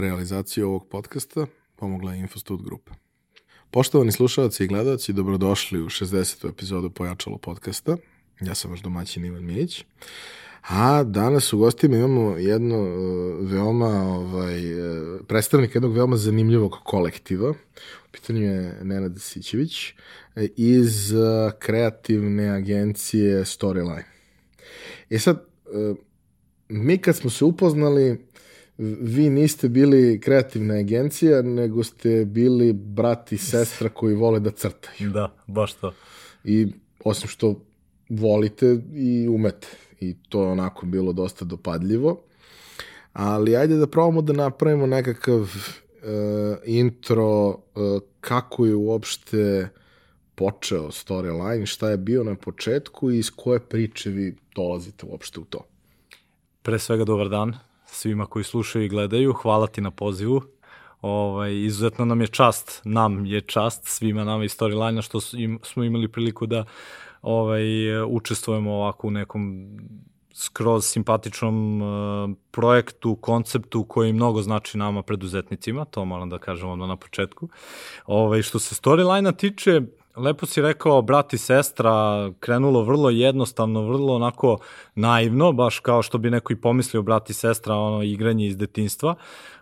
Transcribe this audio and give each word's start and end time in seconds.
Realizaciju 0.00 0.68
ovog 0.68 0.88
podcasta 0.88 1.46
pomogla 1.76 2.12
je 2.12 2.20
Infostud 2.20 2.62
Grupa. 2.62 2.92
Poštovani 3.70 4.12
slušalci 4.12 4.64
i 4.64 4.66
gledalci, 4.66 5.12
dobrodošli 5.12 5.82
u 5.82 5.84
60. 5.84 6.48
epizodu 6.48 6.90
Pojačalo 6.90 7.38
podcasta. 7.38 7.96
Ja 8.40 8.54
sam 8.54 8.70
vaš 8.70 8.80
domaćin 8.80 9.24
Ivan 9.24 9.44
Milić. 9.44 9.84
A 10.68 11.02
danas 11.02 11.52
u 11.52 11.58
gostima 11.58 11.96
imamo 11.96 12.36
jedno 12.36 12.82
uh, 12.82 13.50
veoma, 13.50 14.02
ovaj, 14.02 14.80
uh, 14.80 15.20
predstavnik 15.28 15.74
jednog 15.74 15.94
veoma 15.94 16.16
zanimljivog 16.16 16.76
kolektiva. 16.84 17.50
U 17.50 18.12
pitanju 18.12 18.42
je 18.42 18.78
Nenad 18.82 19.20
Sićević 19.20 19.90
uh, 19.90 20.42
iz 20.56 21.12
kreativne 21.58 22.48
agencije 22.48 23.44
Storyline. 23.44 24.04
E 25.10 25.18
sad, 25.18 25.46
mi 26.68 26.98
kad 26.98 27.16
smo 27.16 27.30
se 27.30 27.44
upoznali, 27.44 28.25
vi 28.78 29.30
niste 29.30 29.68
bili 29.68 30.20
kreativna 30.20 30.74
agencija, 30.74 31.42
nego 31.42 31.84
ste 31.84 32.24
bili 32.24 32.72
brat 32.72 33.32
i 33.32 33.38
sestra 33.38 33.88
koji 33.88 34.14
vole 34.14 34.40
da 34.40 34.50
crtaju. 34.50 35.10
Da, 35.10 35.34
baš 35.46 35.72
to. 35.72 35.92
I 36.44 36.66
osim 37.04 37.28
što 37.28 37.60
volite 38.08 38.78
i 38.94 39.28
umete. 39.28 39.68
I 40.00 40.16
to 40.28 40.42
je 40.42 40.48
onako 40.48 40.86
bilo 40.86 41.12
dosta 41.12 41.44
dopadljivo. 41.44 42.22
Ali 43.12 43.56
ajde 43.56 43.76
da 43.76 43.86
probamo 43.86 44.22
da 44.22 44.32
napravimo 44.32 44.86
nekakav 44.86 45.40
uh, 45.40 45.48
intro 46.64 47.48
uh, 47.48 47.56
kako 48.20 48.66
je 48.66 48.74
uopšte 48.74 49.68
počeo 50.34 50.90
storyline, 50.90 51.66
šta 51.66 51.90
je 51.90 51.96
bio 51.96 52.24
na 52.24 52.34
početku 52.34 53.10
i 53.10 53.18
iz 53.18 53.30
koje 53.30 53.60
priče 53.60 54.10
vi 54.10 54.36
dolazite 54.54 55.06
uopšte 55.06 55.40
u 55.40 55.44
to. 55.44 55.66
Pre 56.62 56.78
svega 56.78 57.04
dobar 57.04 57.28
dan 57.28 57.54
svima 57.86 58.26
koji 58.26 58.44
slušaju 58.44 58.84
i 58.84 58.88
gledaju. 58.88 59.32
Hvala 59.32 59.66
ti 59.66 59.80
na 59.80 59.90
pozivu. 59.90 60.42
Ovaj, 61.02 61.62
izuzetno 61.62 62.04
nam 62.04 62.20
je 62.20 62.26
čast, 62.26 62.80
nam 62.84 63.26
je 63.26 63.40
čast 63.40 63.84
svima 63.84 64.24
nama 64.24 64.44
iz 64.44 64.56
Storyline 64.56 65.02
što 65.02 65.20
smo 65.62 65.84
imali 65.84 66.08
priliku 66.08 66.46
da 66.46 66.64
ovaj, 67.22 67.62
učestvujemo 68.06 68.72
ovako 68.72 69.06
u 69.06 69.10
nekom 69.10 69.66
skroz 70.34 70.84
simpatičnom 70.84 71.82
uh, 71.82 72.30
projektu, 72.50 73.16
konceptu 73.16 73.84
koji 73.84 74.12
mnogo 74.12 74.42
znači 74.42 74.78
nama 74.78 75.02
preduzetnicima, 75.02 75.84
to 75.84 76.04
moram 76.04 76.30
da 76.30 76.38
kažem 76.38 76.68
odmah 76.68 76.88
na 76.88 76.96
početku. 76.96 77.48
Ovaj, 78.06 78.42
što 78.42 78.58
se 78.58 78.74
storyline-a 78.74 79.32
tiče, 79.32 79.82
lepo 80.16 80.46
si 80.46 80.62
rekao, 80.62 81.02
brat 81.02 81.32
i 81.32 81.38
sestra, 81.38 81.92
krenulo 82.40 82.82
vrlo 82.82 83.10
jednostavno, 83.10 83.82
vrlo 83.82 84.14
onako 84.14 84.58
naivno, 84.94 85.52
baš 85.52 85.78
kao 85.78 86.02
što 86.02 86.18
bi 86.18 86.30
neko 86.30 86.52
i 86.52 86.60
pomislio 86.60 87.02
brat 87.02 87.30
i 87.30 87.34
sestra, 87.34 87.74
ono 87.74 88.02
igranje 88.02 88.46
iz 88.46 88.56
detinstva. 88.56 89.14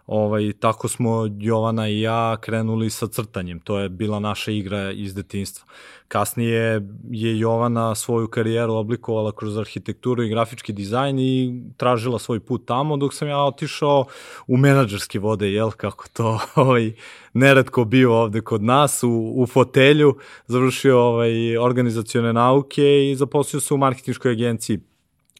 Ovaj, 0.06 0.52
tako 0.60 0.88
smo 0.88 1.28
Jovana 1.38 1.88
i 1.88 2.00
ja 2.00 2.36
krenuli 2.40 2.90
sa 2.90 3.06
crtanjem, 3.06 3.60
to 3.60 3.78
je 3.78 3.88
bila 3.88 4.18
naša 4.18 4.50
igra 4.50 4.90
iz 4.92 5.14
detinstva. 5.14 5.66
Kasnije 6.08 6.80
je 7.10 7.38
Jovana 7.38 7.94
svoju 7.94 8.28
karijeru 8.28 8.74
oblikovala 8.74 9.32
kroz 9.32 9.58
arhitekturu 9.58 10.22
i 10.22 10.28
grafički 10.28 10.72
dizajn 10.72 11.18
i 11.18 11.62
tražila 11.76 12.18
svoj 12.18 12.40
put 12.40 12.66
tamo, 12.66 12.96
dok 12.96 13.14
sam 13.14 13.28
ja 13.28 13.38
otišao 13.44 14.04
u 14.46 14.56
menadžerske 14.56 15.18
vode, 15.18 15.52
jel, 15.52 15.70
kako 15.70 16.04
to 16.12 16.40
ovaj, 16.54 16.92
neretko 17.32 17.84
bio 17.84 18.14
ovde 18.14 18.40
kod 18.40 18.62
nas, 18.62 19.02
u, 19.02 19.32
u 19.36 19.46
fotelju, 19.46 20.16
završio 20.46 21.00
ovaj, 21.00 21.56
organizacione 21.56 22.32
nauke 22.32 23.10
i 23.10 23.16
zaposlio 23.16 23.60
se 23.60 23.74
u 23.74 23.76
marketinškoj 23.76 24.32
agenciji, 24.32 24.80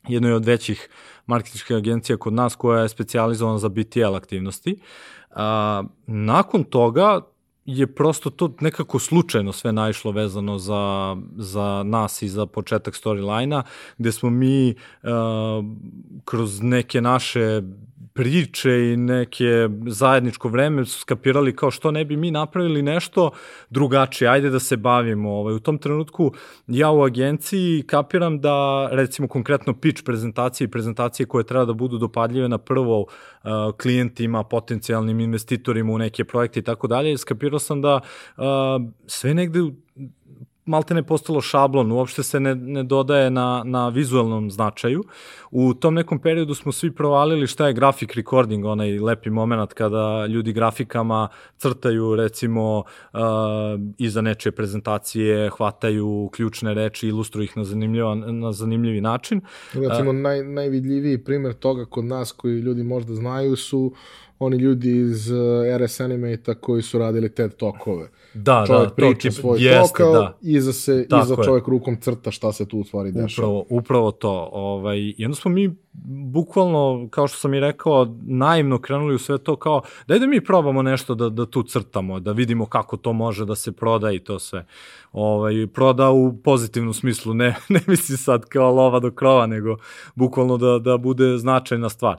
jednoj 0.09 0.33
od 0.33 0.45
većih 0.45 0.89
marketinških 1.27 1.77
agencija 1.77 2.17
kod 2.17 2.33
nas 2.33 2.56
koja 2.56 2.83
je 2.83 2.89
specializowana 2.89 3.58
za 3.58 3.69
BTL 3.69 4.14
aktivnosti. 4.14 4.78
A, 5.30 5.83
nakon 6.06 6.64
toga 6.64 7.20
je 7.64 7.86
prosto 7.95 8.30
to 8.30 8.55
nekako 8.61 8.98
slučajno 8.98 9.52
sve 9.52 9.73
naišlo 9.73 10.11
vezano 10.13 10.58
za, 10.58 11.17
za 11.36 11.83
nas 11.86 12.23
i 12.23 12.29
za 12.29 12.46
početak 12.46 12.95
storyline-a, 12.95 13.63
gde 13.98 14.13
smo 14.13 14.30
mi 14.30 14.74
uh, 15.02 15.11
kroz 16.24 16.63
neke 16.63 17.01
naše 17.01 17.63
priče 18.14 18.92
i 18.92 18.97
neke 18.97 19.69
zajedničko 19.86 20.48
vreme 20.48 20.85
su 20.85 21.01
skapirali 21.01 21.57
kao 21.57 21.70
što 21.70 21.91
ne 21.91 22.05
bi 22.05 22.17
mi 22.17 22.30
napravili 22.30 22.83
nešto 22.83 23.30
drugačije, 23.70 24.29
ajde 24.29 24.51
da 24.51 24.61
se 24.61 24.77
bavimo. 24.77 25.30
Ovaj. 25.30 25.55
U 25.55 25.61
tom 25.61 25.79
trenutku 25.79 26.33
ja 26.67 26.91
u 26.91 27.02
agenciji 27.02 27.83
kapiram 27.86 28.41
da 28.41 28.89
recimo 28.92 29.29
konkretno 29.29 29.80
pitch 29.80 30.05
prezentacije 30.05 30.64
i 30.64 30.70
prezentacije 30.70 31.27
koje 31.27 31.45
treba 31.45 31.64
da 31.64 31.73
budu 31.73 31.98
dopadljive 31.98 32.48
na 32.48 32.58
prvo 32.58 33.01
uh, 33.01 33.51
klijentima, 33.83 34.45
potencijalnim 34.45 35.20
investitorima 35.20 35.92
u 35.92 35.98
neke 35.98 36.25
projekte 36.25 36.61
i 36.61 36.63
tako 36.63 36.86
dalje, 36.86 37.19
skapirao 37.19 37.58
sam 37.58 37.83
da 37.83 38.01
uh, 38.36 38.45
sve 39.07 39.35
negde 39.35 39.61
malte 40.67 40.95
ne 40.95 41.02
postalo 41.02 41.41
šablon, 41.41 41.92
uopšte 41.92 42.23
se 42.23 42.41
ne, 42.41 42.55
ne 42.55 42.83
dodaje 42.83 43.30
na, 43.30 43.63
na 43.64 43.89
vizualnom 43.89 44.51
značaju. 44.51 45.05
U 45.51 45.75
tom 45.75 45.95
nekom 45.95 46.19
periodu 46.19 46.55
smo 46.55 46.73
svi 46.73 46.91
provalili 46.91 47.47
šta 47.47 47.67
je 47.67 47.73
grafik 47.73 48.14
recording, 48.14 48.64
onaj 48.64 48.98
lepi 48.98 49.30
moment 49.30 49.73
kada 49.73 50.27
ljudi 50.27 50.52
grafikama 50.52 51.29
crtaju 51.57 52.17
recimo 52.17 52.79
uh, 52.79 53.20
iza 53.98 54.20
nečije 54.20 54.52
prezentacije, 54.52 55.51
hvataju 55.51 56.30
ključne 56.33 56.75
reči, 56.75 57.08
ilustruju 57.08 57.45
ih 57.45 57.57
na, 57.57 57.64
zanimljiva, 57.64 58.14
na 58.14 58.52
zanimljivi 58.52 59.01
način. 59.01 59.41
Recimo 59.73 60.11
uh, 60.11 60.17
naj, 60.17 60.42
najvidljiviji 60.42 61.25
primer 61.25 61.52
toga 61.52 61.85
kod 61.85 62.05
nas 62.05 62.33
koji 62.33 62.61
ljudi 62.61 62.83
možda 62.83 63.14
znaju 63.14 63.57
su 63.57 63.92
oni 64.39 64.56
ljudi 64.56 64.96
iz 64.96 65.30
uh, 65.30 65.39
RS 65.78 66.00
Animate-a 66.00 66.55
koji 66.55 66.83
su 66.83 66.98
radili 66.98 67.34
TED 67.34 67.56
Talkove 67.56 68.08
Da, 68.34 68.64
čovjek 68.67 68.89
da, 68.89 68.95
priča 68.95 69.28
to 69.28 69.34
svoj 69.34 69.58
jeste, 69.61 69.89
tokal, 69.89 70.12
da. 70.12 70.39
iza, 70.42 70.72
se, 70.72 71.06
Tako 71.08 71.24
iza 71.24 71.36
čovjek 71.45 71.67
je. 71.67 71.70
rukom 71.70 71.96
crta 71.96 72.30
šta 72.30 72.52
se 72.52 72.68
tu 72.68 72.78
u 72.78 72.84
stvari 72.84 73.12
dešava. 73.12 73.48
Upravo, 73.48 73.64
upravo 73.68 74.11
to. 74.11 74.48
Ovaj, 74.52 74.98
I 75.17 75.24
onda 75.24 75.34
smo 75.34 75.50
mi 75.50 75.77
bukvalno, 76.33 77.08
kao 77.11 77.28
što 77.28 77.39
sam 77.39 77.55
i 77.55 77.61
rekao, 77.61 78.17
naivno 78.22 78.78
krenuli 78.78 79.14
u 79.14 79.18
sve 79.18 79.39
to 79.39 79.56
kao, 79.56 79.83
daj 80.06 80.18
da 80.18 80.27
mi 80.27 80.45
probamo 80.45 80.83
nešto 80.83 81.14
da, 81.14 81.28
da 81.28 81.46
tu 81.46 81.62
crtamo, 81.62 82.20
da 82.20 82.33
vidimo 82.33 82.66
kako 82.66 82.96
to 82.96 83.12
može 83.12 83.45
da 83.45 83.55
se 83.55 83.72
proda 83.72 84.12
i 84.12 84.18
to 84.18 84.39
sve. 84.39 84.66
Ovaj, 85.12 85.66
proda 85.66 86.11
u 86.11 86.36
pozitivnom 86.36 86.95
smislu, 86.95 87.34
ne, 87.34 87.55
ne 87.68 87.80
misli 87.86 88.16
sad 88.16 88.45
kao 88.45 88.74
lova 88.74 89.01
do 89.01 89.11
krova, 89.11 89.46
nego 89.46 89.77
bukvalno 90.14 90.56
da, 90.56 90.78
da 90.78 90.96
bude 90.96 91.39
značajna 91.39 91.89
stvar. 91.89 92.16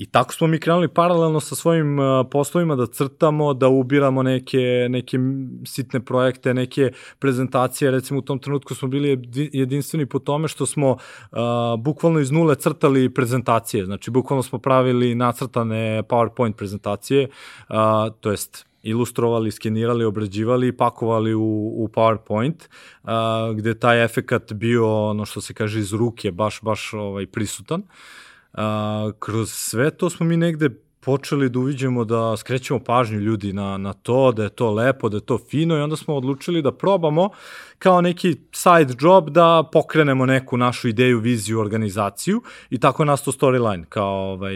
I 0.00 0.06
tako 0.06 0.34
smo 0.34 0.46
mi 0.46 0.58
krenuli 0.60 0.88
paralelno 0.88 1.40
sa 1.40 1.54
svojim 1.54 1.98
uh, 1.98 2.26
poslovima 2.30 2.76
da 2.76 2.86
crtamo, 2.86 3.54
da 3.54 3.68
ubiramo 3.68 4.22
neke, 4.22 4.86
neke 4.90 5.18
sitne 5.66 6.00
projekte, 6.00 6.54
neke 6.54 6.92
prezentacije. 7.18 7.90
Recimo 7.90 8.18
u 8.18 8.22
tom 8.22 8.38
trenutku 8.38 8.74
smo 8.74 8.88
bili 8.88 9.28
jedinstveni 9.52 10.06
po 10.06 10.18
tome 10.18 10.48
što 10.48 10.66
smo 10.66 10.90
uh, 10.90 11.38
bukvalno 11.78 12.20
iz 12.20 12.30
nule 12.30 12.54
crtali 12.54 13.14
prezentacije. 13.14 13.84
Znači, 13.84 14.10
bukvalno 14.10 14.42
smo 14.42 14.58
pravili 14.58 15.14
nacrtane 15.14 16.02
PowerPoint 16.02 16.52
prezentacije, 16.52 17.28
uh, 17.68 17.76
to 18.20 18.30
jest 18.30 18.66
ilustrovali, 18.82 19.50
skenirali, 19.50 20.04
obrađivali 20.04 20.68
i 20.68 20.76
pakovali 20.76 21.34
u, 21.34 21.72
u 21.76 21.88
PowerPoint, 21.88 22.68
uh, 23.02 23.56
gde 23.56 23.78
taj 23.78 24.04
efekat 24.04 24.52
bio, 24.52 25.08
ono 25.08 25.24
što 25.24 25.40
se 25.40 25.54
kaže, 25.54 25.78
iz 25.78 25.92
ruke, 25.92 26.32
baš, 26.32 26.60
baš 26.62 26.94
ovaj, 26.94 27.26
prisutan. 27.26 27.80
Uh, 27.80 28.29
a, 28.52 29.10
kroz 29.18 29.52
sve 29.52 29.90
to 29.90 30.10
smo 30.10 30.26
mi 30.26 30.36
negde 30.36 30.70
počeli 31.00 31.48
da 31.48 31.58
uviđamo 31.58 32.04
da 32.04 32.36
skrećemo 32.36 32.80
pažnju 32.80 33.18
ljudi 33.18 33.52
na, 33.52 33.76
na 33.78 33.92
to, 33.92 34.32
da 34.32 34.42
je 34.42 34.48
to 34.48 34.70
lepo, 34.70 35.08
da 35.08 35.16
je 35.16 35.20
to 35.20 35.38
fino 35.38 35.76
i 35.76 35.80
onda 35.80 35.96
smo 35.96 36.14
odlučili 36.14 36.62
da 36.62 36.72
probamo 36.72 37.30
kao 37.78 38.00
neki 38.00 38.36
side 38.52 38.94
job 39.00 39.30
da 39.30 39.68
pokrenemo 39.72 40.26
neku 40.26 40.56
našu 40.56 40.88
ideju, 40.88 41.18
viziju, 41.18 41.60
organizaciju 41.60 42.42
i 42.70 42.78
tako 42.78 43.02
je 43.02 43.06
nasto 43.06 43.32
storyline, 43.32 43.84
kao 43.84 44.32
ovaj, 44.32 44.54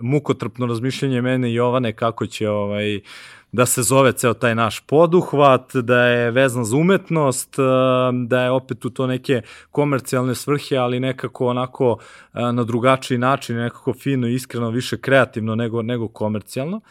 mukotrpno 0.00 0.66
razmišljanje 0.66 1.22
mene 1.22 1.50
i 1.50 1.54
Jovane 1.54 1.92
kako 1.92 2.26
će 2.26 2.48
ovaj, 2.48 2.96
uh, 2.96 3.02
da 3.52 3.66
se 3.66 3.82
zove 3.82 4.12
ceo 4.12 4.34
taj 4.34 4.54
naš 4.54 4.80
poduhvat, 4.80 5.76
da 5.76 6.02
je 6.02 6.30
vezan 6.30 6.64
za 6.64 6.76
umetnost, 6.76 7.58
eh, 7.58 7.62
da 8.26 8.42
je 8.42 8.50
opet 8.50 8.84
u 8.84 8.90
to 8.90 9.06
neke 9.06 9.42
komercijalne 9.70 10.34
svrhe, 10.34 10.76
ali 10.76 11.00
nekako 11.00 11.46
onako 11.46 11.98
eh, 12.34 12.52
na 12.52 12.64
drugačiji 12.64 13.18
način, 13.18 13.56
nekako 13.56 13.92
fino, 13.92 14.28
iskreno, 14.28 14.70
više 14.70 14.98
kreativno 15.00 15.54
nego, 15.54 15.82
nego 15.82 16.08
komercijalno. 16.08 16.76
Uh, 16.76 16.82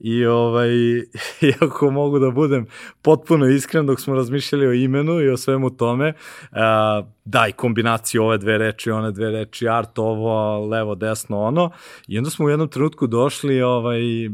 I 0.00 0.26
ovaj, 0.26 0.70
iako 1.50 1.90
mogu 1.90 2.18
da 2.18 2.30
budem 2.30 2.66
potpuno 3.02 3.48
iskren 3.48 3.86
dok 3.86 4.00
smo 4.00 4.14
razmišljali 4.14 4.66
o 4.66 4.72
imenu 4.72 5.20
i 5.20 5.28
o 5.28 5.36
svemu 5.36 5.70
tome, 5.70 6.12
uh, 6.50 7.06
daj 7.24 7.52
kombinaciju 7.52 8.22
ove 8.22 8.38
dve 8.38 8.58
reči, 8.58 8.90
one 8.90 9.10
dve 9.10 9.30
reči, 9.30 9.68
art 9.68 9.98
ovo, 9.98 10.66
levo, 10.66 10.94
desno, 10.94 11.40
ono. 11.40 11.70
I 12.06 12.18
onda 12.18 12.30
smo 12.30 12.46
u 12.46 12.50
jednom 12.50 12.68
trenutku 12.68 13.06
došli 13.06 13.62
ovaj, 13.62 14.26
uh, 14.26 14.32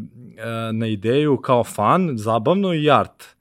na 0.73 0.87
ideju 0.87 1.37
kao 1.37 1.65
fan, 1.65 2.11
zabavno 2.15 2.75
i 2.75 2.91
art. 2.91 3.34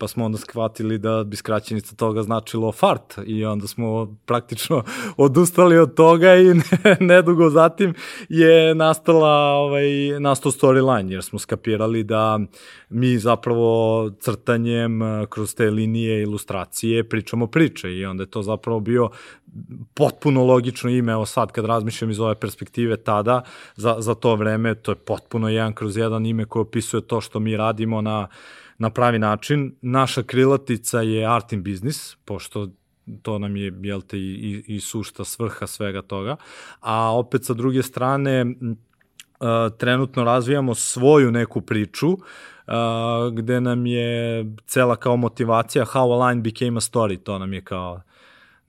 Pa 0.00 0.08
smo 0.08 0.24
onda 0.24 0.38
shvatili 0.38 0.98
da 0.98 1.24
bi 1.24 1.36
skraćenica 1.36 1.96
toga 1.96 2.22
značilo 2.22 2.72
fart 2.72 3.18
i 3.26 3.44
onda 3.44 3.66
smo 3.66 4.16
praktično 4.26 4.82
odustali 5.16 5.78
od 5.78 5.94
toga 5.94 6.36
i 6.36 6.54
nedugo 7.10 7.50
zatim 7.50 7.94
je 8.28 8.74
nastala 8.74 9.54
ovaj, 9.54 9.86
nastao 10.20 10.52
storyline 10.52 11.10
jer 11.10 11.22
smo 11.22 11.38
skapirali 11.38 12.04
da 12.04 12.40
mi 12.88 13.18
zapravo 13.18 14.10
crtanjem 14.20 15.00
kroz 15.30 15.54
te 15.54 15.70
linije 15.70 16.22
ilustracije 16.22 17.08
pričamo 17.08 17.46
priče 17.46 17.92
i 17.92 18.06
onda 18.06 18.22
je 18.22 18.30
to 18.30 18.42
zapravo 18.42 18.80
bio 18.80 19.10
potpuno 19.94 20.44
logično 20.44 20.90
ime, 20.90 21.12
evo 21.12 21.26
sad 21.26 21.52
kad 21.52 21.64
razmišljam 21.64 22.10
iz 22.10 22.20
ove 22.20 22.34
perspektive 22.34 22.96
tada, 22.96 23.42
za, 23.76 23.96
za 23.98 24.14
to 24.14 24.34
vreme, 24.34 24.74
to 24.74 24.90
je 24.90 24.96
potpuno 24.96 25.48
jedan 25.48 25.72
kroz 25.72 25.96
jedan 25.96 26.26
ime 26.26 26.44
koje 26.44 26.60
opisuje 26.60 27.00
to 27.00 27.20
što 27.20 27.40
mi 27.40 27.56
radimo 27.56 28.00
na, 28.00 28.28
na 28.80 28.90
pravi 28.90 29.18
način. 29.18 29.74
Naša 29.82 30.22
krilatica 30.22 31.00
je 31.00 31.26
art 31.26 31.52
in 31.52 31.62
business, 31.62 32.16
pošto 32.24 32.68
to 33.22 33.38
nam 33.38 33.56
je, 33.56 33.72
jel 33.82 34.00
te, 34.00 34.18
i, 34.18 34.64
i, 34.66 34.80
sušta 34.80 35.24
svrha 35.24 35.66
svega 35.66 36.02
toga. 36.02 36.36
A 36.80 37.16
opet 37.16 37.44
sa 37.44 37.54
druge 37.54 37.82
strane, 37.82 38.46
trenutno 39.78 40.24
razvijamo 40.24 40.74
svoju 40.74 41.30
neku 41.30 41.60
priču 41.60 42.08
gde 43.32 43.60
nam 43.60 43.86
je 43.86 44.44
cela 44.66 44.96
kao 44.96 45.16
motivacija 45.16 45.84
how 45.84 46.12
a 46.12 46.28
line 46.28 46.42
became 46.42 46.76
a 46.76 46.80
story, 46.80 47.18
to 47.22 47.38
nam 47.38 47.52
je 47.52 47.64
kao 47.64 48.00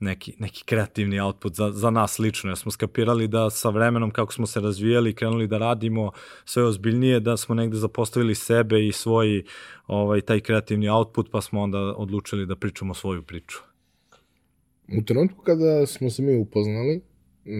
neki, 0.02 0.34
neki 0.38 0.64
kreativni 0.64 1.20
output 1.20 1.54
za, 1.54 1.70
za 1.70 1.90
nas 1.90 2.18
lično, 2.18 2.50
jer 2.50 2.58
smo 2.58 2.70
skapirali 2.70 3.28
da 3.28 3.50
sa 3.50 3.70
vremenom 3.70 4.10
kako 4.10 4.32
smo 4.32 4.46
se 4.46 4.60
razvijali 4.60 5.10
i 5.10 5.14
krenuli 5.14 5.46
da 5.46 5.58
radimo 5.58 6.10
sve 6.44 6.64
ozbiljnije, 6.64 7.20
da 7.20 7.36
smo 7.36 7.54
negde 7.54 7.76
zapostavili 7.76 8.34
sebe 8.34 8.86
i 8.86 8.92
svoj 8.92 9.44
ovaj, 9.86 10.20
taj 10.20 10.40
kreativni 10.40 10.88
output, 10.88 11.30
pa 11.30 11.40
smo 11.40 11.60
onda 11.60 11.78
odlučili 11.78 12.46
da 12.46 12.56
pričamo 12.56 12.94
svoju 12.94 13.22
priču. 13.22 13.58
U 14.98 15.02
trenutku 15.02 15.42
kada 15.42 15.86
smo 15.86 16.10
se 16.10 16.22
mi 16.22 16.36
upoznali, 16.36 17.00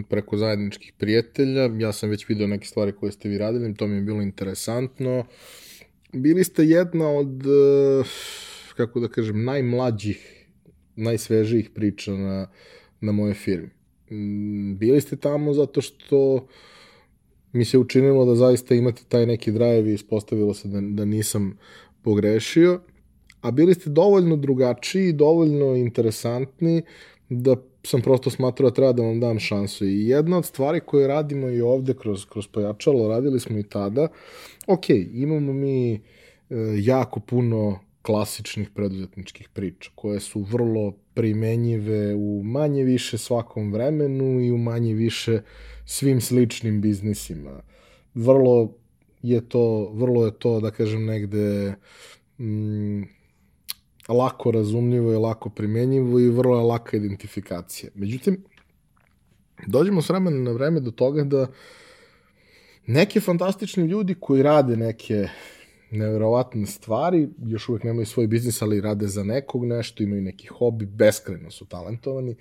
preko 0.08 0.36
zajedničkih 0.36 0.92
prijatelja, 0.98 1.70
ja 1.78 1.92
sam 1.92 2.10
već 2.10 2.28
video 2.28 2.46
neke 2.46 2.66
stvari 2.66 2.92
koje 2.92 3.12
ste 3.12 3.28
vi 3.28 3.38
radili, 3.38 3.74
to 3.74 3.86
mi 3.86 3.96
je 3.96 4.02
bilo 4.02 4.22
interesantno. 4.22 5.24
Bili 6.12 6.44
ste 6.44 6.64
jedna 6.64 7.08
od, 7.08 7.42
eh, 7.46 8.04
kako 8.76 9.00
da 9.00 9.08
kažem, 9.08 9.44
najmlađih 9.44 10.41
najsvežijih 10.96 11.70
priča 11.70 12.12
na, 12.12 12.48
na 13.00 13.12
moje 13.12 13.34
firmi. 13.34 13.70
Mm, 14.10 14.76
bili 14.78 15.00
ste 15.00 15.16
tamo 15.16 15.54
zato 15.54 15.80
što 15.80 16.46
mi 17.52 17.64
se 17.64 17.78
učinilo 17.78 18.24
da 18.24 18.34
zaista 18.34 18.74
imate 18.74 19.02
taj 19.08 19.26
neki 19.26 19.52
drive 19.52 19.90
i 19.90 19.94
ispostavilo 19.94 20.54
se 20.54 20.68
da, 20.68 20.80
da 20.80 21.04
nisam 21.04 21.58
pogrešio, 22.02 22.80
a 23.40 23.50
bili 23.50 23.74
ste 23.74 23.90
dovoljno 23.90 24.36
drugačiji, 24.36 25.12
dovoljno 25.12 25.74
interesantni 25.76 26.82
da 27.28 27.56
sam 27.84 28.00
prosto 28.00 28.30
smatrao 28.30 28.70
da 28.70 28.74
treba 28.74 28.92
da 28.92 29.02
vam 29.02 29.20
dam 29.20 29.38
šansu. 29.38 29.86
I 29.86 30.08
jedna 30.08 30.38
od 30.38 30.44
stvari 30.44 30.80
koje 30.80 31.08
radimo 31.08 31.48
i 31.48 31.60
ovde 31.60 31.94
kroz, 31.94 32.24
kroz 32.24 32.46
pojačalo, 32.46 33.08
radili 33.08 33.40
smo 33.40 33.58
i 33.58 33.62
tada, 33.62 34.08
ok, 34.66 34.90
imamo 35.12 35.52
mi 35.52 35.94
e, 35.94 36.00
jako 36.76 37.20
puno 37.20 37.78
klasičnih 38.02 38.70
preduzetničkih 38.70 39.48
priča, 39.48 39.90
koje 39.94 40.20
su 40.20 40.40
vrlo 40.40 40.92
primenjive 41.14 42.14
u 42.14 42.42
manje 42.44 42.84
više 42.84 43.18
svakom 43.18 43.72
vremenu 43.72 44.40
i 44.40 44.50
u 44.50 44.58
manje 44.58 44.94
više 44.94 45.40
svim 45.84 46.20
sličnim 46.20 46.80
biznisima. 46.80 47.62
Vrlo 48.14 48.74
je 49.22 49.48
to, 49.48 49.90
vrlo 49.94 50.24
je 50.24 50.32
to, 50.38 50.60
da 50.60 50.70
kažem, 50.70 51.04
negde 51.04 51.74
mm, 52.38 53.02
lako 54.08 54.50
razumljivo 54.50 55.12
i 55.12 55.16
lako 55.16 55.50
primenjivo 55.50 56.20
i 56.20 56.28
vrlo 56.28 56.58
je 56.58 56.64
laka 56.64 56.96
identifikacija. 56.96 57.90
Međutim, 57.94 58.44
dođemo 59.66 60.02
s 60.02 60.08
vremena 60.08 60.36
na 60.36 60.52
vreme 60.52 60.80
do 60.80 60.90
toga 60.90 61.24
da 61.24 61.46
neki 62.86 63.20
fantastični 63.20 63.86
ljudi 63.86 64.14
koji 64.20 64.42
rade 64.42 64.76
neke 64.76 65.28
neverovatne 65.92 66.66
stvari, 66.66 67.28
još 67.46 67.68
uvek 67.68 67.84
nemaju 67.84 68.06
svoj 68.06 68.26
biznis, 68.26 68.62
ali 68.62 68.80
rade 68.80 69.06
za 69.06 69.24
nekog 69.24 69.64
nešto, 69.64 70.02
imaju 70.02 70.22
neki 70.22 70.46
hobi, 70.46 70.86
beskreno 70.86 71.50
su 71.50 71.64
talentovani, 71.64 72.36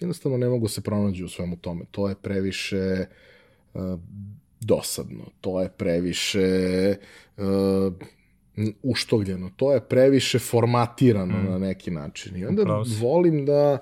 jednostavno 0.00 0.38
ne 0.38 0.48
mogu 0.48 0.68
se 0.68 0.80
pronađu 0.80 1.24
u 1.24 1.28
svemu 1.28 1.56
tome. 1.56 1.84
To 1.90 2.08
je 2.08 2.14
previše 2.22 3.06
uh, 3.74 3.80
dosadno, 4.60 5.24
to 5.40 5.60
je 5.60 5.68
previše 5.68 6.96
uh, 7.36 7.44
uštogljeno, 8.82 9.50
to 9.56 9.72
je 9.72 9.80
previše 9.80 10.38
formatirano 10.38 11.38
mm. 11.38 11.50
na 11.50 11.58
neki 11.58 11.90
način. 11.90 12.36
I 12.36 12.46
onda 12.46 12.62
Upravo 12.62 12.84
volim 13.00 13.46
da 13.46 13.78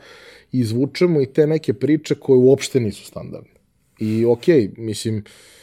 izvučemo 0.53 1.21
i 1.21 1.27
te 1.27 1.47
neke 1.47 1.75
priče 1.75 2.15
koje 2.15 2.39
uopšte 2.39 2.81
nisu 2.81 3.05
standardne. 3.05 3.51
I 3.99 4.25
okej, 4.25 4.69
okay, 4.69 4.79
mislim, 4.79 5.17
Uh, 5.17 5.62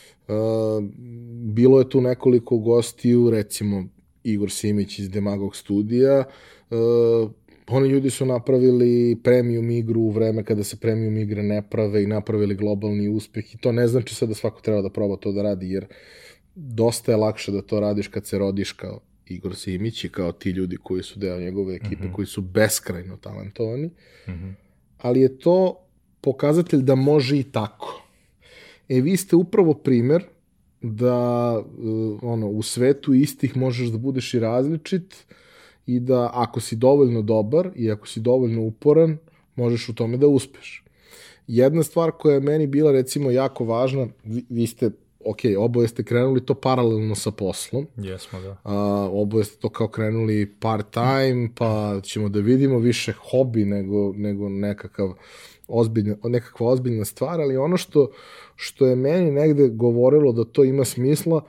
bilo 1.43 1.79
je 1.79 1.89
tu 1.89 2.01
nekoliko 2.01 2.57
gostiju, 2.57 3.29
recimo 3.29 3.83
Igor 4.23 4.51
Simić 4.51 4.99
iz 4.99 5.09
Demagog 5.09 5.55
studija, 5.55 6.23
uh, 6.69 7.31
oni 7.67 7.89
ljudi 7.89 8.09
su 8.09 8.25
napravili 8.25 9.17
premium 9.23 9.69
igru 9.69 10.01
u 10.01 10.11
vreme 10.11 10.43
kada 10.43 10.63
se 10.63 10.77
premium 10.77 11.17
igre 11.17 11.43
ne 11.43 11.61
prave 11.69 12.03
i 12.03 12.07
napravili 12.07 12.55
globalni 12.55 13.09
uspeh 13.09 13.55
i 13.55 13.57
to 13.57 13.71
ne 13.71 13.87
znači 13.87 14.15
sad 14.15 14.29
da 14.29 14.35
svako 14.35 14.61
treba 14.61 14.81
da 14.81 14.89
proba 14.89 15.15
to 15.15 15.31
da 15.31 15.41
radi, 15.41 15.71
jer 15.71 15.85
dosta 16.55 17.11
je 17.11 17.17
lakše 17.17 17.51
da 17.51 17.61
to 17.61 17.79
radiš 17.79 18.07
kad 18.07 18.25
se 18.25 18.37
rodiš 18.37 18.71
kao 18.71 18.99
Igor 19.25 19.55
Simić 19.55 20.03
i 20.03 20.09
kao 20.09 20.31
ti 20.31 20.49
ljudi 20.49 20.77
koji 20.83 21.03
su 21.03 21.19
deo 21.19 21.39
njegove 21.39 21.75
ekipe, 21.75 22.03
mm 22.03 22.09
-hmm. 22.09 22.13
koji 22.13 22.25
su 22.25 22.41
beskrajno 22.41 23.17
talentovani, 23.17 23.87
mm 23.87 24.31
-hmm. 24.31 24.53
ali 24.97 25.21
je 25.21 25.37
to 25.37 25.85
pokazatelj 26.21 26.81
da 26.81 26.95
može 26.95 27.37
i 27.37 27.43
tako. 27.43 28.08
E, 28.89 29.01
vi 29.01 29.17
ste 29.17 29.35
upravo 29.35 29.73
primer 29.73 30.23
da 30.81 31.57
uh, 31.59 32.19
ono, 32.21 32.47
u 32.47 32.61
svetu 32.61 33.13
istih 33.13 33.57
možeš 33.57 33.87
da 33.87 33.97
budeš 33.97 34.33
i 34.33 34.39
različit 34.39 35.15
i 35.85 35.99
da 35.99 36.31
ako 36.33 36.59
si 36.59 36.75
dovoljno 36.75 37.21
dobar 37.21 37.69
i 37.75 37.91
ako 37.91 38.07
si 38.07 38.19
dovoljno 38.19 38.61
uporan, 38.61 39.17
možeš 39.55 39.89
u 39.89 39.95
tome 39.95 40.17
da 40.17 40.27
uspeš. 40.27 40.83
Jedna 41.47 41.83
stvar 41.83 42.11
koja 42.11 42.33
je 42.33 42.39
meni 42.39 42.67
bila 42.67 42.91
recimo 42.91 43.31
jako 43.31 43.65
važna, 43.65 44.07
vi, 44.23 44.45
vi 44.49 44.67
ste 44.67 44.91
ok, 45.25 45.39
oboje 45.57 45.87
ste 45.87 46.03
krenuli 46.03 46.45
to 46.45 46.53
paralelno 46.53 47.15
sa 47.15 47.31
poslom. 47.31 47.87
Jesmo, 47.97 48.39
da. 48.39 48.57
A, 48.63 48.75
oboje 49.11 49.43
ste 49.45 49.59
to 49.59 49.69
kao 49.69 49.87
krenuli 49.87 50.53
part 50.59 50.85
time, 50.91 51.49
pa 51.55 51.99
ćemo 52.03 52.29
da 52.29 52.39
vidimo 52.39 52.79
više 52.79 53.13
hobi 53.13 53.65
nego, 53.65 54.13
nego 54.15 54.49
nekakav 54.49 55.13
ozbiljna, 55.69 56.15
nekakva 56.23 56.67
ozbiljna 56.67 57.05
stvar, 57.05 57.41
ali 57.41 57.57
ono 57.57 57.77
što, 57.77 58.11
što 58.55 58.85
je 58.85 58.95
meni 58.95 59.31
negde 59.31 59.67
govorilo 59.67 60.31
da 60.31 60.43
to 60.43 60.63
ima 60.63 60.85
smisla 60.85 61.41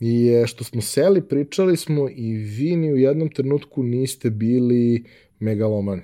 je 0.00 0.46
što 0.46 0.64
smo 0.64 0.80
seli, 0.80 1.28
pričali 1.28 1.76
smo 1.76 2.08
i 2.08 2.32
vi 2.32 2.76
ni 2.76 2.92
u 2.92 2.96
jednom 2.96 3.28
trenutku 3.28 3.82
niste 3.82 4.30
bili 4.30 5.04
megalomani. 5.38 6.02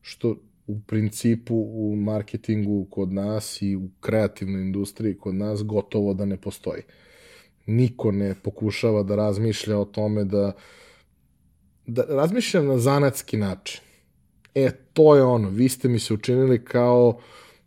Što 0.00 0.36
u 0.66 0.80
principu 0.80 1.54
u 1.56 1.96
marketingu 1.96 2.86
kod 2.90 3.12
nas 3.12 3.62
i 3.62 3.76
u 3.76 3.88
kreativnoj 4.00 4.62
industriji 4.62 5.18
kod 5.18 5.34
nas 5.34 5.64
gotovo 5.64 6.14
da 6.14 6.24
ne 6.24 6.36
postoji. 6.36 6.82
Niko 7.66 8.12
ne 8.12 8.34
pokušava 8.42 9.02
da 9.02 9.16
razmišlja 9.16 9.78
o 9.78 9.84
tome 9.84 10.24
da 10.24 10.52
da 11.86 12.04
razmišlja 12.08 12.62
na 12.62 12.78
zanatski 12.78 13.36
način 13.36 13.80
e, 14.54 14.70
to 14.92 15.16
je 15.16 15.22
ono, 15.22 15.48
vi 15.48 15.68
ste 15.68 15.88
mi 15.88 15.98
se 15.98 16.14
učinili 16.14 16.64
kao, 16.64 17.18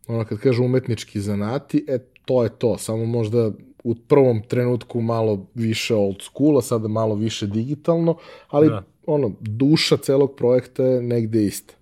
ono 0.08 0.26
kad 0.26 0.40
kažu 0.40 0.64
umetnički 0.64 1.20
zanati, 1.20 1.86
e, 1.88 2.00
to 2.26 2.44
je 2.44 2.50
to, 2.50 2.78
samo 2.78 3.06
možda 3.06 3.52
u 3.84 3.96
prvom 3.96 4.42
trenutku 4.42 5.02
malo 5.02 5.46
više 5.56 5.96
old 5.96 6.22
school, 6.22 6.58
a 6.58 6.62
sada 6.62 6.88
malo 6.88 7.16
više 7.16 7.48
digitalno, 7.48 8.18
ali 8.48 8.68
da. 8.68 8.84
ono, 9.06 9.32
duša 9.40 9.98
celog 9.98 10.36
projekta 10.36 10.84
je 10.84 11.02
negde 11.02 11.46
ista. 11.46 11.74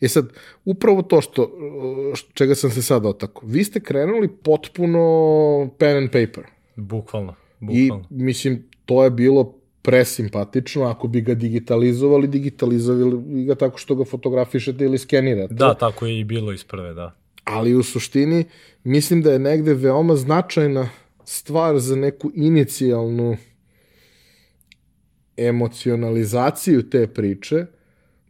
E 0.00 0.08
sad, 0.08 0.28
upravo 0.64 1.02
to 1.02 1.20
što, 1.20 1.50
čega 2.34 2.54
sam 2.54 2.70
se 2.70 2.82
sad 2.82 3.06
otako, 3.06 3.46
vi 3.46 3.64
ste 3.64 3.80
krenuli 3.80 4.28
potpuno 4.28 5.70
pen 5.78 5.96
and 5.96 6.10
paper. 6.10 6.44
Bukvalno. 6.76 7.34
bukvalno. 7.60 8.04
I, 8.10 8.14
mislim, 8.24 8.64
to 8.84 9.04
je 9.04 9.10
bilo 9.10 9.54
presimpatično, 9.84 10.84
ako 10.84 11.08
bi 11.08 11.20
ga 11.20 11.34
digitalizovali, 11.34 12.28
digitalizovali 12.28 13.44
ga 13.44 13.54
tako 13.54 13.78
što 13.78 13.94
ga 13.94 14.04
fotografišete 14.04 14.84
ili 14.84 14.98
skenirate. 14.98 15.54
Da, 15.54 15.74
tako 15.74 16.06
je 16.06 16.20
i 16.20 16.24
bilo 16.24 16.52
iz 16.52 16.64
prve, 16.64 16.94
da. 16.94 17.12
Ali 17.44 17.74
u 17.74 17.82
suštini, 17.82 18.44
mislim 18.84 19.22
da 19.22 19.32
je 19.32 19.38
negde 19.38 19.74
veoma 19.74 20.16
značajna 20.16 20.88
stvar 21.24 21.78
za 21.78 21.96
neku 21.96 22.30
inicijalnu 22.34 23.36
emocionalizaciju 25.36 26.90
te 26.90 27.06
priče, 27.06 27.66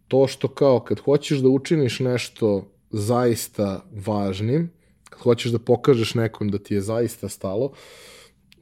to 0.09 0.27
što 0.27 0.49
kao 0.49 0.81
kad 0.81 1.01
hoćeš 1.01 1.39
da 1.39 1.49
učiniš 1.49 2.01
nešto 2.01 2.71
zaista 2.91 3.85
važnim, 4.07 4.71
kad 5.11 5.21
hoćeš 5.21 5.53
da 5.53 5.59
pokažeš 5.59 6.15
nekom 6.15 6.51
da 6.51 6.59
ti 6.59 6.75
je 6.75 6.81
zaista 6.81 7.29
stalo, 7.29 7.73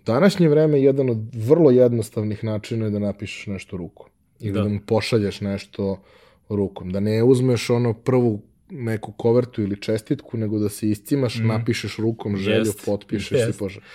današnje 0.06 0.49
vreme 0.49 0.82
jedan 0.82 1.11
od 1.11 1.18
vrlo 1.35 1.71
jednostavnih 1.71 2.44
načina 2.44 2.85
je 2.85 2.90
da 2.90 2.99
napišeš 2.99 3.47
nešto 3.47 3.76
rukom. 3.76 4.06
ili 4.40 4.52
Da. 4.52 4.62
da. 4.62 4.68
mu 4.68 4.80
pošalješ 4.87 5.40
nešto 5.40 6.02
rukom. 6.49 6.90
Da 6.90 7.00
ne 7.00 7.23
uzmeš 7.23 7.71
ono 7.71 7.94
prvu 7.94 8.42
neku 8.71 9.12
kovertu 9.12 9.62
ili 9.62 9.80
čestitku, 9.80 10.37
nego 10.37 10.59
da 10.59 10.68
se 10.68 10.88
iscimaš, 10.88 11.38
mm. 11.38 11.47
napišeš 11.47 11.97
rukom 11.97 12.37
želju, 12.37 12.59
Jest. 12.59 12.85
potpišeš 12.85 13.38
Jest. 13.38 13.54
i 13.54 13.59
pošalješ. 13.59 13.88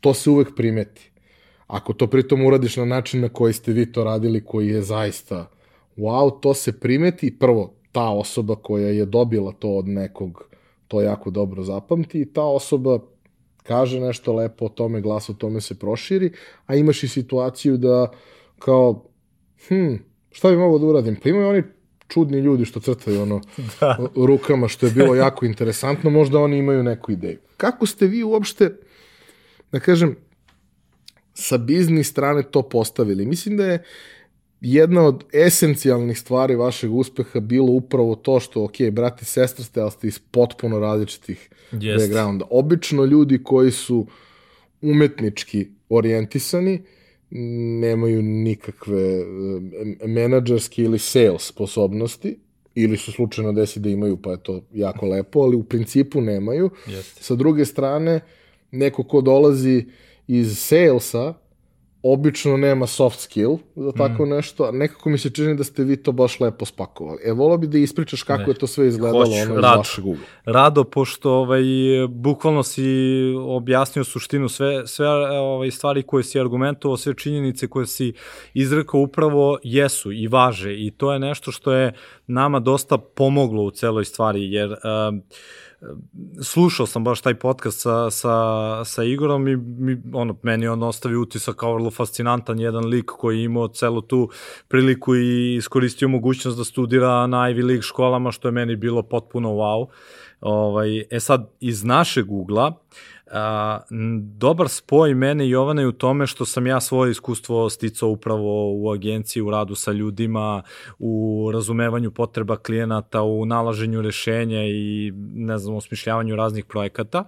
To 0.00 0.14
se 0.14 0.30
uvek 0.30 0.48
primeti. 0.56 1.10
Ako 1.66 1.92
to 1.92 2.06
pritom 2.06 2.44
uradiš 2.46 2.76
na 2.76 2.84
način 2.84 3.20
na 3.20 3.28
koji 3.28 3.52
ste 3.52 3.72
vi 3.72 3.92
to 3.92 4.04
radili, 4.04 4.44
koji 4.44 4.68
je 4.68 4.82
zaista 4.82 5.50
wow, 5.96 6.40
to 6.40 6.54
se 6.54 6.80
primeti. 6.80 7.38
Prvo, 7.38 7.74
ta 7.92 8.08
osoba 8.08 8.56
koja 8.56 8.88
je 8.88 9.04
dobila 9.04 9.52
to 9.52 9.68
od 9.68 9.88
nekog, 9.88 10.50
to 10.88 11.00
jako 11.00 11.30
dobro 11.30 11.62
zapamti 11.62 12.20
i 12.20 12.32
ta 12.32 12.42
osoba 12.42 12.98
kaže 13.66 14.00
nešto 14.00 14.32
lepo 14.32 14.64
o 14.64 14.68
tome, 14.68 15.00
glas 15.00 15.28
o 15.30 15.34
tome 15.34 15.60
se 15.60 15.74
proširi, 15.74 16.32
a 16.66 16.76
imaš 16.76 17.02
i 17.02 17.08
situaciju 17.08 17.76
da 17.76 18.10
kao, 18.58 19.04
hm, 19.68 19.94
šta 20.30 20.50
bi 20.50 20.56
mogao 20.56 20.78
da 20.78 20.86
uradim? 20.86 21.16
Pa 21.22 21.28
imaju 21.28 21.48
oni 21.48 21.62
čudni 22.08 22.38
ljudi 22.38 22.64
što 22.64 22.80
crtaju 22.80 23.22
ono 23.22 23.40
da. 23.80 23.98
rukama, 24.16 24.68
što 24.68 24.86
je 24.86 24.92
bilo 24.92 25.14
jako 25.14 25.46
interesantno, 25.46 26.10
možda 26.10 26.38
oni 26.38 26.58
imaju 26.58 26.82
neku 26.82 27.12
ideju. 27.12 27.38
Kako 27.56 27.86
ste 27.86 28.06
vi 28.06 28.22
uopšte, 28.22 28.76
da 29.72 29.80
kažem, 29.80 30.16
sa 31.34 31.58
biznis 31.58 32.10
strane 32.10 32.42
to 32.42 32.62
postavili? 32.62 33.26
Mislim 33.26 33.56
da 33.56 33.66
je 33.66 33.84
jedna 34.64 35.06
od 35.06 35.24
esencijalnih 35.32 36.18
stvari 36.18 36.54
vašeg 36.54 36.94
uspeha 36.94 37.40
bilo 37.40 37.72
upravo 37.72 38.14
to 38.14 38.40
što, 38.40 38.64
ok, 38.64 38.74
brati 38.92 39.22
i 39.22 39.24
sestra 39.24 39.64
ste, 39.64 39.80
ali 39.80 39.90
ste 39.90 40.06
iz 40.06 40.18
potpuno 40.18 40.78
različitih 40.78 41.50
Jest. 41.72 42.04
backgrounda. 42.04 42.44
Obično 42.50 43.04
ljudi 43.04 43.42
koji 43.42 43.70
su 43.70 44.06
umetnički 44.82 45.68
orijentisani, 45.88 46.82
nemaju 47.80 48.22
nikakve 48.22 49.24
menadžerske 50.06 50.82
ili 50.82 50.98
sales 50.98 51.46
sposobnosti, 51.46 52.38
ili 52.74 52.96
su 52.96 53.12
slučajno 53.12 53.52
desi 53.52 53.80
da 53.80 53.88
imaju, 53.88 54.16
pa 54.16 54.30
je 54.30 54.42
to 54.42 54.60
jako 54.74 55.06
lepo, 55.06 55.40
ali 55.40 55.56
u 55.56 55.64
principu 55.64 56.20
nemaju. 56.20 56.70
Jeste. 56.86 57.22
Sa 57.22 57.34
druge 57.34 57.64
strane, 57.64 58.20
neko 58.70 59.04
ko 59.04 59.20
dolazi 59.20 59.84
iz 60.26 60.58
salesa, 60.58 61.34
obično 62.06 62.56
nema 62.56 62.86
soft 62.86 63.20
skill 63.20 63.56
za 63.76 63.92
tako 63.92 64.26
mm. 64.26 64.28
nešto, 64.28 64.64
a 64.64 64.70
nekako 64.70 65.10
mi 65.10 65.18
se 65.18 65.30
čini 65.30 65.56
da 65.56 65.64
ste 65.64 65.84
vi 65.84 65.96
to 65.96 66.12
baš 66.12 66.40
lepo 66.40 66.64
spakovali. 66.64 67.18
E, 67.24 67.32
volao 67.32 67.58
bi 67.58 67.66
da 67.66 67.78
ispričaš 67.78 68.22
kako 68.22 68.42
Ne. 68.42 68.48
je 68.48 68.54
to 68.54 68.66
sve 68.66 68.88
izgledalo 68.88 69.24
Hoću, 69.24 69.32
ono 69.32 69.42
iz 69.42 69.48
rado. 69.48 69.78
vašeg 69.78 70.06
ugla. 70.06 70.24
Rado, 70.44 70.84
pošto 70.84 71.32
ovaj, 71.32 71.62
bukvalno 72.08 72.62
si 72.62 72.84
objasnio 73.46 74.04
suštinu, 74.04 74.48
sve, 74.48 74.86
sve 74.86 75.08
ovaj, 75.38 75.70
stvari 75.70 76.02
koje 76.02 76.24
si 76.24 76.40
argumentovao, 76.40 76.96
sve 76.96 77.14
činjenice 77.14 77.66
koje 77.68 77.86
si 77.86 78.12
izrekao 78.54 79.00
upravo 79.00 79.58
jesu 79.62 80.12
i 80.12 80.28
važe 80.28 80.74
i 80.74 80.90
to 80.90 81.12
je 81.12 81.18
nešto 81.18 81.52
što 81.52 81.72
je 81.72 81.92
nama 82.26 82.60
dosta 82.60 82.98
pomoglo 82.98 83.62
u 83.62 83.70
celoj 83.70 84.04
stvari, 84.04 84.52
jer 84.52 84.70
um, 84.70 85.22
slušao 86.42 86.86
sam 86.86 87.04
baš 87.04 87.20
taj 87.20 87.34
podcast 87.34 87.80
sa, 87.80 88.10
sa, 88.10 88.84
sa 88.84 89.02
Igorom 89.02 89.48
i 89.48 89.56
mi, 89.56 90.02
ono, 90.12 90.36
meni 90.42 90.68
on 90.68 90.82
ostavi 90.82 91.16
utisak 91.16 91.56
kao 91.56 91.74
vrlo 91.74 91.90
fascinantan 91.90 92.60
jedan 92.60 92.84
lik 92.84 93.04
koji 93.06 93.38
je 93.38 93.44
imao 93.44 93.68
celu 93.68 94.00
tu 94.00 94.30
priliku 94.68 95.16
i 95.16 95.54
iskoristio 95.54 96.08
mogućnost 96.08 96.58
da 96.58 96.64
studira 96.64 97.26
na 97.26 97.38
Ivy 97.38 97.66
League 97.66 97.82
školama, 97.82 98.32
što 98.32 98.48
je 98.48 98.52
meni 98.52 98.76
bilo 98.76 99.02
potpuno 99.02 99.48
wow. 99.48 99.86
Ovaj, 100.40 101.04
e 101.10 101.20
sad, 101.20 101.50
iz 101.60 101.84
našeg 101.84 102.32
ugla, 102.32 102.80
a, 103.34 103.80
dobar 104.38 104.68
spoj 104.68 105.14
mene 105.14 105.46
i 105.46 105.50
Jovana 105.50 105.82
je 105.82 105.88
u 105.88 105.92
tome 105.92 106.26
što 106.26 106.44
sam 106.44 106.66
ja 106.66 106.80
svoje 106.80 107.10
iskustvo 107.10 107.70
sticao 107.70 108.08
upravo 108.08 108.72
u 108.74 108.90
agenciji, 108.90 109.42
u 109.42 109.50
radu 109.50 109.74
sa 109.74 109.92
ljudima, 109.92 110.62
u 110.98 111.50
razumevanju 111.52 112.10
potreba 112.10 112.56
klijenata, 112.56 113.22
u 113.22 113.46
nalaženju 113.46 114.02
rešenja 114.02 114.64
i 114.64 115.12
ne 115.34 115.58
znam, 115.58 115.76
osmišljavanju 115.76 116.36
raznih 116.36 116.64
projekata. 116.64 117.24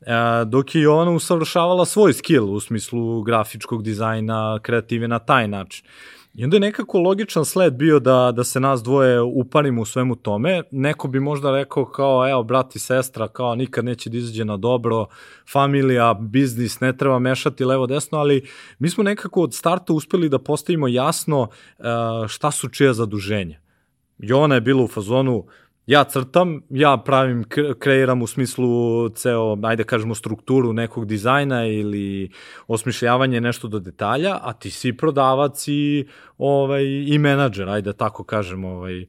E, 0.00 0.14
dok 0.46 0.74
je 0.74 0.82
Jovana 0.82 1.10
usavršavala 1.10 1.84
svoj 1.84 2.12
skill 2.12 2.54
u 2.54 2.60
smislu 2.60 3.22
grafičkog 3.22 3.82
dizajna, 3.82 4.58
kreative 4.62 5.08
na 5.08 5.18
taj 5.18 5.48
način. 5.48 5.86
I 6.34 6.44
onda 6.44 6.56
je 6.56 6.60
nekako 6.60 6.98
logičan 7.00 7.44
sled 7.44 7.74
bio 7.74 7.98
da, 8.00 8.32
da 8.36 8.44
se 8.44 8.60
nas 8.60 8.82
dvoje 8.82 9.20
uparimo 9.20 9.82
u 9.82 9.84
svemu 9.84 10.16
tome. 10.16 10.62
Neko 10.70 11.08
bi 11.08 11.20
možda 11.20 11.50
rekao 11.50 11.84
kao, 11.84 12.30
evo, 12.30 12.42
brat 12.42 12.76
i 12.76 12.78
sestra, 12.78 13.28
kao 13.28 13.54
nikad 13.54 13.84
neće 13.84 14.10
da 14.10 14.16
izađe 14.16 14.44
na 14.44 14.56
dobro, 14.56 15.06
familija, 15.52 16.14
biznis, 16.14 16.80
ne 16.80 16.96
treba 16.96 17.18
mešati 17.18 17.64
levo-desno, 17.64 18.18
ali 18.18 18.46
mi 18.78 18.88
smo 18.88 19.04
nekako 19.04 19.42
od 19.42 19.54
starta 19.54 19.92
uspeli 19.92 20.28
da 20.28 20.38
postavimo 20.38 20.88
jasno 20.88 21.40
uh, 21.40 21.86
šta 22.28 22.50
su 22.50 22.68
čija 22.68 22.92
zaduženja. 22.92 23.60
Jovana 24.18 24.54
je 24.54 24.60
bila 24.60 24.82
u 24.82 24.88
fazonu, 24.88 25.46
ja 25.86 26.04
crtam, 26.04 26.62
ja 26.70 26.96
pravim, 26.96 27.44
kre- 27.44 27.74
kreiram 27.78 28.22
u 28.22 28.26
smislu 28.26 29.08
ceo, 29.08 29.56
ajde 29.62 29.84
kažemo, 29.84 30.14
strukturu 30.14 30.72
nekog 30.72 31.06
dizajna 31.06 31.66
ili 31.66 32.30
osmišljavanje 32.66 33.40
nešto 33.40 33.68
do 33.68 33.78
detalja, 33.78 34.38
a 34.42 34.52
ti 34.52 34.70
si 34.70 34.92
prodavac 34.96 35.68
i, 35.68 36.06
ovaj, 36.38 36.84
i 36.84 37.18
menadžer, 37.18 37.68
ajde 37.68 37.92
tako 37.92 38.24
kažem, 38.24 38.64
ovaj, 38.64 39.06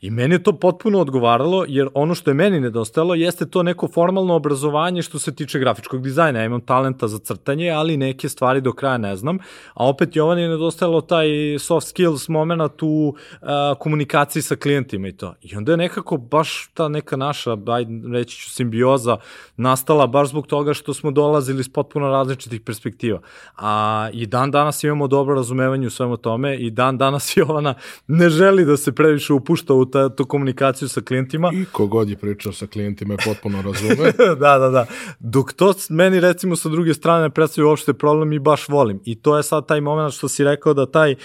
I 0.00 0.10
meni 0.10 0.34
je 0.34 0.42
to 0.42 0.52
potpuno 0.52 1.00
odgovaralo, 1.00 1.64
jer 1.68 1.88
ono 1.94 2.14
što 2.14 2.30
je 2.30 2.34
meni 2.34 2.60
nedostajalo 2.60 3.14
jeste 3.14 3.46
to 3.46 3.62
neko 3.62 3.88
formalno 3.88 4.34
obrazovanje 4.34 5.02
što 5.02 5.18
se 5.18 5.34
tiče 5.34 5.58
grafičkog 5.58 6.02
dizajna. 6.02 6.38
Ja 6.38 6.44
imam 6.44 6.60
talenta 6.60 7.08
za 7.08 7.18
crtanje, 7.18 7.70
ali 7.70 7.96
neke 7.96 8.28
stvari 8.28 8.60
do 8.60 8.72
kraja 8.72 8.98
ne 8.98 9.16
znam. 9.16 9.38
A 9.74 9.88
opet 9.88 10.16
Jovan 10.16 10.38
je 10.38 10.48
nedostajalo 10.48 11.00
taj 11.00 11.28
soft 11.58 11.88
skills 11.88 12.28
moment 12.28 12.82
u 12.82 12.86
uh, 13.16 13.48
komunikaciji 13.78 14.42
sa 14.42 14.56
klijentima 14.56 15.08
i 15.08 15.12
to. 15.12 15.34
I 15.42 15.56
onda 15.56 15.72
je 15.72 15.76
nekako 15.76 16.16
baš 16.16 16.70
ta 16.74 16.88
neka 16.88 17.16
naša, 17.16 17.56
ajde 17.66 18.08
reći 18.12 18.36
ću, 18.36 18.50
simbioza 18.50 19.16
nastala 19.56 20.06
baš 20.06 20.28
zbog 20.28 20.46
toga 20.46 20.74
što 20.74 20.94
smo 20.94 21.10
dolazili 21.10 21.60
iz 21.60 21.68
potpuno 21.68 22.08
različitih 22.08 22.60
perspektiva. 22.60 23.20
A 23.56 24.08
i 24.12 24.26
dan 24.26 24.50
danas 24.50 24.84
imamo 24.84 25.08
dobro 25.08 25.34
razumevanje 25.34 25.86
u 25.86 25.90
svemu 25.90 26.16
tome 26.16 26.56
i 26.56 26.70
dan 26.70 26.98
danas 26.98 27.32
Jovana 27.36 27.74
ne 28.06 28.28
želi 28.28 28.64
da 28.64 28.76
se 28.76 28.92
previše 28.92 29.32
upušta 29.32 29.74
u 29.74 29.85
ta, 29.86 30.08
tu 30.08 30.24
komunikaciju 30.24 30.88
sa 30.88 31.00
klijentima. 31.00 31.50
I 31.54 31.64
kogod 31.72 32.10
je 32.10 32.16
pričao 32.16 32.52
sa 32.52 32.66
klijentima 32.66 33.14
je 33.14 33.18
potpuno 33.24 33.62
razume. 33.62 34.12
da, 34.42 34.58
da, 34.58 34.68
da. 34.68 34.86
Dok 35.18 35.52
to 35.52 35.74
meni 35.88 36.20
recimo 36.20 36.56
sa 36.56 36.68
druge 36.68 36.94
strane 36.94 37.22
ne 37.22 37.30
predstavlja 37.30 37.68
uopšte 37.68 37.92
problem 37.92 38.32
i 38.32 38.38
baš 38.38 38.68
volim. 38.68 39.00
I 39.04 39.14
to 39.14 39.36
je 39.36 39.42
sad 39.42 39.66
taj 39.66 39.80
moment 39.80 40.14
što 40.14 40.28
si 40.28 40.44
rekao 40.44 40.74
da 40.74 40.86
taj 40.86 41.12
uh, 41.12 41.16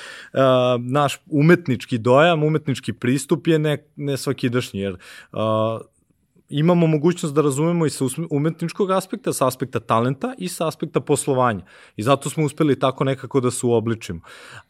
naš 0.80 1.20
umetnički 1.26 1.98
dojam, 1.98 2.44
umetnički 2.44 2.94
pristup 2.94 3.48
je 3.48 3.60
ne, 3.60 3.78
ne 3.96 4.18
svakidašnji, 4.18 4.80
jer 4.80 4.94
uh, 4.94 5.40
imamo 6.52 6.88
mogućnost 6.88 7.36
da 7.36 7.42
razumemo 7.42 7.86
i 7.86 7.90
sa 7.90 8.06
umetničkog 8.30 8.92
aspekta, 8.92 9.34
sa 9.34 9.48
aspekta 9.48 9.80
talenta 9.80 10.34
i 10.38 10.48
sa 10.48 10.68
aspekta 10.68 11.00
poslovanja. 11.00 11.66
I 11.96 12.04
zato 12.04 12.30
smo 12.30 12.46
uspeli 12.46 12.80
tako 12.80 13.04
nekako 13.04 13.40
da 13.40 13.52
se 13.52 13.66
uobličimo. 13.66 14.20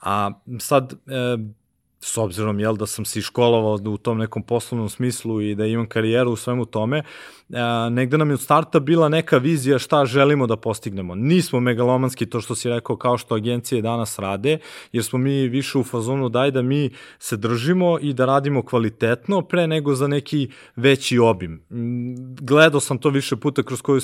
A 0.01 0.31
sad, 0.59 0.93
e, 0.93 1.37
s 2.03 2.17
obzirom 2.17 2.59
jel, 2.59 2.75
da 2.75 2.85
sam 2.85 3.05
se 3.05 3.19
i 3.19 3.21
školovao 3.21 3.79
u 3.93 3.97
tom 3.97 4.17
nekom 4.17 4.43
poslovnom 4.43 4.89
smislu 4.89 5.41
i 5.41 5.55
da 5.55 5.65
imam 5.65 5.85
karijeru 5.85 6.31
u 6.31 6.35
svemu 6.35 6.65
tome, 6.65 7.03
a, 7.53 7.89
negde 7.91 8.17
nam 8.17 8.29
je 8.29 8.33
od 8.33 8.41
starta 8.41 8.79
bila 8.79 9.09
neka 9.09 9.37
vizija 9.37 9.79
šta 9.79 10.05
želimo 10.05 10.47
da 10.47 10.55
postignemo. 10.55 11.15
Nismo 11.15 11.59
megalomanski 11.59 12.25
to 12.25 12.41
što 12.41 12.55
si 12.55 12.69
rekao 12.69 12.95
kao 12.95 13.17
što 13.17 13.35
agencije 13.35 13.81
danas 13.81 14.19
rade, 14.19 14.57
jer 14.91 15.03
smo 15.03 15.19
mi 15.19 15.47
više 15.47 15.77
u 15.77 15.83
fazonu 15.83 16.29
daj 16.29 16.51
da 16.51 16.61
mi 16.61 16.89
se 17.19 17.37
držimo 17.37 17.99
i 18.01 18.13
da 18.13 18.25
radimo 18.25 18.65
kvalitetno 18.65 19.41
pre 19.41 19.67
nego 19.67 19.95
za 19.95 20.07
neki 20.07 20.49
veći 20.75 21.19
obim. 21.19 21.61
Gledao 22.41 22.79
sam 22.79 22.97
to 22.97 23.09
više 23.09 23.35
puta 23.35 23.63
kroz, 23.63 23.81
koju, 23.81 24.01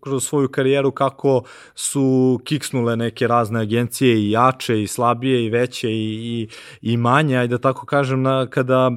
kroz 0.00 0.24
svoju 0.24 0.48
karijeru 0.48 0.90
kako 0.90 1.42
su 1.74 2.40
kiksnule 2.44 2.96
neke 2.96 3.26
razne 3.26 3.60
agencije 3.60 4.18
i 4.18 4.30
jače 4.30 4.82
i 4.82 4.86
slabije 4.86 5.44
i 5.44 5.50
veće 5.50 5.90
i, 5.90 5.92
i, 5.92 6.48
i 6.82 6.96
manje, 6.96 7.35
ajde 7.36 7.54
da 7.54 7.58
tako 7.58 7.86
kažem, 7.86 8.22
na, 8.22 8.46
kada 8.50 8.90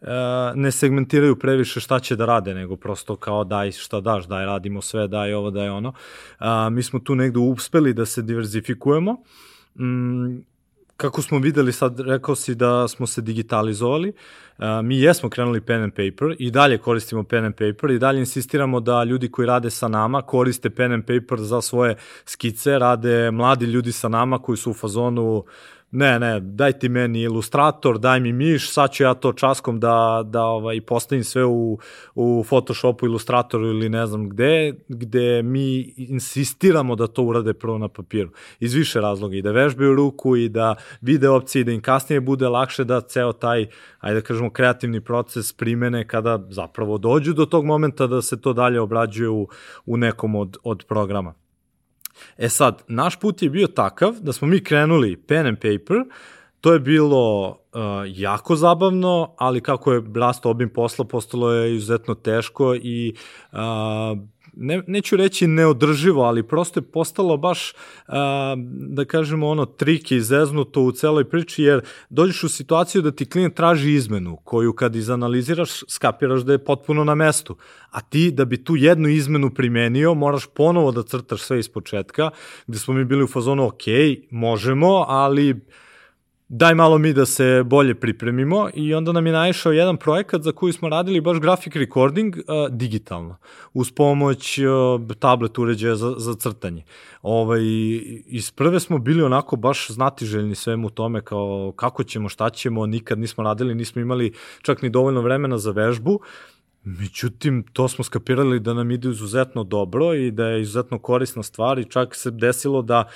e, 0.00 0.06
ne 0.54 0.72
segmentiraju 0.72 1.36
previše 1.38 1.80
šta 1.80 2.00
će 2.00 2.16
da 2.16 2.26
rade, 2.26 2.54
nego 2.54 2.76
prosto 2.76 3.16
kao 3.16 3.44
daj 3.44 3.72
šta 3.72 4.00
daš, 4.00 4.26
daj 4.26 4.46
radimo 4.46 4.82
sve, 4.82 5.08
daj 5.08 5.34
ovo, 5.34 5.50
daj 5.50 5.68
ono. 5.68 5.92
A, 6.38 6.70
mi 6.70 6.82
smo 6.82 6.98
tu 6.98 7.14
negde 7.14 7.38
uspeli 7.38 7.94
da 7.94 8.06
se 8.06 8.22
diverzifikujemo. 8.22 9.16
Mm, 9.78 10.36
kako 10.96 11.22
smo 11.22 11.38
videli 11.38 11.72
sad, 11.72 12.00
rekao 12.00 12.34
si 12.34 12.54
da 12.54 12.88
smo 12.88 13.06
se 13.06 13.22
digitalizovali, 13.22 14.12
uh, 14.58 14.64
mi 14.84 15.00
jesmo 15.00 15.30
krenuli 15.30 15.60
pen 15.60 15.82
and 15.82 15.92
paper 15.92 16.36
i 16.38 16.50
dalje 16.50 16.78
koristimo 16.78 17.22
pen 17.22 17.44
and 17.44 17.54
paper 17.54 17.90
i 17.90 17.98
dalje 17.98 18.18
insistiramo 18.18 18.80
da 18.80 19.04
ljudi 19.04 19.30
koji 19.30 19.46
rade 19.46 19.70
sa 19.70 19.88
nama 19.88 20.22
koriste 20.22 20.70
pen 20.70 20.92
and 20.92 21.04
paper 21.04 21.40
za 21.40 21.60
svoje 21.60 21.96
skice, 22.24 22.78
rade 22.78 23.30
mladi 23.30 23.66
ljudi 23.66 23.92
sa 23.92 24.08
nama 24.08 24.38
koji 24.38 24.56
su 24.56 24.70
u 24.70 24.74
fazonu 24.74 25.44
ne, 25.90 26.18
ne, 26.18 26.40
daj 26.40 26.72
ti 26.78 26.88
meni 26.88 27.20
ilustrator, 27.22 27.98
daj 27.98 28.20
mi 28.20 28.32
miš, 28.32 28.70
sad 28.72 28.92
ću 28.92 29.02
ja 29.02 29.14
to 29.14 29.32
časkom 29.32 29.80
da, 29.80 30.22
da 30.24 30.42
ovaj, 30.42 30.80
postavim 30.80 31.24
sve 31.24 31.44
u, 31.44 31.78
u 32.14 32.44
Photoshopu, 32.48 33.06
ilustratoru 33.06 33.66
ili 33.66 33.88
ne 33.88 34.06
znam 34.06 34.28
gde, 34.28 34.74
gde 34.88 35.42
mi 35.42 35.94
insistiramo 35.96 36.96
da 36.96 37.06
to 37.06 37.22
urade 37.22 37.54
prvo 37.54 37.78
na 37.78 37.88
papiru. 37.88 38.30
Iz 38.60 38.74
više 38.74 39.00
razloga 39.00 39.36
i 39.36 39.42
da 39.42 39.52
vežbaju 39.52 39.94
ruku 39.94 40.36
i 40.36 40.48
da 40.48 40.74
vide 41.00 41.28
opcije 41.28 41.60
i 41.60 41.64
da 41.64 41.72
im 41.72 41.80
kasnije 41.80 42.20
bude 42.20 42.48
lakše 42.48 42.84
da 42.84 43.00
ceo 43.00 43.32
taj, 43.32 43.66
ajde 43.98 44.20
da 44.20 44.26
kažemo, 44.26 44.50
kreativni 44.50 45.00
proces 45.00 45.52
primene 45.52 46.08
kada 46.08 46.46
zapravo 46.50 46.98
dođu 46.98 47.32
do 47.32 47.46
tog 47.46 47.64
momenta 47.64 48.06
da 48.06 48.22
se 48.22 48.40
to 48.40 48.52
dalje 48.52 48.80
obrađuje 48.80 49.28
u, 49.28 49.48
u 49.86 49.96
nekom 49.96 50.34
od, 50.34 50.56
od 50.62 50.84
programa. 50.88 51.45
E 52.36 52.48
sad, 52.48 52.82
naš 52.88 53.20
put 53.20 53.42
je 53.42 53.50
bio 53.50 53.66
takav 53.66 54.14
da 54.20 54.32
smo 54.32 54.48
mi 54.48 54.64
krenuli 54.64 55.16
pen 55.16 55.46
and 55.46 55.58
paper, 55.58 55.96
to 56.60 56.72
je 56.72 56.80
bilo 56.80 57.48
uh, 57.48 57.80
jako 58.06 58.56
zabavno, 58.56 59.34
ali 59.38 59.60
kako 59.60 59.92
je 59.92 60.02
rast 60.14 60.46
obim 60.46 60.68
posla, 60.68 61.04
postalo 61.04 61.52
je 61.52 61.76
izuzetno 61.76 62.14
teško 62.14 62.74
i 62.74 63.14
uh, 63.52 63.58
ne, 64.56 64.82
neću 64.86 65.16
reći 65.16 65.46
neodrživo, 65.46 66.22
ali 66.22 66.42
prosto 66.42 66.80
je 66.80 66.84
postalo 66.84 67.36
baš, 67.36 67.72
a, 68.06 68.54
da 68.70 69.04
kažemo, 69.04 69.48
ono, 69.48 69.66
trik 69.66 70.12
i 70.12 70.20
zeznuto 70.20 70.82
u 70.82 70.92
celoj 70.92 71.24
priči, 71.24 71.62
jer 71.62 71.80
dođeš 72.10 72.44
u 72.44 72.48
situaciju 72.48 73.02
da 73.02 73.10
ti 73.10 73.30
klijent 73.30 73.54
traži 73.54 73.92
izmenu, 73.92 74.36
koju 74.44 74.72
kad 74.72 74.96
izanaliziraš, 74.96 75.70
skapiraš 75.88 76.40
da 76.40 76.52
je 76.52 76.64
potpuno 76.64 77.04
na 77.04 77.14
mestu. 77.14 77.56
A 77.90 78.00
ti, 78.00 78.30
da 78.30 78.44
bi 78.44 78.64
tu 78.64 78.76
jednu 78.76 79.08
izmenu 79.08 79.50
primenio, 79.54 80.14
moraš 80.14 80.46
ponovo 80.46 80.92
da 80.92 81.02
crtaš 81.02 81.42
sve 81.42 81.58
iz 81.58 81.68
početka, 81.68 82.30
gde 82.66 82.78
smo 82.78 82.94
mi 82.94 83.04
bili 83.04 83.24
u 83.24 83.28
fazonu, 83.28 83.66
ok, 83.66 83.84
možemo, 84.30 85.04
ali 85.08 85.60
daj 86.48 86.74
malo 86.74 86.98
mi 86.98 87.12
da 87.12 87.26
se 87.26 87.62
bolje 87.64 87.94
pripremimo 87.94 88.68
i 88.74 88.94
onda 88.94 89.12
nam 89.12 89.26
je 89.26 89.32
naišao 89.32 89.72
jedan 89.72 89.96
projekat 89.96 90.42
za 90.42 90.52
koji 90.52 90.72
smo 90.72 90.88
radili 90.88 91.20
baš 91.20 91.40
graphic 91.40 91.74
recording 91.74 92.36
uh, 92.36 92.42
digitalno, 92.76 93.36
uz 93.74 93.90
pomoć 93.90 94.58
uh, 94.58 95.16
tablet 95.18 95.58
uređaja 95.58 95.96
za, 95.96 96.14
za 96.18 96.34
crtanje. 96.34 96.84
Ovaj, 97.22 97.60
iz 98.26 98.50
prve 98.50 98.80
smo 98.80 98.98
bili 98.98 99.22
onako 99.22 99.56
baš 99.56 99.90
znatiželjni 99.90 100.54
svemu 100.54 100.90
tome 100.90 101.20
kao 101.20 101.72
kako 101.76 102.04
ćemo, 102.04 102.28
šta 102.28 102.50
ćemo, 102.50 102.86
nikad 102.86 103.18
nismo 103.18 103.44
radili, 103.44 103.74
nismo 103.74 104.02
imali 104.02 104.32
čak 104.62 104.82
ni 104.82 104.90
dovoljno 104.90 105.20
vremena 105.20 105.58
za 105.58 105.70
vežbu, 105.70 106.20
Međutim, 106.88 107.64
to 107.72 107.88
smo 107.88 108.04
skapirali 108.04 108.60
da 108.60 108.74
nam 108.74 108.90
ide 108.90 109.10
izuzetno 109.10 109.64
dobro 109.64 110.14
i 110.14 110.30
da 110.30 110.46
je 110.46 110.62
izuzetno 110.62 110.98
korisna 110.98 111.42
stvar 111.42 111.78
i 111.78 111.84
čak 111.84 112.14
se 112.14 112.30
desilo 112.30 112.82
da 112.82 113.08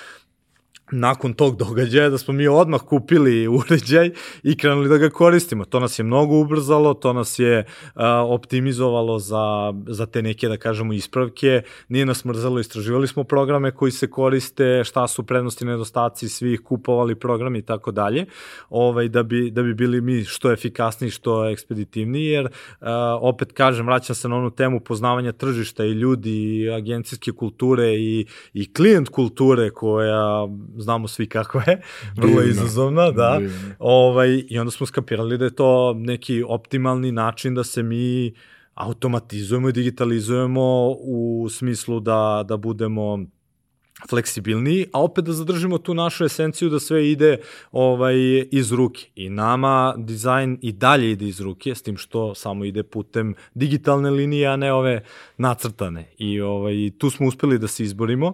nakon 0.91 1.33
tog 1.33 1.57
događaja 1.57 2.09
da 2.09 2.17
smo 2.17 2.33
mi 2.33 2.47
odmah 2.47 2.81
kupili 2.81 3.47
uređaj 3.47 4.11
i 4.43 4.57
krenuli 4.57 4.89
da 4.89 4.97
ga 4.97 5.09
koristimo. 5.09 5.65
To 5.65 5.79
nas 5.79 5.99
je 5.99 6.03
mnogo 6.03 6.39
ubrzalo, 6.39 6.93
to 6.93 7.13
nas 7.13 7.39
je 7.39 7.65
optimizovalo 8.27 9.19
za, 9.19 9.73
za 9.87 10.05
te 10.05 10.21
neke, 10.21 10.47
da 10.47 10.57
kažemo, 10.57 10.93
ispravke, 10.93 11.61
nije 11.89 12.05
nas 12.05 12.25
mrzalo, 12.25 12.59
istraživali 12.59 13.07
smo 13.07 13.23
programe 13.23 13.71
koji 13.71 13.91
se 13.91 14.09
koriste, 14.09 14.83
šta 14.83 15.07
su 15.07 15.23
prednosti, 15.23 15.65
nedostaci 15.65 16.29
svih, 16.29 16.61
kupovali 16.61 17.15
programi 17.15 17.59
i 17.59 17.61
tako 17.61 17.91
dalje, 17.91 18.25
ovaj, 18.69 19.07
da, 19.07 19.23
bi, 19.23 19.51
da 19.51 19.63
bi 19.63 19.73
bili 19.73 20.01
mi 20.01 20.23
što 20.23 20.51
efikasniji, 20.51 21.11
što 21.11 21.49
ekspeditivniji, 21.49 22.25
jer 22.25 22.47
opet 23.21 23.51
kažem, 23.51 23.85
vraćam 23.85 24.15
se 24.15 24.29
na 24.29 24.35
onu 24.35 24.51
temu 24.51 24.79
poznavanja 24.79 25.31
tržišta 25.31 25.85
i 25.85 25.91
ljudi, 25.91 26.31
i 26.31 26.69
agencijske 26.69 27.31
kulture 27.31 27.93
i, 27.95 28.25
i 28.53 28.73
klijent 28.73 29.09
kulture 29.09 29.69
koja 29.69 30.47
znamo 30.81 31.07
svi 31.07 31.29
kako 31.29 31.59
je, 31.67 31.81
vrlo 32.15 32.41
izazovna, 32.41 33.11
da. 33.11 33.37
Divno. 33.39 33.75
Ovaj, 33.79 34.43
I 34.49 34.59
onda 34.59 34.71
smo 34.71 34.85
skapirali 34.85 35.37
da 35.37 35.45
je 35.45 35.55
to 35.55 35.93
neki 35.93 36.43
optimalni 36.47 37.11
način 37.11 37.55
da 37.55 37.63
se 37.63 37.83
mi 37.83 38.33
automatizujemo 38.73 39.69
i 39.69 39.73
digitalizujemo 39.73 40.89
u 40.89 41.47
smislu 41.49 41.99
da, 41.99 42.43
da 42.47 42.57
budemo 42.57 43.19
fleksibilniji, 44.09 44.85
a 44.93 45.01
opet 45.01 45.25
da 45.25 45.33
zadržimo 45.33 45.77
tu 45.77 45.93
našu 45.93 46.25
esenciju 46.25 46.69
da 46.69 46.79
sve 46.79 47.11
ide 47.11 47.37
ovaj 47.71 48.15
iz 48.51 48.71
ruke. 48.71 49.05
I 49.15 49.29
nama 49.29 49.93
dizajn 49.97 50.57
i 50.61 50.71
dalje 50.71 51.11
ide 51.11 51.27
iz 51.27 51.41
ruke, 51.41 51.75
s 51.75 51.81
tim 51.81 51.97
što 51.97 52.35
samo 52.35 52.65
ide 52.65 52.83
putem 52.83 53.33
digitalne 53.53 54.09
linije, 54.09 54.47
a 54.47 54.55
ne 54.55 54.73
ove 54.73 55.03
nacrtane. 55.37 56.07
I 56.17 56.41
ovaj, 56.41 56.91
tu 56.97 57.09
smo 57.09 57.27
uspeli 57.27 57.59
da 57.59 57.67
se 57.67 57.83
izborimo. 57.83 58.33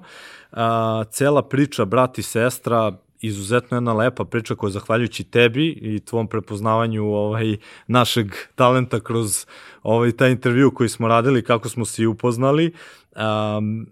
A, 0.51 1.03
cela 1.11 1.41
priča 1.41 1.85
brat 1.85 2.17
i 2.17 2.23
sestra 2.23 2.97
izuzetno 3.21 3.77
jedna 3.77 3.93
lepa 3.93 4.25
priča 4.25 4.55
koja 4.55 4.71
zahvaljujući 4.71 5.23
tebi 5.23 5.67
i 5.67 5.99
tvom 5.99 6.27
prepoznavanju 6.27 7.05
ovaj 7.05 7.57
našeg 7.87 8.31
talenta 8.55 8.99
kroz 8.99 9.45
ovaj 9.83 10.11
taj 10.11 10.31
intervju 10.31 10.71
koji 10.71 10.89
smo 10.89 11.07
radili 11.07 11.43
kako 11.43 11.69
smo 11.69 11.85
se 11.85 12.07
upoznali 12.07 12.73
um, 13.15 13.87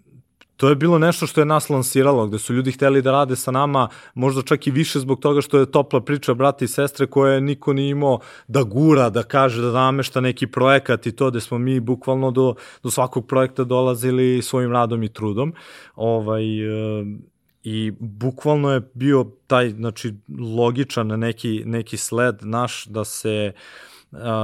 to 0.56 0.68
je 0.68 0.74
bilo 0.74 0.98
nešto 0.98 1.26
što 1.26 1.40
je 1.40 1.44
nas 1.44 1.70
lansiralo, 1.70 2.26
gde 2.26 2.38
su 2.38 2.54
ljudi 2.54 2.72
hteli 2.72 3.02
da 3.02 3.12
rade 3.12 3.36
sa 3.36 3.50
nama, 3.50 3.88
možda 4.14 4.42
čak 4.42 4.66
i 4.66 4.70
više 4.70 4.98
zbog 4.98 5.20
toga 5.20 5.40
što 5.40 5.58
je 5.58 5.70
topla 5.70 6.00
priča 6.00 6.34
brata 6.34 6.64
i 6.64 6.68
sestre 6.68 7.06
koje 7.06 7.40
niko 7.40 7.72
nije 7.72 7.90
imao 7.90 8.20
da 8.48 8.62
gura, 8.62 9.10
da 9.10 9.22
kaže, 9.22 9.62
da 9.62 9.72
namešta 9.72 10.20
neki 10.20 10.46
projekat 10.46 11.06
i 11.06 11.12
to, 11.12 11.30
gde 11.30 11.40
smo 11.40 11.58
mi 11.58 11.80
bukvalno 11.80 12.30
do, 12.30 12.54
do 12.82 12.90
svakog 12.90 13.26
projekta 13.26 13.64
dolazili 13.64 14.42
svojim 14.42 14.72
radom 14.72 15.02
i 15.02 15.08
trudom. 15.08 15.54
Ovaj, 15.96 16.44
e, 16.44 17.04
I 17.62 17.92
bukvalno 17.98 18.72
je 18.72 18.80
bio 18.94 19.26
taj, 19.46 19.70
znači, 19.70 20.14
logičan 20.38 21.06
neki, 21.06 21.62
neki 21.66 21.96
sled 21.96 22.36
naš 22.42 22.84
da 22.86 23.04
se 23.04 23.52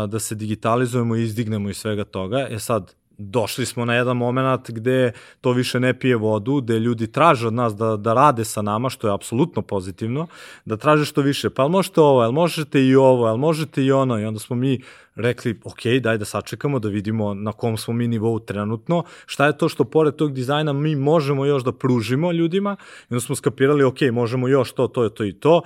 da 0.09 0.19
se 0.19 0.35
digitalizujemo 0.35 1.17
i 1.17 1.23
izdignemo 1.23 1.71
iz 1.71 1.77
svega 1.77 2.05
toga. 2.05 2.47
E 2.51 2.59
sad, 2.59 2.95
došli 3.19 3.67
smo 3.67 3.85
na 3.85 3.95
jedan 3.95 4.17
moment 4.17 4.71
gde 4.71 5.13
to 5.41 5.53
više 5.53 5.81
ne 5.81 5.99
pije 5.99 6.17
vodu, 6.17 6.61
gde 6.61 6.79
ljudi 6.79 7.13
traže 7.13 7.47
od 7.47 7.55
nas 7.55 7.77
da, 7.77 7.97
da 7.97 8.15
rade 8.15 8.45
sa 8.45 8.63
nama, 8.63 8.91
što 8.91 9.09
je 9.09 9.15
apsolutno 9.15 9.63
pozitivno, 9.63 10.27
da 10.65 10.77
traže 10.77 11.05
što 11.05 11.21
više, 11.21 11.51
pa 11.51 11.63
ali 11.63 11.71
možete 11.71 12.01
ovo, 12.01 12.21
ali 12.21 12.33
možete 12.33 12.87
i 12.87 12.95
ovo, 12.97 13.25
ali 13.25 13.39
možete 13.39 13.85
i 13.85 13.93
ono, 13.93 14.19
i 14.19 14.25
onda 14.25 14.41
smo 14.41 14.57
mi 14.57 14.81
rekli, 15.15 15.61
ok, 15.65 15.85
daj 16.01 16.19
da 16.19 16.25
sačekamo, 16.25 16.79
da 16.79 16.89
vidimo 16.89 17.35
na 17.35 17.53
kom 17.53 17.77
smo 17.77 17.95
mi 17.95 18.09
nivou 18.09 18.39
trenutno, 18.39 19.05
šta 19.27 19.47
je 19.47 19.59
to 19.59 19.69
što 19.69 19.85
pored 19.85 20.17
tog 20.17 20.33
dizajna 20.33 20.73
mi 20.73 20.97
možemo 20.97 21.45
još 21.45 21.65
da 21.65 21.73
pružimo 21.73 22.33
ljudima, 22.33 22.77
i 23.11 23.15
onda 23.15 23.21
smo 23.21 23.35
skapirali, 23.35 23.85
ok, 23.85 24.01
možemo 24.13 24.49
još 24.49 24.73
to, 24.73 24.89
to, 24.89 25.09
to 25.09 25.25
i 25.25 25.33
to, 25.33 25.63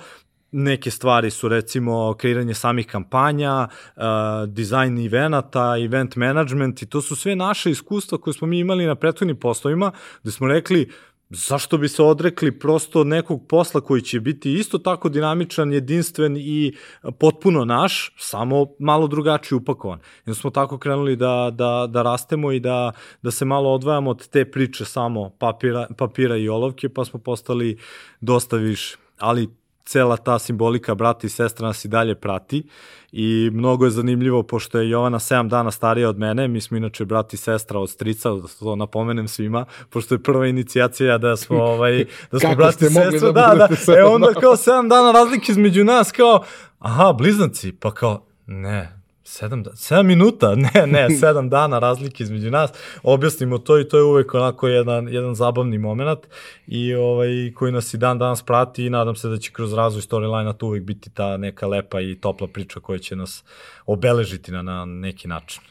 Neke 0.59 0.91
stvari 0.91 1.31
su 1.31 1.49
recimo 1.49 2.13
kreiranje 2.13 2.53
samih 2.53 2.87
kampanja, 2.87 3.67
uh, 3.67 4.03
dizajn 4.47 5.05
evenata, 5.05 5.75
event 5.77 6.15
management 6.15 6.81
i 6.81 6.85
to 6.85 7.01
su 7.01 7.15
sve 7.15 7.35
naše 7.35 7.71
iskustva 7.71 8.17
koje 8.17 8.33
smo 8.33 8.47
mi 8.47 8.59
imali 8.59 8.85
na 8.85 8.95
prethodnim 8.95 9.37
poslovima 9.37 9.91
gde 10.23 10.31
smo 10.31 10.47
rekli 10.47 10.89
zašto 11.29 11.77
bi 11.77 11.89
se 11.89 12.03
odrekli 12.03 12.59
prosto 12.59 13.03
nekog 13.03 13.47
posla 13.47 13.81
koji 13.81 14.01
će 14.01 14.19
biti 14.19 14.53
isto 14.53 14.77
tako 14.77 15.09
dinamičan, 15.09 15.73
jedinstven 15.73 16.37
i 16.37 16.75
potpuno 17.19 17.65
naš, 17.65 18.13
samo 18.17 18.65
malo 18.79 19.07
drugačije 19.07 19.57
upakovan. 19.57 19.99
I 20.25 20.33
smo 20.33 20.49
tako 20.49 20.77
krenuli 20.77 21.15
da, 21.15 21.49
da, 21.53 21.87
da 21.89 22.01
rastemo 22.01 22.51
i 22.51 22.59
da, 22.59 22.91
da 23.21 23.31
se 23.31 23.45
malo 23.45 23.73
odvajamo 23.73 24.09
od 24.09 24.27
te 24.27 24.51
priče 24.51 24.85
samo 24.85 25.29
papira, 25.29 25.87
papira 25.97 26.37
i 26.37 26.49
olovke, 26.49 26.89
pa 26.89 27.05
smo 27.05 27.19
postali 27.19 27.77
dosta 28.21 28.57
više. 28.57 28.97
Ali 29.17 29.49
cela 29.87 30.17
ta 30.17 30.39
simbolika 30.39 30.95
brata 30.95 31.27
i 31.27 31.29
sestra 31.29 31.67
nas 31.67 31.85
i 31.85 31.87
dalje 31.87 32.15
prati. 32.15 32.63
I 33.11 33.49
mnogo 33.53 33.85
je 33.85 33.91
zanimljivo 33.91 34.43
pošto 34.43 34.79
je 34.79 34.89
Jovana 34.89 35.19
7 35.19 35.47
dana 35.47 35.71
starija 35.71 36.09
od 36.09 36.17
mene, 36.17 36.47
mi 36.47 36.61
smo 36.61 36.77
inače 36.77 37.05
brat 37.05 37.33
i 37.33 37.37
sestra 37.37 37.79
od 37.79 37.89
strica, 37.89 38.29
da 38.29 38.47
to 38.59 38.75
napomenem 38.75 39.27
svima, 39.27 39.65
pošto 39.89 40.15
je 40.15 40.23
prva 40.23 40.47
inicijacija 40.47 41.17
da 41.17 41.35
smo 41.35 41.63
ovaj 41.73 42.05
da 42.31 42.39
smo 42.39 42.55
brat 42.55 42.81
i 42.81 42.85
sestra, 42.85 43.31
da, 43.31 43.55
da, 43.57 43.67
da, 43.87 43.99
e 43.99 44.03
onda 44.03 44.33
kao 44.33 44.55
7 44.55 44.89
dana 44.89 45.11
razlike 45.11 45.51
između 45.51 45.83
nas 45.83 46.11
kao 46.11 46.43
aha, 46.79 47.13
blizanci, 47.13 47.71
pa 47.71 47.93
kao 47.93 48.25
ne, 48.45 48.96
Sedam, 49.29 49.63
da, 49.63 49.75
sedam 49.75 50.07
minuta, 50.07 50.55
ne, 50.73 50.87
ne, 50.87 51.09
sedam 51.19 51.49
dana 51.49 51.79
razlike 51.79 52.23
između 52.23 52.51
nas, 52.51 52.71
objasnimo 53.03 53.57
to 53.57 53.79
i 53.79 53.87
to 53.87 53.97
je 53.97 54.03
uvek 54.03 54.33
onako 54.33 54.67
jedan, 54.67 55.07
jedan 55.07 55.35
zabavni 55.35 55.77
moment 55.77 56.19
i 56.67 56.93
ovaj, 56.93 57.51
koji 57.55 57.71
nas 57.71 57.93
i 57.93 57.97
dan 57.97 58.19
danas 58.19 58.43
prati 58.43 58.85
i 58.85 58.89
nadam 58.89 59.15
se 59.15 59.29
da 59.29 59.37
će 59.37 59.51
kroz 59.51 59.73
razvoj 59.73 60.01
storyline-a 60.01 60.53
to 60.53 60.65
uvek 60.65 60.83
biti 60.83 61.09
ta 61.09 61.37
neka 61.37 61.67
lepa 61.67 62.01
i 62.01 62.15
topla 62.15 62.47
priča 62.47 62.79
koja 62.79 62.99
će 62.99 63.15
nas 63.15 63.43
obeležiti 63.85 64.51
na, 64.51 64.61
na 64.61 64.85
neki 64.85 65.27
način. 65.27 65.61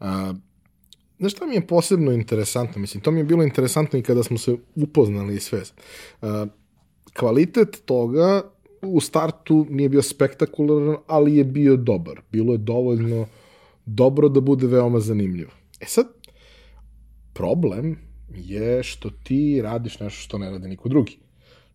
A, 0.00 0.34
znaš 1.18 1.32
šta 1.32 1.46
mi 1.46 1.54
je 1.54 1.66
posebno 1.66 2.12
interesantno? 2.12 2.80
Mislim, 2.80 3.02
to 3.02 3.10
mi 3.10 3.20
je 3.20 3.24
bilo 3.24 3.42
interesantno 3.42 3.98
i 3.98 4.02
kada 4.02 4.22
smo 4.22 4.38
se 4.38 4.56
upoznali 4.74 5.34
i 5.34 5.40
sve. 5.40 5.62
A, 6.22 6.46
kvalitet 7.16 7.82
toga 7.84 8.42
u 8.82 9.00
startu 9.00 9.66
nije 9.70 9.88
bio 9.88 10.02
spektakularan, 10.02 10.96
ali 11.06 11.36
je 11.36 11.44
bio 11.44 11.76
dobar. 11.76 12.20
Bilo 12.32 12.52
je 12.52 12.58
dovoljno 12.58 13.26
dobro 13.86 14.28
da 14.28 14.40
bude 14.40 14.66
veoma 14.66 15.00
zanimljivo. 15.00 15.50
E 15.80 15.84
sad, 15.86 16.06
problem 17.32 17.98
je 18.34 18.82
što 18.82 19.10
ti 19.10 19.60
radiš 19.62 20.00
nešto 20.00 20.20
što 20.20 20.38
ne 20.38 20.50
radi 20.50 20.68
niko 20.68 20.88
drugi. 20.88 21.18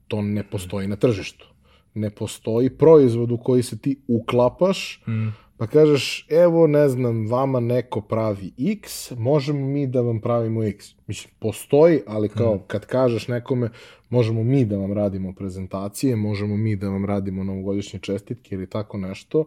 To 0.08 0.22
ne 0.22 0.44
postoji 0.50 0.88
na 0.88 0.96
tržištu. 0.96 1.56
ne 1.96 2.10
postoji 2.10 2.70
proizvod 2.70 3.32
u 3.32 3.38
koji 3.38 3.64
se 3.64 3.78
ti 3.78 4.00
uklapaš, 4.08 5.04
mm. 5.08 5.28
Pa 5.58 5.68
kažeš, 5.68 6.28
evo, 6.30 6.68
ne 6.68 6.90
znam, 6.90 7.28
vama 7.28 7.60
neko 7.60 8.02
pravi 8.02 8.52
X, 8.58 9.12
možemo 9.12 9.68
mi 9.68 9.88
da 9.88 10.02
vam 10.02 10.22
pravimo 10.22 10.64
X. 10.64 10.86
Mislim, 11.08 11.34
postoji, 11.40 12.02
ali 12.08 12.30
kao 12.30 12.56
mm. 12.56 12.60
kad 12.68 12.86
kažeš 12.86 13.28
nekome, 13.28 13.70
možemo 14.10 14.44
mi 14.44 14.66
da 14.66 14.78
vam 14.78 14.94
radimo 14.94 15.34
prezentacije, 15.34 16.16
možemo 16.16 16.58
mi 16.58 16.76
da 16.76 16.90
vam 16.90 17.06
radimo 17.06 17.44
novogodišnje 17.44 18.00
čestitke 18.00 18.56
ili 18.56 18.70
tako 18.70 18.98
nešto, 18.98 19.46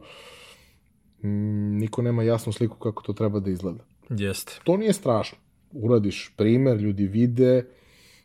mm, 1.23 1.79
niko 1.79 2.03
nema 2.03 2.23
jasnu 2.23 2.53
sliku 2.53 2.77
kako 2.77 3.03
to 3.03 3.13
treba 3.13 3.41
da 3.41 3.51
izgleda. 3.51 3.85
Jeste. 4.11 4.61
To 4.65 4.77
nije 4.77 4.93
strašno. 4.93 5.39
Uradiš 5.73 6.33
primer, 6.37 6.77
ljudi 6.77 7.07
vide, 7.07 7.67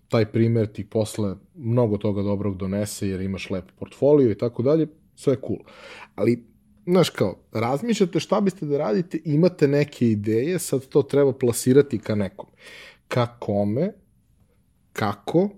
taj 0.10 0.26
primer 0.26 0.68
ti 0.68 0.84
posle 0.90 1.36
mnogo 1.56 1.98
toga 1.98 2.22
dobrog 2.22 2.58
donese 2.58 3.08
jer 3.08 3.22
imaš 3.22 3.50
lep 3.50 3.66
portfolio 3.80 4.32
i 4.32 4.38
tako 4.38 4.64
dalje, 4.64 4.88
sve 5.16 5.34
je 5.34 5.38
cool. 5.48 5.60
Ali, 6.16 6.44
znaš 6.86 7.10
kao, 7.10 7.36
razmišljate 7.52 8.20
šta 8.20 8.42
biste 8.42 8.66
da 8.66 8.78
radite, 8.78 9.20
imate 9.26 9.68
neke 9.68 10.08
ideje, 10.08 10.60
sad 10.60 10.86
to 10.86 11.02
treba 11.02 11.34
plasirati 11.34 12.00
ka 12.00 12.16
nekom. 12.16 12.46
Ka 13.08 13.28
kome, 13.40 13.94
kako 14.94 15.50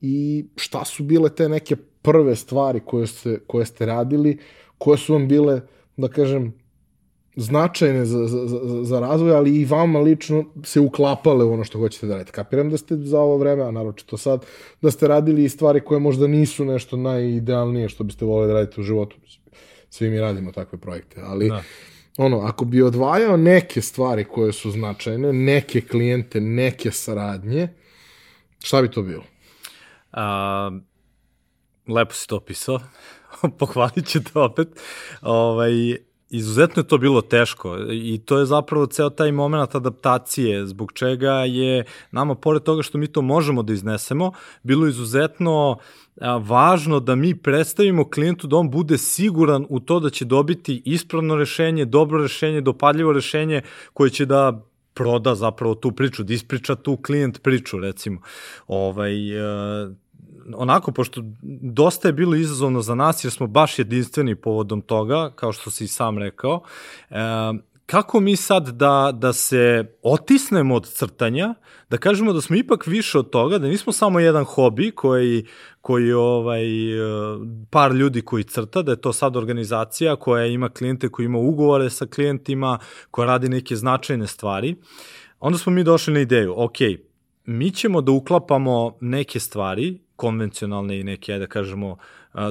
i 0.00 0.46
šta 0.56 0.84
su 0.84 1.02
bile 1.02 1.34
te 1.34 1.48
neke 1.48 1.76
prve 2.02 2.36
stvari 2.36 2.80
koje 2.86 3.06
ste, 3.06 3.38
koje 3.46 3.66
ste 3.66 3.86
radili, 3.86 4.38
koje 4.78 4.98
su 4.98 5.12
vam 5.12 5.28
bile, 5.28 5.60
da 5.96 6.08
kažem, 6.08 6.62
značajne 7.36 8.04
za, 8.04 8.26
za, 8.26 8.46
za, 8.46 8.84
za 8.84 9.00
razvoj, 9.00 9.32
ali 9.36 9.60
i 9.60 9.64
vama 9.64 10.00
lično 10.00 10.44
se 10.64 10.80
uklapale 10.80 11.44
u 11.44 11.52
ono 11.52 11.64
što 11.64 11.78
hoćete 11.78 12.06
da 12.06 12.14
radite. 12.14 12.32
Kapiram 12.32 12.70
da 12.70 12.76
ste 12.76 12.96
za 12.96 13.20
ovo 13.20 13.36
vreme, 13.36 13.62
a 13.62 13.70
naročito 13.70 14.16
sad, 14.16 14.46
da 14.82 14.90
ste 14.90 15.08
radili 15.08 15.44
i 15.44 15.48
stvari 15.48 15.80
koje 15.80 16.00
možda 16.00 16.26
nisu 16.26 16.64
nešto 16.64 16.96
najidealnije 16.96 17.88
što 17.88 18.04
biste 18.04 18.24
voleli 18.24 18.48
da 18.48 18.54
radite 18.54 18.80
u 18.80 18.84
životu. 18.84 19.16
Svi 19.92 20.10
mi 20.10 20.20
radimo 20.20 20.52
takve 20.52 20.78
projekte, 20.78 21.20
ali 21.24 21.48
da. 21.48 21.62
ono, 22.16 22.40
ako 22.40 22.64
bi 22.64 22.82
odvajao 22.82 23.36
neke 23.36 23.82
stvari 23.82 24.24
koje 24.24 24.52
su 24.52 24.70
značajne, 24.70 25.32
neke 25.32 25.80
klijente, 25.80 26.40
neke 26.40 26.90
saradnje, 26.90 27.68
šta 28.58 28.82
bi 28.82 28.90
to 28.90 29.02
bilo? 29.02 29.24
A, 30.12 30.70
lepo 31.88 32.14
si 32.14 32.28
to 32.28 32.36
opisao, 32.36 32.80
pohvalit 33.58 34.06
ću 34.06 34.24
te 34.24 34.38
opet. 34.38 34.68
Ovaj, 35.22 35.72
izuzetno 36.30 36.80
je 36.80 36.88
to 36.88 36.98
bilo 36.98 37.20
teško 37.20 37.78
i 37.90 38.22
to 38.24 38.38
je 38.38 38.46
zapravo 38.46 38.86
ceo 38.86 39.10
taj 39.10 39.32
moment 39.32 39.74
adaptacije, 39.74 40.66
zbog 40.66 40.92
čega 40.92 41.32
je 41.32 41.84
nama, 42.10 42.34
pored 42.34 42.62
toga 42.62 42.82
što 42.82 42.98
mi 42.98 43.06
to 43.06 43.22
možemo 43.22 43.62
da 43.62 43.72
iznesemo, 43.72 44.32
bilo 44.62 44.86
izuzetno 44.86 45.78
važno 46.20 47.00
da 47.00 47.14
mi 47.14 47.34
predstavimo 47.34 48.10
klijentu 48.10 48.46
da 48.46 48.56
on 48.56 48.70
bude 48.70 48.98
siguran 48.98 49.66
u 49.68 49.80
to 49.80 50.00
da 50.00 50.10
će 50.10 50.24
dobiti 50.24 50.82
ispravno 50.84 51.36
rešenje, 51.36 51.84
dobro 51.84 52.22
rešenje, 52.22 52.60
dopadljivo 52.60 53.12
rešenje 53.12 53.62
koje 53.92 54.10
će 54.10 54.26
da 54.26 54.62
proda 54.94 55.34
zapravo 55.34 55.74
tu 55.74 55.92
priču, 55.92 56.22
da 56.22 56.34
ispriča 56.34 56.74
tu 56.74 56.96
klijent 56.96 57.42
priču, 57.42 57.78
recimo. 57.78 58.20
Ovaj, 58.66 59.14
onako, 60.54 60.92
pošto 60.92 61.22
dosta 61.62 62.08
je 62.08 62.12
bilo 62.12 62.34
izazovno 62.36 62.80
za 62.80 62.94
nas, 62.94 63.24
jer 63.24 63.32
smo 63.32 63.46
baš 63.46 63.78
jedinstveni 63.78 64.34
povodom 64.34 64.80
toga, 64.80 65.30
kao 65.34 65.52
što 65.52 65.70
si 65.70 65.86
sam 65.86 66.18
rekao, 66.18 66.62
e, 67.10 67.14
kako 67.86 68.20
mi 68.20 68.36
sad 68.36 68.68
da, 68.68 69.10
da 69.14 69.32
se 69.32 69.84
otisnemo 70.02 70.74
od 70.74 70.86
crtanja, 70.86 71.54
da 71.90 71.98
kažemo 71.98 72.32
da 72.32 72.40
smo 72.40 72.56
ipak 72.56 72.86
više 72.86 73.18
od 73.18 73.30
toga, 73.30 73.58
da 73.58 73.66
nismo 73.66 73.92
samo 73.92 74.20
jedan 74.20 74.44
hobi 74.44 74.90
koji, 74.90 75.46
koji 75.80 76.12
ovaj, 76.12 76.64
par 77.70 77.92
ljudi 77.92 78.22
koji 78.22 78.44
crta, 78.44 78.82
da 78.82 78.92
je 78.92 79.00
to 79.00 79.12
sad 79.12 79.36
organizacija 79.36 80.16
koja 80.16 80.46
ima 80.46 80.68
klijente, 80.68 81.08
koja 81.08 81.24
ima 81.24 81.38
ugovore 81.38 81.90
sa 81.90 82.06
klijentima, 82.06 82.78
koja 83.10 83.26
radi 83.26 83.48
neke 83.48 83.76
značajne 83.76 84.26
stvari. 84.26 84.76
Onda 85.40 85.58
smo 85.58 85.72
mi 85.72 85.84
došli 85.84 86.14
na 86.14 86.20
ideju, 86.20 86.54
ok, 86.56 86.76
mi 87.44 87.70
ćemo 87.70 88.00
da 88.00 88.12
uklapamo 88.12 88.96
neke 89.00 89.40
stvari 89.40 90.00
konvencionalne 90.16 91.00
i 91.00 91.04
neke, 91.04 91.38
da 91.38 91.46
kažemo, 91.46 91.96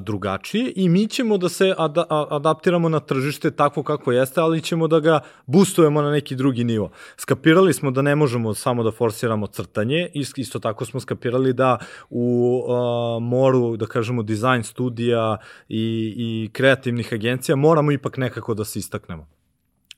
drugačije 0.01 0.73
i 0.75 0.89
mi 0.89 1.07
ćemo 1.07 1.37
da 1.37 1.49
se 1.49 1.73
ad, 1.77 1.97
adaptiramo 2.09 2.89
na 2.89 2.99
tržište 2.99 3.51
takvo 3.51 3.83
kako 3.83 4.11
jeste, 4.11 4.41
ali 4.41 4.61
ćemo 4.61 4.87
da 4.87 4.99
ga 4.99 5.19
boostujemo 5.45 6.01
na 6.01 6.11
neki 6.11 6.35
drugi 6.35 6.63
nivo. 6.63 6.91
Skapirali 7.17 7.73
smo 7.73 7.91
da 7.91 8.01
ne 8.01 8.15
možemo 8.15 8.53
samo 8.53 8.83
da 8.83 8.91
forsiramo 8.91 9.47
crtanje, 9.47 10.09
isto 10.13 10.59
tako 10.59 10.85
smo 10.85 10.99
skapirali 10.99 11.53
da 11.53 11.77
u 12.09 12.57
uh, 12.65 13.23
moru, 13.23 13.77
da 13.77 13.85
kažemo, 13.85 14.23
dizajn 14.23 14.63
studija 14.63 15.37
i, 15.69 16.13
i 16.17 16.49
kreativnih 16.53 17.13
agencija 17.13 17.55
moramo 17.55 17.91
ipak 17.91 18.17
nekako 18.17 18.53
da 18.53 18.65
se 18.65 18.79
istaknemo. 18.79 19.40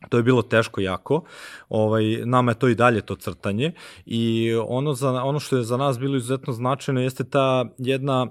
To 0.10 0.18
je 0.18 0.24
bilo 0.24 0.42
teško 0.42 0.82
jako. 0.82 1.24
Ovaj 1.70 2.04
nama 2.26 2.52
je 2.52 2.60
to 2.60 2.68
i 2.68 2.76
dalje 2.76 3.02
to 3.02 3.16
crtanje 3.16 3.72
i 4.06 4.54
ono 4.68 4.94
za 4.94 5.24
ono 5.24 5.40
što 5.40 5.58
je 5.58 5.64
za 5.64 5.78
nas 5.78 6.00
bilo 6.00 6.18
izuzetno 6.18 6.54
značajno 6.54 7.02
jeste 7.02 7.24
ta 7.24 7.66
jedna 7.78 8.24
uh, 8.24 8.30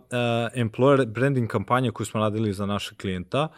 employer 0.55 1.07
branding 1.07 1.49
kampanja 1.49 1.91
koju 1.91 2.07
smo 2.07 2.21
radili 2.21 2.53
za 2.53 2.67
naše 2.67 2.95
klijenta 2.95 3.49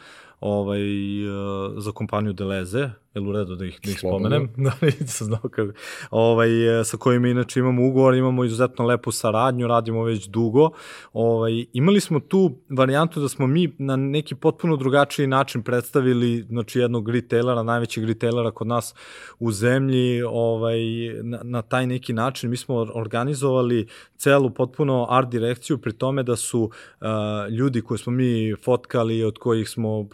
ovaj, 0.40 0.83
uh, 1.29 1.72
za 1.77 1.92
kompaniju 1.92 2.33
Deleze, 2.33 2.90
jel 3.14 3.29
u 3.29 3.33
redu 3.33 3.57
da 3.57 3.64
ih, 3.64 3.81
da 3.85 3.90
ih 3.90 3.98
spomenem? 3.98 4.48
Da, 4.64 4.72
nisam 5.00 5.27
znao 5.27 5.40
kako. 5.40 5.72
Ovaj, 6.11 6.81
e, 6.81 6.85
sa 6.85 6.96
kojima 6.96 7.29
inače 7.29 7.61
imamo 7.61 7.87
ugovor, 7.87 8.14
imamo 8.14 8.44
izuzetno 8.44 8.85
lepu 8.85 9.12
saradnju, 9.12 9.66
radimo 9.66 10.05
već 10.05 10.27
dugo. 10.27 10.70
Ovaj, 11.12 11.64
imali 11.72 12.00
smo 12.00 12.20
tu 12.20 12.59
varijantu 12.70 13.20
da 13.20 13.29
smo 13.29 13.46
mi 13.46 13.74
na 13.79 13.96
neki 13.96 14.35
potpuno 14.35 14.77
drugačiji 14.77 15.27
način 15.27 15.62
predstavili 15.62 16.42
znači, 16.42 16.81
jednog 16.81 17.09
retailera, 17.09 17.62
najvećeg 17.62 18.05
retailera 18.05 18.50
kod 18.50 18.66
nas 18.66 18.94
u 19.38 19.53
zemlji, 19.53 20.22
ovaj, 20.22 20.81
na, 21.22 21.40
na 21.42 21.62
taj 21.62 21.87
neki 21.87 22.12
način. 22.12 22.50
Mi 22.50 22.57
smo 22.57 22.77
organizovali 22.94 23.87
celu 24.16 24.50
potpuno 24.50 25.07
art 25.11 25.29
direkciju, 25.29 25.79
pri 25.79 25.92
tome 25.92 26.22
da 26.22 26.37
su 26.37 26.62
uh, 26.62 27.07
ljudi 27.50 27.83
koje 27.83 27.98
smo 27.98 28.12
mi 28.12 28.55
fotkali, 28.64 29.24
od 29.24 29.38
kojih 29.38 29.68
smo 29.68 30.09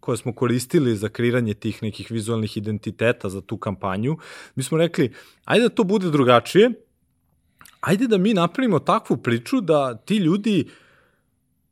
koje 0.00 0.16
smo 0.16 0.32
koristili 0.32 0.96
za 0.96 1.08
kreiranje 1.08 1.54
tih 1.54 1.82
nekih 1.82 2.10
vizualnih 2.10 2.56
identiteta 2.56 3.28
za 3.28 3.40
tu 3.40 3.56
kampanju, 3.56 4.16
mi 4.54 4.62
smo 4.62 4.78
rekli, 4.78 5.12
ajde 5.44 5.68
da 5.68 5.74
to 5.74 5.84
bude 5.84 6.10
drugačije, 6.10 6.70
ajde 7.80 8.06
da 8.06 8.18
mi 8.18 8.34
napravimo 8.34 8.78
takvu 8.78 9.16
priču 9.16 9.60
da 9.60 9.96
ti 9.96 10.16
ljudi 10.16 10.68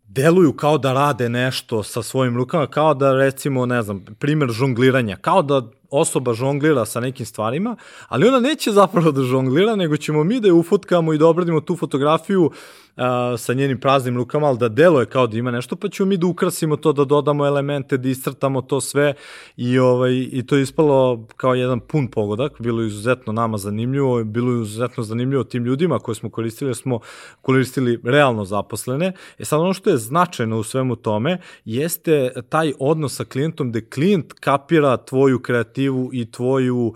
deluju 0.08 0.52
kao 0.52 0.78
da 0.78 0.92
rade 0.92 1.28
nešto 1.28 1.82
sa 1.82 2.02
svojim 2.02 2.36
rukama, 2.36 2.66
kao 2.66 2.94
da 2.94 3.16
recimo, 3.16 3.66
ne 3.66 3.82
znam, 3.82 4.04
primer 4.18 4.48
žongliranja, 4.48 5.16
kao 5.16 5.42
da 5.42 5.70
osoba 5.92 6.34
žonglira 6.34 6.84
sa 6.86 7.00
nekim 7.00 7.26
stvarima, 7.26 7.76
ali 8.08 8.28
ona 8.28 8.40
neće 8.40 8.72
zapravo 8.72 9.12
da 9.12 9.22
žonglira, 9.22 9.76
nego 9.76 9.96
ćemo 9.96 10.24
mi 10.24 10.40
da 10.40 10.48
je 10.48 10.52
ufotkamo 10.52 11.12
i 11.12 11.18
da 11.18 11.26
obradimo 11.26 11.60
tu 11.60 11.76
fotografiju 11.76 12.50
a, 12.96 13.34
sa 13.38 13.52
njenim 13.52 13.80
praznim 13.80 14.16
rukama, 14.16 14.46
ali 14.46 14.58
da 14.58 14.68
deluje 14.68 15.06
kao 15.06 15.26
da 15.26 15.36
ima 15.36 15.50
nešto, 15.50 15.76
pa 15.76 15.88
ćemo 15.88 16.08
mi 16.08 16.16
da 16.16 16.26
ukrasimo 16.26 16.76
to, 16.76 16.92
da 16.92 17.04
dodamo 17.04 17.46
elemente, 17.46 17.96
da 17.96 18.08
iscrtamo 18.08 18.62
to 18.62 18.80
sve 18.80 19.14
i, 19.56 19.78
ovaj, 19.78 20.12
i 20.32 20.46
to 20.46 20.56
je 20.56 20.62
ispalo 20.62 21.26
kao 21.36 21.54
jedan 21.54 21.80
pun 21.80 22.08
pogodak, 22.08 22.60
bilo 22.60 22.82
je 22.82 22.86
izuzetno 22.86 23.32
nama 23.32 23.58
zanimljivo, 23.58 24.24
bilo 24.24 24.52
je 24.52 24.62
izuzetno 24.62 25.02
zanimljivo 25.02 25.44
tim 25.44 25.64
ljudima 25.64 25.98
koje 25.98 26.14
smo 26.14 26.30
koristili, 26.30 26.74
smo 26.74 27.00
koristili 27.42 28.00
realno 28.04 28.44
zaposlene. 28.44 29.12
E 29.38 29.44
sad 29.44 29.60
ono 29.60 29.72
što 29.72 29.90
je 29.90 29.96
značajno 29.96 30.58
u 30.58 30.62
svemu 30.62 30.96
tome 30.96 31.38
jeste 31.64 32.30
taj 32.48 32.72
odnos 32.78 33.16
sa 33.16 33.24
klijentom 33.24 33.70
gde 33.70 33.80
klijent 33.80 34.32
kapira 34.32 34.96
tvoju 34.96 35.38
kreativu 35.82 36.10
i 36.12 36.30
tvoju, 36.30 36.94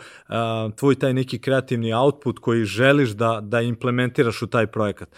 tvoj 0.77 0.95
taj 0.95 1.15
neki 1.15 1.39
kreativni 1.39 1.93
output 1.93 2.39
koji 2.39 2.65
želiš 2.65 3.11
da, 3.11 3.41
da 3.43 3.61
implementiraš 3.61 4.43
u 4.43 4.47
taj 4.47 4.67
projekat. 4.67 5.09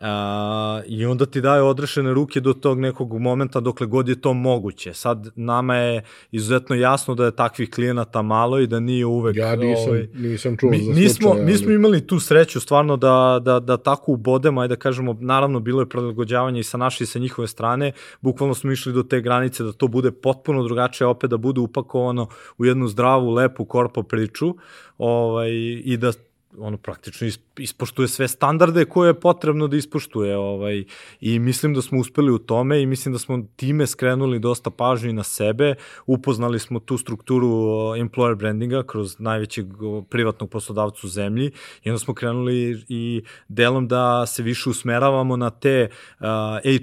A, 0.00 0.80
I 0.86 1.06
onda 1.06 1.26
ti 1.26 1.40
daje 1.40 1.62
odrešene 1.62 2.14
ruke 2.14 2.40
do 2.40 2.52
tog 2.52 2.80
nekog 2.80 3.20
momenta 3.20 3.60
dokle 3.60 3.86
god 3.86 4.08
je 4.08 4.20
to 4.20 4.34
moguće. 4.34 4.94
Sad 4.94 5.28
nama 5.36 5.76
je 5.76 6.02
izuzetno 6.30 6.76
jasno 6.76 7.14
da 7.14 7.24
je 7.24 7.36
takvih 7.36 7.70
klijenata 7.70 8.22
malo 8.22 8.58
i 8.60 8.66
da 8.66 8.80
nije 8.80 9.06
uvek... 9.06 9.36
Ja 9.36 9.56
nisam, 9.56 9.88
ovaj, 9.88 10.08
nisam 10.14 10.56
čuo 10.56 10.70
mi, 10.70 10.78
za 10.78 10.84
slučaje. 10.84 11.04
Mi 11.04 11.08
smo, 11.08 11.30
ali... 11.30 11.44
mi 11.44 11.56
smo 11.56 11.70
imali 11.70 12.06
tu 12.06 12.20
sreću 12.20 12.60
stvarno 12.60 12.96
da, 12.96 13.40
da, 13.42 13.60
da 13.60 13.76
tako 13.76 14.12
ubodemo, 14.12 14.60
ajde 14.60 14.74
da 14.74 14.80
kažemo, 14.80 15.16
naravno 15.20 15.60
bilo 15.60 15.82
je 15.82 15.88
prilagođavanje 15.88 16.60
i 16.60 16.64
sa 16.64 16.76
naše 16.76 17.04
i 17.04 17.06
sa 17.06 17.18
njihove 17.18 17.48
strane, 17.48 17.92
bukvalno 18.20 18.54
smo 18.54 18.72
išli 18.72 18.92
do 18.92 19.02
te 19.02 19.20
granice 19.20 19.62
da 19.62 19.72
to 19.72 19.88
bude 19.88 20.10
potpuno 20.10 20.62
drugačije, 20.62 21.06
opet 21.06 21.30
da 21.30 21.36
bude 21.36 21.60
upakovano 21.60 22.28
u 22.58 22.64
jednu 22.64 22.88
zdravu, 22.88 23.30
lepu 23.30 23.64
korpo 23.64 24.02
priču 24.02 24.54
ovaj, 24.98 25.50
i 25.84 25.96
da 25.96 26.12
ono 26.58 26.76
praktično 26.76 27.26
ispoštuje 27.58 28.08
sve 28.08 28.28
standarde 28.28 28.84
koje 28.84 29.08
je 29.08 29.20
potrebno 29.20 29.68
da 29.68 29.76
ispoštuje 29.76 30.36
ovaj 30.36 30.84
i 31.20 31.38
mislim 31.38 31.74
da 31.74 31.82
smo 31.82 32.00
uspeli 32.00 32.32
u 32.32 32.38
tome 32.38 32.82
i 32.82 32.86
mislim 32.86 33.12
da 33.12 33.18
smo 33.18 33.42
time 33.56 33.86
skrenuli 33.86 34.38
dosta 34.38 34.70
pažnje 34.70 35.12
na 35.12 35.22
sebe. 35.22 35.74
Upoznali 36.06 36.58
smo 36.58 36.80
tu 36.80 36.98
strukturu 36.98 37.48
employer 37.96 38.34
brandinga 38.34 38.82
kroz 38.82 39.18
najvećeg 39.18 39.66
privatnog 40.10 40.50
poslodavca 40.50 41.00
u 41.04 41.08
zemlji 41.08 41.50
i 41.84 41.90
onda 41.90 41.98
smo 41.98 42.14
krenuli 42.14 42.84
i 42.88 43.22
delom 43.48 43.88
da 43.88 44.26
se 44.26 44.42
više 44.42 44.70
usmeravamo 44.70 45.36
na 45.36 45.50
te 45.50 45.88
uh, 46.20 46.26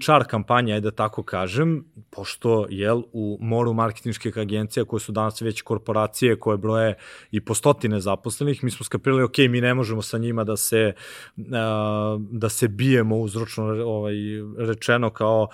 HR 0.05 0.27
kampanje 0.27 0.79
da 0.81 0.91
tako 0.91 1.23
kažem 1.23 1.85
pošto 2.09 2.65
jel 2.69 3.01
u 3.13 3.37
moru 3.41 3.73
marketinških 3.73 4.37
agencija 4.37 4.85
koje 4.85 4.99
su 4.99 5.11
danas 5.11 5.41
već 5.41 5.61
korporacije 5.61 6.39
koje 6.39 6.57
broje 6.57 6.95
i 7.31 7.41
po 7.45 7.53
stotine 7.53 7.99
zaposlenih 7.99 8.63
mi 8.63 8.71
smo 8.71 8.83
skapirali 8.83 9.23
ok 9.23 9.37
mi 9.37 9.61
ne 9.61 9.73
možemo 9.73 10.01
sa 10.01 10.17
njima 10.17 10.43
da 10.43 10.57
se 10.67 10.93
da 12.17 12.49
se 12.49 12.67
bijemo 12.67 13.17
uzročno 13.17 13.63
ovaj 13.63 14.15
rečeno 14.57 15.09
kao 15.09 15.47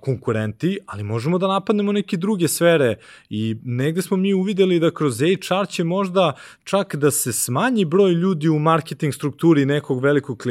konkurenti, 0.00 0.78
ali 0.86 1.02
možemo 1.02 1.38
da 1.38 1.48
napadnemo 1.48 1.92
neke 1.92 2.16
druge 2.16 2.48
sfere. 2.48 2.96
I 3.30 3.56
negde 3.64 4.02
smo 4.02 4.16
mi 4.16 4.34
uvideli 4.34 4.80
da 4.80 4.90
kroz 4.90 5.20
HR 5.20 5.66
će 5.68 5.84
možda 5.84 6.32
čak 6.64 6.96
da 6.96 7.10
se 7.10 7.32
smanji 7.32 7.84
broj 7.84 8.12
ljudi 8.12 8.48
u 8.48 8.58
marketing 8.58 9.14
strukturi 9.14 9.66
nekog 9.66 10.02
velikog 10.02 10.42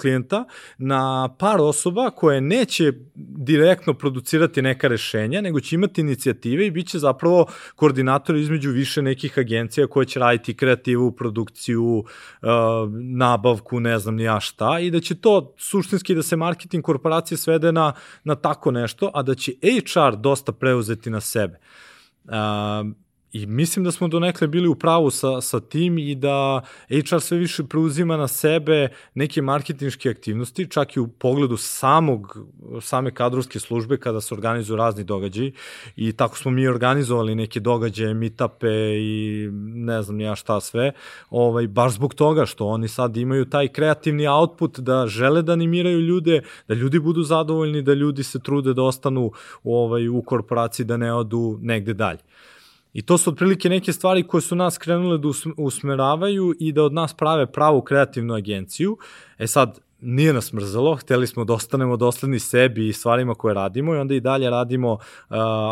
klijenta 0.00 0.44
na 0.78 1.28
par 1.38 1.60
osoba 1.60 2.10
koje 2.10 2.40
neće 2.40 2.92
direktno 3.14 3.94
producirati 3.94 4.62
neka 4.62 4.88
rešenja, 4.88 5.40
nego 5.40 5.60
će 5.60 5.74
imati 5.74 6.00
inicijative 6.00 6.66
i 6.66 6.70
bit 6.70 6.88
će 6.88 6.98
zapravo 6.98 7.46
koordinator 7.76 8.36
između 8.36 8.70
više 8.70 9.02
nekih 9.02 9.38
agencija 9.38 9.86
koje 9.86 10.06
će 10.06 10.20
raditi 10.20 10.54
kreativu, 10.54 11.12
produkciju, 11.12 12.04
nabavku, 13.40 13.80
ne 13.80 13.98
znam 13.98 14.14
ni 14.14 14.22
ja 14.22 14.40
šta, 14.40 14.78
i 14.80 14.90
da 14.90 15.00
će 15.00 15.14
to 15.14 15.54
suštinski 15.58 16.14
da 16.14 16.22
se 16.22 16.36
marketing 16.36 16.84
korporacije 16.84 17.38
svede 17.38 17.72
na, 17.72 17.92
na 18.24 18.34
tako 18.34 18.70
nešto, 18.70 19.10
a 19.14 19.22
da 19.22 19.34
će 19.34 19.52
HR 19.62 20.16
dosta 20.16 20.52
preuzeti 20.52 21.10
na 21.10 21.20
sebe. 21.20 21.58
Uh, 22.24 22.32
I 23.32 23.46
mislim 23.46 23.84
da 23.84 23.92
smo 23.92 24.08
donekle 24.08 24.46
bili 24.48 24.68
u 24.68 24.74
pravu 24.74 25.10
sa, 25.10 25.40
sa 25.40 25.60
tim 25.60 25.98
i 25.98 26.14
da 26.14 26.62
HR 26.88 27.20
sve 27.20 27.38
više 27.38 27.64
preuzima 27.64 28.16
na 28.16 28.28
sebe 28.28 28.88
neke 29.14 29.42
marketinške 29.42 30.10
aktivnosti, 30.10 30.70
čak 30.70 30.96
i 30.96 31.00
u 31.00 31.08
pogledu 31.08 31.56
samog, 31.56 32.38
same 32.80 33.14
kadrovske 33.14 33.60
službe 33.60 33.96
kada 33.96 34.20
se 34.20 34.34
organizuju 34.34 34.76
razni 34.76 35.04
događaji 35.04 35.52
i 35.96 36.12
tako 36.12 36.38
smo 36.38 36.50
mi 36.50 36.68
organizovali 36.68 37.34
neke 37.34 37.60
događaje, 37.60 38.14
meetupe 38.14 38.68
i 38.98 39.48
ne 39.74 40.02
znam 40.02 40.20
ja 40.20 40.36
šta 40.36 40.60
sve, 40.60 40.92
ovaj, 41.30 41.66
baš 41.66 41.92
zbog 41.92 42.14
toga 42.14 42.46
što 42.46 42.66
oni 42.66 42.88
sad 42.88 43.16
imaju 43.16 43.44
taj 43.44 43.68
kreativni 43.68 44.28
output 44.28 44.78
da 44.78 45.06
žele 45.06 45.42
da 45.42 45.52
animiraju 45.52 46.00
ljude, 46.00 46.42
da 46.68 46.74
ljudi 46.74 46.98
budu 46.98 47.22
zadovoljni, 47.22 47.82
da 47.82 47.94
ljudi 47.94 48.22
se 48.22 48.40
trude 48.40 48.74
da 48.74 48.82
ostanu 48.82 49.32
ovaj, 49.64 50.08
u 50.08 50.22
korporaciji, 50.22 50.86
da 50.86 50.96
ne 50.96 51.14
odu 51.14 51.58
negde 51.62 51.94
dalje. 51.94 52.20
I 52.92 53.02
to 53.02 53.18
su 53.18 53.30
otprilike 53.30 53.68
neke 53.68 53.92
stvari 53.92 54.22
koje 54.22 54.40
su 54.40 54.56
nas 54.56 54.78
krenule 54.78 55.18
da 55.18 55.28
usmeravaju 55.56 56.54
i 56.60 56.72
da 56.72 56.82
od 56.82 56.92
nas 56.92 57.14
prave 57.14 57.52
pravu 57.52 57.82
kreativnu 57.82 58.34
agenciju. 58.34 58.96
E 59.38 59.46
sad, 59.46 59.78
nije 60.00 60.32
nas 60.32 60.52
mrzalo, 60.52 60.96
hteli 60.96 61.26
smo 61.26 61.44
da 61.44 61.52
ostanemo 61.52 61.96
dosledni 61.96 62.38
sebi 62.38 62.88
i 62.88 62.92
stvarima 62.92 63.34
koje 63.34 63.54
radimo 63.54 63.94
i 63.94 63.98
onda 63.98 64.14
i 64.14 64.20
dalje 64.20 64.50
radimo, 64.50 64.92
uh, 64.92 64.98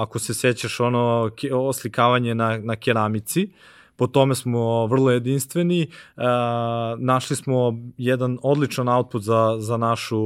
ako 0.02 0.18
se 0.18 0.35
sećaš, 0.35 0.81
ono 0.81 1.31
oslikavanje 1.52 2.35
na, 2.35 2.59
na 2.59 2.76
keramici, 2.76 3.48
po 3.96 4.07
tome 4.07 4.35
smo 4.35 4.87
vrlo 4.87 5.11
jedinstveni, 5.11 5.87
uh, 6.16 6.22
našli 6.98 7.37
smo 7.37 7.78
jedan 7.96 8.38
odličan 8.42 8.88
output 8.88 9.22
za, 9.22 9.57
za 9.59 9.76
našu 9.76 10.18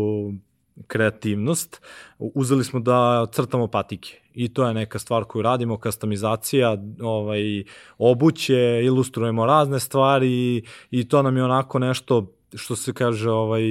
kreativnost, 0.86 1.80
uzeli 2.18 2.64
smo 2.64 2.80
da 2.80 3.26
crtamo 3.32 3.66
patike. 3.66 4.18
I 4.34 4.54
to 4.54 4.66
je 4.68 4.74
neka 4.74 4.98
stvar 4.98 5.24
koju 5.24 5.42
radimo, 5.42 5.78
kastamizacija, 5.78 6.76
ovaj, 7.00 7.64
obuće, 7.98 8.80
ilustrujemo 8.84 9.46
razne 9.46 9.80
stvari 9.80 10.30
i, 10.30 10.62
i 10.90 11.08
to 11.08 11.22
nam 11.22 11.36
je 11.36 11.44
onako 11.44 11.78
nešto 11.78 12.32
što 12.54 12.76
se 12.76 12.92
kaže 12.92 13.30
ovaj 13.30 13.62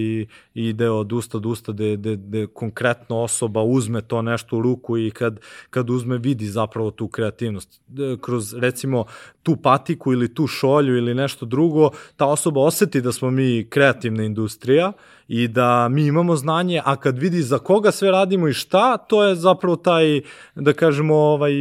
ide 0.54 0.90
od 0.90 1.14
usta 1.14 1.40
do 1.40 1.50
usta 1.50 1.72
da 1.72 1.96
da 1.96 2.16
da 2.16 2.48
konkretno 2.48 3.22
osoba 3.22 3.62
uzme 3.62 4.02
to 4.02 4.22
nešto 4.22 4.58
u 4.58 4.62
ruku 4.62 4.98
i 4.98 5.12
kad 5.12 5.40
kad 5.70 5.90
uzme 5.90 6.18
vidi 6.18 6.46
zapravo 6.46 6.92
tu 6.92 7.08
kreativnost. 7.08 7.82
Kroz 8.22 8.54
recimo 8.54 9.06
tu 9.44 9.56
patiku 9.56 10.14
ili 10.14 10.34
tu 10.34 10.48
šolju 10.48 10.98
ili 10.98 11.16
nešto 11.16 11.46
drugo 11.46 11.90
ta 12.16 12.26
osoba 12.26 12.62
oseti 12.62 13.02
da 13.02 13.12
smo 13.12 13.32
mi 13.32 13.68
kreativna 13.70 14.24
industrija 14.24 14.92
i 15.28 15.48
da 15.48 15.90
mi 15.90 16.06
imamo 16.06 16.36
znanje 16.36 16.82
a 16.86 16.96
kad 16.96 17.18
vidi 17.18 17.42
za 17.42 17.60
koga 17.60 17.92
sve 17.92 18.12
radimo 18.12 18.48
i 18.48 18.54
šta 18.54 18.98
to 18.98 19.24
je 19.24 19.36
zapravo 19.36 19.76
taj 19.76 20.22
da 20.56 20.74
kažemo 20.74 21.16
ovaj 21.16 21.54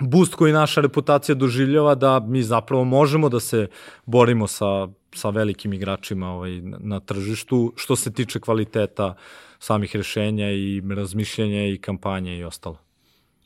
boost 0.00 0.34
koji 0.34 0.52
naša 0.52 0.80
reputacija 0.80 1.34
doživljava 1.34 1.94
da 1.94 2.20
mi 2.20 2.42
zapravo 2.42 2.84
možemo 2.84 3.28
da 3.28 3.40
se 3.40 3.66
borimo 4.06 4.46
sa 4.46 4.88
sa 5.14 5.30
velikim 5.30 5.72
igračima 5.72 6.30
ovaj, 6.30 6.60
na 6.62 7.00
tržištu, 7.00 7.72
što 7.76 7.96
se 7.96 8.12
tiče 8.12 8.40
kvaliteta 8.40 9.14
samih 9.58 9.96
rešenja 9.96 10.50
i 10.50 10.82
razmišljanja 10.96 11.66
i 11.66 11.78
kampanje 11.78 12.38
i 12.38 12.44
ostalo. 12.44 12.78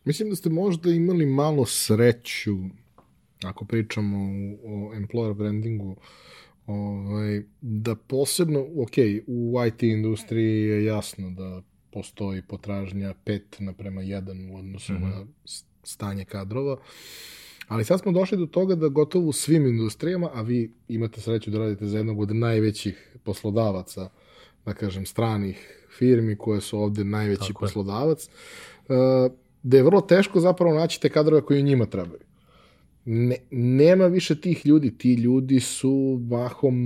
Mislim 0.04 0.30
da 0.30 0.36
ste 0.36 0.50
možda 0.50 0.90
imali 0.90 1.26
malo 1.26 1.66
sreću, 1.66 2.56
ako 3.44 3.64
pričamo 3.64 4.18
o, 4.18 4.90
o 4.90 4.94
employer 4.94 5.34
brandingu, 5.34 5.96
ovaj, 6.66 7.42
da 7.60 7.96
posebno, 7.96 8.60
ok, 8.60 8.96
u 9.26 9.56
IT 9.66 9.82
industriji 9.82 10.62
je 10.62 10.84
jasno 10.84 11.30
da 11.30 11.62
postoji 11.90 12.42
potražnja 12.42 13.14
5 13.26 13.40
naprema 13.58 14.02
1 14.02 14.52
u 14.52 14.56
odnosu 14.56 14.92
mm 14.92 14.96
-hmm. 14.96 15.00
na 15.00 15.26
stanje 15.82 16.24
kadrova, 16.24 16.76
Ali 17.68 17.84
sad 17.84 18.00
smo 18.00 18.12
došli 18.12 18.38
do 18.38 18.46
toga 18.46 18.74
da 18.74 18.88
gotovo 18.88 19.26
u 19.26 19.32
svim 19.32 19.66
industrijama, 19.66 20.30
a 20.34 20.42
vi 20.42 20.72
imate 20.88 21.20
sreću 21.20 21.50
da 21.50 21.58
radite 21.58 21.86
za 21.86 21.96
jednog 21.96 22.20
od 22.20 22.36
najvećih 22.36 23.16
poslodavaca, 23.22 24.08
da 24.64 24.74
kažem, 24.74 25.06
stranih 25.06 25.86
firmi 25.98 26.36
koje 26.36 26.60
su 26.60 26.78
ovde 26.78 27.04
najveći 27.04 27.48
Tako 27.48 27.60
poslodavac, 27.60 28.28
je. 28.88 29.28
da 29.62 29.76
je 29.76 29.82
vrlo 29.82 30.00
teško 30.00 30.40
zapravo 30.40 30.74
naći 30.74 31.00
te 31.00 31.08
kadrove 31.08 31.42
koji 31.42 31.62
njima 31.62 31.86
trebaju. 31.86 32.20
Ne, 33.04 33.36
nema 33.50 34.06
više 34.06 34.40
tih 34.40 34.66
ljudi. 34.66 34.98
Ti 34.98 35.14
ljudi 35.14 35.60
su 35.60 36.20
mahom 36.30 36.76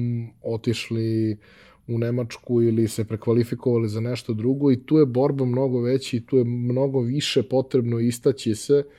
otišli 0.42 1.38
u 1.86 1.98
Nemačku 1.98 2.62
ili 2.62 2.88
se 2.88 3.04
prekvalifikovali 3.04 3.88
za 3.88 4.00
nešto 4.00 4.34
drugo 4.34 4.72
i 4.72 4.82
tu 4.86 4.98
je 4.98 5.06
borba 5.06 5.44
mnogo 5.44 5.80
veća 5.80 6.16
i 6.16 6.20
tu 6.20 6.36
je 6.36 6.44
mnogo 6.44 7.00
više 7.00 7.42
potrebno 7.42 8.00
istaći 8.00 8.54
se 8.54 8.84
uh, 8.86 8.92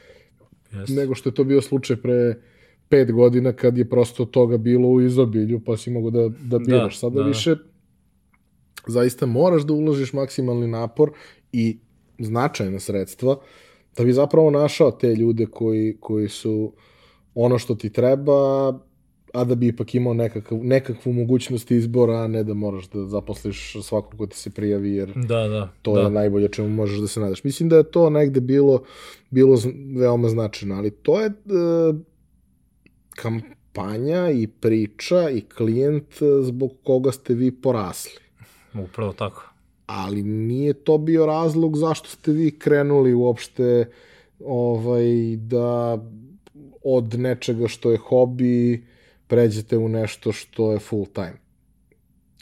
yes. 0.72 0.96
nego 0.96 1.16
što 1.16 1.30
je 1.30 1.34
to 1.34 1.44
bio 1.44 1.62
slučaj 1.62 1.96
pre 1.96 2.36
pet 2.90 3.12
godina 3.12 3.54
kad 3.54 3.78
je 3.78 3.90
prosto 3.90 4.26
toga 4.26 4.58
bilo 4.58 4.88
u 4.90 5.02
izobilju, 5.02 5.60
pa 5.66 5.78
si 5.78 5.92
mogo 5.92 6.10
da, 6.10 6.22
da, 6.22 6.30
da 6.30 6.60
biraš. 6.60 6.96
Da, 6.96 7.00
Sada 7.00 7.22
da. 7.22 7.28
više 7.28 7.56
zaista 8.88 9.26
moraš 9.26 9.62
da 9.62 9.74
uložiš 9.74 10.14
maksimalni 10.14 10.68
napor 10.68 11.12
i 11.52 11.80
značajna 12.20 12.80
sredstva 12.80 13.40
da 13.98 14.04
bi 14.04 14.14
zapravo 14.14 14.52
našao 14.52 14.92
te 14.92 15.16
ljude 15.16 15.46
koji, 15.46 15.98
koji 16.00 16.30
su 16.30 16.74
ono 17.36 17.60
što 17.60 17.76
ti 17.76 17.90
treba, 17.90 18.80
a 19.34 19.44
da 19.44 19.56
bi 19.56 19.68
ipak 19.68 19.96
imao 19.96 20.14
nekakav, 20.14 20.58
nekakvu 20.58 21.14
mogućnost 21.14 21.72
izbora, 21.72 22.18
a 22.18 22.28
ne 22.28 22.44
da 22.44 22.54
moraš 22.54 22.90
da 22.90 23.06
zaposliš 23.06 23.76
svakog 23.84 24.18
ko 24.18 24.28
ti 24.28 24.38
se 24.38 24.50
prijavi, 24.50 24.92
jer 24.92 25.14
da, 25.16 25.48
da, 25.48 25.70
to 25.82 25.94
da. 25.94 26.02
je 26.02 26.10
najbolje 26.10 26.48
čemu 26.48 26.70
možeš 26.70 27.00
da 27.00 27.08
se 27.08 27.20
nadaš. 27.20 27.44
Mislim 27.44 27.70
da 27.70 27.78
je 27.78 27.92
to 27.92 28.10
negde 28.10 28.40
bilo, 28.40 28.84
bilo 29.30 29.58
veoma 29.96 30.30
značajno, 30.30 30.76
ali 30.76 30.92
to 30.92 31.22
je 31.22 31.28
e, 31.28 31.34
kampanja 33.16 34.30
i 34.30 34.48
priča 34.48 35.30
i 35.30 35.42
klijent 35.42 36.22
e, 36.22 36.26
zbog 36.42 36.72
koga 36.84 37.12
ste 37.12 37.34
vi 37.34 37.52
porasli. 37.52 38.20
Upravo 38.84 39.14
tako. 39.14 39.50
Ali 39.86 40.24
nije 40.24 40.74
to 40.74 40.98
bio 40.98 41.26
razlog 41.26 41.78
zašto 41.78 42.10
ste 42.10 42.32
vi 42.32 42.60
krenuli 42.60 43.14
uopšte 43.14 43.90
ovaj, 44.46 45.36
da 45.36 45.98
od 46.84 47.20
nečega 47.20 47.68
što 47.68 47.92
je 47.92 47.98
hobi 47.98 48.84
pređete 49.30 49.78
u 49.78 49.90
nešto 49.90 50.32
što 50.32 50.72
je 50.72 50.80
full 50.80 51.06
time. 51.06 51.38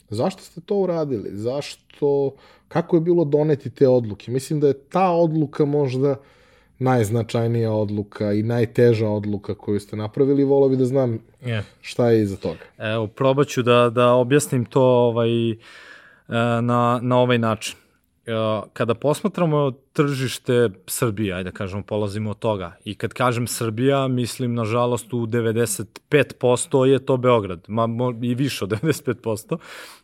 Zašto 0.10 0.41
ste 0.41 0.62
to 0.62 0.76
uradili? 0.76 1.30
Zašto, 1.34 2.32
kako 2.67 2.95
je 2.95 3.02
bilo 3.02 3.26
doneti 3.26 3.69
te 3.69 3.88
odluke? 3.88 4.32
Mislim 4.32 4.60
da 4.60 4.67
je 4.67 4.80
ta 4.80 5.12
odluka 5.12 5.65
možda 5.65 6.15
najznačajnija 6.80 7.71
odluka 7.71 8.34
i 8.34 8.43
najteža 8.43 9.10
odluka 9.10 9.56
koju 9.56 9.80
ste 9.80 9.95
napravili. 9.95 10.43
Volao 10.43 10.69
bi 10.69 10.78
da 10.78 10.86
znam 10.86 11.19
yeah. 11.43 11.62
šta 11.82 12.10
je 12.10 12.21
iza 12.21 12.38
toga. 12.38 12.65
Evo, 12.78 13.08
probat 13.08 13.47
ću 13.47 13.63
da, 13.63 13.89
da 13.89 14.13
objasnim 14.13 14.65
to 14.65 14.84
ovaj, 14.84 15.52
e, 15.52 15.56
na, 16.62 17.00
na 17.02 17.17
ovaj 17.17 17.38
način. 17.38 17.76
Kada 18.73 18.95
posmatramo 18.95 19.71
tržište 19.93 20.69
Srbije, 20.87 21.33
ajde 21.33 21.49
da 21.49 21.57
kažemo, 21.57 21.83
polazimo 21.83 22.29
od 22.29 22.39
toga. 22.39 22.75
I 22.85 22.95
kad 22.95 23.13
kažem 23.13 23.47
Srbija, 23.47 24.07
mislim, 24.07 24.53
nažalost, 24.53 25.13
u 25.13 25.17
95% 25.17 26.83
je 26.83 27.05
to 27.05 27.17
Beograd, 27.17 27.65
ma, 27.67 27.87
i 28.21 28.35
više 28.35 28.63
od 28.63 28.69
95%. 28.69 29.57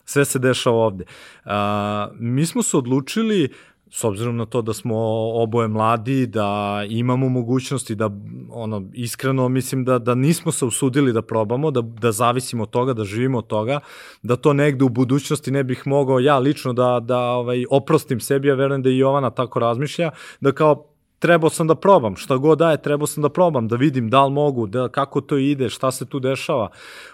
Sve 0.06 0.26
se 0.26 0.40
dešava 0.40 0.78
ovde. 0.78 1.06
A, 1.46 2.10
mi 2.20 2.46
smo 2.46 2.64
se 2.64 2.78
odlučili 2.78 3.50
s 3.96 4.04
obzirom 4.04 4.38
na 4.38 4.46
to 4.46 4.62
da 4.62 4.74
smo 4.74 4.96
oboje 5.34 5.68
mladi, 5.68 6.28
da 6.28 6.82
imamo 6.90 7.30
mogućnosti 7.30 7.96
da 7.96 8.10
ono 8.50 8.90
iskreno 8.94 9.50
mislim 9.50 9.86
da 9.86 10.00
da 10.00 10.16
nismo 10.16 10.52
se 10.52 10.66
usudili 10.66 11.14
da 11.14 11.22
probamo, 11.22 11.72
da 11.72 11.82
da 11.82 12.12
zavisimo 12.12 12.64
od 12.64 12.70
toga, 12.70 12.94
da 12.94 13.04
živimo 13.04 13.38
od 13.38 13.48
toga, 13.48 13.80
da 14.24 14.36
to 14.36 14.54
negde 14.54 14.86
u 14.86 14.90
budućnosti 14.90 15.52
ne 15.52 15.64
bih 15.64 15.88
mogao 15.88 16.20
ja 16.20 16.40
lično 16.40 16.74
da 16.74 17.00
da 17.00 17.20
ovaj 17.20 17.66
oprostim 17.70 18.20
sebi, 18.20 18.48
ja 18.48 18.56
verujem 18.56 18.82
da 18.82 18.90
i 18.90 18.98
Jovana 18.98 19.30
tako 19.30 19.60
razmišlja, 19.60 20.10
da 20.42 20.52
kao 20.52 20.94
trebao 21.24 21.50
sam 21.50 21.68
da 21.68 21.76
probam, 21.76 22.16
šta 22.16 22.38
god 22.38 22.60
daje, 22.60 22.82
trebao 22.82 23.08
sam 23.08 23.24
da 23.24 23.30
probam, 23.30 23.68
da 23.68 23.76
vidim 23.76 24.10
da 24.10 24.26
li 24.26 24.32
mogu, 24.32 24.68
da, 24.68 24.90
kako 24.90 25.22
to 25.22 25.38
ide, 25.38 25.70
šta 25.70 25.92
se 25.92 26.06
tu 26.06 26.20
dešava. 26.20 26.70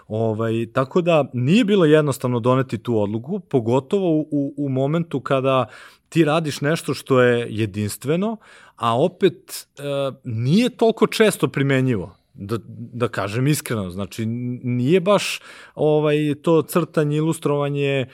Ovaj, 0.08 0.66
tako 0.72 1.00
da 1.00 1.24
nije 1.32 1.64
bilo 1.64 1.84
jednostavno 1.84 2.40
doneti 2.40 2.78
tu 2.78 2.98
odluku, 3.00 3.38
pogotovo 3.40 4.10
u, 4.30 4.54
u 4.56 4.68
momentu 4.68 5.20
kada 5.20 5.66
ti 6.10 6.24
radiš 6.24 6.60
nešto 6.60 6.94
što 6.94 7.20
je 7.22 7.46
jedinstveno, 7.50 8.36
a 8.76 9.00
opet 9.00 9.66
e, 9.78 9.82
nije 10.24 10.76
toliko 10.76 11.06
često 11.06 11.48
primenjivo 11.48 12.20
da, 12.34 12.58
da 12.92 13.08
kažem 13.08 13.46
iskreno, 13.46 13.90
znači 13.90 14.26
nije 14.26 15.00
baš 15.00 15.40
ovaj 15.74 16.16
to 16.42 16.62
crtanje, 16.62 17.16
ilustrovanje 17.16 17.86
e, 17.96 18.06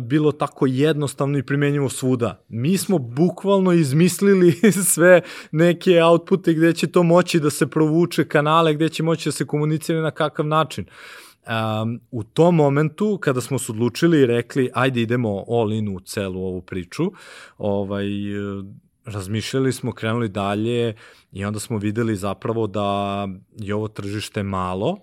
bilo 0.00 0.32
tako 0.32 0.66
jednostavno 0.66 1.38
i 1.38 1.42
primenjivo 1.42 1.88
svuda. 1.88 2.44
Mi 2.48 2.76
smo 2.76 2.98
bukvalno 2.98 3.72
izmislili 3.72 4.52
sve 4.92 5.20
neke 5.50 6.02
outpute 6.02 6.52
gde 6.52 6.72
će 6.72 6.86
to 6.86 7.02
moći 7.02 7.40
da 7.40 7.50
se 7.50 7.66
provuče, 7.66 8.28
kanale 8.28 8.74
gde 8.74 8.88
će 8.88 9.02
moći 9.02 9.28
da 9.28 9.32
se 9.32 9.46
komunicira 9.46 10.00
na 10.00 10.10
kakav 10.10 10.46
način. 10.46 10.86
Um, 11.42 12.00
u 12.10 12.24
tom 12.24 12.54
momentu, 12.54 13.18
kada 13.20 13.40
smo 13.40 13.58
se 13.58 13.72
odlučili 13.72 14.20
i 14.20 14.26
rekli, 14.26 14.70
ajde 14.74 15.02
idemo 15.02 15.44
all 15.48 15.72
in 15.72 15.96
u 15.96 16.00
celu 16.00 16.44
ovu 16.44 16.62
priču, 16.62 17.12
ovaj, 17.58 18.06
razmišljali 19.04 19.72
smo, 19.72 19.92
krenuli 19.92 20.28
dalje 20.28 20.94
i 21.32 21.44
onda 21.44 21.60
smo 21.60 21.78
videli 21.78 22.16
zapravo 22.16 22.66
da 22.66 23.28
je 23.56 23.74
ovo 23.74 23.88
tržište 23.88 24.42
malo, 24.42 24.98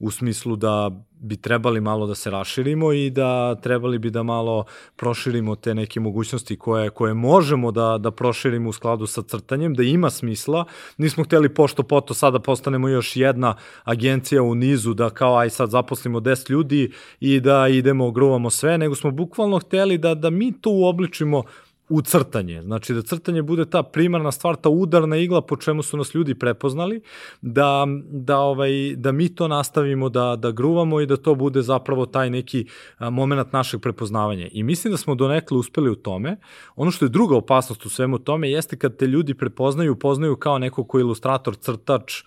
u 0.00 0.10
smislu 0.10 0.56
da 0.56 0.90
bi 1.20 1.36
trebali 1.36 1.80
malo 1.80 2.06
da 2.06 2.14
se 2.14 2.30
raširimo 2.30 2.92
i 2.92 3.10
da 3.10 3.54
trebali 3.54 3.98
bi 3.98 4.10
da 4.10 4.22
malo 4.22 4.64
proširimo 4.96 5.56
te 5.56 5.74
neke 5.74 6.00
mogućnosti 6.00 6.56
koje, 6.56 6.90
koje 6.90 7.14
možemo 7.14 7.70
da, 7.72 7.98
da 7.98 8.10
proširimo 8.10 8.70
u 8.70 8.72
skladu 8.72 9.06
sa 9.06 9.22
crtanjem, 9.22 9.74
da 9.74 9.82
ima 9.82 10.10
smisla. 10.10 10.64
Nismo 10.98 11.24
hteli 11.24 11.54
pošto 11.54 11.82
poto 11.82 12.14
sada 12.14 12.38
postanemo 12.38 12.88
još 12.88 13.16
jedna 13.16 13.54
agencija 13.84 14.42
u 14.42 14.54
nizu 14.54 14.94
da 14.94 15.10
kao 15.10 15.36
aj 15.36 15.50
sad 15.50 15.70
zaposlimo 15.70 16.20
10 16.20 16.50
ljudi 16.50 16.92
i 17.20 17.40
da 17.40 17.68
idemo 17.68 18.10
gruvamo 18.10 18.50
sve, 18.50 18.78
nego 18.78 18.94
smo 18.94 19.10
bukvalno 19.10 19.58
hteli 19.58 19.98
da, 19.98 20.14
da 20.14 20.30
mi 20.30 20.52
to 20.52 20.70
uobličimo 20.70 21.42
u 21.90 22.02
crtanje. 22.02 22.62
Znači 22.62 22.94
da 22.94 23.02
crtanje 23.02 23.42
bude 23.42 23.64
ta 23.64 23.82
primarna 23.82 24.32
stvar, 24.32 24.56
ta 24.56 24.68
udarna 24.68 25.16
igla 25.16 25.42
po 25.42 25.56
čemu 25.56 25.82
su 25.82 25.96
nas 25.96 26.14
ljudi 26.14 26.34
prepoznali, 26.34 27.02
da, 27.40 27.86
da, 28.10 28.38
ovaj, 28.38 28.70
da 28.96 29.12
mi 29.12 29.34
to 29.34 29.48
nastavimo 29.48 30.08
da, 30.08 30.36
da 30.36 30.50
gruvamo 30.50 31.00
i 31.00 31.06
da 31.06 31.16
to 31.16 31.34
bude 31.34 31.62
zapravo 31.62 32.06
taj 32.06 32.30
neki 32.30 32.66
moment 33.10 33.52
našeg 33.52 33.80
prepoznavanja. 33.80 34.48
I 34.52 34.62
mislim 34.62 34.90
da 34.90 34.96
smo 34.96 35.14
donekle 35.14 35.58
uspeli 35.58 35.90
u 35.90 35.94
tome. 35.94 36.36
Ono 36.76 36.90
što 36.90 37.04
je 37.04 37.08
druga 37.08 37.36
opasnost 37.36 37.86
u 37.86 37.90
svemu 37.90 38.18
tome 38.18 38.50
jeste 38.50 38.76
kad 38.78 38.96
te 38.96 39.06
ljudi 39.06 39.34
prepoznaju, 39.34 39.98
poznaju 39.98 40.36
kao 40.36 40.58
neko 40.58 40.84
ko 40.84 40.98
je 40.98 41.02
ilustrator, 41.02 41.56
crtač, 41.56 42.22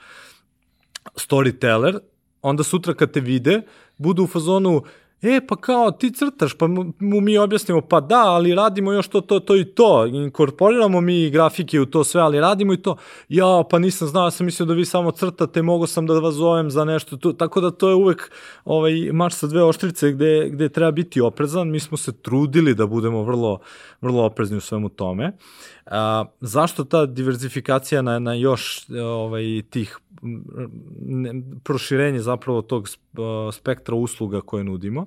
storyteller, 1.15 1.99
onda 2.41 2.63
sutra 2.63 2.93
kad 2.93 3.11
te 3.11 3.19
vide, 3.19 3.61
budu 3.97 4.23
u 4.23 4.27
fazonu, 4.27 4.83
e, 5.23 5.47
pa 5.47 5.55
kao, 5.55 5.91
ti 5.91 6.11
crtaš, 6.11 6.53
pa 6.53 6.67
mu 6.99 7.21
mi 7.21 7.37
objasnimo, 7.37 7.81
pa 7.81 7.99
da, 7.99 8.23
ali 8.23 8.55
radimo 8.55 8.93
još 8.93 9.07
to, 9.07 9.21
to, 9.21 9.39
to 9.39 9.55
i 9.55 9.65
to, 9.65 10.05
inkorporiramo 10.05 11.01
mi 11.01 11.29
grafike 11.29 11.79
u 11.79 11.85
to 11.85 12.03
sve, 12.03 12.21
ali 12.21 12.39
radimo 12.39 12.73
i 12.73 12.81
to, 12.81 12.95
ja, 13.29 13.63
pa 13.69 13.79
nisam 13.79 14.07
znao, 14.07 14.31
sam 14.31 14.45
mislio 14.45 14.65
da 14.65 14.73
vi 14.73 14.85
samo 14.85 15.11
crtate, 15.11 15.61
mogo 15.61 15.87
sam 15.87 16.05
da 16.07 16.13
vas 16.13 16.35
zovem 16.35 16.71
za 16.71 16.85
nešto, 16.85 17.17
tu, 17.17 17.33
tako 17.33 17.61
da 17.61 17.71
to 17.71 17.89
je 17.89 17.95
uvek 17.95 18.31
ovaj, 18.65 18.93
mač 19.13 19.33
sa 19.33 19.47
dve 19.47 19.63
oštrice 19.63 20.11
gde, 20.11 20.49
gde 20.49 20.69
treba 20.69 20.91
biti 20.91 21.21
oprezan, 21.21 21.69
mi 21.69 21.79
smo 21.79 21.97
se 21.97 22.11
trudili 22.21 22.75
da 22.75 22.87
budemo 22.87 23.23
vrlo, 23.23 23.59
vrlo 24.01 24.25
oprezni 24.25 24.57
u 24.57 24.61
svemu 24.61 24.89
tome. 24.89 25.37
A, 25.85 26.25
zašto 26.41 26.83
ta 26.83 27.05
diverzifikacija 27.05 28.01
na, 28.01 28.19
na 28.19 28.33
još 28.33 28.85
ovaj, 28.89 29.61
tih 29.69 29.99
ne, 31.01 31.31
proširenje 31.63 32.19
zapravo 32.21 32.61
tog 32.61 32.89
spektra 33.51 33.95
usluga 33.95 34.41
koje 34.41 34.63
nudimo. 34.63 35.05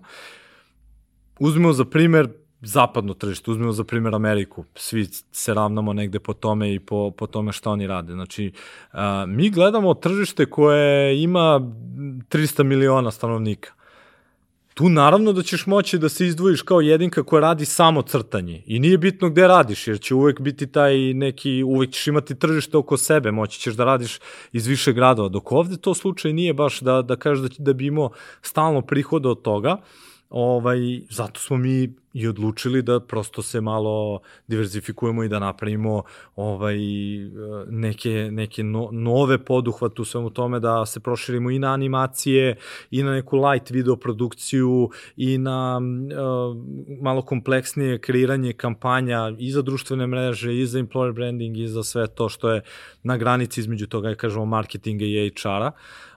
Uzmimo 1.39 1.73
za 1.73 1.85
primer 1.85 2.29
zapadno 2.61 3.15
tržište, 3.15 3.51
uzmemo 3.51 3.73
za 3.73 3.85
primer 3.85 4.15
Ameriku, 4.15 4.65
svi 4.75 5.05
se 5.33 5.55
ravnamo 5.55 5.93
negde 5.93 6.19
po 6.19 6.33
tome 6.33 6.75
i 6.75 6.81
po, 6.81 7.11
po 7.11 7.27
tome 7.27 7.53
šta 7.53 7.71
oni 7.71 7.87
rade. 7.87 8.13
Znači, 8.13 8.53
a, 8.93 9.27
mi 9.27 9.51
gledamo 9.51 9.95
tržište 9.95 10.47
koje 10.47 11.23
ima 11.23 11.61
300 12.29 12.63
miliona 12.63 13.11
stanovnika 13.11 13.76
tu 14.77 14.89
naravno 14.89 15.33
da 15.33 15.43
ćeš 15.43 15.67
moći 15.67 15.99
da 15.99 16.09
se 16.09 16.27
izdvojiš 16.27 16.63
kao 16.63 16.81
jedinka 16.81 17.23
koja 17.23 17.41
radi 17.41 17.65
samo 17.65 18.03
crtanje. 18.03 18.63
I 18.67 18.79
nije 18.79 18.99
bitno 18.99 19.31
gde 19.31 19.47
radiš 19.49 19.87
jer 19.89 20.01
će 20.01 20.15
uvek 20.15 20.41
biti 20.41 20.67
taj 20.67 20.99
neki, 21.15 21.63
uvek 21.63 21.91
ćeš 21.91 22.07
imati 22.07 22.35
tržište 22.39 22.77
oko 22.77 22.97
sebe, 22.97 23.31
moći 23.31 23.61
ćeš 23.61 23.75
da 23.75 23.85
radiš 23.85 24.19
iz 24.53 24.67
više 24.67 24.93
gradova, 24.93 25.29
dok 25.29 25.53
ovde 25.53 25.77
to 25.77 25.95
slučaj 25.95 26.33
nije 26.33 26.55
baš 26.55 26.81
da, 26.81 27.03
da 27.03 27.17
kažeš 27.17 27.43
da, 27.43 27.49
da 27.59 27.73
bi 27.73 27.87
imao 27.87 28.11
stalno 28.43 28.83
prihoda 28.83 29.29
od 29.29 29.43
toga, 29.43 29.77
ovaj, 30.31 30.79
zato 31.11 31.41
smo 31.41 31.57
mi 31.57 31.95
i 32.17 32.29
odlučili 32.29 32.83
da 32.83 33.01
prosto 33.01 33.43
se 33.43 33.61
malo 33.61 34.21
diverzifikujemo 34.49 35.25
i 35.25 35.29
da 35.29 35.39
napravimo 35.39 36.03
ovaj, 36.37 36.79
neke, 37.69 38.29
neke 38.33 38.63
no, 38.65 38.89
nove 38.93 39.45
poduhvat 39.45 39.99
u 39.99 40.05
svemu 40.05 40.31
tome, 40.31 40.61
da 40.61 40.87
se 40.87 41.01
proširimo 41.01 41.51
i 41.51 41.59
na 41.59 41.73
animacije, 41.73 42.57
i 42.91 43.03
na 43.03 43.13
neku 43.13 43.37
light 43.37 43.71
video 43.71 43.97
produkciju, 43.97 44.91
i 45.17 45.39
na 45.39 45.81
uh, 45.81 46.57
malo 47.03 47.23
kompleksnije 47.23 47.99
kreiranje 47.99 48.53
kampanja 48.53 49.33
i 49.39 49.51
za 49.51 49.63
društvene 49.63 50.07
mreže, 50.07 50.57
i 50.57 50.67
za 50.67 50.79
employer 50.79 51.13
branding, 51.13 51.57
i 51.57 51.69
za 51.69 51.83
sve 51.83 52.07
to 52.07 52.29
što 52.29 52.51
je 52.51 52.63
na 53.03 53.17
granici 53.17 53.61
između 53.61 53.87
toga, 53.87 54.09
ja 54.09 54.15
kažemo, 54.15 54.45
marketinga 54.45 55.05
i 55.05 55.33
HR-a. 55.37 55.71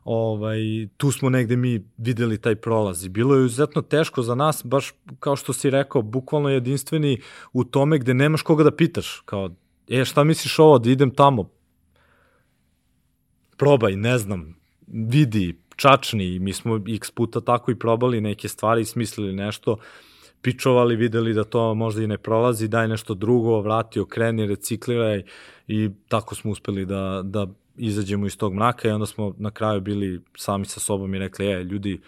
Ovaj, 0.04 0.60
tu 0.98 1.12
smo 1.12 1.30
negde 1.30 1.56
mi 1.56 1.84
videli 1.98 2.38
taj 2.38 2.56
prolaz 2.56 3.06
i 3.06 3.10
bilo 3.10 3.36
je 3.36 3.46
izuzetno 3.46 3.82
teško 3.82 4.22
za 4.22 4.36
nas, 4.36 4.62
baš 4.66 4.94
kao 5.20 5.36
što 5.36 5.54
si 5.54 5.70
rekao, 5.70 5.89
rekao, 5.90 6.02
bukvalno 6.02 6.50
jedinstveni 6.50 7.22
u 7.54 7.64
tome 7.64 7.98
gde 8.00 8.14
nemaš 8.14 8.42
koga 8.42 8.64
da 8.64 8.72
pitaš, 8.72 9.22
kao, 9.26 9.50
e, 9.90 10.06
šta 10.06 10.24
misliš 10.24 10.60
ovo, 10.60 10.80
da 10.80 10.90
idem 10.90 11.12
tamo? 11.12 11.50
Probaj, 13.58 13.96
ne 13.96 14.18
znam, 14.18 14.56
vidi, 14.88 15.58
čačni, 15.76 16.40
mi 16.40 16.54
smo 16.54 16.80
x 16.88 17.12
puta 17.12 17.42
tako 17.42 17.72
i 17.72 17.80
probali 17.80 18.22
neke 18.22 18.48
stvari, 18.48 18.86
smislili 18.86 19.34
nešto, 19.34 19.78
pičovali, 20.42 20.96
videli 20.96 21.34
da 21.34 21.44
to 21.44 21.74
možda 21.74 22.04
i 22.04 22.08
ne 22.08 22.18
prolazi, 22.18 22.68
daj 22.68 22.88
nešto 22.88 23.14
drugo, 23.14 23.62
vrati, 23.62 24.00
okreni, 24.00 24.48
recikliraj 24.48 25.24
i 25.68 25.90
tako 26.08 26.36
smo 26.36 26.52
uspeli 26.52 26.86
da, 26.86 27.22
da 27.24 27.48
izađemo 27.76 28.26
iz 28.26 28.38
tog 28.38 28.54
mraka 28.54 28.88
i 28.88 28.92
onda 28.92 29.06
smo 29.06 29.34
na 29.38 29.52
kraju 29.52 29.82
bili 29.82 30.22
sami 30.38 30.66
sa 30.66 30.80
sobom 30.80 31.16
i 31.16 31.20
rekli, 31.20 31.46
e, 31.46 31.64
ljudi, 31.64 32.02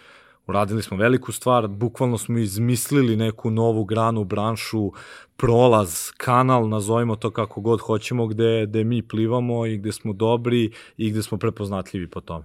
uradili 0.52 0.82
smo 0.82 0.96
veliku 0.96 1.32
stvar, 1.32 1.68
bukvalno 1.68 2.18
smo 2.18 2.38
izmislili 2.38 3.16
neku 3.16 3.50
novu 3.50 3.84
granu, 3.84 4.24
branšu, 4.24 4.92
prolaz, 5.36 6.10
kanal, 6.16 6.68
nazovimo 6.68 7.16
to 7.16 7.30
kako 7.30 7.60
god 7.60 7.80
hoćemo, 7.80 8.26
gde, 8.26 8.66
gde 8.68 8.84
mi 8.84 9.02
plivamo 9.02 9.66
i 9.66 9.78
gde 9.78 9.92
smo 9.92 10.12
dobri 10.12 10.70
i 10.96 11.10
gde 11.10 11.22
smo 11.22 11.38
prepoznatljivi 11.38 12.10
po 12.10 12.20
tome. 12.20 12.44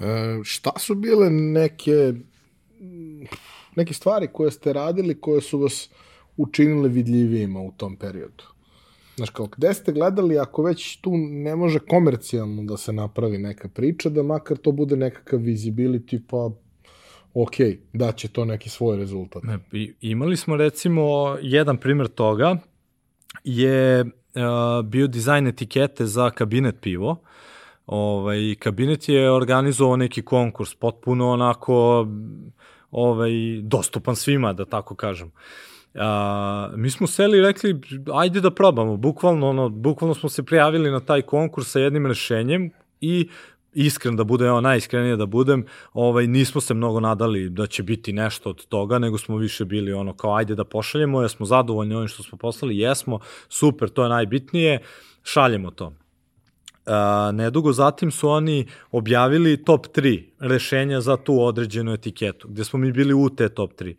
E, 0.00 0.40
šta 0.44 0.70
su 0.78 0.94
bile 0.94 1.30
neke 1.30 2.12
neke 3.76 3.94
stvari 3.94 4.28
koje 4.32 4.50
ste 4.50 4.72
radili 4.72 5.20
koje 5.20 5.40
su 5.40 5.58
vas 5.58 5.90
učinile 6.36 6.88
vidljivijima 6.88 7.60
u 7.60 7.72
tom 7.76 7.96
periodu? 7.96 8.44
Znaš, 9.20 9.30
kao, 9.30 9.46
gde 9.46 9.74
ste 9.74 9.92
gledali, 9.92 10.38
ako 10.38 10.62
već 10.62 10.96
tu 11.00 11.12
ne 11.16 11.56
može 11.56 11.78
komercijalno 11.78 12.62
da 12.62 12.76
se 12.76 12.92
napravi 12.92 13.38
neka 13.38 13.68
priča, 13.68 14.08
da 14.08 14.22
makar 14.22 14.56
to 14.56 14.72
bude 14.72 14.96
nekakav 14.96 15.40
visibility, 15.40 16.20
pa 16.28 16.50
ok, 17.34 17.54
da 17.92 18.12
će 18.12 18.28
to 18.28 18.44
neki 18.44 18.68
svoj 18.68 18.96
rezultat. 18.96 19.42
Ne, 19.42 19.58
imali 20.00 20.36
smo 20.36 20.56
recimo 20.56 21.36
jedan 21.42 21.76
primer 21.76 22.08
toga 22.08 22.56
je 23.44 24.00
uh, 24.00 24.10
bio 24.84 25.06
dizajn 25.06 25.46
etikete 25.46 26.06
za 26.06 26.30
kabinet 26.30 26.76
pivo. 26.80 27.16
Ovaj, 27.86 28.54
kabinet 28.58 29.08
je 29.08 29.30
organizovao 29.30 29.96
neki 29.96 30.22
konkurs, 30.22 30.74
potpuno 30.74 31.30
onako 31.30 32.06
ovaj, 32.90 33.30
dostupan 33.62 34.16
svima, 34.16 34.52
da 34.52 34.64
tako 34.64 34.94
kažem. 34.94 35.32
A, 35.94 36.70
mi 36.76 36.90
smo 36.90 37.06
seli 37.06 37.38
i 37.38 37.40
rekli, 37.40 37.80
ajde 38.12 38.40
da 38.40 38.50
probamo, 38.50 38.96
bukvalno, 38.96 39.48
ono, 39.48 39.68
bukvalno 39.68 40.14
smo 40.14 40.28
se 40.28 40.42
prijavili 40.42 40.90
na 40.90 41.00
taj 41.00 41.22
konkurs 41.22 41.70
sa 41.70 41.80
jednim 41.80 42.06
rešenjem 42.06 42.70
i 43.00 43.28
iskren 43.74 44.16
da 44.16 44.24
budem, 44.24 44.48
evo 44.48 44.60
najiskrenije 44.60 45.16
da 45.16 45.26
budem, 45.26 45.64
ovaj, 45.92 46.26
nismo 46.26 46.60
se 46.60 46.74
mnogo 46.74 47.00
nadali 47.00 47.48
da 47.50 47.66
će 47.66 47.82
biti 47.82 48.12
nešto 48.12 48.50
od 48.50 48.66
toga, 48.66 48.98
nego 48.98 49.18
smo 49.18 49.36
više 49.36 49.64
bili 49.64 49.92
ono 49.92 50.14
kao 50.14 50.34
ajde 50.36 50.54
da 50.54 50.64
pošaljemo, 50.64 51.22
jesmo 51.22 51.46
zadovoljni 51.46 51.94
ovim 51.94 52.08
što 52.08 52.22
smo 52.22 52.38
poslali, 52.38 52.78
jesmo, 52.78 53.18
super, 53.48 53.88
to 53.88 54.02
je 54.02 54.08
najbitnije, 54.08 54.78
šaljemo 55.22 55.70
to. 55.70 55.86
Uh, 56.86 57.34
nedugo 57.34 57.72
zatim 57.72 58.10
su 58.10 58.28
oni 58.28 58.66
objavili 58.90 59.64
top 59.64 59.86
3 59.86 60.24
rešenja 60.38 61.00
za 61.00 61.16
tu 61.16 61.42
određenu 61.42 61.92
etiketu, 61.92 62.48
gde 62.48 62.64
smo 62.64 62.78
mi 62.78 62.92
bili 62.92 63.14
u 63.14 63.28
te 63.28 63.48
top 63.48 63.72
3. 63.80 63.94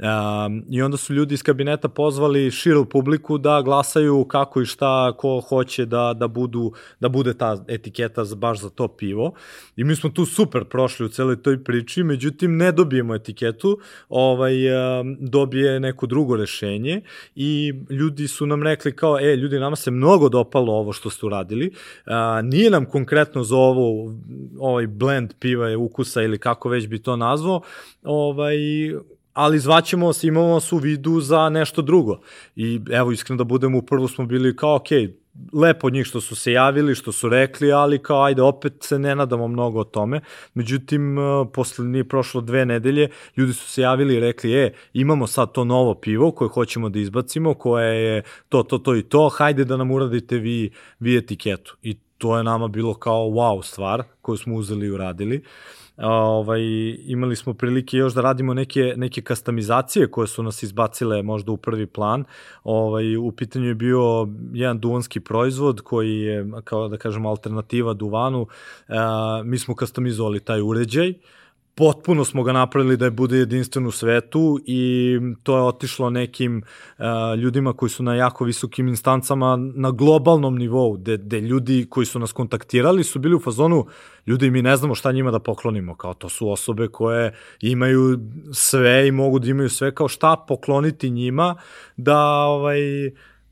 Um, 0.00 0.64
I 0.70 0.82
onda 0.82 0.96
su 0.96 1.14
ljudi 1.14 1.34
iz 1.34 1.42
kabineta 1.42 1.88
pozvali 1.88 2.50
širu 2.50 2.84
publiku 2.84 3.38
da 3.38 3.62
glasaju 3.62 4.24
kako 4.24 4.62
i 4.62 4.66
šta, 4.66 5.12
ko 5.16 5.40
hoće 5.40 5.86
da, 5.86 6.14
da, 6.16 6.28
budu, 6.28 6.72
da 7.00 7.08
bude 7.08 7.34
ta 7.34 7.64
etiketa 7.68 8.24
za, 8.24 8.36
baš 8.36 8.60
za 8.60 8.70
to 8.70 8.88
pivo. 8.88 9.32
I 9.76 9.84
mi 9.84 9.96
smo 9.96 10.10
tu 10.10 10.26
super 10.26 10.64
prošli 10.64 11.06
u 11.06 11.08
celoj 11.08 11.42
toj 11.42 11.64
priči, 11.64 12.02
međutim 12.02 12.56
ne 12.56 12.72
dobijemo 12.72 13.14
etiketu, 13.14 13.78
ovaj, 14.08 14.54
um, 15.00 15.16
dobije 15.20 15.80
neko 15.80 16.06
drugo 16.06 16.36
rešenje 16.36 17.00
i 17.34 17.72
ljudi 17.90 18.28
su 18.28 18.46
nam 18.46 18.62
rekli 18.62 18.96
kao, 18.96 19.18
e, 19.20 19.36
ljudi, 19.36 19.58
nama 19.58 19.76
se 19.76 19.90
mnogo 19.90 20.28
dopalo 20.28 20.72
ovo 20.72 20.92
što 20.92 21.10
ste 21.10 21.26
uradili, 21.26 21.66
uh, 22.06 22.12
nije 22.44 22.70
nam 22.70 22.84
konkretno 22.84 23.42
za 23.42 23.56
ovo, 23.56 24.14
ovaj 24.58 24.86
blend 24.86 25.34
piva 25.40 25.68
je 25.68 25.76
ukusa 25.76 26.22
ili 26.22 26.38
kako 26.38 26.68
već 26.68 26.86
bi 26.86 27.02
to 27.02 27.16
nazvao, 27.16 27.60
ovaj, 28.02 28.56
ali 29.32 29.58
zvaćemo 29.58 30.12
se, 30.12 30.26
imamo 30.26 30.46
vas 30.46 30.72
u 30.72 30.76
vidu 30.76 31.20
za 31.20 31.48
nešto 31.48 31.82
drugo. 31.82 32.20
I 32.56 32.80
evo, 32.90 33.12
iskreno 33.12 33.38
da 33.38 33.44
budemo, 33.44 33.78
u 33.78 33.82
prvu 33.82 34.08
smo 34.08 34.26
bili 34.26 34.56
kao, 34.56 34.74
ok, 34.76 34.88
lepo 35.52 35.86
od 35.86 35.92
njih 35.92 36.06
što 36.06 36.20
su 36.20 36.36
se 36.36 36.52
javili, 36.52 36.94
što 36.94 37.12
su 37.12 37.28
rekli, 37.28 37.72
ali 37.72 37.98
kao, 37.98 38.22
ajde, 38.22 38.42
opet 38.42 38.72
se 38.80 38.98
ne 38.98 39.14
nadamo 39.14 39.48
mnogo 39.48 39.80
o 39.80 39.84
tome. 39.84 40.20
Međutim, 40.54 41.18
e, 41.18 41.22
posle 41.52 41.84
nije 41.84 42.08
prošlo 42.08 42.40
dve 42.40 42.66
nedelje, 42.66 43.08
ljudi 43.36 43.52
su 43.52 43.70
se 43.70 43.82
javili 43.82 44.14
i 44.14 44.20
rekli, 44.20 44.52
e, 44.52 44.72
imamo 44.92 45.26
sad 45.26 45.52
to 45.52 45.64
novo 45.64 45.94
pivo 45.94 46.32
koje 46.32 46.48
hoćemo 46.48 46.88
da 46.88 46.98
izbacimo, 46.98 47.54
koje 47.54 48.04
je 48.04 48.22
to, 48.48 48.62
to, 48.62 48.78
to 48.78 48.96
i 48.96 49.02
to, 49.02 49.28
hajde 49.28 49.64
da 49.64 49.76
nam 49.76 49.90
uradite 49.90 50.38
vi, 50.38 50.70
vi 51.00 51.16
etiketu. 51.16 51.76
I 51.82 51.94
to 52.18 52.36
je 52.36 52.44
nama 52.44 52.68
bilo 52.68 52.94
kao 52.94 53.20
wow 53.20 53.62
stvar 53.62 54.02
koju 54.22 54.36
smo 54.36 54.54
uzeli 54.54 54.86
i 54.86 54.90
uradili. 54.90 55.36
Uh, 55.36 55.79
ovaj, 56.02 56.60
imali 57.06 57.36
smo 57.36 57.54
prilike 57.54 57.96
još 57.96 58.14
da 58.14 58.20
radimo 58.20 58.54
neke, 58.54 58.94
neke 58.96 59.22
kastamizacije 59.22 60.10
koje 60.10 60.26
su 60.26 60.42
nas 60.42 60.62
izbacile 60.62 61.22
možda 61.22 61.52
u 61.52 61.56
prvi 61.56 61.86
plan. 61.86 62.24
Ovaj, 62.64 63.16
u 63.16 63.32
pitanju 63.32 63.66
je 63.66 63.74
bio 63.74 64.28
jedan 64.52 64.78
duvanski 64.80 65.20
proizvod 65.20 65.80
koji 65.80 66.20
je, 66.20 66.46
kao 66.64 66.88
da 66.88 66.96
kažemo, 66.96 67.28
alternativa 67.28 67.94
duvanu. 67.94 68.46
E, 68.88 68.94
mi 69.44 69.58
smo 69.58 69.74
kastamizovali 69.74 70.40
taj 70.40 70.60
uređaj, 70.60 71.14
potpuno 71.74 72.24
smo 72.24 72.42
ga 72.42 72.52
napravili 72.52 72.96
da 72.96 73.04
je 73.04 73.10
bude 73.10 73.36
jedinstven 73.36 73.86
u 73.86 73.90
svetu 73.90 74.60
i 74.66 75.18
to 75.42 75.56
je 75.56 75.62
otišlo 75.62 76.10
nekim 76.10 76.62
uh, 76.98 77.04
ljudima 77.38 77.72
koji 77.72 77.90
su 77.90 78.02
na 78.02 78.14
jako 78.14 78.44
visokim 78.44 78.88
instancama 78.88 79.56
na 79.74 79.90
globalnom 79.90 80.58
nivou, 80.58 80.92
gde, 80.92 81.16
gde 81.16 81.40
ljudi 81.40 81.86
koji 81.90 82.06
su 82.06 82.18
nas 82.18 82.32
kontaktirali 82.32 83.04
su 83.04 83.18
bili 83.18 83.34
u 83.34 83.40
fazonu 83.40 83.86
ljudi 84.26 84.50
mi 84.50 84.62
ne 84.62 84.76
znamo 84.76 84.94
šta 84.94 85.12
njima 85.12 85.30
da 85.30 85.38
poklonimo, 85.38 85.94
kao 85.94 86.14
to 86.14 86.28
su 86.28 86.50
osobe 86.50 86.88
koje 86.88 87.34
imaju 87.60 88.18
sve 88.52 89.08
i 89.08 89.12
mogu 89.12 89.38
da 89.38 89.48
imaju 89.48 89.68
sve, 89.68 89.94
kao 89.94 90.08
šta 90.08 90.36
pokloniti 90.48 91.10
njima 91.10 91.56
da 91.96 92.18
ovaj, 92.44 92.80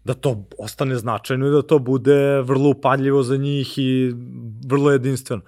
da 0.05 0.14
to 0.14 0.45
ostane 0.59 0.97
značajno 0.97 1.47
i 1.47 1.51
da 1.51 1.62
to 1.62 1.79
bude 1.79 2.41
vrlo 2.41 2.71
upadljivo 2.71 3.23
za 3.23 3.37
njih 3.37 3.79
i 3.79 4.14
vrlo 4.66 4.91
jedinstveno. 4.91 5.43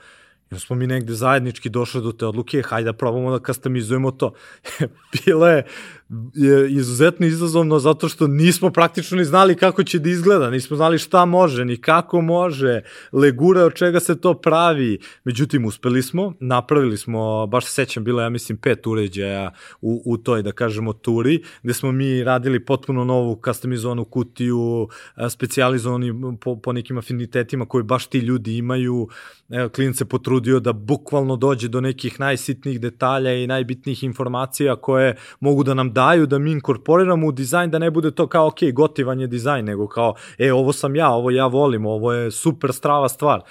I 0.50 0.58
smo 0.58 0.76
mi 0.76 0.86
negde 0.86 1.14
zajednički 1.14 1.68
došli 1.68 2.02
do 2.02 2.12
te 2.12 2.26
odluke, 2.26 2.62
hajde 2.62 2.84
da 2.84 2.92
probamo 2.92 3.30
da 3.30 3.38
kastamizujemo 3.38 4.10
to. 4.10 4.32
Bilo 5.24 5.48
je 5.48 5.66
je 6.34 6.72
izuzetno 6.72 7.26
izazovno 7.26 7.78
zato 7.78 8.08
što 8.08 8.26
nismo 8.26 8.70
praktično 8.70 9.16
ni 9.16 9.24
znali 9.24 9.54
kako 9.54 9.82
će 9.82 9.98
da 9.98 10.10
izgleda, 10.10 10.50
nismo 10.50 10.76
znali 10.76 10.98
šta 10.98 11.24
može, 11.24 11.64
ni 11.64 11.76
kako 11.76 12.20
može, 12.20 12.80
legura 13.12 13.64
od 13.64 13.74
čega 13.74 14.00
se 14.00 14.20
to 14.20 14.34
pravi. 14.34 14.98
Međutim, 15.24 15.64
uspeli 15.64 16.02
smo, 16.02 16.34
napravili 16.40 16.96
smo, 16.96 17.46
baš 17.46 17.64
se 17.64 17.72
sećam, 17.72 18.04
bilo 18.04 18.22
ja 18.22 18.28
mislim 18.28 18.58
pet 18.58 18.86
uređaja 18.86 19.52
u, 19.80 20.02
u 20.06 20.16
toj, 20.16 20.42
da 20.42 20.52
kažemo, 20.52 20.92
turi, 20.92 21.42
gde 21.62 21.74
smo 21.74 21.92
mi 21.92 22.24
radili 22.24 22.64
potpuno 22.64 23.04
novu 23.04 23.40
customizovanu 23.44 24.04
kutiju, 24.04 24.88
specializovani 25.30 26.38
po, 26.40 26.56
po 26.56 26.72
nekim 26.72 26.98
afinitetima 26.98 27.66
koji 27.66 27.84
baš 27.84 28.06
ti 28.06 28.18
ljudi 28.18 28.56
imaju. 28.56 29.08
Evo, 29.50 29.70
se 29.94 30.04
potrudio 30.04 30.60
da 30.60 30.72
bukvalno 30.72 31.36
dođe 31.36 31.68
do 31.68 31.80
nekih 31.80 32.20
najsitnijih 32.20 32.80
detalja 32.80 33.34
i 33.34 33.46
najbitnijih 33.46 34.04
informacija 34.04 34.76
koje 34.76 35.16
mogu 35.40 35.64
da 35.64 35.74
nam 35.74 35.92
daju 36.00 36.26
da 36.26 36.38
mi 36.38 36.52
inkorporiramo 36.52 37.26
u 37.26 37.32
dizajn, 37.32 37.70
da 37.70 37.78
ne 37.78 37.90
bude 37.90 38.10
to 38.10 38.26
kao, 38.26 38.46
ok, 38.46 38.72
gotivan 38.72 39.20
je 39.20 39.26
dizajn, 39.26 39.64
nego 39.64 39.88
kao, 39.88 40.14
e, 40.38 40.52
ovo 40.52 40.72
sam 40.72 40.96
ja, 40.96 41.10
ovo 41.10 41.30
ja 41.30 41.46
volim, 41.46 41.86
ovo 41.86 42.12
je 42.12 42.30
super 42.30 42.72
strava 42.72 43.08
stvar. 43.08 43.42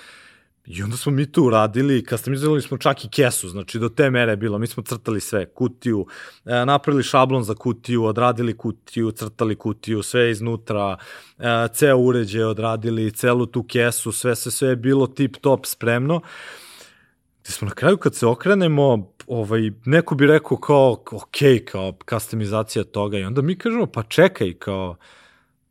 I 0.69 0.83
onda 0.83 0.97
smo 0.97 1.11
mi 1.11 1.25
tu 1.31 1.43
uradili, 1.43 2.03
kastamizovali 2.05 2.61
smo 2.61 2.77
čak 2.77 3.05
i 3.05 3.09
kesu, 3.09 3.49
znači 3.49 3.79
do 3.79 3.89
te 3.89 4.09
mere 4.09 4.31
je 4.31 4.37
bilo, 4.37 4.57
mi 4.57 4.67
smo 4.67 4.83
crtali 4.83 5.19
sve, 5.19 5.45
kutiju, 5.45 6.05
e, 6.45 6.65
napravili 6.65 7.03
šablon 7.03 7.43
za 7.43 7.55
kutiju, 7.55 8.03
odradili 8.05 8.57
kutiju, 8.57 9.11
crtali 9.11 9.55
kutiju, 9.55 10.03
sve 10.03 10.29
iznutra, 10.31 10.97
e, 11.39 11.67
ceo 11.73 11.97
uređaj 11.97 12.43
odradili, 12.43 13.11
celu 13.11 13.45
tu 13.45 13.63
kesu, 13.63 14.11
sve, 14.11 14.35
sve, 14.35 14.51
sve 14.51 14.69
je 14.69 14.75
bilo 14.75 15.07
tip 15.07 15.37
top 15.41 15.65
spremno. 15.65 16.21
Gde 17.49 17.53
smo 17.53 17.67
na 17.67 17.73
kraju 17.73 17.97
kad 17.97 18.15
se 18.15 18.27
okrenemo, 18.27 19.11
ovaj, 19.27 19.71
neko 19.85 20.15
bi 20.15 20.27
rekao 20.27 20.57
kao, 20.57 20.91
ok, 21.11 21.37
kao 21.71 21.93
customizacija 22.09 22.83
toga 22.83 23.17
i 23.17 23.23
onda 23.23 23.41
mi 23.41 23.55
kažemo, 23.55 23.85
pa 23.85 24.03
čekaj, 24.03 24.53
kao, 24.53 24.95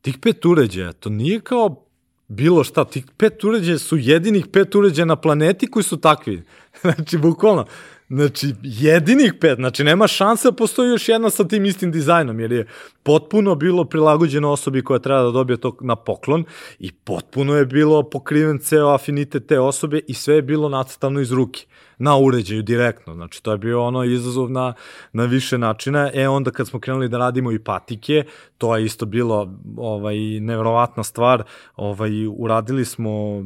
tih 0.01 0.17
pet 0.17 0.45
uređaja, 0.45 0.91
to 0.93 1.09
nije 1.09 1.39
kao 1.39 1.85
bilo 2.27 2.63
šta, 2.63 2.85
tih 2.85 3.05
pet 3.17 3.43
uređaja 3.43 3.77
su 3.77 3.97
jedinih 3.97 4.47
pet 4.53 4.75
uređaja 4.75 5.05
na 5.05 5.15
planeti 5.15 5.71
koji 5.71 5.83
su 5.83 5.97
takvi. 5.97 6.43
znači, 6.81 7.17
bukvalno, 7.17 7.65
Znači, 8.09 8.53
jedinih 8.63 9.33
pet, 9.41 9.55
znači 9.55 9.83
nema 9.83 10.07
šanse 10.07 10.47
da 10.47 10.51
postoji 10.51 10.89
još 10.89 11.09
jedna 11.09 11.29
sa 11.29 11.47
tim 11.47 11.65
istim 11.65 11.91
dizajnom, 11.91 12.39
jer 12.39 12.51
je 12.51 12.67
potpuno 13.03 13.55
bilo 13.55 13.85
prilagođeno 13.85 14.51
osobi 14.51 14.83
koja 14.83 14.99
treba 14.99 15.21
da 15.21 15.31
dobije 15.31 15.57
to 15.57 15.77
na 15.81 15.95
poklon 15.95 16.45
i 16.79 16.91
potpuno 16.91 17.55
je 17.55 17.65
bilo 17.65 18.09
pokriven 18.09 18.59
ceo 18.59 18.87
afinitet 18.87 19.47
te 19.47 19.59
osobe 19.59 20.01
i 20.07 20.13
sve 20.13 20.35
je 20.35 20.41
bilo 20.41 20.69
nacrtano 20.69 21.19
iz 21.19 21.31
ruke 21.31 21.65
na 21.99 22.17
uređaju 22.17 22.63
direktno. 22.63 23.13
Znači, 23.13 23.43
to 23.43 23.51
je 23.51 23.57
bio 23.57 23.83
ono 23.83 24.03
izazov 24.03 24.51
na, 24.51 24.73
na 25.13 25.25
više 25.25 25.57
načina. 25.57 26.09
E, 26.13 26.27
onda 26.27 26.51
kad 26.51 26.67
smo 26.67 26.79
krenuli 26.79 27.09
da 27.09 27.17
radimo 27.17 27.51
i 27.51 27.59
patike, 27.59 28.23
to 28.57 28.77
je 28.77 28.85
isto 28.85 29.05
bilo 29.05 29.53
ovaj, 29.77 30.17
nevrovatna 30.39 31.03
stvar. 31.03 31.43
Ovaj, 31.75 32.11
uradili 32.27 32.85
smo 32.85 33.43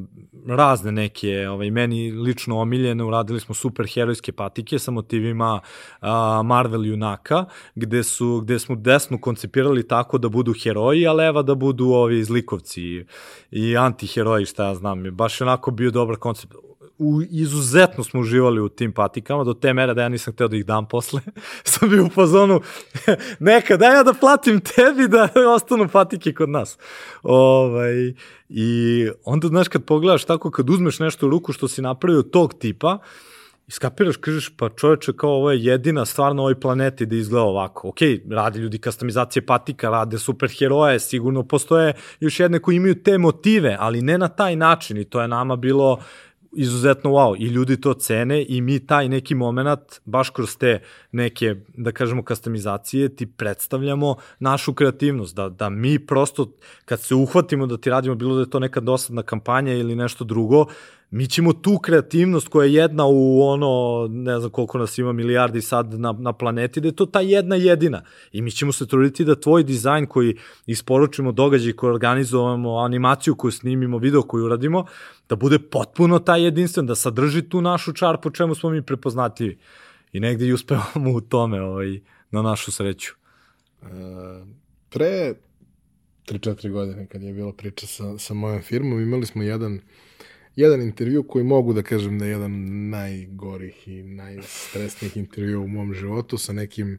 razne 0.47 0.91
neke, 0.91 1.47
ovaj, 1.49 1.71
meni 1.71 2.11
lično 2.11 2.59
omiljene, 2.59 3.03
uradili 3.03 3.39
smo 3.39 3.55
super 3.55 3.85
herojske 3.93 4.31
patike 4.31 4.79
sa 4.79 4.91
motivima 4.91 5.59
a, 6.01 6.41
Marvel 6.45 6.85
junaka, 6.85 7.45
gde, 7.75 8.03
su, 8.03 8.41
gde 8.41 8.59
smo 8.59 8.75
desno 8.75 9.21
koncipirali 9.21 9.87
tako 9.87 10.17
da 10.17 10.29
budu 10.29 10.53
heroji, 10.63 11.07
a 11.07 11.13
leva 11.13 11.41
da 11.41 11.55
budu 11.55 11.85
ovi 11.85 12.23
zlikovci 12.23 12.81
i, 12.81 13.05
i 13.51 13.77
antiheroji, 13.77 14.45
šta 14.45 14.67
ja 14.67 14.75
znam. 14.75 15.03
Baš 15.11 15.41
onako 15.41 15.71
bio 15.71 15.91
dobar 15.91 16.15
koncept 16.15 16.55
u, 17.03 17.21
izuzetno 17.29 18.03
smo 18.03 18.19
uživali 18.19 18.61
u 18.61 18.69
tim 18.69 18.91
patikama, 18.91 19.43
do 19.43 19.53
te 19.53 19.73
mere 19.73 19.93
da 19.93 20.01
ja 20.01 20.09
nisam 20.09 20.33
hteo 20.33 20.47
da 20.47 20.55
ih 20.55 20.65
dam 20.65 20.87
posle. 20.87 21.21
sam 21.63 21.89
bio 21.89 22.05
u 22.05 22.09
fazonu, 22.09 22.61
neka, 23.39 23.77
daj 23.77 23.95
ja 23.95 24.03
da 24.03 24.13
platim 24.13 24.59
tebi 24.59 25.07
da 25.07 25.29
ostanu 25.55 25.87
patike 25.87 26.33
kod 26.33 26.49
nas. 26.49 26.77
Ovaj, 27.23 28.13
I 28.49 29.09
onda, 29.25 29.47
znaš, 29.47 29.67
kad 29.67 29.83
pogledaš 29.83 30.25
tako, 30.25 30.51
kad 30.51 30.69
uzmeš 30.69 30.99
nešto 30.99 31.27
u 31.27 31.29
ruku 31.29 31.53
što 31.53 31.67
si 31.67 31.81
napravio 31.81 32.21
tog 32.21 32.53
tipa, 32.53 32.99
iskapiraš, 33.67 34.17
kažeš, 34.17 34.49
pa 34.57 34.69
čoveče, 34.69 35.13
kao 35.13 35.29
ovo 35.29 35.51
je 35.51 35.63
jedina 35.63 36.05
stvar 36.05 36.35
na 36.35 36.41
ovoj 36.41 36.59
planeti 36.59 37.05
da 37.05 37.15
izgleda 37.15 37.43
ovako. 37.43 37.87
Ok, 37.87 37.97
radi 38.29 38.59
ljudi 38.59 38.77
kastamizacije 38.77 39.45
patika, 39.45 39.89
rade 39.89 40.17
superheroje, 40.17 40.99
sigurno 40.99 41.43
postoje 41.43 41.93
još 42.19 42.39
jedne 42.39 42.59
koji 42.59 42.75
imaju 42.75 43.03
te 43.03 43.17
motive, 43.17 43.77
ali 43.79 44.01
ne 44.01 44.17
na 44.17 44.27
taj 44.27 44.55
način 44.55 44.97
i 44.97 45.05
to 45.05 45.21
je 45.21 45.27
nama 45.27 45.55
bilo 45.55 45.99
izuzetno 46.55 47.09
wow 47.09 47.35
i 47.39 47.45
ljudi 47.45 47.81
to 47.81 47.93
cene 47.93 48.45
i 48.49 48.61
mi 48.61 48.85
taj 48.85 49.09
neki 49.09 49.35
moment 49.35 49.79
baš 50.05 50.29
kroz 50.29 50.57
te 50.57 50.81
neke 51.11 51.55
da 51.77 51.91
kažemo 51.91 52.23
kastamizacije 52.23 53.15
ti 53.15 53.25
predstavljamo 53.25 54.15
našu 54.39 54.73
kreativnost 54.73 55.35
da, 55.35 55.49
da 55.49 55.69
mi 55.69 55.99
prosto 55.99 56.53
kad 56.85 57.01
se 57.01 57.15
uhvatimo 57.15 57.67
da 57.67 57.77
ti 57.77 57.89
radimo 57.89 58.15
bilo 58.15 58.35
da 58.35 58.41
je 58.41 58.49
to 58.49 58.59
neka 58.59 58.79
dosadna 58.79 59.23
kampanja 59.23 59.73
ili 59.73 59.95
nešto 59.95 60.23
drugo 60.23 60.65
mi 61.15 61.27
ćemo 61.27 61.53
tu 61.53 61.77
kreativnost 61.77 62.47
koja 62.47 62.65
je 62.65 62.73
jedna 62.73 63.05
u 63.05 63.41
ono, 63.41 64.07
ne 64.09 64.39
znam 64.39 64.51
koliko 64.51 64.77
nas 64.77 64.97
ima 64.97 65.13
milijardi 65.13 65.61
sad 65.61 65.99
na, 65.99 66.11
na 66.11 66.33
planeti, 66.33 66.81
da 66.81 66.87
je 66.87 66.95
to 66.95 67.05
ta 67.05 67.21
jedna 67.21 67.55
jedina. 67.55 68.03
I 68.31 68.41
mi 68.41 68.51
ćemo 68.51 68.71
se 68.71 68.87
truditi 68.87 69.25
da 69.25 69.39
tvoj 69.39 69.63
dizajn 69.63 70.05
koji 70.05 70.37
isporučimo 70.65 71.31
događaj, 71.31 71.73
koji 71.73 71.91
organizujemo, 71.91 72.77
animaciju 72.77 73.35
koju 73.35 73.51
snimimo, 73.51 73.97
video 73.97 74.21
koju 74.21 74.45
uradimo, 74.45 74.85
da 75.29 75.35
bude 75.35 75.59
potpuno 75.59 76.19
taj 76.19 76.43
jedinstven, 76.43 76.85
da 76.85 76.95
sadrži 76.95 77.49
tu 77.49 77.61
našu 77.61 77.93
čar 77.93 78.17
po 78.21 78.31
čemu 78.31 78.55
smo 78.55 78.69
mi 78.69 78.81
prepoznatljivi. 78.81 79.57
I 80.13 80.19
negde 80.19 80.45
i 80.45 80.53
uspevamo 80.53 81.11
u 81.11 81.21
tome 81.21 81.61
ovaj, 81.61 81.99
na 82.31 82.41
našu 82.41 82.71
sreću. 82.71 83.13
E, 83.81 83.85
pre 84.89 85.33
3-4 86.27 86.71
godine 86.71 87.07
kad 87.07 87.21
je 87.21 87.33
bila 87.33 87.53
priča 87.53 87.87
sa, 87.87 88.17
sa 88.17 88.33
mojom 88.33 88.61
firmom, 88.61 89.01
imali 89.01 89.25
smo 89.25 89.43
jedan 89.43 89.79
jedan 90.55 90.81
intervju 90.81 91.23
koji 91.23 91.43
mogu 91.43 91.73
da 91.73 91.81
kažem 91.81 92.19
da 92.19 92.25
je 92.25 92.31
jedan 92.31 92.89
najgorih 92.89 93.87
i 93.87 94.03
najstresnijih 94.03 95.17
intervjua 95.17 95.63
u 95.63 95.67
mom 95.67 95.93
životu 95.93 96.37
sa 96.37 96.53
nekim 96.53 96.97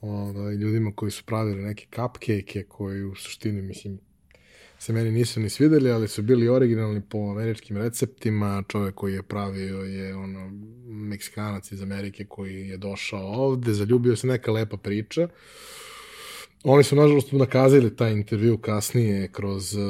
ovaj, 0.00 0.54
ljudima 0.54 0.92
koji 0.94 1.10
su 1.10 1.24
pravili 1.24 1.62
neke 1.62 1.86
cupcake 1.94 2.64
koji 2.68 3.04
u 3.04 3.14
suštini, 3.14 3.62
mislim, 3.62 3.98
se 4.78 4.92
meni 4.92 5.10
nisu 5.10 5.40
ni 5.40 5.50
svideli, 5.50 5.90
ali 5.90 6.08
su 6.08 6.22
bili 6.22 6.48
originalni 6.48 7.02
po 7.08 7.18
američkim 7.18 7.76
receptima. 7.76 8.62
Čovek 8.68 8.94
koji 8.94 9.14
je 9.14 9.22
pravio 9.22 9.78
je 9.78 10.16
ono 10.16 10.50
Meksikanac 10.86 11.72
iz 11.72 11.82
Amerike 11.82 12.24
koji 12.24 12.68
je 12.68 12.76
došao 12.76 13.26
ovde, 13.26 13.72
zaljubio 13.72 14.16
se 14.16 14.26
neka 14.26 14.52
lepa 14.52 14.76
priča. 14.76 15.28
Oni 16.64 16.84
su, 16.84 16.96
nažalost, 16.96 17.32
nakazili 17.32 17.96
taj 17.96 18.12
intervju 18.12 18.58
kasnije 18.58 19.28
kroz... 19.28 19.74
Uh, 19.74 19.82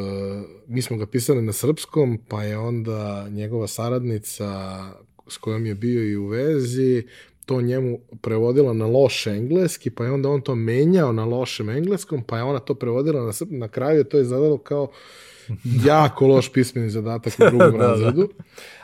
mi 0.67 0.83
smo 0.83 0.97
ga 0.97 1.07
pisali 1.07 1.43
na 1.43 1.53
srpskom, 1.53 2.19
pa 2.29 2.43
je 2.43 2.59
onda 2.59 3.29
njegova 3.29 3.67
saradnica 3.67 4.81
s 5.29 5.37
kojom 5.37 5.67
je 5.67 5.75
bio 5.75 6.05
i 6.05 6.17
u 6.17 6.27
vezi, 6.27 7.07
to 7.47 7.61
njemu 7.61 7.99
prevodila 8.21 8.73
na 8.73 8.87
loš 8.87 9.27
engleski, 9.27 9.91
pa 9.91 10.05
je 10.05 10.13
onda 10.13 10.29
on 10.29 10.41
to 10.41 10.55
menjao 10.55 11.13
na 11.13 11.25
lošem 11.25 11.69
engleskom, 11.69 12.23
pa 12.23 12.37
je 12.37 12.43
ona 12.43 12.59
to 12.59 12.75
prevodila 12.75 13.25
na 13.25 13.33
srp, 13.33 13.49
na 13.51 13.69
kraju 13.69 14.05
to 14.05 14.19
je 14.19 14.25
zadalo 14.25 14.59
kao 14.59 14.89
jako 15.87 16.27
loš 16.27 16.53
pismeni 16.53 16.91
zadatak 16.91 17.33
u 17.39 17.51
drugom 17.51 17.73
da, 17.79 17.79
da, 17.79 17.89
razredu. 17.89 18.29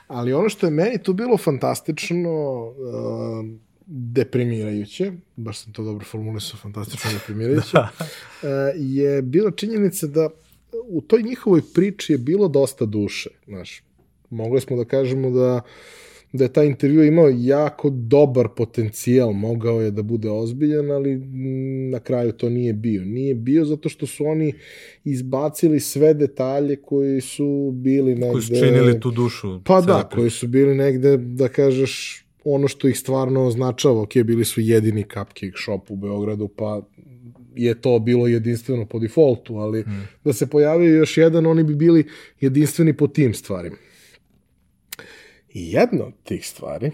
Ali 0.06 0.32
ono 0.32 0.48
što 0.48 0.66
je 0.66 0.70
meni 0.70 1.02
tu 1.02 1.12
bilo 1.12 1.36
fantastično, 1.36 2.64
uh, 2.66 3.44
deprimirajuće, 3.86 5.12
baš 5.36 5.58
sam 5.58 5.72
to 5.72 5.82
dobro 5.82 6.04
formulisao, 6.04 6.58
fantastično 6.62 7.10
deprimirajuće, 7.18 7.76
uh, 7.78 7.88
je 8.76 9.22
bila 9.22 9.50
činjenica 9.50 10.06
da 10.06 10.28
u 10.88 11.00
toj 11.00 11.22
njihovoj 11.22 11.60
priči 11.74 12.12
je 12.12 12.18
bilo 12.18 12.48
dosta 12.48 12.84
duše, 12.84 13.30
znaš. 13.46 13.82
Mogli 14.30 14.60
smo 14.60 14.76
da 14.76 14.84
kažemo 14.84 15.30
da 15.30 15.60
da 16.34 16.44
je 16.44 16.52
taj 16.52 16.66
intervju 16.66 17.04
imao 17.04 17.28
jako 17.36 17.90
dobar 17.90 18.48
potencijal, 18.56 19.32
mogao 19.32 19.82
je 19.82 19.90
da 19.90 20.02
bude 20.02 20.30
ozbiljan, 20.30 20.90
ali 20.90 21.16
na 21.90 22.00
kraju 22.00 22.32
to 22.32 22.48
nije 22.48 22.72
bio. 22.72 23.04
Nije 23.04 23.34
bio 23.34 23.64
zato 23.64 23.88
što 23.88 24.06
su 24.06 24.26
oni 24.26 24.52
izbacili 25.04 25.80
sve 25.80 26.14
detalje 26.14 26.76
koji 26.76 27.20
su 27.20 27.70
bili 27.74 28.14
negde... 28.14 28.32
Koji 28.32 28.42
su 28.42 28.54
činili 28.54 29.00
tu 29.00 29.10
dušu. 29.10 29.60
Pa 29.64 29.80
da, 29.80 30.08
priče. 30.08 30.16
koji 30.16 30.30
su 30.30 30.48
bili 30.48 30.74
negde, 30.74 31.16
da 31.16 31.48
kažeš, 31.48 32.23
ono 32.44 32.68
što 32.68 32.88
ih 32.88 32.98
stvarno 32.98 33.46
označava, 33.46 34.02
ok, 34.02 34.14
bili 34.14 34.44
su 34.44 34.60
jedini 34.60 35.02
cupcake 35.02 35.52
shop 35.64 35.90
u 35.90 35.96
Beogradu, 35.96 36.48
pa 36.48 36.82
je 37.54 37.80
to 37.80 37.98
bilo 37.98 38.26
jedinstveno 38.26 38.86
po 38.86 38.98
defaultu, 38.98 39.56
ali 39.56 39.82
hmm. 39.82 40.08
da 40.24 40.32
se 40.32 40.46
pojavio 40.46 40.96
još 40.96 41.16
jedan, 41.16 41.46
oni 41.46 41.62
bi 41.64 41.74
bili 41.74 42.06
jedinstveni 42.40 42.96
po 42.96 43.06
tim 43.06 43.34
stvarima. 43.34 43.76
I 45.54 45.72
jedna 45.72 46.04
od 46.04 46.12
tih 46.24 46.46
stvari, 46.46 46.90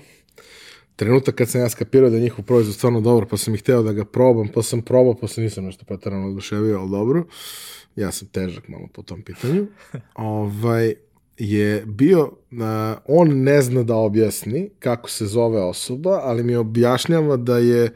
trenutak 0.97 1.35
kad 1.35 1.49
sam 1.49 1.61
ja 1.61 1.69
skapirao 1.69 2.11
da 2.11 2.17
je 2.17 2.23
njihov 2.23 2.45
proizvod 2.45 2.75
stvarno 2.75 3.01
dobro, 3.01 3.27
pa 3.27 3.37
sam 3.37 3.55
ih 3.55 3.61
hteo 3.61 3.83
da 3.83 3.93
ga 3.93 4.05
probam, 4.05 4.49
pa 4.49 4.63
sam 4.63 4.83
probao, 4.83 5.15
pa 5.15 5.29
sam 5.29 5.45
nisam 5.45 5.65
nešto 5.65 5.85
pretarano 5.85 6.29
oduševio, 6.29 6.79
ali 6.79 6.91
dobro. 6.91 7.25
Ja 7.97 8.13
sam 8.13 8.29
težak 8.29 8.69
malo 8.69 8.89
po 8.93 9.03
tom 9.03 9.23
pitanju. 9.23 9.67
ovaj, 10.15 10.95
je 11.41 11.85
bio, 11.87 12.23
uh, 12.23 12.59
on 13.07 13.43
ne 13.43 13.63
zna 13.63 13.83
da 13.83 13.97
objasni 13.97 14.71
kako 14.79 15.11
se 15.11 15.27
zove 15.27 15.61
osoba, 15.63 16.21
ali 16.25 16.43
mi 16.43 16.57
objašnjava 16.57 17.37
da 17.37 17.59
je 17.59 17.95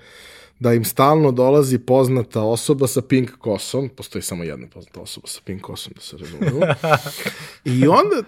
da 0.61 0.73
im 0.73 0.85
stalno 0.85 1.33
dolazi 1.33 1.79
poznata 1.79 2.43
osoba 2.43 2.87
sa 2.87 3.03
pink 3.03 3.31
kosom, 3.39 3.89
postoji 3.89 4.23
samo 4.23 4.45
jedna 4.45 4.67
poznata 4.67 5.01
osoba 5.01 5.27
sa 5.27 5.41
pink 5.45 5.63
kosom, 5.63 5.93
da 5.97 6.01
se 6.01 6.17
razumemo, 6.17 6.61
i 7.75 7.87
onda 7.87 8.23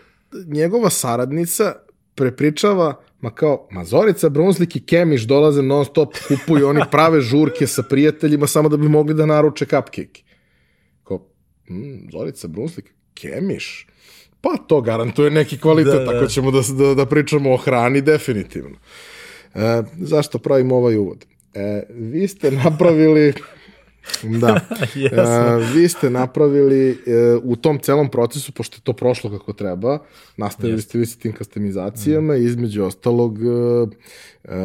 njegova 0.46 0.90
saradnica 0.90 1.74
prepričava, 2.14 3.00
ma 3.20 3.30
kao, 3.30 3.68
ma 3.70 3.84
Zorica 3.84 4.28
Brunzlik 4.28 4.76
i 4.76 4.86
Kemiš 4.86 5.22
dolaze 5.22 5.62
non 5.62 5.84
stop, 5.84 6.14
kupuju, 6.28 6.68
oni 6.68 6.80
prave 6.90 7.20
žurke 7.20 7.66
sa 7.66 7.82
prijateljima 7.82 8.46
samo 8.46 8.68
da 8.68 8.76
bi 8.76 8.88
mogli 8.88 9.14
da 9.14 9.26
naruče 9.26 9.64
cupcake. 9.64 10.22
Kao, 11.04 11.28
mm, 11.70 12.10
Zorica 12.12 12.48
Brunzlik, 12.48 12.94
Kemiš? 13.14 13.86
Pa 14.46 14.56
to 14.66 14.80
garantuje 14.80 15.30
neki 15.30 15.58
kvalitet, 15.58 15.92
da, 15.92 15.98
da. 15.98 16.12
tako 16.12 16.26
ćemo 16.26 16.50
da, 16.50 16.60
da, 16.78 16.94
da 16.94 17.06
pričamo 17.06 17.52
o 17.52 17.56
hrani 17.56 18.00
definitivno. 18.00 18.76
E, 19.54 19.82
zašto 19.98 20.38
pravimo 20.38 20.76
ovaj 20.76 20.96
uvod? 20.96 21.24
E, 21.54 21.82
vi 21.90 22.28
ste 22.28 22.50
napravili 22.64 23.32
Da. 24.40 24.60
yes. 24.94 25.12
e, 25.12 25.72
vi 25.74 25.88
ste 25.88 26.10
napravili 26.10 26.90
e, 26.90 26.96
u 27.42 27.56
tom 27.56 27.78
celom 27.78 28.08
procesu, 28.08 28.52
pošto 28.52 28.76
je 28.76 28.80
to 28.80 28.92
prošlo 28.92 29.38
kako 29.38 29.52
treba, 29.52 29.98
nastavili 30.36 30.78
yes. 30.78 30.84
ste 30.84 30.98
vi 30.98 31.06
sa 31.06 31.18
tim 31.18 31.32
kastamizacijama 31.32 32.34
mm. 32.34 32.46
između 32.46 32.84
ostalog 32.84 33.38
e, 33.38 33.46
e, 34.44 34.56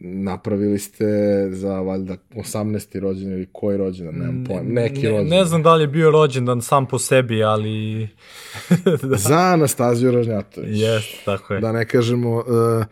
napravili 0.00 0.78
ste 0.78 1.06
za 1.50 1.80
valjda 1.80 2.16
18. 2.34 3.00
rođendan 3.00 3.32
ili 3.32 3.48
koji 3.52 3.76
rođendan, 3.76 4.14
nemam 4.14 4.44
pojem, 4.44 4.66
neki 4.68 5.02
ne, 5.02 5.10
rođendan. 5.10 5.38
Ne 5.38 5.44
znam 5.44 5.62
da 5.62 5.74
li 5.74 5.82
je 5.82 5.88
bio 5.88 6.10
rođendan 6.10 6.62
sam 6.62 6.86
po 6.86 6.98
sebi, 6.98 7.44
ali... 7.44 8.08
da. 9.02 9.16
Za 9.16 9.38
Anastaziju 9.38 10.12
Ražnjatović. 10.12 10.80
Jes, 10.80 11.04
tako 11.24 11.54
je. 11.54 11.60
Da 11.60 11.72
ne 11.72 11.86
kažemo... 11.88 12.36
Uh, 12.36 12.84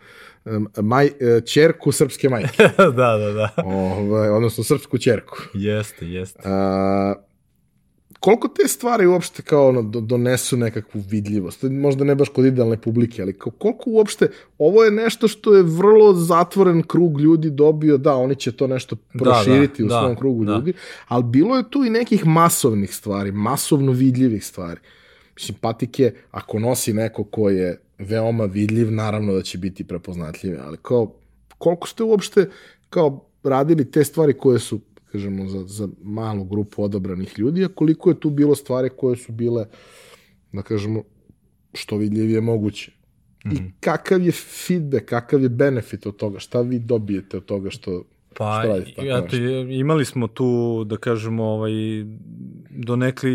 maj, 0.81 1.09
čerku 1.45 1.89
e, 1.89 1.93
srpske 1.93 2.29
majke. 2.29 2.69
da, 2.97 3.17
da, 3.17 3.31
da. 3.33 3.49
Ovaj, 3.65 4.29
odnosno 4.29 4.63
srpsku 4.63 4.97
čerku. 4.97 5.37
Jeste, 5.53 6.07
jeste. 6.07 6.41
A, 6.45 7.13
koliko 8.19 8.47
te 8.47 8.67
stvari 8.67 9.05
uopšte 9.05 9.41
kao 9.41 9.67
ono, 9.67 9.81
donesu 9.81 10.57
nekakvu 10.57 11.01
vidljivost? 11.09 11.63
Možda 11.63 12.03
ne 12.03 12.15
baš 12.15 12.29
kod 12.29 12.45
idealne 12.45 12.77
publike, 12.81 13.21
ali 13.21 13.37
koliko 13.37 13.83
uopšte, 13.85 14.29
ovo 14.57 14.83
je 14.83 14.91
nešto 14.91 15.27
što 15.27 15.55
je 15.55 15.63
vrlo 15.63 16.13
zatvoren 16.13 16.83
krug 16.83 17.19
ljudi 17.21 17.49
dobio, 17.49 17.97
da, 17.97 18.15
oni 18.15 18.35
će 18.35 18.51
to 18.51 18.67
nešto 18.67 18.95
proširiti 19.19 19.83
da, 19.83 19.89
da, 19.89 19.95
u 19.95 19.99
svom 19.99 20.13
da, 20.13 20.19
krugu 20.19 20.45
da. 20.45 20.53
ljudi, 20.53 20.73
ali 21.07 21.23
bilo 21.23 21.57
je 21.57 21.69
tu 21.69 21.85
i 21.85 21.89
nekih 21.89 22.25
masovnih 22.25 22.95
stvari, 22.95 23.31
masovno 23.31 23.91
vidljivih 23.91 24.45
stvari. 24.45 24.79
Mislim, 25.35 25.57
patike, 25.61 26.13
ako 26.31 26.59
nosi 26.59 26.93
neko 26.93 27.23
ko 27.23 27.49
je 27.49 27.82
veoma 28.03 28.45
vidljiv, 28.45 28.91
naravno 28.91 29.33
da 29.33 29.41
će 29.41 29.57
biti 29.57 29.83
prepoznatljive, 29.83 30.57
ali 30.57 30.77
kao, 30.81 31.15
koliko 31.57 31.87
ste 31.87 32.03
uopšte 32.03 32.49
kao 32.89 33.25
radili 33.43 33.91
te 33.91 34.03
stvari 34.03 34.33
koje 34.33 34.59
su, 34.59 34.79
kažemo, 35.11 35.49
za, 35.49 35.63
za 35.67 35.87
malu 36.01 36.43
grupu 36.43 36.83
odabranih 36.83 37.39
ljudi, 37.39 37.65
a 37.65 37.67
koliko 37.67 38.09
je 38.09 38.19
tu 38.19 38.29
bilo 38.29 38.55
stvari 38.55 38.89
koje 38.97 39.17
su 39.17 39.31
bile, 39.31 39.65
da 40.51 40.61
kažemo, 40.61 41.03
što 41.73 41.97
vidljivije 41.97 42.41
moguće. 42.41 42.91
Mm 42.91 43.49
-hmm. 43.49 43.57
I 43.57 43.61
mhm. 43.61 43.67
kakav 43.79 44.21
je 44.21 44.31
feedback, 44.31 45.05
kakav 45.05 45.43
je 45.43 45.49
benefit 45.49 46.05
od 46.05 46.15
toga, 46.15 46.39
šta 46.39 46.61
vi 46.61 46.79
dobijete 46.79 47.37
od 47.37 47.45
toga 47.45 47.69
što 47.69 48.03
Pa, 48.37 48.63
eto, 48.97 49.35
imali 49.69 50.05
smo 50.05 50.27
tu, 50.27 50.83
da 50.83 50.97
kažemo, 50.97 51.43
ovaj, 51.43 51.71
donekli 52.69 53.31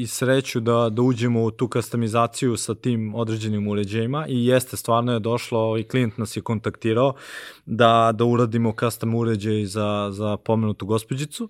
i 0.00 0.06
sreću 0.06 0.60
da, 0.60 0.88
da 0.90 1.02
uđemo 1.02 1.44
u 1.44 1.50
tu 1.50 1.68
kastamizaciju 1.68 2.56
sa 2.56 2.74
tim 2.74 3.14
određenim 3.14 3.68
uređajima 3.68 4.26
i 4.28 4.46
jeste, 4.46 4.76
stvarno 4.76 5.12
je 5.12 5.20
došlo, 5.20 5.58
ovaj, 5.58 5.82
klijent 5.82 6.18
nas 6.18 6.36
je 6.36 6.42
kontaktirao 6.42 7.14
da, 7.70 8.12
da 8.14 8.24
uradimo 8.24 8.74
custom 8.80 9.14
uređaj 9.14 9.64
za, 9.64 10.08
za 10.12 10.36
pomenutu 10.36 10.86
gospođicu. 10.86 11.48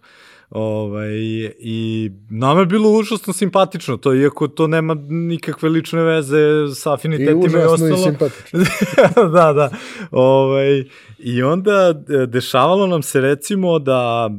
Ovaj, 0.51 1.15
I 1.59 2.11
nama 2.31 2.61
je 2.61 2.67
bilo 2.67 2.91
užasno 2.91 3.33
simpatično, 3.33 3.97
to 3.97 4.15
iako 4.15 4.49
to 4.49 4.67
nema 4.67 4.97
nikakve 5.09 5.69
lične 5.69 6.03
veze 6.03 6.39
sa 6.75 6.95
afinitetima 6.95 7.59
i, 7.59 7.63
i 7.63 7.65
ostalo. 7.65 7.95
I 7.95 8.03
simpatično. 8.03 8.61
da, 9.35 9.53
da. 9.53 9.71
Ovaj, 10.11 10.85
I 11.19 11.43
onda 11.43 11.95
e, 12.23 12.27
dešavalo 12.27 12.87
nam 12.87 13.03
se 13.03 13.21
recimo 13.21 13.79
da 13.79 14.31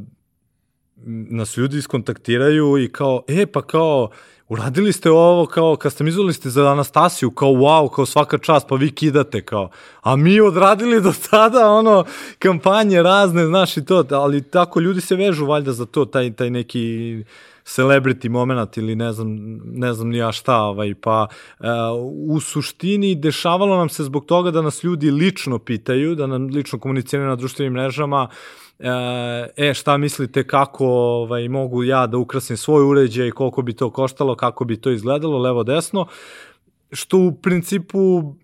nas 1.06 1.56
ljudi 1.56 1.78
iskontaktiraju 1.78 2.78
i 2.78 2.92
kao, 2.92 3.22
e 3.28 3.46
pa 3.46 3.62
kao, 3.62 4.10
uradili 4.52 4.92
ste 4.92 5.10
ovo 5.10 5.46
kao 5.46 5.76
kastamizovali 5.76 6.32
ste 6.32 6.50
za 6.50 6.72
Anastasiju, 6.72 7.30
kao 7.30 7.48
wow, 7.48 7.90
kao 7.94 8.06
svaka 8.06 8.38
čast, 8.38 8.68
pa 8.68 8.74
vi 8.74 8.90
kidate 8.90 9.42
kao. 9.42 9.70
A 10.02 10.16
mi 10.16 10.40
odradili 10.40 11.00
do 11.00 11.12
tada 11.30 11.70
ono 11.70 12.04
kampanje 12.38 13.02
razne, 13.02 13.46
znaš 13.46 13.76
i 13.76 13.84
to, 13.84 14.04
ali 14.10 14.42
tako 14.42 14.80
ljudi 14.80 15.00
se 15.00 15.16
vežu 15.16 15.46
valjda 15.46 15.72
za 15.72 15.86
to, 15.86 16.04
taj, 16.04 16.32
taj 16.32 16.50
neki 16.50 17.24
celebrity 17.64 18.28
moment 18.28 18.76
ili 18.76 18.96
ne 18.96 19.12
znam, 19.12 19.36
ne 19.64 19.94
znam 19.94 20.08
ni 20.08 20.18
ja 20.18 20.32
šta, 20.32 20.56
ovaj, 20.56 20.94
pa 20.94 21.26
uh, 21.58 21.66
u 22.28 22.40
suštini 22.40 23.14
dešavalo 23.14 23.76
nam 23.76 23.88
se 23.88 24.04
zbog 24.04 24.24
toga 24.24 24.50
da 24.50 24.62
nas 24.62 24.84
ljudi 24.84 25.10
lično 25.10 25.58
pitaju, 25.58 26.14
da 26.14 26.26
nam 26.26 26.46
lično 26.46 26.78
komuniciraju 26.78 27.28
na 27.28 27.36
društvenim 27.36 27.72
mrežama, 27.72 28.28
e, 28.30 28.61
šta 29.74 29.96
mislite 29.96 30.46
kako 30.46 30.86
ovaj, 30.86 31.48
mogu 31.48 31.84
ja 31.84 32.06
da 32.06 32.18
ukrasim 32.18 32.56
svoj 32.56 32.84
uređaj, 32.84 33.30
koliko 33.30 33.62
bi 33.62 33.72
to 33.72 33.90
koštalo, 33.90 34.34
kako 34.34 34.64
bi 34.64 34.80
to 34.80 34.90
izgledalo, 34.90 35.38
levo 35.38 35.64
desno, 35.64 36.06
što 36.92 37.18
u 37.18 37.32
principu 37.32 38.34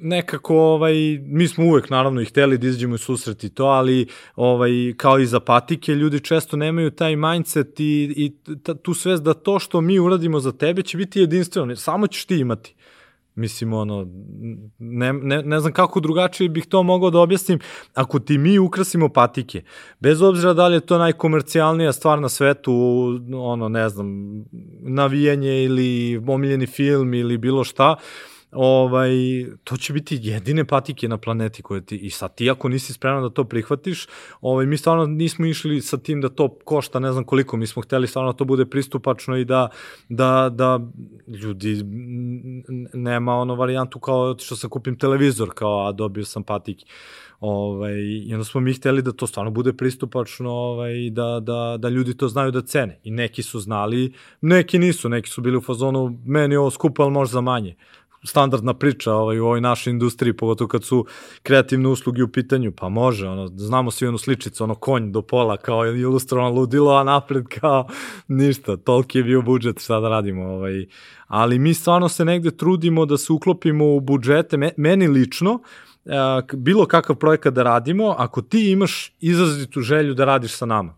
nekako 0.00 0.56
ovaj 0.56 0.94
mi 1.22 1.48
smo 1.48 1.64
uvek 1.64 1.90
naravno 1.90 2.20
i 2.20 2.24
hteli 2.24 2.58
da 2.58 2.66
izađemo 2.66 2.96
i 3.42 3.48
to, 3.48 3.64
ali 3.64 4.06
ovaj 4.36 4.70
kao 4.96 5.18
i 5.18 5.26
za 5.26 5.40
patike 5.40 5.94
ljudi 5.94 6.20
često 6.20 6.56
nemaju 6.56 6.90
taj 6.90 7.16
mindset 7.16 7.80
i 7.80 8.14
i 8.16 8.32
tu 8.82 8.94
svest 8.94 9.22
da 9.22 9.34
to 9.34 9.58
što 9.58 9.80
mi 9.80 9.98
uradimo 9.98 10.40
za 10.40 10.52
tebe 10.52 10.82
će 10.82 10.96
biti 10.96 11.20
jedinstveno, 11.20 11.76
samo 11.76 12.06
ćeš 12.06 12.24
ti 12.24 12.36
imati. 12.36 12.74
Mislim, 13.38 13.72
ono, 13.72 14.06
ne, 14.78 15.12
ne, 15.12 15.42
ne 15.42 15.60
znam 15.60 15.72
kako 15.72 16.00
drugačije 16.00 16.48
bih 16.48 16.66
to 16.66 16.82
mogao 16.82 17.10
da 17.10 17.20
objasnim. 17.20 17.58
Ako 17.94 18.18
ti 18.18 18.38
mi 18.38 18.58
ukrasimo 18.58 19.08
patike, 19.08 19.62
bez 20.00 20.22
obzira 20.22 20.52
da 20.52 20.68
li 20.68 20.76
je 20.76 20.80
to 20.80 20.98
najkomercijalnija 20.98 21.92
stvar 21.92 22.20
na 22.20 22.28
svetu, 22.28 22.72
ono, 23.34 23.68
ne 23.68 23.88
znam, 23.88 24.08
navijanje 24.80 25.64
ili 25.64 26.22
omiljeni 26.28 26.66
film 26.66 27.14
ili 27.14 27.38
bilo 27.38 27.64
šta, 27.64 27.96
uh, 27.98 28.37
ovaj, 28.52 29.10
to 29.64 29.76
će 29.76 29.92
biti 29.92 30.18
jedine 30.22 30.64
patike 30.64 31.08
na 31.08 31.18
planeti 31.18 31.62
koje 31.62 31.86
ti, 31.86 31.96
i 31.96 32.10
sad 32.10 32.34
ti 32.34 32.50
ako 32.50 32.68
nisi 32.68 32.92
spreman 32.92 33.22
da 33.22 33.30
to 33.30 33.44
prihvatiš, 33.44 34.06
ovaj, 34.40 34.66
mi 34.66 34.76
stvarno 34.76 35.06
nismo 35.06 35.46
išli 35.46 35.80
sa 35.80 35.96
tim 35.96 36.20
da 36.20 36.28
to 36.28 36.48
košta 36.64 36.98
ne 36.98 37.12
znam 37.12 37.24
koliko, 37.24 37.56
mi 37.56 37.66
smo 37.66 37.82
hteli 37.82 38.06
stvarno 38.06 38.32
da 38.32 38.36
to 38.36 38.44
bude 38.44 38.66
pristupačno 38.66 39.36
i 39.36 39.44
da, 39.44 39.68
da, 40.08 40.50
da 40.52 40.80
ljudi 41.26 41.82
nema 42.92 43.34
ono 43.34 43.54
varijantu 43.54 44.00
kao 44.00 44.36
što 44.38 44.56
sam 44.56 44.70
kupim 44.70 44.98
televizor, 44.98 45.50
kao 45.54 45.88
a 45.88 45.92
dobio 45.92 46.24
sam 46.24 46.42
patike. 46.42 46.84
Ovaj, 47.40 47.94
I 48.26 48.34
onda 48.34 48.44
smo 48.44 48.60
mi 48.60 48.72
hteli 48.72 49.02
da 49.02 49.12
to 49.12 49.26
stvarno 49.26 49.50
bude 49.50 49.72
pristupačno, 49.72 50.50
ovaj, 50.50 51.10
da, 51.10 51.40
da, 51.40 51.76
da 51.78 51.88
ljudi 51.88 52.16
to 52.16 52.28
znaju 52.28 52.50
da 52.50 52.62
cene. 52.62 53.00
I 53.04 53.10
neki 53.10 53.42
su 53.42 53.60
znali, 53.60 54.12
neki 54.40 54.78
nisu, 54.78 55.08
neki 55.08 55.30
su 55.30 55.40
bili 55.40 55.56
u 55.56 55.60
fazonu, 55.60 56.18
meni 56.26 56.56
ovo 56.56 56.70
skupo, 56.70 57.02
ali 57.02 57.12
možda 57.12 57.32
za 57.32 57.40
manje 57.40 57.76
standardna 58.24 58.74
priča 58.74 59.12
ovaj, 59.12 59.38
u 59.38 59.44
ovoj 59.44 59.60
našoj 59.60 59.90
industriji, 59.90 60.32
pogotovo 60.36 60.68
kad 60.68 60.84
su 60.84 61.06
kreativne 61.42 61.88
usluge 61.88 62.22
u 62.22 62.28
pitanju, 62.28 62.72
pa 62.76 62.88
može, 62.88 63.28
ono, 63.28 63.46
znamo 63.46 63.90
svi 63.90 64.06
onu 64.06 64.18
sličicu, 64.18 64.64
ono 64.64 64.74
konj 64.74 65.12
do 65.12 65.22
pola 65.22 65.56
kao 65.56 65.86
ilustrovano 65.86 66.50
ludilo, 66.50 66.94
a 66.94 67.04
napred 67.04 67.46
kao 67.60 67.88
ništa, 68.28 68.76
toliki 68.76 69.18
je 69.18 69.24
bio 69.24 69.42
budžet, 69.42 69.80
šta 69.80 70.00
da 70.00 70.08
radimo, 70.08 70.44
ovaj. 70.44 70.86
ali 71.26 71.58
mi 71.58 71.74
stvarno 71.74 72.08
se 72.08 72.24
negde 72.24 72.50
trudimo 72.50 73.06
da 73.06 73.16
se 73.16 73.32
uklopimo 73.32 73.94
u 73.94 74.00
budžete, 74.00 74.72
meni 74.76 75.08
lično, 75.08 75.60
bilo 76.54 76.86
kakav 76.86 77.16
projekat 77.16 77.54
da 77.54 77.62
radimo, 77.62 78.14
ako 78.18 78.42
ti 78.42 78.70
imaš 78.70 79.12
izrazitu 79.20 79.80
želju 79.80 80.14
da 80.14 80.24
radiš 80.24 80.52
sa 80.52 80.66
nama, 80.66 80.94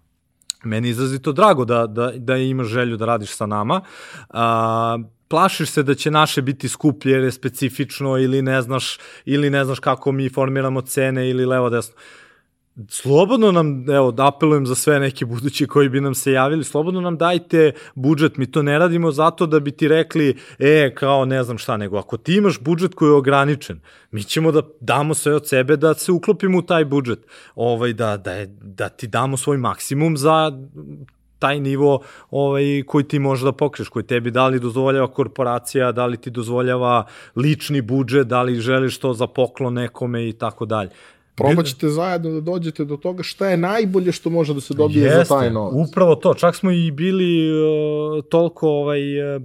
meni 0.64 0.88
je 0.88 0.90
izrazito 0.90 1.32
drago 1.32 1.64
da, 1.64 1.86
da, 1.86 2.12
da 2.16 2.36
imaš 2.36 2.66
želju 2.66 2.96
da 2.96 3.06
radiš 3.06 3.36
sa 3.36 3.46
nama, 3.46 3.80
a, 4.28 4.98
plašiš 5.30 5.70
se 5.70 5.82
da 5.82 5.94
će 5.94 6.10
naše 6.10 6.42
biti 6.42 6.68
skuplje 6.68 7.12
je 7.12 7.32
specifično 7.32 8.18
ili 8.18 8.42
ne 8.42 8.62
znaš 8.62 8.98
ili 9.24 9.50
ne 9.50 9.64
znaš 9.64 9.80
kako 9.80 10.12
mi 10.12 10.28
formiramo 10.28 10.82
cene 10.82 11.30
ili 11.30 11.46
levo 11.46 11.70
desno. 11.70 11.94
Slobodno 12.88 13.52
nam, 13.52 13.90
evo, 13.90 14.12
da 14.12 14.26
apelujem 14.26 14.66
za 14.66 14.74
sve 14.74 15.00
neki 15.00 15.24
budući 15.24 15.66
koji 15.66 15.88
bi 15.88 16.00
nam 16.00 16.14
se 16.14 16.32
javili, 16.32 16.64
slobodno 16.64 17.00
nam 17.00 17.18
dajte 17.18 17.72
budžet, 17.94 18.36
mi 18.36 18.50
to 18.52 18.62
ne 18.62 18.78
radimo 18.78 19.10
zato 19.12 19.46
da 19.46 19.60
bi 19.60 19.70
ti 19.70 19.88
rekli, 19.88 20.36
e, 20.58 20.94
kao 20.94 21.24
ne 21.24 21.44
znam 21.44 21.58
šta, 21.58 21.76
nego 21.76 21.98
ako 21.98 22.16
ti 22.16 22.34
imaš 22.34 22.60
budžet 22.60 22.94
koji 22.94 23.08
je 23.08 23.14
ograničen, 23.14 23.80
mi 24.10 24.24
ćemo 24.24 24.52
da 24.52 24.62
damo 24.80 25.14
sve 25.14 25.34
od 25.34 25.48
sebe 25.48 25.76
da 25.76 25.94
se 25.94 26.12
uklopimo 26.12 26.58
u 26.58 26.62
taj 26.62 26.84
budžet, 26.84 27.26
ovaj, 27.54 27.92
da, 27.92 28.16
da, 28.16 28.32
je, 28.32 28.46
da 28.62 28.88
ti 28.88 29.06
damo 29.06 29.36
svoj 29.36 29.58
maksimum 29.58 30.16
za 30.16 30.52
taj 31.40 31.60
nivo 31.60 32.00
ovaj, 32.30 32.82
koji 32.86 33.04
ti 33.04 33.18
možeš 33.18 33.44
da 33.44 33.52
pokriješ, 33.52 33.88
koji 33.88 34.04
tebi 34.06 34.30
da 34.30 34.46
li 34.46 34.60
dozvoljava 34.60 35.08
korporacija, 35.08 35.92
da 35.92 36.06
li 36.06 36.16
ti 36.16 36.30
dozvoljava 36.30 37.06
lični 37.36 37.80
budžet, 37.80 38.26
da 38.26 38.42
li 38.42 38.60
želiš 38.60 38.98
to 38.98 39.14
za 39.14 39.26
poklon 39.26 39.74
nekome 39.74 40.28
i 40.28 40.32
tako 40.32 40.66
dalje. 40.66 40.90
Probaćete 41.34 41.88
zajedno 41.88 42.30
da 42.30 42.40
dođete 42.40 42.84
do 42.84 42.96
toga 42.96 43.22
šta 43.22 43.50
je 43.50 43.56
najbolje 43.56 44.12
što 44.12 44.30
može 44.30 44.54
da 44.54 44.60
se 44.60 44.74
dobije 44.74 45.04
Jeste, 45.04 45.24
za 45.24 45.34
taj 45.34 45.50
novac. 45.50 45.88
Upravo 45.88 46.14
to, 46.14 46.34
čak 46.34 46.56
smo 46.56 46.70
i 46.70 46.90
bili 46.90 47.50
uh, 47.52 48.24
toliko 48.24 48.68
ovaj, 48.68 49.36
uh, 49.36 49.42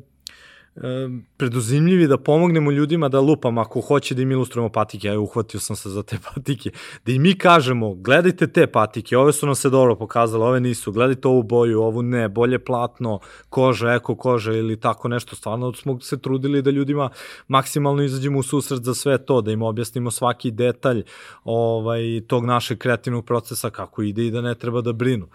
preduzimljivi 1.38 2.08
da 2.08 2.18
pomognemo 2.18 2.72
ljudima 2.72 3.10
da 3.10 3.20
lupam 3.20 3.58
ako 3.58 3.82
hoće 3.82 4.16
da 4.16 4.22
im 4.22 4.32
ilustrujemo 4.32 4.70
patike, 4.70 5.08
ja 5.08 5.20
uhvatio 5.20 5.60
sam 5.60 5.76
se 5.76 5.90
za 5.90 6.04
te 6.04 6.18
patike, 6.34 6.72
da 7.06 7.12
i 7.12 7.20
mi 7.20 7.38
kažemo 7.38 7.94
gledajte 7.94 8.48
te 8.48 8.68
patike, 8.68 9.18
ove 9.18 9.34
su 9.34 9.46
nam 9.46 9.56
se 9.56 9.70
dobro 9.70 9.96
pokazale, 9.96 10.46
ove 10.46 10.60
nisu, 10.60 10.92
gledajte 10.92 11.28
ovu 11.28 11.44
boju, 11.44 11.82
ovu 11.82 12.02
ne, 12.02 12.30
bolje 12.30 12.60
platno, 12.60 13.20
koža, 13.50 13.94
eko 13.94 14.16
koža 14.16 14.54
ili 14.54 14.80
tako 14.80 15.08
nešto, 15.08 15.36
stvarno 15.36 15.74
smo 15.74 16.00
se 16.00 16.18
trudili 16.18 16.62
da 16.62 16.72
ljudima 16.72 17.10
maksimalno 17.48 18.04
izađemo 18.04 18.40
u 18.40 18.44
susret 18.44 18.84
za 18.84 18.94
sve 18.94 19.18
to, 19.18 19.42
da 19.42 19.52
im 19.52 19.62
objasnimo 19.62 20.12
svaki 20.12 20.52
detalj 20.52 21.04
ovaj, 21.44 22.22
tog 22.28 22.46
našeg 22.46 22.78
kreativnog 22.78 23.26
procesa 23.26 23.70
kako 23.70 24.02
ide 24.02 24.26
i 24.26 24.32
da 24.32 24.42
ne 24.42 24.56
treba 24.56 24.82
da 24.82 24.94
brinu. 24.94 25.28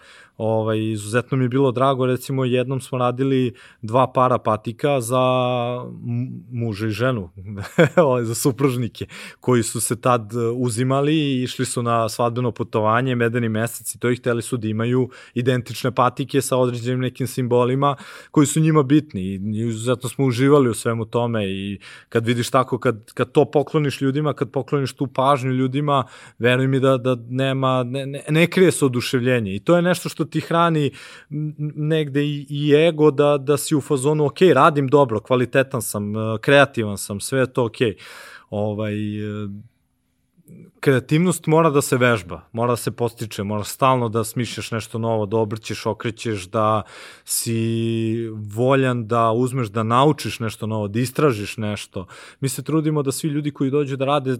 Ovaj, 0.43 0.91
izuzetno 0.91 1.37
mi 1.37 1.45
je 1.45 1.49
bilo 1.49 1.71
drago, 1.71 2.05
recimo 2.05 2.45
jednom 2.45 2.81
smo 2.81 2.97
radili 2.97 3.53
dva 3.81 4.11
para 4.13 4.37
patika 4.37 5.01
za 5.01 5.21
muža 6.51 6.87
i 6.87 6.89
ženu, 6.89 7.29
ovaj, 8.05 8.23
za 8.23 8.35
supružnike, 8.35 9.05
koji 9.39 9.63
su 9.63 9.81
se 9.81 10.01
tad 10.01 10.31
uzimali 10.55 11.15
i 11.15 11.43
išli 11.43 11.65
su 11.65 11.83
na 11.83 12.09
svadbeno 12.09 12.51
putovanje, 12.51 13.15
medeni 13.15 13.49
mesec 13.49 13.95
i 13.95 13.99
to 13.99 14.09
ih 14.09 14.19
hteli 14.19 14.41
su 14.41 14.57
da 14.57 14.67
imaju 14.67 15.09
identične 15.33 15.91
patike 15.91 16.41
sa 16.41 16.57
određenim 16.57 16.99
nekim 16.99 17.27
simbolima 17.27 17.95
koji 18.31 18.47
su 18.47 18.59
njima 18.59 18.83
bitni 18.83 19.21
i 19.21 19.39
izuzetno 19.67 20.09
smo 20.09 20.25
uživali 20.25 20.69
u 20.69 20.73
svemu 20.73 21.05
tome 21.05 21.49
i 21.49 21.79
kad 22.09 22.25
vidiš 22.25 22.49
tako, 22.49 22.79
kad, 22.79 23.11
kad 23.13 23.31
to 23.31 23.45
pokloniš 23.45 24.01
ljudima, 24.01 24.33
kad 24.33 24.51
pokloniš 24.51 24.93
tu 24.93 25.07
pažnju 25.07 25.51
ljudima, 25.51 26.03
veruj 26.39 26.67
mi 26.67 26.79
da, 26.79 26.97
da 26.97 27.17
nema, 27.29 27.83
ne, 27.83 28.05
ne, 28.05 28.23
ne 28.29 28.47
krije 28.47 28.71
se 28.71 28.85
oduševljenje 28.85 29.55
i 29.55 29.59
to 29.59 29.75
je 29.75 29.81
nešto 29.81 30.09
što 30.09 30.30
ti 30.31 30.39
hrani 30.39 30.91
negde 31.75 32.23
i, 32.23 32.45
i 32.49 32.73
ego 32.75 33.11
da, 33.11 33.37
da 33.37 33.57
si 33.57 33.75
u 33.75 33.81
fazonu, 33.81 34.25
ok, 34.25 34.41
radim 34.53 34.87
dobro, 34.87 35.19
kvalitetan 35.19 35.81
sam, 35.81 36.15
e, 36.15 36.37
kreativan 36.41 36.97
sam, 36.97 37.19
sve 37.19 37.39
je 37.39 37.53
to 37.53 37.65
ok. 37.65 37.77
Ovaj, 38.49 38.93
e, 38.93 39.47
kreativnost 40.81 41.47
mora 41.47 41.69
da 41.69 41.81
se 41.81 41.97
vežba, 41.97 42.41
mora 42.51 42.73
da 42.73 42.77
se 42.77 42.91
postiče, 42.91 43.43
mora 43.43 43.63
stalno 43.63 44.09
da 44.09 44.23
smišljaš 44.23 44.71
nešto 44.71 44.97
novo, 44.99 45.25
da 45.25 45.37
obrćeš, 45.37 45.85
okrećeš, 45.85 46.47
da 46.49 46.81
si 47.25 48.27
voljan 48.55 49.07
da 49.07 49.31
uzmeš, 49.31 49.67
da 49.67 49.83
naučiš 49.83 50.39
nešto 50.39 50.67
novo, 50.67 50.87
da 50.87 50.99
istražiš 50.99 51.57
nešto. 51.57 52.07
Mi 52.39 52.49
se 52.49 52.63
trudimo 52.63 53.03
da 53.03 53.11
svi 53.11 53.29
ljudi 53.29 53.51
koji 53.51 53.71
dođu 53.71 53.97
da 53.97 54.05
rade 54.05 54.31
e, 54.31 54.37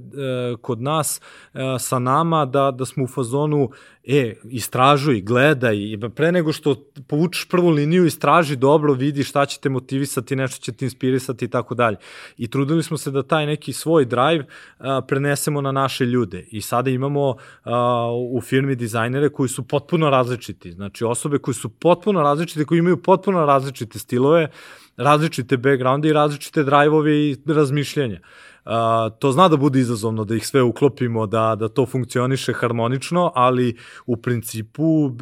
kod 0.61 0.81
nas 0.81 1.21
e, 1.53 1.59
sa 1.79 1.99
nama, 1.99 2.45
da, 2.45 2.71
da 2.71 2.85
smo 2.85 3.03
u 3.03 3.07
fazonu 3.07 3.69
e, 4.03 4.33
istražuj, 4.43 5.21
gledaj, 5.21 5.77
pre 6.15 6.31
nego 6.31 6.53
što 6.53 6.75
povučeš 7.07 7.47
prvu 7.49 7.69
liniju, 7.69 8.05
istraži 8.05 8.55
dobro, 8.55 8.93
vidi 8.93 9.23
šta 9.23 9.45
će 9.45 9.59
te 9.59 9.69
motivisati, 9.69 10.35
nešto 10.35 10.63
će 10.63 10.71
te 10.71 10.85
inspirisati 10.85 11.45
i 11.45 11.47
tako 11.47 11.75
dalje. 11.75 11.97
I 12.37 12.47
trudili 12.47 12.83
smo 12.83 12.97
se 12.97 13.11
da 13.11 13.23
taj 13.23 13.45
neki 13.45 13.73
svoj 13.73 14.05
drive 14.05 14.45
a, 14.79 15.01
prenesemo 15.07 15.61
na 15.61 15.71
naše 15.71 16.05
ljude. 16.05 16.30
I 16.39 16.61
sada 16.61 16.89
imamo 16.89 17.35
a, 17.63 18.07
u 18.31 18.41
firmi 18.41 18.75
dizajnere 18.75 19.29
koji 19.29 19.49
su 19.49 19.67
potpuno 19.67 20.09
različiti. 20.09 20.71
Znači 20.71 21.05
osobe 21.05 21.37
koji 21.37 21.55
su 21.55 21.69
potpuno 21.69 22.21
različite, 22.21 22.65
koji 22.65 22.79
imaju 22.79 23.03
potpuno 23.03 23.45
različite 23.45 23.99
stilove, 23.99 24.49
različite 24.97 25.57
backgrounde 25.57 26.09
i 26.09 26.13
različite 26.13 26.63
drive-ove 26.63 27.15
i 27.15 27.37
razmišljanja. 27.45 28.19
Uh, 28.65 28.71
to 29.19 29.31
zna 29.31 29.47
da 29.47 29.57
bude 29.57 29.79
izazovno 29.79 30.23
da 30.25 30.35
ih 30.35 30.47
sve 30.47 30.61
uklopimo, 30.61 31.27
da, 31.27 31.55
da 31.55 31.69
to 31.69 31.85
funkcioniše 31.85 32.53
harmonično, 32.53 33.31
ali 33.35 33.77
u 34.05 34.17
principu 34.17 34.83
uh, 34.83 35.13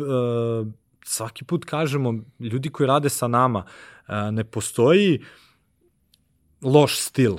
svaki 1.06 1.46
put 1.46 1.66
kažemo, 1.66 2.14
ljudi 2.40 2.70
koji 2.70 2.88
rade 2.88 3.10
sa 3.10 3.28
nama, 3.28 3.64
uh, 3.64 4.16
ne 4.32 4.44
postoji 4.44 5.22
loš 6.62 7.00
stil. 7.00 7.38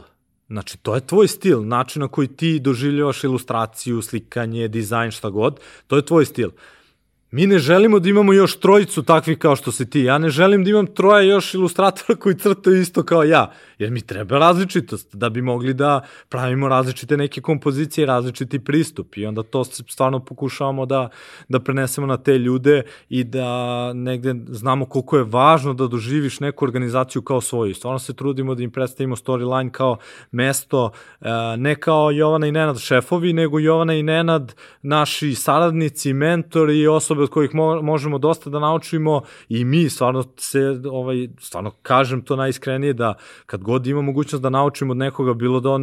Znači, 0.50 0.78
to 0.78 0.94
je 0.94 1.06
tvoj 1.06 1.28
stil, 1.28 1.66
način 1.66 2.00
na 2.00 2.08
koji 2.08 2.28
ti 2.28 2.58
doživljavaš 2.58 3.24
ilustraciju, 3.24 4.02
slikanje, 4.02 4.68
dizajn, 4.68 5.10
šta 5.10 5.30
god, 5.30 5.60
to 5.86 5.96
je 5.96 6.06
tvoj 6.06 6.24
stil. 6.24 6.50
Mi 7.32 7.46
ne 7.46 7.58
želimo 7.58 7.98
da 7.98 8.08
imamo 8.08 8.32
još 8.32 8.60
trojicu 8.60 9.02
takvih 9.02 9.38
kao 9.38 9.56
što 9.56 9.72
si 9.72 9.90
ti. 9.90 10.00
Ja 10.00 10.18
ne 10.18 10.28
želim 10.28 10.64
da 10.64 10.70
imam 10.70 10.86
troje 10.86 11.28
još 11.28 11.54
ilustratora 11.54 12.18
koji 12.18 12.38
crtaju 12.38 12.80
isto 12.80 13.02
kao 13.02 13.24
ja. 13.24 13.52
Jer 13.78 13.90
mi 13.90 14.00
treba 14.00 14.38
različitost 14.38 15.16
da 15.16 15.30
bi 15.30 15.42
mogli 15.42 15.74
da 15.74 16.00
pravimo 16.28 16.68
različite 16.68 17.16
neke 17.16 17.40
kompozicije, 17.40 18.06
različiti 18.06 18.64
pristup. 18.64 19.16
I 19.16 19.26
onda 19.26 19.42
to 19.42 19.64
stvarno 19.64 20.24
pokušavamo 20.24 20.86
da, 20.86 21.08
da 21.48 21.60
prenesemo 21.60 22.06
na 22.06 22.16
te 22.16 22.38
ljude 22.38 22.82
i 23.08 23.24
da 23.24 23.92
negde 23.92 24.34
znamo 24.48 24.86
koliko 24.86 25.16
je 25.16 25.24
važno 25.24 25.74
da 25.74 25.86
doživiš 25.86 26.40
neku 26.40 26.64
organizaciju 26.64 27.22
kao 27.22 27.40
svoju. 27.40 27.74
Stvarno 27.74 27.98
se 27.98 28.14
trudimo 28.14 28.54
da 28.54 28.62
im 28.62 28.70
predstavimo 28.70 29.16
storyline 29.16 29.70
kao 29.70 29.96
mesto, 30.30 30.90
e, 31.20 31.28
ne 31.56 31.74
kao 31.74 32.10
Jovana 32.10 32.46
i 32.46 32.52
Nenad 32.52 32.78
šefovi, 32.78 33.32
nego 33.32 33.58
Jovana 33.58 33.94
i 33.94 34.02
Nenad 34.02 34.54
naši 34.82 35.34
saradnici, 35.34 36.12
mentori 36.12 36.78
i 36.78 36.88
osobe 36.88 37.19
osobe 37.20 37.24
od 37.24 37.30
kojih 37.30 37.54
mo 37.54 37.82
možemo 37.82 38.18
dosta 38.18 38.50
da 38.50 38.58
naučimo 38.58 39.22
i 39.48 39.64
mi 39.64 39.90
stvarno 39.90 40.24
se, 40.36 40.80
ovaj, 40.90 41.28
stvarno 41.38 41.70
kažem 41.82 42.22
to 42.22 42.36
najiskrenije 42.36 42.92
da 42.92 43.14
kad 43.46 43.62
god 43.62 43.86
ima 43.86 44.02
mogućnost 44.02 44.42
da 44.42 44.50
naučimo 44.50 44.92
od 44.92 44.96
nekoga, 44.96 45.34
bilo 45.34 45.60
da 45.60 45.70
on 45.70 45.82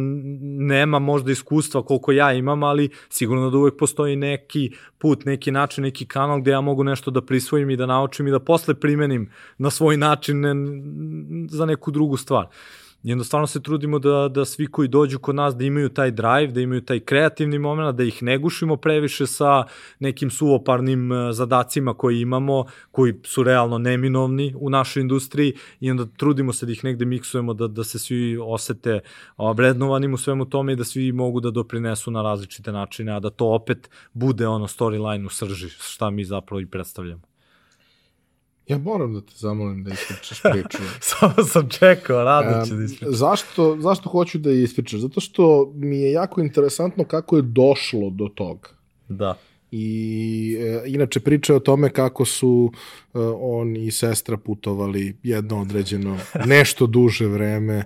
nema 0.66 0.98
možda 0.98 1.32
iskustva 1.32 1.82
koliko 1.82 2.12
ja 2.12 2.32
imam, 2.32 2.62
ali 2.62 2.90
sigurno 3.08 3.50
da 3.50 3.58
uvek 3.58 3.76
postoji 3.78 4.16
neki 4.16 4.70
put, 4.98 5.24
neki 5.24 5.50
način, 5.50 5.84
neki 5.84 6.06
kanal 6.06 6.40
gde 6.40 6.50
ja 6.50 6.60
mogu 6.60 6.84
nešto 6.84 7.10
da 7.10 7.20
prisvojim 7.20 7.70
i 7.70 7.76
da 7.76 7.86
naučim 7.86 8.26
i 8.26 8.30
da 8.30 8.40
posle 8.40 8.74
primenim 8.74 9.30
na 9.58 9.70
svoj 9.70 9.96
način 9.96 10.44
za 11.50 11.66
neku 11.66 11.90
drugu 11.90 12.16
stvar. 12.16 12.46
I 12.46 12.87
stvarno 13.24 13.46
se 13.46 13.62
trudimo 13.62 13.98
da, 13.98 14.28
da 14.28 14.44
svi 14.44 14.66
koji 14.66 14.88
dođu 14.88 15.18
kod 15.18 15.34
nas 15.34 15.56
da 15.56 15.64
imaju 15.64 15.88
taj 15.88 16.10
drive, 16.10 16.46
da 16.46 16.60
imaju 16.60 16.80
taj 16.80 17.00
kreativni 17.00 17.58
moment, 17.58 17.96
da 17.96 18.04
ih 18.04 18.22
ne 18.22 18.38
gušimo 18.38 18.76
previše 18.76 19.26
sa 19.26 19.64
nekim 19.98 20.30
suvoparnim 20.30 21.12
e, 21.12 21.32
zadacima 21.32 21.94
koji 21.94 22.20
imamo, 22.20 22.64
koji 22.90 23.14
su 23.24 23.42
realno 23.42 23.78
neminovni 23.78 24.54
u 24.56 24.70
našoj 24.70 25.00
industriji 25.00 25.54
i 25.80 25.90
onda 25.90 26.06
trudimo 26.16 26.52
se 26.52 26.66
da 26.66 26.72
ih 26.72 26.84
negde 26.84 27.04
miksujemo, 27.04 27.54
da, 27.54 27.68
da 27.68 27.84
se 27.84 27.98
svi 27.98 28.38
osete 28.42 29.00
vrednovanim 29.54 30.14
u 30.14 30.16
svemu 30.16 30.44
tome 30.44 30.72
i 30.72 30.76
da 30.76 30.84
svi 30.84 31.12
mogu 31.12 31.40
da 31.40 31.50
doprinesu 31.50 32.10
na 32.10 32.22
različite 32.22 32.72
načine, 32.72 33.12
a 33.12 33.20
da 33.20 33.30
to 33.30 33.46
opet 33.46 33.90
bude 34.12 34.46
ono 34.46 34.66
storyline 34.66 35.26
u 35.26 35.30
srži, 35.30 35.68
šta 35.68 36.10
mi 36.10 36.24
zapravo 36.24 36.60
i 36.60 36.66
predstavljamo. 36.66 37.37
Ja 38.68 38.78
moram 38.78 39.14
da 39.14 39.20
te 39.20 39.32
zamolim 39.36 39.84
da 39.84 39.90
ispričaš 39.90 40.42
priču. 40.42 40.82
Samo 41.00 41.34
sam 41.44 41.68
čekao, 41.68 42.24
rado 42.24 42.66
ću 42.66 42.74
da 42.74 42.84
ispričam. 42.84 43.12
Zašto, 43.12 43.76
zašto 43.80 44.08
hoću 44.08 44.38
da 44.38 44.50
ispričaš? 44.50 45.00
Zato 45.00 45.20
što 45.20 45.72
mi 45.74 45.98
je 45.98 46.12
jako 46.12 46.40
interesantno 46.40 47.04
kako 47.04 47.36
je 47.36 47.42
došlo 47.42 48.10
do 48.10 48.28
toga. 48.28 48.68
Da. 49.08 49.38
I 49.70 50.56
e, 50.60 50.82
inače 50.86 51.20
priča 51.20 51.54
o 51.54 51.60
tome 51.60 51.90
kako 51.90 52.24
su 52.24 52.72
e, 53.14 53.18
on 53.40 53.76
i 53.76 53.90
sestra 53.90 54.36
putovali 54.36 55.16
jedno 55.22 55.60
određeno 55.60 56.18
nešto 56.46 56.86
duže 56.86 57.26
vreme 57.26 57.84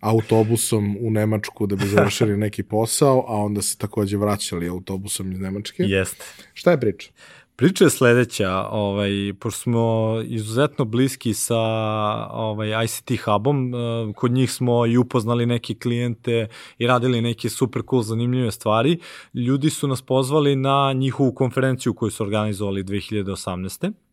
autobusom 0.00 0.96
u 1.00 1.10
Nemačku 1.10 1.66
da 1.66 1.76
bi 1.76 1.86
završili 1.86 2.36
neki 2.36 2.62
posao, 2.62 3.24
a 3.28 3.36
onda 3.36 3.62
se 3.62 3.78
takođe 3.78 4.16
vraćali 4.16 4.68
autobusom 4.68 5.32
iz 5.32 5.40
Nemačke. 5.40 5.82
Jeste. 5.82 6.24
Šta 6.52 6.70
je 6.70 6.80
priča? 6.80 7.10
Priča 7.56 7.84
je 7.84 7.90
sledeća, 7.90 8.66
ovaj, 8.70 9.10
pošto 9.40 9.60
smo 9.60 10.14
izuzetno 10.24 10.84
bliski 10.84 11.34
sa 11.34 11.58
ovaj, 12.30 12.84
ICT 12.84 13.10
hubom, 13.24 13.74
eh, 13.74 14.12
kod 14.16 14.32
njih 14.32 14.52
smo 14.52 14.86
i 14.86 14.96
upoznali 14.96 15.46
neke 15.46 15.74
klijente 15.74 16.48
i 16.78 16.86
radili 16.86 17.20
neke 17.20 17.48
super 17.48 17.82
cool 17.90 18.02
zanimljive 18.02 18.50
stvari. 18.50 18.98
Ljudi 19.34 19.70
su 19.70 19.88
nas 19.88 20.02
pozvali 20.02 20.56
na 20.56 20.92
njihovu 20.92 21.32
konferenciju 21.32 21.94
koju 21.94 22.10
su 22.10 22.22
organizovali 22.22 22.84
2018 22.84 24.03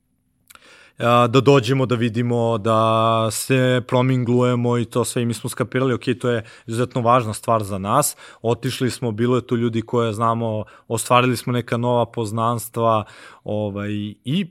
da 0.97 1.41
dođemo, 1.41 1.85
da 1.85 1.95
vidimo, 1.95 2.57
da 2.57 3.27
se 3.31 3.81
prominglujemo 3.87 4.77
i 4.77 4.85
to 4.85 5.05
sve 5.05 5.21
i 5.21 5.25
mi 5.25 5.33
smo 5.33 5.49
skapirali, 5.49 5.93
ok, 5.93 6.03
to 6.21 6.29
je 6.29 6.43
izuzetno 6.67 7.01
važna 7.01 7.33
stvar 7.33 7.63
za 7.63 7.77
nas. 7.77 8.15
Otišli 8.41 8.89
smo, 8.91 9.11
bilo 9.11 9.35
je 9.35 9.47
tu 9.47 9.57
ljudi 9.57 9.81
koje 9.81 10.13
znamo, 10.13 10.63
ostvarili 10.87 11.37
smo 11.37 11.53
neka 11.53 11.77
nova 11.77 12.05
poznanstva 12.05 13.03
ovaj, 13.43 13.91
i 14.25 14.47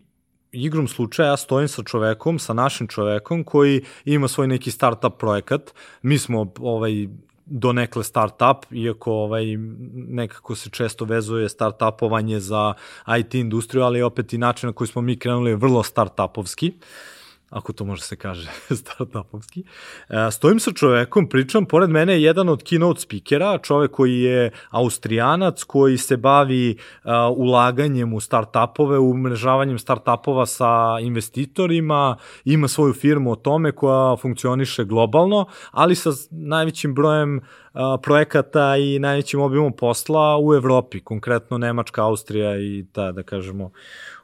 igrom 0.53 0.89
slučaja 0.89 1.29
ja 1.29 1.37
stojim 1.37 1.69
sa 1.69 1.83
čovekom, 1.83 2.39
sa 2.39 2.53
našim 2.53 2.89
čovekom 2.89 3.45
koji 3.45 3.85
ima 4.05 4.29
svoj 4.29 4.47
neki 4.47 4.71
startup 4.71 5.19
projekat. 5.19 5.75
Mi 6.03 6.19
smo 6.19 6.53
ovaj 6.59 7.09
donekle 7.51 8.05
startup, 8.05 8.65
iako 8.71 9.13
ovaj, 9.13 9.57
nekako 9.93 10.55
se 10.55 10.71
često 10.71 11.05
vezuje 11.05 11.49
startupovanje 11.49 12.41
za 12.41 12.75
IT 13.19 13.35
industriju, 13.35 13.83
ali 13.83 14.03
opet 14.03 14.33
i 14.33 14.39
način 14.39 14.67
na 14.67 14.73
koji 14.73 14.89
smo 14.89 15.03
mi 15.03 15.19
krenuli 15.19 15.51
je 15.51 15.57
vrlo 15.57 15.83
startupovski. 15.83 16.73
Uh, 16.77 17.20
ako 17.51 17.73
to 17.73 17.85
može 17.85 18.03
se 18.03 18.17
kaže 18.17 18.49
startupovski. 18.83 19.65
E, 20.09 20.31
stojim 20.31 20.61
sa 20.61 20.73
čovekom, 20.73 21.29
pričam, 21.29 21.65
pored 21.65 21.91
mene 21.91 22.13
je 22.13 22.23
jedan 22.23 22.49
od 22.49 22.63
keynote 22.63 22.99
speakera, 22.99 23.59
čovek 23.59 23.91
koji 23.91 24.21
je 24.21 24.51
austrijanac, 24.71 25.63
koji 25.65 25.99
se 25.99 26.17
bavi 26.17 26.77
uh, 27.05 27.11
ulaganjem 27.37 28.15
u 28.15 28.21
startupove, 28.21 28.99
umrežavanjem 28.99 29.79
startupova 29.79 30.47
sa 30.47 30.99
investitorima, 31.01 32.17
ima 32.45 32.69
svoju 32.69 32.93
firmu 32.93 33.33
o 33.33 33.37
tome 33.37 33.73
koja 33.73 34.17
funkcioniše 34.17 34.85
globalno, 34.85 35.47
ali 35.71 35.95
sa 35.95 36.11
najvećim 36.31 36.95
brojem 36.95 37.37
uh, 37.39 37.81
projekata 38.03 38.77
i 38.77 38.99
najvećim 38.99 39.41
obimom 39.41 39.73
posla 39.73 40.39
u 40.43 40.55
Evropi, 40.55 41.01
konkretno 41.01 41.59
Nemačka, 41.59 42.05
Austrija 42.05 42.59
i 42.59 42.87
ta, 42.93 43.13
da 43.13 43.23
kažemo, 43.23 43.71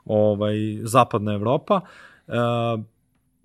ovaj, 0.05 0.57
zapadna 0.83 1.35
Evropa. 1.35 1.81
Uh, 2.27 2.96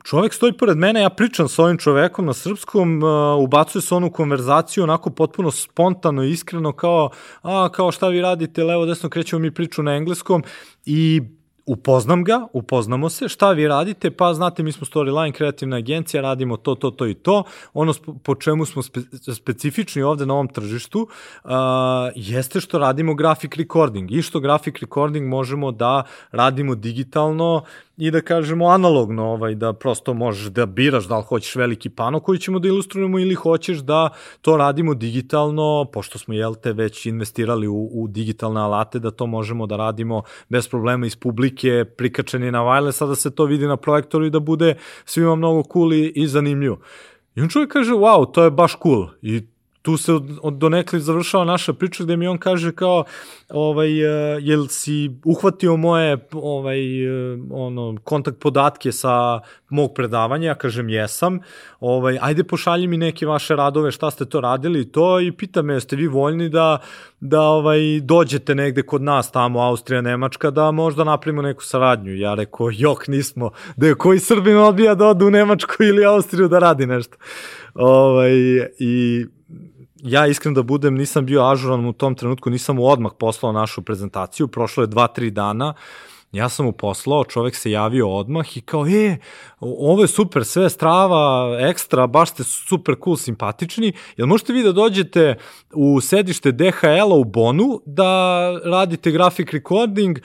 čovek 0.03 0.33
stoji 0.33 0.53
pored 0.53 0.77
mene, 0.77 1.01
ja 1.01 1.09
pričam 1.09 1.49
sa 1.49 1.63
ovim 1.63 1.77
čovekom 1.77 2.25
na 2.25 2.33
srpskom, 2.33 3.03
uh, 3.03 3.09
ubacuje 3.43 3.81
se 3.81 3.95
onu 3.95 4.11
konverzaciju 4.11 4.83
onako 4.83 5.09
potpuno 5.09 5.51
spontano 5.51 6.23
iskreno 6.23 6.71
kao, 6.71 7.09
a, 7.41 7.69
kao 7.69 7.91
šta 7.91 8.07
vi 8.07 8.21
radite, 8.21 8.63
levo, 8.63 8.85
desno, 8.85 9.09
krećemo 9.09 9.39
mi 9.39 9.51
priču 9.51 9.83
na 9.83 9.95
engleskom. 9.95 10.43
I 10.85 11.21
upoznam 11.65 12.23
ga, 12.23 12.47
upoznamo 12.53 13.09
se, 13.09 13.27
šta 13.27 13.51
vi 13.51 13.67
radite, 13.67 14.11
pa 14.11 14.33
znate 14.33 14.63
mi 14.63 14.71
smo 14.71 14.85
Storyline 14.85 15.31
kreativna 15.31 15.77
agencija, 15.77 16.21
radimo 16.21 16.57
to, 16.57 16.75
to, 16.75 16.91
to 16.91 17.07
i 17.07 17.13
to, 17.13 17.43
ono 17.73 17.93
po 18.23 18.35
čemu 18.35 18.65
smo 18.65 18.83
spe, 18.83 18.99
specifični 19.33 20.01
ovde 20.01 20.25
na 20.25 20.33
ovom 20.33 20.47
tržištu 20.47 20.99
uh, 20.99 21.51
jeste 22.15 22.59
što 22.59 22.77
radimo 22.77 23.13
graphic 23.13 23.51
recording. 23.55 24.11
I 24.11 24.21
što 24.21 24.39
graphic 24.39 24.75
recording 24.81 25.27
možemo 25.27 25.71
da 25.71 26.03
radimo 26.31 26.75
digitalno 26.75 27.63
i 28.01 28.11
da 28.11 28.21
kažemo 28.21 28.65
analogno, 28.65 29.25
ovaj, 29.25 29.55
da 29.55 29.73
prosto 29.73 30.13
možeš 30.13 30.47
da 30.47 30.65
biraš 30.65 31.05
da 31.07 31.17
li 31.17 31.23
hoćeš 31.23 31.55
veliki 31.55 31.89
pano 31.89 32.19
koji 32.19 32.39
ćemo 32.39 32.59
da 32.59 32.67
ilustrujemo 32.67 33.19
ili 33.19 33.35
hoćeš 33.35 33.77
da 33.77 34.09
to 34.41 34.57
radimo 34.57 34.93
digitalno, 34.93 35.85
pošto 35.93 36.19
smo, 36.19 36.33
jel 36.33 36.55
te, 36.55 36.73
već 36.73 37.05
investirali 37.05 37.67
u, 37.67 37.89
u 37.93 38.07
digitalne 38.07 38.61
alate, 38.61 38.99
da 38.99 39.11
to 39.11 39.27
možemo 39.27 39.67
da 39.67 39.77
radimo 39.77 40.23
bez 40.49 40.67
problema 40.67 41.05
iz 41.05 41.15
publike, 41.15 41.85
prikačeni 41.97 42.51
na 42.51 42.59
wireless, 42.59 42.91
sada 42.91 43.15
se 43.15 43.35
to 43.35 43.45
vidi 43.45 43.67
na 43.67 43.77
projektoru 43.77 44.25
i 44.25 44.29
da 44.29 44.39
bude 44.39 44.75
svima 45.05 45.35
mnogo 45.35 45.63
cool 45.73 45.93
i, 45.93 46.11
i 46.15 46.27
zanimljivo. 46.27 46.79
I 47.35 47.41
on 47.41 47.49
čovjek 47.49 47.71
kaže, 47.71 47.91
wow, 47.91 48.31
to 48.31 48.43
je 48.43 48.51
baš 48.51 48.77
cool. 48.83 49.07
I 49.21 49.41
tu 49.81 49.97
se 49.97 50.13
od, 50.13 50.39
od 50.41 50.53
donekli 50.53 50.99
završava 50.99 51.45
naša 51.45 51.73
priča 51.73 52.03
gde 52.03 52.17
mi 52.17 52.27
on 52.27 52.37
kaže 52.37 52.71
kao 52.71 53.03
ovaj 53.49 54.05
uh, 54.05 54.37
jel 54.39 54.67
si 54.67 55.11
uhvatio 55.25 55.77
moje 55.77 56.27
ovaj 56.31 57.07
uh, 57.07 57.39
ono 57.51 57.97
kontakt 58.03 58.39
podatke 58.39 58.91
sa 58.91 59.39
mog 59.69 59.93
predavanja? 59.93 60.47
Ja 60.47 60.55
kažem 60.55 60.89
jesam. 60.89 61.39
Ovaj 61.79 62.17
ajde 62.21 62.43
pošalji 62.43 62.87
mi 62.87 62.97
neke 62.97 63.25
vaše 63.25 63.55
radove 63.55 63.91
šta 63.91 64.11
ste 64.11 64.25
to 64.25 64.41
radili 64.41 64.91
to 64.91 65.19
i 65.19 65.31
pita 65.31 65.61
me 65.61 65.73
jeste 65.73 65.95
vi 65.95 66.07
voljni 66.07 66.49
da 66.49 66.77
da 67.19 67.41
ovaj 67.41 67.99
dođete 68.01 68.55
negde 68.55 68.81
kod 68.81 69.01
nas 69.01 69.31
tamo 69.31 69.59
Austrija 69.59 70.01
Nemačka 70.01 70.51
da 70.51 70.71
možda 70.71 71.03
napravimo 71.03 71.41
neku 71.41 71.63
saradnju? 71.63 72.15
Ja 72.15 72.33
rekao 72.33 72.69
jok 72.73 73.07
nismo. 73.07 73.51
Da 73.75 73.87
je 73.87 73.95
koji 73.95 74.19
Srbin 74.19 74.57
odbija 74.57 74.95
da 74.95 75.07
ode 75.07 75.25
u 75.25 75.29
Nemačku 75.29 75.83
ili 75.83 76.05
Austriju 76.05 76.47
da 76.47 76.59
radi 76.59 76.85
nešto? 76.85 77.17
Ovaj 77.73 78.31
i 78.79 79.25
ja 80.03 80.27
iskreno 80.27 80.55
da 80.55 80.63
budem, 80.63 80.95
nisam 80.95 81.25
bio 81.25 81.45
ažuran 81.45 81.85
u 81.85 81.93
tom 81.93 82.15
trenutku, 82.15 82.49
nisam 82.49 82.75
mu 82.75 82.85
odmah 82.85 83.11
poslao 83.19 83.51
našu 83.51 83.81
prezentaciju, 83.81 84.47
prošlo 84.47 84.83
je 84.83 84.87
dva, 84.87 85.07
tri 85.07 85.31
dana, 85.31 85.73
ja 86.31 86.49
sam 86.49 86.65
mu 86.65 86.71
poslao, 86.71 87.23
čovek 87.23 87.55
se 87.55 87.71
javio 87.71 88.09
odmah 88.09 88.57
i 88.57 88.61
kao, 88.61 88.87
e, 88.87 89.17
ovo 89.59 90.01
je 90.01 90.07
super, 90.07 90.45
sve 90.45 90.69
strava, 90.69 91.57
ekstra, 91.59 92.07
baš 92.07 92.29
ste 92.29 92.43
super 92.43 92.95
cool, 93.03 93.17
simpatični, 93.17 93.93
jel 94.17 94.27
možete 94.27 94.53
vi 94.53 94.63
da 94.63 94.71
dođete 94.71 95.35
u 95.73 96.01
sedište 96.01 96.51
DHL-a 96.51 97.15
u 97.15 97.23
Bonu 97.23 97.81
da 97.85 98.51
radite 98.65 99.11
graphic 99.11 99.49
recording? 99.51 100.19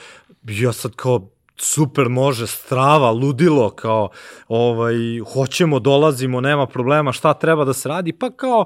Ja 0.49 0.73
sad 0.73 0.95
kao, 0.95 1.29
super 1.57 2.09
može, 2.09 2.47
strava, 2.47 3.11
ludilo, 3.11 3.71
kao, 3.71 4.09
ovaj, 4.49 4.95
hoćemo, 5.33 5.79
dolazimo, 5.79 6.41
nema 6.41 6.67
problema, 6.67 7.13
šta 7.13 7.35
treba 7.35 7.65
da 7.65 7.73
se 7.73 7.89
radi, 7.89 8.13
pa 8.13 8.31
kao 8.31 8.65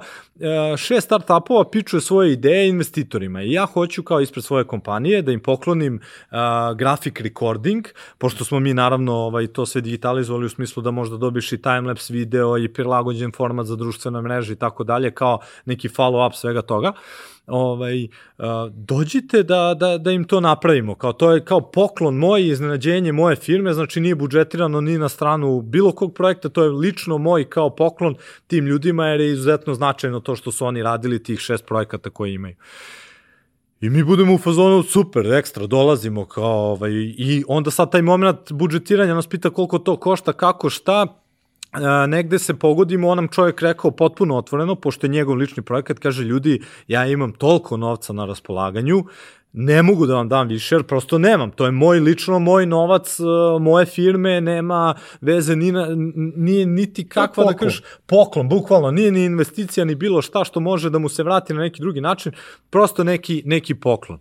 šest 0.76 1.06
startupova 1.06 1.70
pičuje 1.70 2.00
svoje 2.00 2.32
ideje 2.32 2.68
investitorima 2.68 3.42
i 3.42 3.52
ja 3.52 3.66
hoću 3.66 4.02
kao 4.02 4.20
ispred 4.20 4.44
svoje 4.44 4.64
kompanije 4.64 5.22
da 5.22 5.32
im 5.32 5.40
poklonim 5.40 5.94
uh, 5.94 6.38
graphic 6.76 7.14
recording, 7.20 7.86
pošto 8.18 8.44
smo 8.44 8.60
mi 8.60 8.74
naravno 8.74 9.14
ovaj, 9.14 9.46
to 9.46 9.66
sve 9.66 9.80
digitalizovali 9.80 10.46
u 10.46 10.48
smislu 10.48 10.82
da 10.82 10.90
možda 10.90 11.16
dobiš 11.16 11.52
i 11.52 11.62
timelapse 11.62 12.14
video 12.14 12.58
i 12.58 12.68
prilagođen 12.68 13.32
format 13.32 13.66
za 13.66 13.76
društvene 13.76 14.22
mreže 14.22 14.52
i 14.52 14.56
tako 14.56 14.84
dalje, 14.84 15.10
kao 15.10 15.38
neki 15.64 15.88
follow-up 15.88 16.32
svega 16.34 16.62
toga 16.62 16.92
ovaj, 17.50 18.08
dođite 18.70 19.42
da, 19.42 19.74
da, 19.74 19.98
da 19.98 20.10
im 20.10 20.24
to 20.24 20.40
napravimo. 20.40 20.94
Kao, 20.94 21.12
to 21.12 21.32
je 21.32 21.44
kao 21.44 21.60
poklon 21.60 22.14
moj, 22.14 22.48
iznenađenje 22.48 23.12
moje 23.12 23.36
firme, 23.36 23.72
znači 23.72 24.00
nije 24.00 24.14
budžetirano 24.14 24.80
ni 24.80 24.98
na 24.98 25.08
stranu 25.08 25.62
bilo 25.62 25.92
kog 25.92 26.14
projekta, 26.14 26.48
to 26.48 26.62
je 26.62 26.70
lično 26.70 27.18
moj 27.18 27.44
kao 27.44 27.70
poklon 27.70 28.14
tim 28.46 28.66
ljudima, 28.66 29.06
jer 29.06 29.20
je 29.20 29.32
izuzetno 29.32 29.74
značajno 29.74 30.20
to 30.20 30.29
što 30.36 30.52
su 30.52 30.66
oni 30.66 30.82
radili 30.82 31.22
tih 31.22 31.38
šest 31.38 31.66
projekata 31.66 32.10
koje 32.10 32.34
imaju. 32.34 32.54
I 33.80 33.90
mi 33.90 34.04
budemo 34.04 34.34
u 34.34 34.38
fazonu 34.38 34.82
super, 34.82 35.32
ekstra, 35.32 35.66
dolazimo 35.66 36.24
kao 36.24 36.72
ovaj, 36.72 36.90
i 36.92 37.44
onda 37.48 37.70
sad 37.70 37.90
taj 37.92 38.02
moment 38.02 38.52
budžetiranja 38.52 39.14
nas 39.14 39.26
pita 39.26 39.50
koliko 39.50 39.78
to 39.78 39.96
košta, 39.96 40.32
kako, 40.32 40.70
šta, 40.70 41.06
negde 42.08 42.38
se 42.38 42.54
pogodimo, 42.54 43.08
on 43.08 43.16
nam 43.16 43.28
čovjek 43.28 43.62
rekao 43.62 43.90
potpuno 43.90 44.36
otvoreno, 44.36 44.74
pošto 44.74 45.06
je 45.06 45.10
njegov 45.10 45.36
lični 45.36 45.62
projekat, 45.62 45.98
kaže 45.98 46.24
ljudi, 46.24 46.62
ja 46.88 47.06
imam 47.06 47.32
toliko 47.32 47.76
novca 47.76 48.12
na 48.12 48.24
raspolaganju, 48.24 49.04
ne 49.52 49.82
mogu 49.82 50.06
da 50.06 50.14
vam 50.14 50.28
dam 50.28 50.48
više, 50.48 50.74
jer 50.74 50.82
prosto 50.82 51.18
nemam. 51.18 51.50
To 51.50 51.64
je 51.64 51.70
moj 51.70 52.00
lično, 52.00 52.38
moj 52.38 52.66
novac, 52.66 53.16
moje 53.60 53.86
firme, 53.86 54.40
nema 54.40 54.94
veze, 55.20 55.56
ni 55.56 55.72
na, 55.72 55.86
nije 56.36 56.66
niti 56.66 57.08
kakva, 57.08 57.44
da 57.44 57.52
kažeš, 57.52 57.82
poklon, 58.06 58.48
bukvalno, 58.48 58.90
nije 58.90 59.12
ni 59.12 59.24
investicija, 59.24 59.84
ni 59.84 59.94
bilo 59.94 60.22
šta 60.22 60.44
što 60.44 60.60
može 60.60 60.90
da 60.90 60.98
mu 60.98 61.08
se 61.08 61.22
vrati 61.22 61.54
na 61.54 61.60
neki 61.60 61.80
drugi 61.80 62.00
način, 62.00 62.32
prosto 62.70 63.04
neki, 63.04 63.42
neki 63.46 63.74
poklon. 63.74 64.18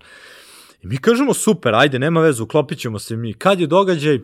I 0.83 0.87
mi 0.87 0.97
kažemo, 0.97 1.33
super, 1.33 1.75
ajde, 1.75 1.99
nema 1.99 2.21
veze, 2.21 2.43
uklopit 2.43 2.79
ćemo 2.79 2.99
se 2.99 3.15
mi. 3.15 3.33
Kad 3.33 3.59
je 3.59 3.67
događaj? 3.67 4.19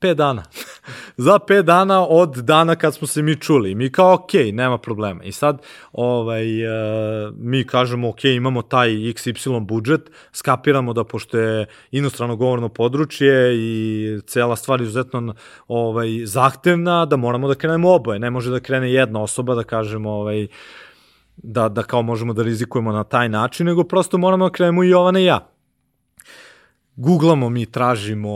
5 0.00 0.14
dana. 0.14 0.42
za 1.16 1.38
5 1.38 1.62
dana 1.62 2.06
od 2.06 2.36
dana 2.36 2.76
kad 2.76 2.94
smo 2.94 3.06
se 3.06 3.22
mi 3.22 3.36
čuli. 3.36 3.74
Mi 3.74 3.92
kao, 3.92 4.14
ok, 4.14 4.32
nema 4.52 4.78
problema. 4.78 5.24
I 5.24 5.32
sad, 5.32 5.62
ovaj, 5.92 6.66
uh, 6.66 7.34
mi 7.38 7.64
kažemo, 7.64 8.08
ok, 8.08 8.24
imamo 8.24 8.62
taj 8.62 8.88
XY 8.88 9.66
budžet, 9.66 10.10
skapiramo 10.32 10.92
da 10.92 11.04
pošto 11.04 11.38
je 11.38 11.66
inostrano 11.90 12.36
govorno 12.36 12.68
područje 12.68 13.56
i 13.56 14.20
cela 14.26 14.56
stvar 14.56 14.80
izuzetno 14.80 15.34
ovaj, 15.68 16.08
zahtevna, 16.24 17.06
da 17.06 17.16
moramo 17.16 17.48
da 17.48 17.54
krenemo 17.54 17.90
oboje. 17.90 18.18
Ne 18.18 18.30
može 18.30 18.50
da 18.50 18.60
krene 18.60 18.92
jedna 18.92 19.22
osoba 19.22 19.54
da 19.54 19.64
kažemo, 19.64 20.10
ovaj, 20.10 20.46
da, 21.36 21.68
da 21.68 21.82
kao 21.82 22.02
možemo 22.02 22.32
da 22.32 22.42
rizikujemo 22.42 22.92
na 22.92 23.04
taj 23.04 23.28
način, 23.28 23.66
nego 23.66 23.84
prosto 23.84 24.18
moramo 24.18 24.48
da 24.48 24.52
krenemo 24.52 24.84
i 24.84 24.88
Jovana 24.88 25.20
i 25.20 25.24
ja 25.24 25.55
googlamo 26.96 27.48
mi, 27.48 27.66
tražimo 27.66 28.30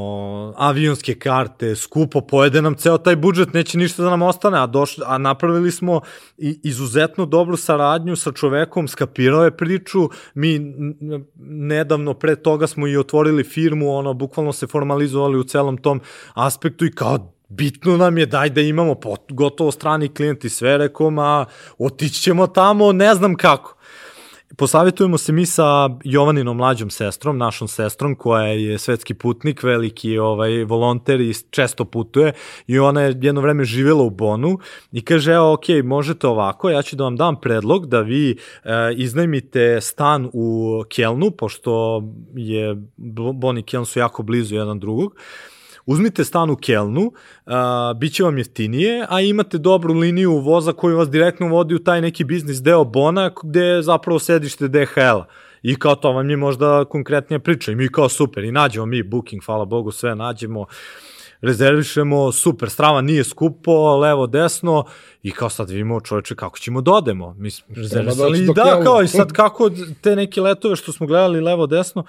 avionske 0.57 1.15
karte, 1.15 1.77
skupo, 1.77 2.21
pojede 2.21 2.63
nam 2.63 2.75
ceo 2.75 2.99
taj 2.99 3.17
budžet, 3.17 3.55
neće 3.55 3.79
ništa 3.79 4.03
da 4.03 4.11
nam 4.11 4.23
ostane, 4.23 4.59
a, 4.59 4.67
došli, 4.67 5.05
a 5.07 5.19
napravili 5.19 5.71
smo 5.71 6.01
i, 6.39 6.61
izuzetno 6.63 7.27
dobru 7.27 7.57
saradnju 7.57 8.17
sa 8.17 8.33
čovekom, 8.33 8.89
skapirao 8.89 9.45
je 9.45 9.57
priču, 9.57 10.09
mi 10.35 10.75
nedavno 11.47 12.15
pre 12.15 12.37
toga 12.37 12.67
smo 12.67 12.87
i 12.87 12.97
otvorili 12.97 13.45
firmu, 13.45 13.97
ono, 13.97 14.15
bukvalno 14.15 14.53
se 14.53 14.67
formalizovali 14.67 15.39
u 15.39 15.45
celom 15.45 15.77
tom 15.77 16.01
aspektu 16.35 16.87
i 16.87 16.93
kao 16.93 17.33
bitno 17.49 17.97
nam 17.97 18.19
je 18.19 18.27
daj 18.27 18.51
da 18.51 18.61
imamo 18.61 18.95
pot, 18.95 19.33
gotovo 19.33 19.71
strani 19.71 20.09
klijenti 20.09 20.49
sve, 20.49 20.79
rekom, 20.79 21.19
a 21.19 21.45
otići 21.79 22.23
ćemo 22.23 22.47
tamo, 22.47 22.93
ne 22.93 23.15
znam 23.15 23.35
kako 23.35 23.80
Posavetujemo 24.57 25.19
se 25.19 25.33
mi 25.33 25.47
sa 25.47 25.91
Jovaninom 26.05 26.57
mlađom 26.57 26.91
sestrom, 26.91 27.39
našom 27.39 27.69
sestrom 27.69 28.15
koja 28.15 28.47
je 28.47 28.79
svetski 28.79 29.15
putnik, 29.15 29.63
veliki 29.63 30.19
ovaj 30.19 30.65
volonter 30.65 31.21
i 31.21 31.35
često 31.51 31.85
putuje 31.85 32.33
i 32.67 32.79
ona 32.79 33.03
je 33.03 33.19
jedno 33.23 33.41
vreme 33.41 33.65
živela 33.65 34.03
u 34.03 34.11
Bonu 34.11 34.59
i 34.93 35.05
kaže 35.05 35.33
evo 35.33 35.53
ok, 35.53 35.65
možete 35.85 36.27
ovako, 36.27 36.71
ja 36.71 36.83
ću 36.83 36.97
da 36.97 37.05
vam 37.05 37.17
dam 37.17 37.41
predlog 37.41 37.87
da 37.87 38.01
vi 38.01 38.31
e, 38.31 38.37
iznajmite 38.97 39.81
stan 39.81 40.31
u 40.33 40.83
Kelnu, 40.89 41.31
pošto 41.31 42.03
je 42.35 42.77
Bon 43.35 43.59
i 43.59 43.63
Keln 43.63 43.87
su 43.87 43.99
jako 43.99 44.23
blizu 44.23 44.55
jedan 44.55 44.81
drugog 44.81 45.15
uzmite 45.87 46.25
stan 46.25 46.51
u 46.51 46.57
Kelnu, 46.57 47.13
a, 47.47 47.95
bit 47.97 48.15
će 48.15 48.23
vam 48.23 48.39
jeftinije, 48.39 49.07
a 49.09 49.21
imate 49.21 49.59
dobru 49.59 49.95
liniju 49.95 50.39
voza 50.39 50.73
koju 50.73 50.99
vas 50.99 51.11
direktno 51.11 51.49
vodi 51.49 51.75
u 51.75 51.79
taj 51.85 52.01
neki 52.01 52.25
biznis 52.25 52.63
deo 52.63 52.85
Bona, 52.85 53.31
gde 53.43 53.61
je 53.61 53.83
zapravo 53.83 54.19
sedište 54.19 54.69
DHL-a. 54.69 55.25
I 55.63 55.75
kao 55.75 55.95
to 55.95 56.13
vam 56.13 56.31
je 56.31 56.37
možda 56.37 56.85
konkretnija 56.85 57.39
priča. 57.39 57.73
I 57.73 57.75
mi 57.75 57.89
kao 57.89 58.09
super, 58.09 58.45
i 58.45 58.53
nađemo 58.53 58.87
mi 58.87 59.03
booking, 59.03 59.45
hvala 59.45 59.65
Bogu, 59.65 59.91
sve 59.91 60.15
nađemo 60.15 60.67
rezervišemo, 61.41 62.33
super, 62.33 62.71
strava 62.71 63.01
nije 63.01 63.25
skupo, 63.25 63.97
levo, 63.97 64.27
desno, 64.27 64.85
i 65.23 65.31
kao 65.31 65.49
sad 65.49 65.71
vidimo 65.71 66.01
čoveče 66.01 66.35
kako 66.35 66.59
ćemo 66.59 66.81
da 66.81 66.93
odemo. 66.93 67.35
Mi 67.39 67.51
smo 67.51 67.75
rezervisali, 67.77 68.47
da, 68.47 68.65
da 68.65 68.81
kao 68.85 69.03
i 69.03 69.09
sad 69.09 69.33
kako 69.33 69.71
te 70.01 70.17
neke 70.17 70.41
letove 70.41 70.77
što 70.77 70.93
smo 70.93 71.07
gledali 71.07 71.41
levo, 71.41 71.67
desno, 71.67 72.05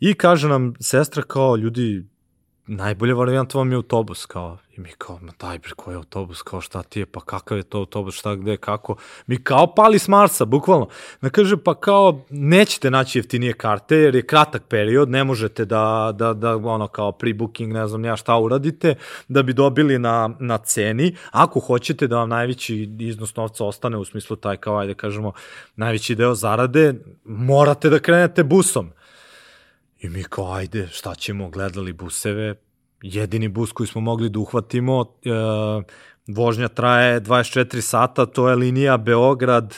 i 0.00 0.14
kaže 0.14 0.48
nam 0.48 0.74
sestra 0.80 1.22
kao 1.22 1.56
ljudi, 1.56 2.04
najbolja 2.66 3.14
varijanta 3.14 3.58
vam 3.58 3.70
je 3.70 3.76
autobus, 3.76 4.26
kao, 4.26 4.58
i 4.76 4.80
mi 4.80 4.90
kao, 4.98 5.18
ma 5.22 5.32
daj 5.40 5.58
bre, 5.58 5.70
koji 5.76 5.94
je 5.94 5.96
autobus, 5.96 6.42
kao 6.42 6.60
šta 6.60 6.82
ti 6.82 7.00
je, 7.00 7.06
pa 7.06 7.20
kakav 7.20 7.58
je 7.58 7.62
to 7.62 7.78
autobus, 7.78 8.14
šta 8.14 8.34
gde, 8.34 8.56
kako, 8.56 8.96
mi 9.26 9.44
kao 9.44 9.74
pali 9.74 9.98
s 9.98 10.08
Marsa, 10.08 10.44
bukvalno. 10.44 10.88
Na 11.20 11.30
kaže, 11.30 11.56
pa 11.56 11.74
kao, 11.74 12.24
nećete 12.30 12.90
naći 12.90 13.18
jeftinije 13.18 13.52
karte, 13.52 13.96
jer 13.96 14.14
je 14.14 14.26
kratak 14.26 14.62
period, 14.68 15.10
ne 15.10 15.24
možete 15.24 15.64
da, 15.64 16.12
da, 16.14 16.32
da 16.32 16.56
ono, 16.56 16.86
kao 16.88 17.12
pre-booking, 17.12 17.72
ne 17.72 17.88
znam 17.88 18.04
ja 18.04 18.16
šta 18.16 18.38
uradite, 18.38 18.94
da 19.28 19.42
bi 19.42 19.52
dobili 19.52 19.98
na, 19.98 20.30
na 20.40 20.58
ceni, 20.58 21.16
ako 21.30 21.60
hoćete 21.60 22.06
da 22.06 22.16
vam 22.16 22.28
najveći 22.28 22.96
iznos 22.98 23.36
novca 23.36 23.64
ostane, 23.64 23.96
u 23.96 24.04
smislu 24.04 24.36
taj, 24.36 24.56
kao, 24.56 24.78
ajde 24.78 24.94
kažemo, 24.94 25.32
najveći 25.76 26.14
deo 26.14 26.34
zarade, 26.34 26.94
morate 27.24 27.90
da 27.90 27.98
krenete 27.98 28.44
busom. 28.44 28.95
I 30.00 30.08
mi 30.08 30.24
kao, 30.24 30.52
ajde, 30.52 30.88
šta 30.92 31.14
ćemo, 31.14 31.50
gledali 31.50 31.92
buseve, 31.92 32.54
jedini 33.02 33.48
bus 33.48 33.72
koji 33.72 33.86
smo 33.86 34.00
mogli 34.00 34.28
da 34.28 34.38
uhvatimo, 34.38 35.04
e, 35.24 35.30
vožnja 36.26 36.68
traje 36.68 37.20
24 37.20 37.80
sata, 37.80 38.26
to 38.26 38.48
je 38.48 38.56
linija 38.56 38.96
Beograd, 38.96 39.74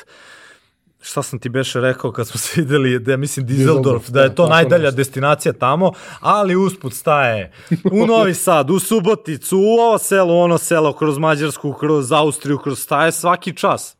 šta 1.00 1.22
sam 1.22 1.38
ti 1.38 1.48
beše 1.48 1.80
rekao 1.80 2.12
kad 2.12 2.28
smo 2.28 2.38
se 2.38 2.60
videli, 2.60 2.98
da 2.98 3.16
mislim 3.16 3.46
Dizeldorf, 3.46 4.08
da 4.08 4.22
je 4.22 4.34
to 4.34 4.48
najdalja 4.48 4.90
destinacija 4.90 5.52
tamo, 5.52 5.92
ali 6.20 6.56
usput 6.56 6.94
staje 6.94 7.52
u 7.92 8.06
Novi 8.06 8.34
Sad, 8.44 8.70
u 8.70 8.78
Suboticu, 8.78 9.58
u 9.58 9.80
ovo 9.80 9.98
selo, 9.98 10.38
ono 10.38 10.58
selo, 10.58 10.92
kroz 10.92 11.18
Mađarsku, 11.18 11.72
kroz 11.72 12.12
Austriju, 12.12 12.58
kroz 12.58 12.78
staje 12.78 13.12
svaki 13.12 13.56
čas. 13.56 13.96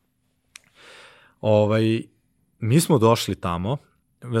Ovaj, 1.41 2.03
mi 2.59 2.79
smo 2.79 2.97
došli 2.97 3.35
tamo, 3.35 3.77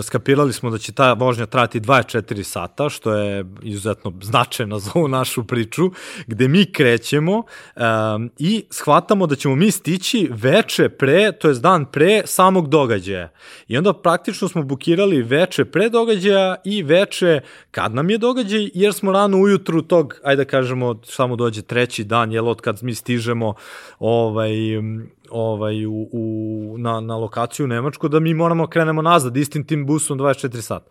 skapirali 0.03 0.53
smo 0.53 0.69
da 0.69 0.77
će 0.77 0.91
ta 0.91 1.13
vožnja 1.13 1.45
trajati 1.45 1.79
24 1.79 2.43
sata, 2.43 2.89
što 2.89 3.13
je 3.13 3.45
izuzetno 3.61 4.13
značajno 4.21 4.79
za 4.83 4.91
ovu 4.95 5.07
našu 5.07 5.43
priču, 5.43 5.91
gde 6.27 6.47
mi 6.47 6.71
krećemo 6.71 7.37
um, 7.37 8.31
i 8.37 8.63
shvatamo 8.69 9.27
da 9.27 9.35
ćemo 9.35 9.55
mi 9.55 9.71
stići 9.71 10.27
veče 10.31 10.89
pre, 10.89 11.31
to 11.31 11.47
je 11.47 11.53
dan 11.53 11.85
pre 11.85 12.21
samog 12.25 12.69
događaja. 12.69 13.29
I 13.67 13.77
onda 13.77 13.93
praktično 13.93 14.47
smo 14.47 14.63
bukirali 14.63 15.21
veče 15.21 15.65
pre 15.65 15.89
događaja 15.89 16.55
i 16.65 16.83
veče 16.83 17.41
kad 17.71 17.95
nam 17.95 18.09
je 18.09 18.17
događaj, 18.17 18.69
jer 18.73 18.93
smo 18.93 19.11
rano 19.11 19.37
ujutru 19.37 19.81
tog, 19.81 20.15
ajde 20.23 20.43
da 20.43 20.49
kažemo, 20.49 20.99
samo 21.03 21.35
dođe 21.35 21.61
treći 21.61 22.03
dan, 22.03 22.31
jel 22.31 22.47
od 22.47 22.61
kad 22.61 22.79
mi 22.81 22.95
stižemo 22.95 23.53
ovaj, 23.99 24.51
ovaj, 25.31 25.85
u, 25.85 26.09
u, 26.11 26.75
na, 26.77 26.99
na 26.99 27.15
lokaciju 27.15 27.63
u 27.63 27.67
Nemačku, 27.67 28.07
da 28.07 28.19
mi 28.19 28.33
moramo 28.33 28.67
krenemo 28.67 29.01
nazad 29.01 29.37
istim 29.37 29.67
tim 29.67 29.85
busom 29.85 30.19
24 30.19 30.61
sata. 30.61 30.89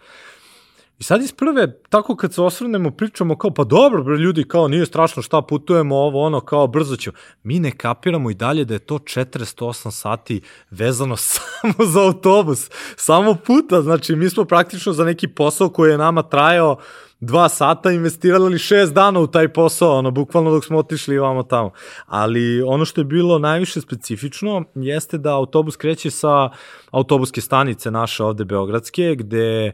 I 0.98 1.04
sad 1.04 1.22
iz 1.22 1.32
prve, 1.32 1.80
tako 1.88 2.16
kad 2.16 2.34
se 2.34 2.42
osvrnemo, 2.42 2.90
pričamo 2.90 3.36
kao, 3.36 3.50
pa 3.50 3.64
dobro, 3.64 4.02
bre, 4.02 4.16
ljudi, 4.16 4.44
kao, 4.48 4.68
nije 4.68 4.86
strašno 4.86 5.22
šta 5.22 5.42
putujemo, 5.42 5.96
ovo, 5.96 6.22
ono, 6.22 6.40
kao, 6.40 6.66
brzo 6.66 6.96
ćemo. 6.96 7.16
Mi 7.42 7.60
ne 7.60 7.70
kapiramo 7.70 8.30
i 8.30 8.34
dalje 8.34 8.64
da 8.64 8.74
je 8.74 8.78
to 8.78 8.98
408 8.98 9.90
sati 9.90 10.40
vezano 10.70 11.16
samo 11.30 11.84
za 11.86 12.02
autobus, 12.02 12.70
samo 12.96 13.34
puta, 13.46 13.82
znači, 13.82 14.16
mi 14.16 14.30
smo 14.30 14.44
praktično 14.44 14.92
za 14.92 15.04
neki 15.04 15.28
posao 15.28 15.68
koji 15.68 15.90
je 15.90 15.98
nama 15.98 16.22
trajao 16.22 16.76
dva 17.20 17.48
sata 17.48 17.90
investirali 17.90 18.58
šest 18.58 18.94
dana 18.94 19.20
u 19.20 19.26
taj 19.26 19.48
posao, 19.48 19.98
ono, 19.98 20.10
bukvalno 20.10 20.50
dok 20.50 20.64
smo 20.64 20.78
otišli 20.78 21.18
vamo 21.18 21.42
tamo. 21.42 21.70
Ali 22.06 22.62
ono 22.62 22.84
što 22.84 23.00
je 23.00 23.04
bilo 23.04 23.38
najviše 23.38 23.80
specifično 23.80 24.64
jeste 24.74 25.18
da 25.18 25.34
autobus 25.34 25.76
kreće 25.76 26.10
sa 26.10 26.50
autobuske 26.90 27.40
stanice 27.40 27.90
naše 27.90 28.24
ovde 28.24 28.44
Beogradske, 28.44 29.14
gde 29.18 29.66
e, 29.66 29.72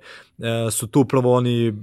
su 0.71 0.87
tu 0.87 1.01
upravo 1.01 1.35
oni 1.35 1.75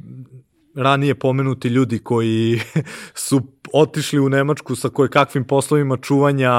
ranije 0.75 1.15
pomenuti 1.15 1.67
ljudi 1.67 1.99
koji 1.99 2.59
su 3.13 3.41
otišli 3.73 4.19
u 4.19 4.29
Nemačku 4.29 4.75
sa 4.75 4.89
koje 4.89 5.09
kakvim 5.09 5.43
poslovima 5.43 5.97
čuvanja 5.97 6.53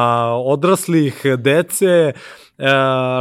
odraslih, 0.44 1.22
dece, 1.38 1.86
e, 1.86 2.12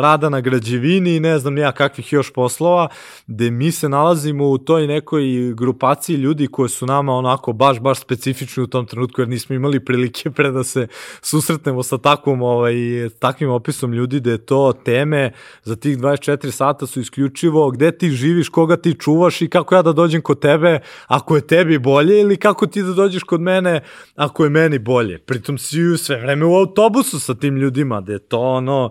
rada 0.02 0.30
na 0.30 0.42
građevini 0.42 1.16
i 1.16 1.20
ne 1.20 1.40
znam 1.40 1.58
ja 1.58 1.72
kakvih 1.72 2.14
još 2.14 2.34
poslova, 2.34 2.88
gde 3.28 3.52
mi 3.52 3.72
se 3.72 3.90
nalazimo 3.90 4.50
u 4.50 4.58
toj 4.58 4.88
nekoj 4.88 5.54
grupaciji 5.54 6.16
ljudi 6.16 6.48
koje 6.48 6.70
su 6.70 6.86
nama 6.86 7.14
onako 7.14 7.54
baš, 7.54 7.80
baš 7.80 8.00
specifični 8.00 8.64
u 8.64 8.68
tom 8.68 8.86
trenutku, 8.86 9.22
jer 9.22 9.30
nismo 9.30 9.56
imali 9.56 9.86
prilike 9.86 10.32
pre 10.32 10.52
da 10.52 10.64
se 10.64 10.88
susretnemo 11.22 11.84
sa 11.84 11.98
takvom, 11.98 12.42
ovaj, 12.42 12.74
takvim 13.20 13.50
opisom 13.50 13.94
ljudi, 13.94 14.20
da 14.20 14.32
je 14.32 14.46
to 14.46 14.74
teme 14.86 15.32
za 15.64 15.76
tih 15.76 15.98
24 15.98 16.52
sata 16.52 16.88
su 16.88 17.00
isključivo 17.00 17.72
gde 17.72 17.92
ti 17.92 18.10
živiš, 18.10 18.50
koga 18.50 18.78
ti 18.78 18.96
čuvaš 19.00 19.42
i 19.42 19.50
kako 19.50 19.76
ja 19.76 19.82
da 19.82 19.94
dođem 19.94 20.22
kod 20.22 20.40
tebe 20.40 20.80
ako 21.08 21.36
je 21.36 21.48
tebi 21.48 21.80
bolje 21.80 22.20
ili 22.22 22.38
kako 22.38 22.68
ti 22.68 22.84
da 22.84 22.94
dođeš 22.94 23.24
kod 23.24 23.42
mene 23.42 23.81
ako 24.16 24.44
je 24.44 24.50
meni 24.50 24.80
bolje. 24.80 25.20
Pritom 25.20 25.58
si 25.58 25.98
sve 25.98 26.22
vreme 26.22 26.46
u 26.46 26.56
autobusu 26.56 27.20
sa 27.20 27.36
tim 27.36 27.58
ljudima, 27.58 28.02
da 28.02 28.14
je 28.14 28.20
to 28.20 28.40
ono 28.40 28.90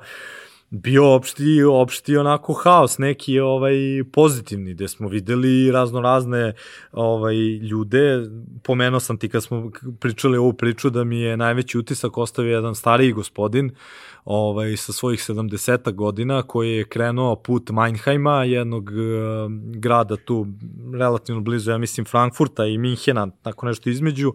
bio 0.71 1.15
opšti, 1.15 1.63
opšti 1.63 2.17
onako 2.17 2.53
haos, 2.53 2.99
neki 2.99 3.41
ovaj 3.41 3.75
pozitivni, 4.13 4.75
gde 4.75 4.89
smo 4.89 5.09
videli 5.09 5.71
razno 5.71 6.01
razne 6.01 6.53
ovaj, 6.93 7.37
ljude. 7.57 8.27
Pomenuo 8.63 9.01
sam 9.01 9.19
ti 9.19 9.29
kad 9.29 9.43
smo 9.43 9.71
pričali 10.01 10.39
ovu 10.39 10.53
priču 10.53 10.91
da 10.91 11.05
mi 11.05 11.21
je 11.21 11.37
najveći 11.37 11.79
utisak 11.79 12.19
ostavio 12.19 12.55
jedan 12.55 12.75
stariji 12.75 13.13
gospodin 13.13 13.71
ovaj, 14.25 14.77
sa 14.77 14.93
svojih 14.93 15.21
70 15.21 15.95
godina 15.95 16.43
koji 16.43 16.73
je 16.73 16.89
krenuo 16.89 17.37
put 17.37 17.71
Meinheima, 17.71 18.45
jednog 18.45 18.85
uh, 18.85 19.53
grada 19.77 20.17
tu 20.17 20.47
relativno 20.99 21.41
blizu, 21.41 21.71
ja 21.71 21.79
mislim 21.79 22.07
Frankfurta 22.07 22.67
i 22.67 22.79
Minhena, 22.79 23.31
tako 23.43 23.67
nešto 23.67 23.91
između, 23.91 24.33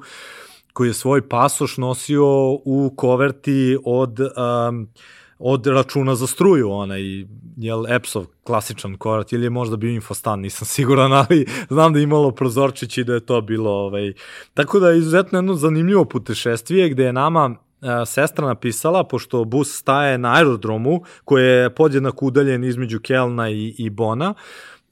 koji 0.74 0.88
je 0.88 0.94
svoj 0.94 1.30
pasoš 1.30 1.78
nosio 1.78 2.26
u 2.52 2.94
koverti 2.96 3.78
od 3.86 4.20
um, 4.20 4.88
od 5.40 5.68
računa 5.68 6.16
za 6.16 6.28
struju, 6.28 6.72
onaj, 6.72 7.02
jel, 7.58 7.88
Epsov 7.88 8.26
klasičan 8.44 8.98
korat, 8.98 9.34
ili 9.34 9.46
je 9.46 9.50
možda 9.50 9.78
bio 9.78 9.92
infostan, 9.92 10.40
nisam 10.40 10.66
siguran, 10.76 11.14
ali 11.14 11.46
znam 11.70 11.94
da 11.94 12.00
je 12.00 12.04
imalo 12.04 12.32
prozorčić 12.32 12.98
i 12.98 13.04
da 13.04 13.14
je 13.14 13.26
to 13.26 13.42
bilo, 13.42 13.72
ovaj, 13.72 14.14
tako 14.54 14.80
da 14.80 14.90
je 14.90 14.98
izuzetno 14.98 15.38
jedno 15.38 15.54
zanimljivo 15.54 16.06
putešestvije 16.06 16.90
gde 16.90 17.04
je 17.04 17.14
nama 17.14 17.56
sestra 18.06 18.48
napisala, 18.48 19.04
pošto 19.04 19.44
bus 19.44 19.78
staje 19.78 20.18
na 20.18 20.34
aerodromu, 20.34 21.02
koji 21.26 21.46
je 21.46 21.76
podjednako 21.76 22.26
udaljen 22.26 22.64
između 22.64 23.00
Kelna 23.00 23.50
i, 23.50 23.76
i 23.78 23.90
Bona, 23.90 24.34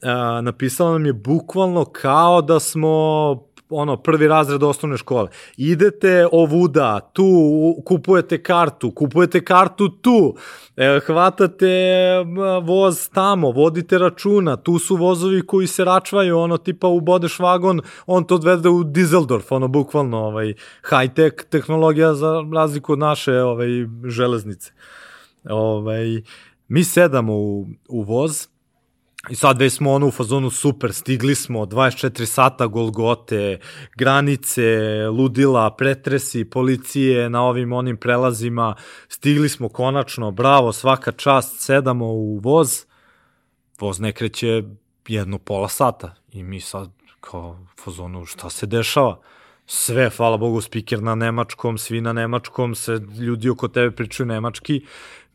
e, 0.02 0.08
napisala 0.41 0.91
nam 0.91 1.06
je 1.06 1.14
bukvalno 1.14 1.86
kao 1.86 2.41
da 2.41 2.60
smo 2.60 3.53
ono, 3.70 3.97
prvi 3.97 4.28
razred 4.28 4.64
osnovne 4.64 4.97
škole. 4.97 5.30
Idete 5.57 6.28
ovuda, 6.32 6.99
tu, 7.14 7.26
kupujete 7.86 8.43
kartu, 8.43 8.91
kupujete 8.91 9.45
kartu 9.45 9.89
tu, 9.89 10.36
e, 10.78 10.99
hvatate 11.05 11.68
voz 12.64 13.09
tamo, 13.09 13.51
vodite 13.51 13.97
računa, 13.97 14.55
tu 14.55 14.80
su 14.80 14.95
vozovi 14.95 15.41
koji 15.41 15.68
se 15.68 15.86
račvaju, 15.86 16.39
ono, 16.39 16.57
tipa 16.57 16.88
ubodeš 16.88 17.39
vagon, 17.39 17.82
on 18.05 18.24
to 18.24 18.36
odvede 18.36 18.70
u 18.70 18.84
Dizeldorf, 18.84 19.51
ono, 19.51 19.68
bukvalno, 19.68 20.18
ovaj, 20.18 20.53
high-tech 20.89 21.43
tehnologija 21.49 22.14
za 22.14 22.43
razliku 22.53 22.93
od 22.93 22.99
naše, 22.99 23.41
ovaj, 23.41 23.68
železnice. 24.07 24.72
Ovaj, 25.49 26.22
mi 26.68 26.84
sedamo 26.84 27.34
u, 27.34 27.68
u 27.89 28.03
voz, 28.03 28.47
I 29.30 29.36
sad 29.36 29.59
već 29.59 29.74
smo 29.74 29.91
ono 29.91 30.07
u 30.07 30.11
fazonu 30.11 30.49
super, 30.49 30.93
stigli 30.93 31.36
smo, 31.36 31.65
24 31.65 32.26
sata 32.26 32.67
Golgote, 32.67 33.59
granice, 33.95 34.61
ludila, 35.07 35.76
pretresi, 35.76 36.45
policije 36.45 37.30
na 37.30 37.43
ovim 37.43 37.74
onim 37.74 37.97
prelazima, 37.97 38.76
stigli 39.07 39.49
smo 39.49 39.69
konačno, 39.69 40.32
bravo, 40.32 40.71
svaka 40.71 41.11
čast, 41.11 41.59
sedamo 41.59 42.05
u 42.05 42.39
voz, 42.39 42.86
voz 43.80 43.99
ne 43.99 44.11
kreće 44.11 44.63
jedno 45.07 45.38
pola 45.38 45.69
sata 45.69 46.15
i 46.32 46.43
mi 46.43 46.59
sad 46.59 46.89
kao 47.21 47.59
fazonu 47.84 48.26
šta 48.26 48.49
se 48.49 48.65
dešava? 48.65 49.19
Sve, 49.65 50.09
hvala 50.09 50.38
Bogu, 50.38 50.61
spiker 50.61 51.03
na 51.03 51.15
nemačkom, 51.15 51.78
svi 51.78 52.01
na 52.01 52.13
nemačkom, 52.13 52.76
se 52.76 52.99
ljudi 53.19 53.49
oko 53.49 53.67
tebe 53.67 53.95
pričaju 53.95 54.28
nemački 54.28 54.86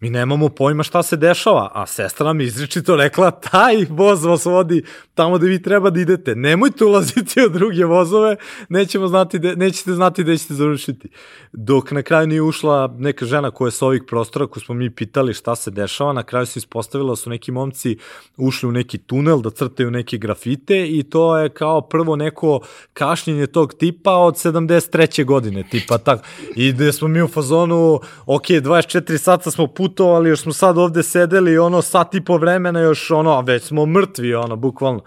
mi 0.00 0.10
nemamo 0.10 0.48
pojma 0.48 0.82
šta 0.82 1.02
se 1.02 1.16
dešava, 1.16 1.70
a 1.74 1.86
sestra 1.86 2.26
nam 2.26 2.40
izričito 2.40 2.96
rekla 2.96 3.30
taj 3.30 3.86
voz 3.90 4.24
vas 4.24 4.44
vodi 4.44 4.84
tamo 5.14 5.38
da 5.38 5.46
vi 5.46 5.62
treba 5.62 5.90
da 5.90 6.00
idete. 6.00 6.34
Nemojte 6.34 6.84
ulaziti 6.84 7.44
u 7.46 7.48
druge 7.48 7.84
vozove, 7.84 8.36
nećemo 8.68 9.08
znati 9.08 9.38
de, 9.38 9.56
nećete 9.56 9.92
znati 9.92 10.22
gde 10.22 10.38
ćete 10.38 10.54
završiti. 10.54 11.08
Dok 11.52 11.90
na 11.90 12.02
kraju 12.02 12.26
nije 12.26 12.42
ušla 12.42 12.94
neka 12.98 13.26
žena 13.26 13.50
koja 13.50 13.66
je 13.66 13.72
sa 13.72 13.86
ovih 13.86 14.02
prostora, 14.06 14.46
ko 14.46 14.60
smo 14.60 14.74
mi 14.74 14.90
pitali 14.90 15.34
šta 15.34 15.56
se 15.56 15.70
dešava, 15.70 16.12
na 16.12 16.22
kraju 16.22 16.46
se 16.46 16.58
ispostavilo 16.58 17.12
da 17.12 17.16
su 17.16 17.30
neki 17.30 17.52
momci 17.52 17.96
ušli 18.36 18.68
u 18.68 18.72
neki 18.72 18.98
tunel 18.98 19.40
da 19.40 19.50
crtaju 19.50 19.90
neke 19.90 20.18
grafite 20.18 20.86
i 20.88 21.02
to 21.02 21.38
je 21.38 21.48
kao 21.48 21.80
prvo 21.80 22.16
neko 22.16 22.60
kašnjenje 22.92 23.46
tog 23.46 23.74
tipa 23.74 24.12
od 24.12 24.34
73. 24.34 25.24
godine, 25.24 25.64
tipa 25.70 25.98
tak. 25.98 26.20
I 26.56 26.72
gde 26.72 26.92
smo 26.92 27.08
mi 27.08 27.22
u 27.22 27.28
fazonu, 27.28 28.00
ok, 28.26 28.46
24 28.46 29.18
sata 29.18 29.50
smo 29.50 29.66
put 29.66 29.87
putovali, 29.88 30.28
još 30.28 30.40
smo 30.40 30.52
sad 30.52 30.78
ovde 30.78 31.02
sedeli, 31.02 31.58
ono, 31.58 31.82
sat 31.82 32.14
i 32.14 32.20
po 32.20 32.36
vremena, 32.36 32.80
još, 32.80 33.10
ono, 33.10 33.40
već 33.40 33.62
smo 33.62 33.86
mrtvi, 33.86 34.34
ono, 34.34 34.56
bukvalno. 34.56 35.00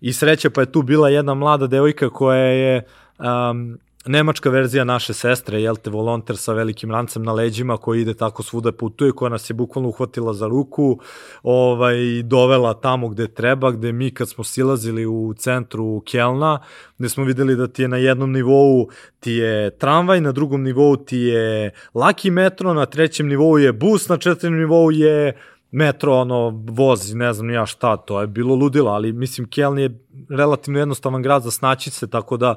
I 0.00 0.12
sreća, 0.12 0.50
pa 0.50 0.60
je 0.60 0.72
tu 0.72 0.82
bila 0.82 1.08
jedna 1.08 1.34
mlada 1.34 1.66
devojka 1.66 2.10
koja 2.10 2.38
je 2.38 2.84
um, 3.18 3.78
nemačka 4.08 4.50
verzija 4.50 4.84
naše 4.84 5.14
sestre, 5.14 5.60
jel 5.62 5.76
te, 5.76 5.90
volonter 5.90 6.36
sa 6.36 6.52
velikim 6.52 6.90
rancem 6.90 7.22
na 7.22 7.32
leđima 7.32 7.76
koji 7.76 8.00
ide 8.00 8.14
tako 8.14 8.42
svuda 8.42 8.72
putuje, 8.72 9.12
koja 9.12 9.28
nas 9.28 9.50
je 9.50 9.54
bukvalno 9.54 9.88
uhvatila 9.88 10.32
za 10.34 10.46
ruku, 10.46 11.00
ovaj, 11.42 12.22
dovela 12.22 12.74
tamo 12.74 13.08
gde 13.08 13.28
treba, 13.28 13.70
gde 13.70 13.92
mi 13.92 14.10
kad 14.10 14.28
smo 14.28 14.44
silazili 14.44 15.06
u 15.06 15.34
centru 15.36 16.02
Kelna, 16.06 16.58
gde 16.98 17.08
smo 17.08 17.24
videli 17.24 17.56
da 17.56 17.68
ti 17.68 17.82
je 17.82 17.88
na 17.88 17.96
jednom 17.96 18.32
nivou 18.32 18.88
ti 19.20 19.32
je 19.32 19.70
tramvaj, 19.70 20.20
na 20.20 20.32
drugom 20.32 20.62
nivou 20.62 20.96
ti 20.96 21.18
je 21.18 21.70
laki 21.94 22.30
metro, 22.30 22.74
na 22.74 22.86
trećem 22.86 23.28
nivou 23.28 23.58
je 23.58 23.72
bus, 23.72 24.08
na 24.08 24.16
četvrtom 24.16 24.58
nivou 24.58 24.90
je 24.90 25.36
metro, 25.70 26.14
ono, 26.14 26.64
voz, 26.70 27.14
ne 27.14 27.32
znam 27.32 27.50
ja 27.50 27.66
šta, 27.66 27.96
to 27.96 28.20
je 28.20 28.26
bilo 28.26 28.54
ludilo, 28.54 28.90
ali 28.90 29.12
mislim, 29.12 29.48
Keln 29.50 29.78
je 29.78 29.98
relativno 30.28 30.78
jednostavan 30.78 31.22
grad 31.22 31.42
za 31.42 31.50
snaći 31.50 31.90
se, 31.90 32.10
tako 32.10 32.36
da 32.36 32.54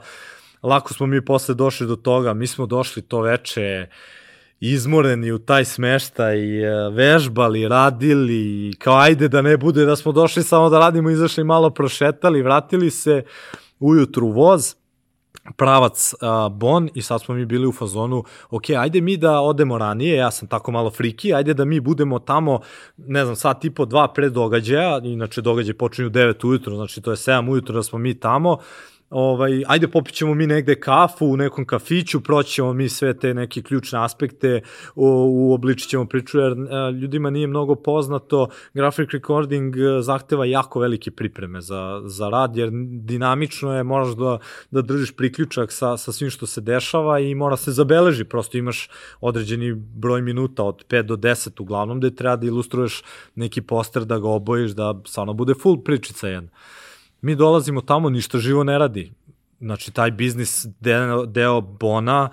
lako 0.64 0.94
smo 0.94 1.08
mi 1.08 1.26
posle 1.26 1.56
došli 1.56 1.88
do 1.88 1.96
toga, 1.96 2.34
mi 2.34 2.48
smo 2.48 2.66
došli 2.66 3.02
to 3.02 3.22
veče 3.22 3.88
izmoreni 4.60 5.32
u 5.32 5.40
taj 5.40 5.66
smeštaj, 5.66 6.64
e, 6.64 6.90
vežbali, 6.90 7.68
radili, 7.68 8.74
kao 8.80 8.98
ajde 8.98 9.28
da 9.28 9.42
ne 9.42 9.58
bude 9.58 9.86
da 9.86 9.96
smo 9.96 10.12
došli 10.12 10.44
samo 10.44 10.70
da 10.70 10.80
radimo, 10.80 11.10
izašli 11.10 11.44
malo 11.44 11.70
prošetali, 11.70 12.42
vratili 12.42 12.90
se 12.90 13.24
ujutru 13.80 14.28
voz, 14.28 14.76
pravac 15.58 16.14
uh, 16.14 16.54
Bon 16.54 16.90
i 16.94 17.02
sad 17.02 17.22
smo 17.22 17.36
mi 17.36 17.46
bili 17.46 17.68
u 17.68 17.72
fazonu, 17.72 18.24
ok, 18.50 18.70
ajde 18.70 19.02
mi 19.02 19.18
da 19.18 19.40
odemo 19.40 19.78
ranije, 19.78 20.16
ja 20.16 20.32
sam 20.32 20.48
tako 20.48 20.72
malo 20.72 20.90
friki, 20.90 21.34
ajde 21.34 21.54
da 21.54 21.66
mi 21.66 21.80
budemo 21.80 22.20
tamo, 22.20 22.60
ne 22.98 23.24
znam, 23.26 23.36
sad 23.36 23.62
tipo 23.62 23.86
dva 23.86 24.14
pred 24.14 24.34
događaja, 24.34 25.02
inače 25.04 25.42
događaj 25.42 25.74
počinju 25.74 26.08
u 26.08 26.12
9 26.12 26.48
ujutro, 26.48 26.76
znači 26.76 27.02
to 27.02 27.12
je 27.12 27.18
7 27.18 27.52
ujutro 27.52 27.76
da 27.76 27.84
smo 27.84 28.00
mi 28.00 28.20
tamo, 28.20 28.58
ovaj, 29.12 29.64
ajde 29.68 29.88
popićemo 29.88 30.34
mi 30.34 30.48
negde 30.48 30.80
kafu 30.80 31.26
u 31.26 31.38
nekom 31.38 31.66
kafiću, 31.66 32.22
proćemo 32.22 32.74
mi 32.74 32.90
sve 32.90 33.18
te 33.20 33.34
neke 33.34 33.62
ključne 33.62 34.04
aspekte, 34.04 34.62
u, 34.96 35.06
u 35.30 35.54
obličit 35.54 35.90
ćemo 35.90 36.06
priču, 36.06 36.40
jer 36.40 36.52
e, 36.52 36.92
ljudima 36.92 37.30
nije 37.30 37.48
mnogo 37.48 37.76
poznato, 37.76 38.48
graphic 38.74 39.10
recording 39.12 39.78
e, 39.78 40.02
zahteva 40.02 40.46
jako 40.46 40.80
velike 40.80 41.12
pripreme 41.12 41.62
za, 41.62 42.02
za 42.06 42.30
rad, 42.30 42.56
jer 42.56 42.70
dinamično 42.90 43.76
je, 43.76 43.84
moraš 43.84 44.16
da, 44.16 44.38
da 44.72 44.82
držiš 44.82 45.16
priključak 45.16 45.72
sa, 45.72 45.98
sa 45.98 46.12
svim 46.12 46.30
što 46.30 46.46
se 46.46 46.62
dešava 46.62 47.20
i 47.20 47.36
mora 47.36 47.58
se 47.58 47.72
zabeleži, 47.72 48.24
prosto 48.24 48.58
imaš 48.58 48.90
određeni 49.22 49.74
broj 49.76 50.22
minuta 50.22 50.64
od 50.64 50.86
5 50.90 51.02
do 51.02 51.16
10 51.16 51.62
uglavnom, 51.62 52.00
gde 52.00 52.16
treba 52.16 52.36
da 52.36 52.48
ilustruješ 52.48 53.04
neki 53.36 53.62
poster, 53.62 54.06
da 54.06 54.20
ga 54.20 54.30
obojiš, 54.30 54.72
da 54.72 55.02
stvarno 55.08 55.34
bude 55.34 55.54
full 55.54 55.84
pričica 55.84 56.28
jedna 56.28 56.50
mi 57.22 57.36
dolazimo 57.36 57.82
tamo, 57.82 58.10
ništa 58.10 58.38
živo 58.38 58.64
ne 58.64 58.78
radi. 58.78 59.12
Znači, 59.60 59.92
taj 59.92 60.12
biznis 60.12 60.66
deo, 60.80 61.26
deo 61.26 61.62
Bona, 61.62 62.30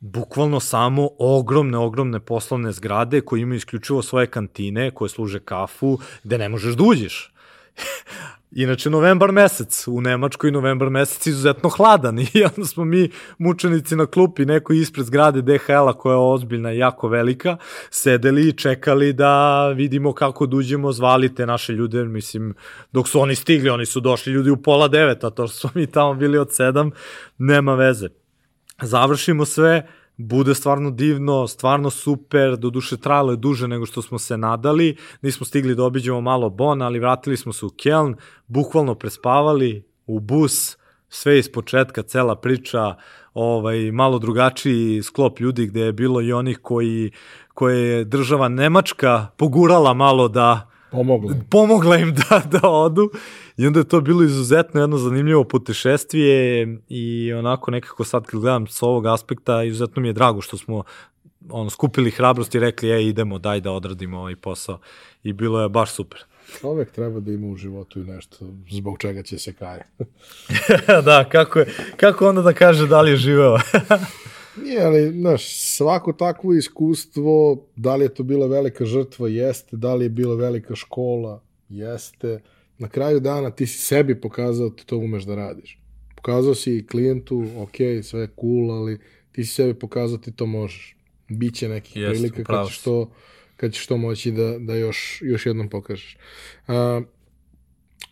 bukvalno 0.00 0.60
samo 0.60 1.08
ogromne, 1.18 1.78
ogromne 1.78 2.20
poslovne 2.20 2.72
zgrade 2.72 3.20
koje 3.20 3.40
imaju 3.40 3.56
isključivo 3.56 4.02
svoje 4.02 4.26
kantine, 4.26 4.90
koje 4.90 5.08
služe 5.08 5.40
kafu, 5.40 5.98
gde 6.24 6.38
ne 6.38 6.48
možeš 6.48 6.74
da 6.74 6.84
uđeš. 6.84 7.32
Inače, 8.56 8.90
novembar 8.90 9.32
mesec, 9.32 9.88
u 9.88 10.00
Nemačkoj 10.00 10.50
novembar 10.50 10.90
mesec 10.90 11.26
izuzetno 11.26 11.68
hladan 11.68 12.18
i 12.18 12.28
onda 12.56 12.66
smo 12.66 12.84
mi 12.84 13.10
mučenici 13.38 13.96
na 13.96 14.06
klupi, 14.06 14.44
neko 14.46 14.72
ispred 14.72 15.06
zgrade 15.06 15.42
DHL-a 15.42 15.92
koja 15.92 16.12
je 16.12 16.18
ozbiljna 16.18 16.72
i 16.72 16.78
jako 16.78 17.08
velika, 17.08 17.56
sedeli 17.90 18.48
i 18.48 18.52
čekali 18.52 19.12
da 19.12 19.68
vidimo 19.68 20.12
kako 20.12 20.46
duđemo, 20.46 20.88
da 20.88 20.92
zvali 20.92 21.34
te 21.34 21.46
naše 21.46 21.72
ljude, 21.72 22.04
mislim, 22.04 22.54
dok 22.92 23.08
su 23.08 23.20
oni 23.20 23.34
stigli, 23.34 23.70
oni 23.70 23.86
su 23.86 24.00
došli 24.00 24.32
ljudi 24.32 24.50
u 24.50 24.62
pola 24.62 24.88
deveta, 24.88 25.30
to 25.30 25.48
smo 25.48 25.70
mi 25.74 25.86
tamo 25.86 26.14
bili 26.14 26.38
od 26.38 26.54
sedam, 26.54 26.90
nema 27.38 27.74
veze. 27.74 28.08
Završimo 28.82 29.44
sve, 29.44 29.88
bude 30.16 30.54
stvarno 30.54 30.90
divno, 30.90 31.46
stvarno 31.46 31.90
super, 31.90 32.56
do 32.56 32.70
duše 32.70 32.96
trajalo 32.96 33.30
je 33.30 33.36
duže 33.36 33.68
nego 33.68 33.86
što 33.86 34.02
smo 34.02 34.18
se 34.18 34.36
nadali, 34.36 34.96
nismo 35.22 35.46
stigli 35.46 35.74
da 35.74 35.84
obiđemo 35.84 36.20
malo 36.20 36.50
Bon, 36.50 36.82
ali 36.82 36.98
vratili 36.98 37.36
smo 37.36 37.52
se 37.52 37.66
u 37.66 37.70
Keln, 37.70 38.14
bukvalno 38.46 38.94
prespavali 38.94 39.84
u 40.06 40.20
bus, 40.20 40.76
sve 41.08 41.38
iz 41.38 41.52
početka, 41.52 42.02
cela 42.02 42.36
priča, 42.36 42.94
ovaj, 43.34 43.92
malo 43.92 44.18
drugačiji 44.18 45.02
sklop 45.02 45.40
ljudi 45.40 45.66
gde 45.66 45.80
je 45.80 45.92
bilo 45.92 46.20
i 46.20 46.32
onih 46.32 46.58
koji, 46.62 47.10
koje 47.54 47.78
je 47.78 48.04
država 48.04 48.48
Nemačka 48.48 49.26
pogurala 49.36 49.94
malo 49.94 50.28
da 50.28 50.70
Pomogla. 50.94 51.34
Pomogla 51.50 51.96
im 51.96 52.14
da, 52.14 52.42
da 52.50 52.68
odu 52.68 53.10
i 53.56 53.66
onda 53.66 53.80
je 53.80 53.88
to 53.88 54.00
bilo 54.00 54.22
izuzetno 54.22 54.80
jedno 54.80 54.96
zanimljivo 54.98 55.44
putešestvije 55.44 56.68
i 56.88 57.32
onako 57.32 57.70
nekako 57.70 58.04
sad 58.04 58.26
kad 58.26 58.40
gledam 58.40 58.66
s 58.66 58.82
ovog 58.82 59.06
aspekta 59.06 59.64
izuzetno 59.64 60.02
mi 60.02 60.08
je 60.08 60.12
drago 60.12 60.40
što 60.40 60.56
smo 60.56 60.82
ono, 61.50 61.70
skupili 61.70 62.10
hrabrost 62.10 62.54
i 62.54 62.60
rekli 62.60 62.90
ej 62.90 63.08
idemo 63.08 63.38
daj 63.38 63.60
da 63.60 63.72
odradimo 63.72 64.18
ovaj 64.18 64.36
posao 64.36 64.78
i 65.22 65.32
bilo 65.32 65.62
je 65.62 65.68
baš 65.68 65.92
super. 65.92 66.24
Čovek 66.60 66.90
treba 66.90 67.20
da 67.20 67.32
ima 67.32 67.46
u 67.46 67.56
životu 67.56 68.00
i 68.00 68.04
nešto 68.04 68.46
zbog 68.70 68.98
čega 68.98 69.22
će 69.22 69.38
se 69.38 69.52
kaje. 69.52 69.86
da, 71.06 71.24
kako, 71.28 71.58
je, 71.58 71.66
kako 71.96 72.28
onda 72.28 72.42
da 72.42 72.52
kaže 72.52 72.86
da 72.86 73.00
li 73.00 73.10
je 73.10 73.16
živeo? 73.16 73.58
Nije, 74.62 74.84
ali, 74.84 75.12
znaš, 75.12 75.58
svako 75.58 76.12
takvo 76.12 76.54
iskustvo, 76.54 77.64
da 77.76 77.96
li 77.96 78.04
je 78.04 78.14
to 78.14 78.22
bila 78.22 78.46
velika 78.46 78.84
žrtva, 78.84 79.28
jeste, 79.28 79.76
da 79.76 79.94
li 79.94 80.04
je 80.04 80.08
bila 80.08 80.34
velika 80.34 80.74
škola, 80.74 81.42
jeste. 81.68 82.40
Na 82.78 82.88
kraju 82.88 83.20
dana 83.20 83.50
ti 83.50 83.66
si 83.66 83.78
sebi 83.78 84.20
pokazao 84.20 84.68
da 84.68 84.82
to 84.86 84.98
umeš 84.98 85.24
da 85.24 85.34
radiš. 85.34 85.78
Pokazao 86.16 86.54
si 86.54 86.86
klijentu, 86.90 87.46
ok, 87.56 87.76
sve 88.02 88.20
je 88.20 88.28
cool, 88.40 88.70
ali 88.70 88.98
ti 89.32 89.44
si 89.44 89.54
sebi 89.54 89.74
pokazao 89.74 90.16
da 90.16 90.22
ti 90.22 90.32
to 90.32 90.46
možeš. 90.46 90.96
Biće 91.28 91.68
nekih 91.68 91.96
Jeste, 91.96 92.12
prilika 92.12 92.44
kad 92.44 92.68
ćeš 92.68 92.82
to, 92.82 93.10
kad 93.56 93.72
ćeš 93.72 93.86
to 93.86 93.96
moći 93.96 94.30
da, 94.30 94.58
da 94.58 94.74
još, 94.74 95.22
još 95.24 95.46
jednom 95.46 95.68
pokažeš. 95.68 96.16
A, 96.66 97.00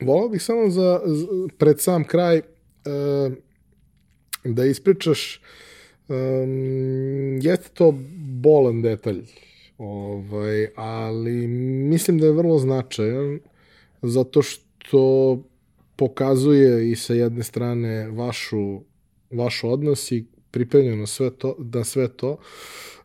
volao 0.00 0.28
bih 0.28 0.42
samo 0.42 0.70
za, 0.70 1.00
za 1.04 1.26
pred 1.58 1.80
sam 1.80 2.04
kraj 2.04 2.40
a, 2.84 3.30
da 4.44 4.64
ispričaš 4.64 5.40
Um, 6.08 7.38
jeste 7.40 7.68
to 7.74 7.94
bolan 8.42 8.82
detalj, 8.82 9.22
ovaj, 9.78 10.66
ali 10.76 11.46
mislim 11.90 12.18
da 12.18 12.26
je 12.26 12.32
vrlo 12.32 12.58
značajan 12.58 13.40
zato 14.02 14.42
što 14.42 15.38
pokazuje 15.96 16.90
i 16.90 16.96
sa 16.96 17.14
jedne 17.14 17.42
strane 17.42 18.08
vašu, 18.10 18.80
vaš 19.30 19.64
odnos 19.64 20.12
i 20.12 20.24
pripremljeno 20.50 21.06
sve 21.06 21.30
to, 21.30 21.56
da 21.58 21.84
sve 21.84 22.08
to. 22.08 22.36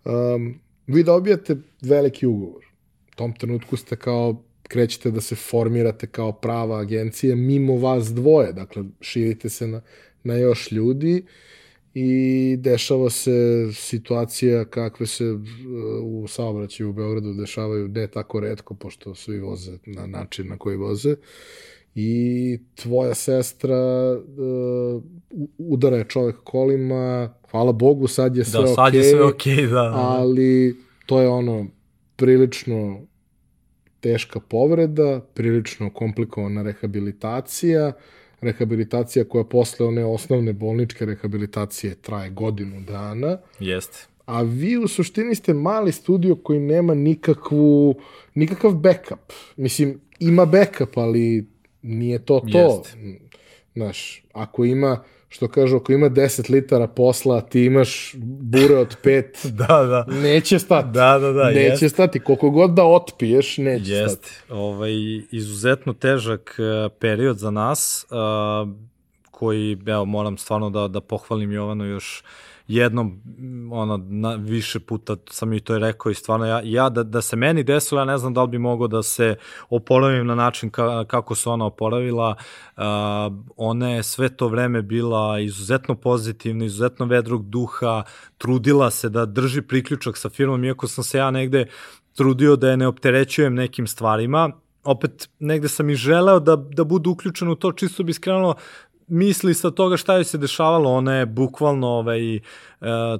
Um, 0.05 0.59
vi 0.87 1.03
dobijate 1.03 1.57
veliki 1.81 2.25
ugovor. 2.25 2.65
U 3.11 3.15
tom 3.15 3.33
trenutku 3.33 3.77
ste 3.77 3.95
kao 3.95 4.43
krećete 4.63 5.11
da 5.11 5.21
se 5.21 5.35
formirate 5.35 6.07
kao 6.07 6.31
prava 6.31 6.79
agencija 6.79 7.35
mimo 7.35 7.75
vas 7.75 8.13
dvoje, 8.13 8.53
dakle 8.53 8.83
širite 9.01 9.49
se 9.49 9.67
na, 9.67 9.81
na 10.23 10.35
još 10.35 10.71
ljudi 10.71 11.25
i 11.93 12.55
dešava 12.59 13.09
se 13.09 13.67
situacija 13.73 14.65
kakve 14.65 15.07
se 15.07 15.31
uh, 15.31 15.41
u 16.03 16.27
saobraćaju 16.27 16.89
u 16.89 16.93
Beogradu 16.93 17.33
dešavaju 17.33 17.87
ne 17.87 18.07
tako 18.07 18.39
redko, 18.39 18.73
pošto 18.73 19.15
svi 19.15 19.39
voze 19.39 19.77
na 19.85 20.07
način 20.07 20.47
na 20.47 20.57
koji 20.57 20.77
voze. 20.77 21.15
I 21.95 22.59
tvoja 22.75 23.13
sestra 23.13 24.13
uh, 24.13 25.03
udara 25.57 25.97
je 25.97 26.05
čovek 26.07 26.35
kolima, 26.43 27.33
hvala 27.51 27.71
Bogu, 27.71 28.07
sad 28.07 28.35
je 28.37 28.45
sve 28.45 28.61
da, 28.61 28.67
sad 28.67 28.87
okej, 28.87 28.99
je 28.99 29.03
sve 29.03 29.23
okej, 29.23 29.55
okay, 29.55 29.67
da, 29.67 29.73
da. 29.73 29.93
ali 29.95 30.75
to 31.05 31.21
je 31.21 31.27
ono 31.27 31.67
prilično 32.15 33.01
teška 33.99 34.39
povreda, 34.39 35.21
prilično 35.33 35.89
komplikovana 35.89 36.63
rehabilitacija, 36.63 37.93
rehabilitacija 38.41 39.25
koja 39.25 39.43
posle 39.43 39.85
one 39.85 40.05
osnovne 40.05 40.53
bolničke 40.53 41.05
rehabilitacije 41.05 41.95
traje 41.95 42.29
godinu 42.29 42.81
dana. 42.81 43.37
Jeste. 43.59 44.07
A 44.25 44.41
vi 44.41 44.77
u 44.77 44.87
suštini 44.87 45.35
ste 45.35 45.53
mali 45.53 45.91
studio 45.91 46.35
koji 46.35 46.59
nema 46.59 46.93
nikakvu, 46.93 47.95
nikakav 48.35 48.71
backup. 48.71 49.33
Mislim, 49.55 50.01
ima 50.19 50.45
backup, 50.45 50.97
ali 50.97 51.47
nije 51.81 52.25
to 52.25 52.41
to. 52.51 52.57
Jeste. 52.57 52.97
Znaš, 53.73 54.23
ako 54.33 54.65
ima, 54.65 55.03
što 55.29 55.47
kažu, 55.47 55.75
ako 55.75 55.91
ima 55.91 56.09
10 56.09 56.51
litara 56.51 56.87
posla, 56.87 57.41
ti 57.41 57.65
imaš 57.65 58.15
bure 58.41 58.77
od 58.77 58.97
5, 59.03 59.47
da, 59.67 59.83
da. 59.83 60.05
neće 60.13 60.59
stati. 60.59 60.87
Da, 60.87 61.19
da, 61.19 61.31
da, 61.31 61.45
Neće 61.45 61.85
jest. 61.85 61.95
stati. 61.95 62.19
Koliko 62.19 62.49
god 62.49 62.71
da 62.71 62.83
otpiješ, 62.85 63.57
neće 63.57 63.91
Jeste. 63.91 64.27
stati. 64.29 64.53
Ovaj, 64.53 64.91
izuzetno 65.31 65.93
težak 65.93 66.55
uh, 66.59 66.91
period 66.99 67.37
za 67.37 67.51
nas, 67.51 68.05
uh, 68.09 68.69
koji, 69.31 69.77
evo, 69.85 70.05
moram 70.05 70.37
stvarno 70.37 70.69
da, 70.69 70.87
da 70.87 71.01
pohvalim 71.01 71.51
Jovanu 71.51 71.85
još 71.85 72.23
jednom, 72.67 73.21
ono, 73.71 73.97
na, 73.97 74.35
više 74.35 74.79
puta 74.79 75.15
sam 75.29 75.53
i 75.53 75.59
to 75.59 75.73
je 75.73 75.79
rekao 75.79 76.09
i 76.09 76.15
stvarno 76.15 76.45
ja, 76.45 76.61
ja 76.63 76.89
da, 76.89 77.03
da 77.03 77.21
se 77.21 77.35
meni 77.35 77.63
desilo, 77.63 78.01
ja 78.01 78.05
ne 78.05 78.17
znam 78.17 78.33
da 78.33 78.43
li 78.43 78.49
bi 78.49 78.57
mogao 78.57 78.87
da 78.87 79.03
se 79.03 79.35
oporavim 79.69 80.27
na 80.27 80.35
način 80.35 80.69
ka, 80.69 81.05
kako 81.05 81.35
se 81.35 81.49
ona 81.49 81.65
oporavila. 81.65 82.35
Uh, 82.77 82.83
ona 83.57 83.89
je 83.89 84.03
sve 84.03 84.29
to 84.29 84.47
vreme 84.47 84.81
bila 84.81 85.39
izuzetno 85.39 85.95
pozitivna, 85.95 86.65
izuzetno 86.65 87.05
vedrog 87.05 87.49
duha, 87.49 88.03
trudila 88.37 88.91
se 88.91 89.09
da 89.09 89.25
drži 89.25 89.61
priključak 89.61 90.17
sa 90.17 90.29
firmom, 90.29 90.63
iako 90.63 90.87
sam 90.87 91.03
se 91.03 91.17
ja 91.17 91.31
negde 91.31 91.65
trudio 92.15 92.55
da 92.55 92.69
je 92.69 92.77
ne 92.77 92.87
opterećujem 92.87 93.55
nekim 93.55 93.87
stvarima, 93.87 94.51
opet 94.83 95.29
negde 95.39 95.67
sam 95.67 95.89
i 95.89 95.95
želeo 95.95 96.39
da, 96.39 96.55
da 96.55 96.83
budu 96.83 97.11
uključen 97.11 97.49
u 97.49 97.55
to, 97.55 97.71
čisto 97.71 98.03
bi 98.03 98.13
skrenulo 98.13 98.55
misli 99.07 99.53
sa 99.53 99.71
toga 99.71 99.97
šta 99.97 100.15
joj 100.15 100.23
se 100.23 100.37
dešavalo, 100.37 100.93
ona 100.93 101.15
je 101.15 101.25
bukvalno 101.25 101.87
ovaj, 101.87 102.35
e, 102.35 102.41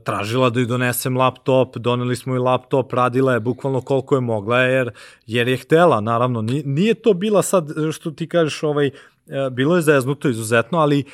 tražila 0.04 0.50
da 0.50 0.60
joj 0.60 0.66
donesem 0.66 1.18
laptop, 1.18 1.78
doneli 1.78 2.16
smo 2.16 2.36
joj 2.36 2.40
laptop, 2.40 2.94
radila 2.94 3.34
je 3.34 3.40
bukvalno 3.40 3.82
koliko 3.82 4.16
je 4.16 4.22
mogla, 4.22 4.60
jer, 4.60 4.92
jer 5.28 5.48
je 5.48 5.58
htela, 5.58 6.02
naravno, 6.02 6.42
nije, 6.42 6.64
nije 6.66 6.94
to 6.94 7.14
bila 7.14 7.42
sad, 7.42 7.70
što 7.92 8.12
ti 8.12 8.30
kažeš, 8.30 8.64
ovaj, 8.64 8.92
bilo 9.52 9.76
je 9.76 9.82
zeznuto 9.82 10.30
izuzetno, 10.30 10.80
ali 10.80 11.00
e, 11.00 11.06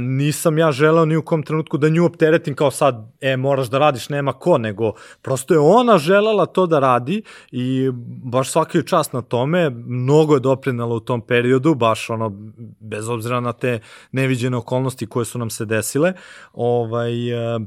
nisam 0.00 0.58
ja 0.58 0.72
želeo 0.72 1.04
ni 1.04 1.16
u 1.16 1.22
kom 1.22 1.42
trenutku 1.42 1.78
da 1.78 1.88
nju 1.88 2.04
opteretim 2.04 2.54
kao 2.54 2.70
sad, 2.70 3.12
e, 3.20 3.36
moraš 3.36 3.70
da 3.70 3.78
radiš, 3.78 4.08
nema 4.08 4.32
ko, 4.32 4.58
nego 4.58 4.92
prosto 5.22 5.54
je 5.54 5.60
ona 5.60 5.98
želela 5.98 6.46
to 6.46 6.66
da 6.66 6.78
radi 6.78 7.22
i 7.52 7.90
baš 8.24 8.50
svaki 8.50 8.78
je 8.78 8.86
čast 8.86 9.12
na 9.12 9.22
tome, 9.22 9.70
mnogo 9.70 10.34
je 10.34 10.40
doprinala 10.40 10.94
u 10.94 11.00
tom 11.00 11.20
periodu, 11.20 11.74
baš 11.74 12.10
ono, 12.10 12.32
bez 12.80 13.08
obzira 13.08 13.40
na 13.40 13.52
te 13.52 13.80
neviđene 14.12 14.56
okolnosti 14.56 15.06
koje 15.06 15.24
su 15.24 15.38
nam 15.38 15.50
se 15.50 15.64
desile, 15.64 16.12
ovaj, 16.52 17.30
e, 17.30 17.58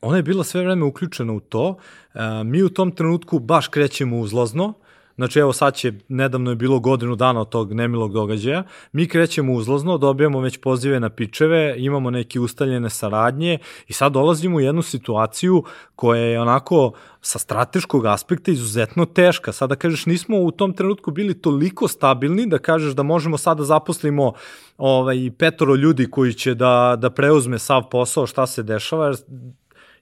ona 0.00 0.16
je 0.16 0.22
bila 0.22 0.44
sve 0.44 0.62
vreme 0.62 0.84
uključena 0.84 1.32
u 1.32 1.40
to, 1.40 1.76
e, 2.14 2.44
mi 2.44 2.62
u 2.62 2.68
tom 2.68 2.90
trenutku 2.90 3.38
baš 3.38 3.68
krećemo 3.68 4.18
uzlazno, 4.18 4.74
Znači, 5.22 5.38
evo 5.38 5.52
sad 5.52 5.74
će, 5.74 5.92
nedavno 6.08 6.50
je 6.50 6.56
bilo 6.56 6.80
godinu 6.80 7.16
dana 7.16 7.40
od 7.40 7.48
tog 7.48 7.72
nemilog 7.72 8.12
događaja, 8.12 8.64
mi 8.92 9.06
krećemo 9.08 9.52
uzlazno, 9.52 9.98
dobijamo 9.98 10.40
već 10.40 10.58
pozive 10.58 11.00
na 11.00 11.10
pičeve, 11.10 11.74
imamo 11.78 12.10
neke 12.10 12.40
ustaljene 12.40 12.90
saradnje 12.90 13.58
i 13.88 13.92
sad 13.92 14.12
dolazimo 14.12 14.56
u 14.56 14.60
jednu 14.60 14.82
situaciju 14.82 15.64
koja 15.96 16.22
je 16.22 16.40
onako 16.40 16.92
sa 17.20 17.38
strateškog 17.38 18.06
aspekta 18.06 18.50
izuzetno 18.50 19.04
teška. 19.04 19.52
Sada 19.52 19.76
kažeš, 19.76 20.06
nismo 20.06 20.38
u 20.38 20.50
tom 20.50 20.72
trenutku 20.72 21.10
bili 21.10 21.34
toliko 21.34 21.88
stabilni 21.88 22.46
da 22.46 22.58
kažeš 22.58 22.92
da 22.92 23.02
možemo 23.02 23.38
sada 23.38 23.58
da 23.58 23.64
zaposlimo 23.64 24.32
ovaj, 24.78 25.30
petoro 25.38 25.74
ljudi 25.74 26.10
koji 26.10 26.34
će 26.34 26.54
da, 26.54 26.96
da 26.98 27.10
preuzme 27.10 27.58
sav 27.58 27.82
posao 27.90 28.26
šta 28.26 28.46
se 28.46 28.62
dešava, 28.62 29.06
jer 29.06 29.16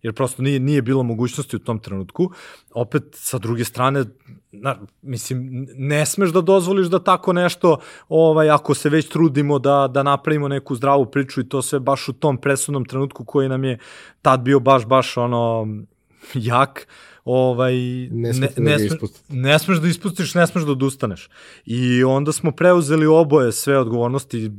jer 0.03 0.15
prosto 0.15 0.43
nije, 0.43 0.61
nije 0.61 0.83
bilo 0.83 1.03
mogućnosti 1.03 1.57
u 1.57 1.59
tom 1.59 1.79
trenutku. 1.79 2.31
Opet, 2.75 3.03
sa 3.13 3.39
druge 3.39 3.65
strane, 3.65 4.05
na, 4.53 4.77
mislim, 5.03 5.67
ne 5.75 6.07
smeš 6.07 6.31
da 6.31 6.41
dozvoliš 6.41 6.87
da 6.87 6.99
tako 7.05 7.33
nešto, 7.33 7.79
ovaj, 8.09 8.51
ako 8.51 8.75
se 8.75 8.89
već 8.89 9.09
trudimo 9.09 9.59
da, 9.59 9.89
da 9.91 10.03
napravimo 10.03 10.49
neku 10.49 10.75
zdravu 10.75 11.07
priču 11.07 11.41
i 11.41 11.49
to 11.49 11.63
sve 11.63 11.81
baš 11.81 12.09
u 12.09 12.13
tom 12.13 12.37
presudnom 12.37 12.85
trenutku 12.85 13.25
koji 13.25 13.49
nam 13.49 13.65
je 13.65 13.79
tad 14.23 14.41
bio 14.41 14.61
baš, 14.61 14.87
baš 14.87 15.17
ono, 15.17 15.67
jak, 16.35 16.87
ovaj, 17.25 17.75
Ne 18.11 18.35
smete 18.35 18.61
da 18.61 18.71
ne, 18.71 18.77
ne 19.29 19.59
smeš 19.59 19.79
da 19.79 19.89
ispustiš, 19.89 20.35
ne 20.35 20.47
smeš 20.47 20.65
da 20.65 20.73
odustaneš. 20.73 21.29
I 21.67 22.05
onda 22.05 22.33
smo 22.33 22.53
preuzeli 22.53 23.07
oboje 23.07 23.53
sve 23.53 23.79
odgovornosti, 23.79 24.51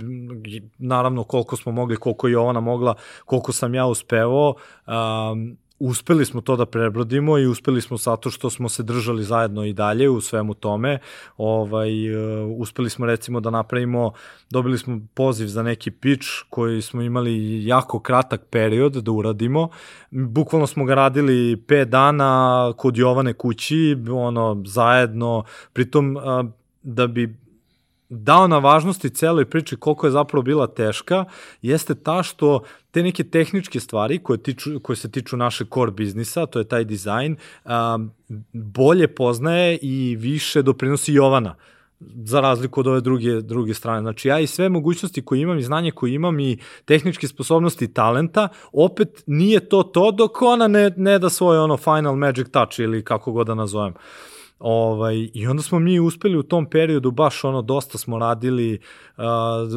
naravno 0.78 1.24
koliko 1.24 1.58
smo 1.58 1.72
mogli, 1.72 1.96
koliko 1.96 2.28
je 2.28 2.34
Jovana 2.34 2.60
mogla, 2.60 2.96
koliko 3.26 3.52
sam 3.52 3.76
ja 3.76 3.86
uspevao. 3.86 4.56
Um, 4.88 5.58
uspeli 5.82 6.26
smo 6.26 6.42
to 6.42 6.56
da 6.56 6.66
prebrodimo 6.66 7.38
i 7.38 7.48
uspeli 7.48 7.82
smo 7.82 7.98
zato 7.98 8.30
što 8.30 8.50
smo 8.50 8.70
se 8.70 8.84
držali 8.84 9.24
zajedno 9.24 9.66
i 9.66 9.74
dalje 9.74 10.10
u 10.10 10.22
svemu 10.22 10.54
tome. 10.54 11.00
Ovaj, 11.38 12.16
uh, 12.16 12.52
uspeli 12.58 12.90
smo 12.90 13.06
recimo 13.06 13.40
da 13.40 13.50
napravimo, 13.50 14.12
dobili 14.50 14.78
smo 14.78 15.00
poziv 15.14 15.48
za 15.48 15.64
neki 15.64 15.92
pitch 15.92 16.28
koji 16.50 16.82
smo 16.82 17.02
imali 17.02 17.66
jako 17.66 18.00
kratak 18.00 18.42
period 18.50 18.94
da 18.94 19.12
uradimo. 19.12 19.70
Bukvalno 20.12 20.68
smo 20.68 20.86
ga 20.86 20.96
radili 20.96 21.56
5 21.56 21.86
dana 21.86 22.74
kod 22.78 22.98
Jovane 22.98 23.34
kući, 23.34 23.98
ono, 24.12 24.64
zajedno, 24.66 25.44
pritom 25.74 26.16
uh, 26.16 26.24
da 26.84 27.08
bi 27.08 27.41
dao 28.12 28.48
na 28.48 28.58
važnosti 28.58 29.10
celoj 29.10 29.46
priči 29.46 29.76
koliko 29.76 30.08
je 30.08 30.12
zapravo 30.12 30.44
bila 30.44 30.68
teška, 30.68 31.26
jeste 31.62 31.96
ta 31.96 32.24
što 32.24 32.60
te 32.92 33.04
neke 33.04 33.24
tehničke 33.24 33.80
stvari 33.80 34.20
koje, 34.24 34.44
tiču, 34.44 34.80
koje 34.80 34.96
se 34.96 35.12
tiču 35.12 35.38
naše 35.38 35.66
core 35.74 35.92
biznisa, 35.92 36.46
to 36.46 36.60
je 36.60 36.68
taj 36.68 36.84
dizajn, 36.84 37.36
um, 37.66 38.12
bolje 38.54 39.08
poznaje 39.08 39.78
i 39.82 40.16
više 40.20 40.62
doprinosi 40.62 41.14
Jovana 41.14 41.56
za 42.24 42.42
razliku 42.42 42.80
od 42.80 42.88
ove 42.88 43.02
druge, 43.02 43.42
druge 43.42 43.74
strane. 43.74 44.02
Znači 44.02 44.28
ja 44.28 44.40
i 44.40 44.48
sve 44.48 44.70
mogućnosti 44.70 45.26
koje 45.26 45.42
imam 45.42 45.58
i 45.58 45.64
znanje 45.64 45.92
koje 45.92 46.14
imam 46.14 46.40
i 46.40 46.58
tehničke 46.86 47.28
sposobnosti 47.28 47.86
i 47.86 47.94
talenta, 47.94 48.48
opet 48.74 49.24
nije 49.26 49.70
to 49.70 49.84
to 49.84 50.12
dok 50.12 50.42
ona 50.42 50.68
ne, 50.68 50.92
ne 50.98 51.20
da 51.20 51.30
svoj 51.30 51.58
ono 51.58 51.78
final 51.78 52.16
magic 52.16 52.48
touch 52.52 52.80
ili 52.80 53.04
kako 53.04 53.32
god 53.32 53.48
da 53.48 53.56
nazovem. 53.56 53.94
Ovaj, 54.64 55.30
I 55.34 55.48
onda 55.48 55.64
smo 55.64 55.80
mi 55.80 56.00
uspeli 56.00 56.38
u 56.38 56.44
tom 56.44 56.66
periodu, 56.66 57.12
baš 57.12 57.44
ono, 57.44 57.62
dosta 57.62 57.98
smo 57.98 58.20
radili, 58.20 58.80
uh, 59.18 59.24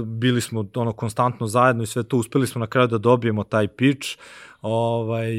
bili 0.05 0.41
smo 0.41 0.65
ono 0.75 0.93
konstantno 0.93 1.47
zajedno 1.47 1.83
i 1.83 1.87
sve 1.87 2.03
to, 2.03 2.17
uspeli 2.17 2.47
smo 2.47 2.59
na 2.59 2.67
kraju 2.67 2.89
da 2.89 2.99
dobijemo 2.99 3.45
taj 3.45 3.69
pitch, 3.69 4.09
ovaj, 4.65 5.33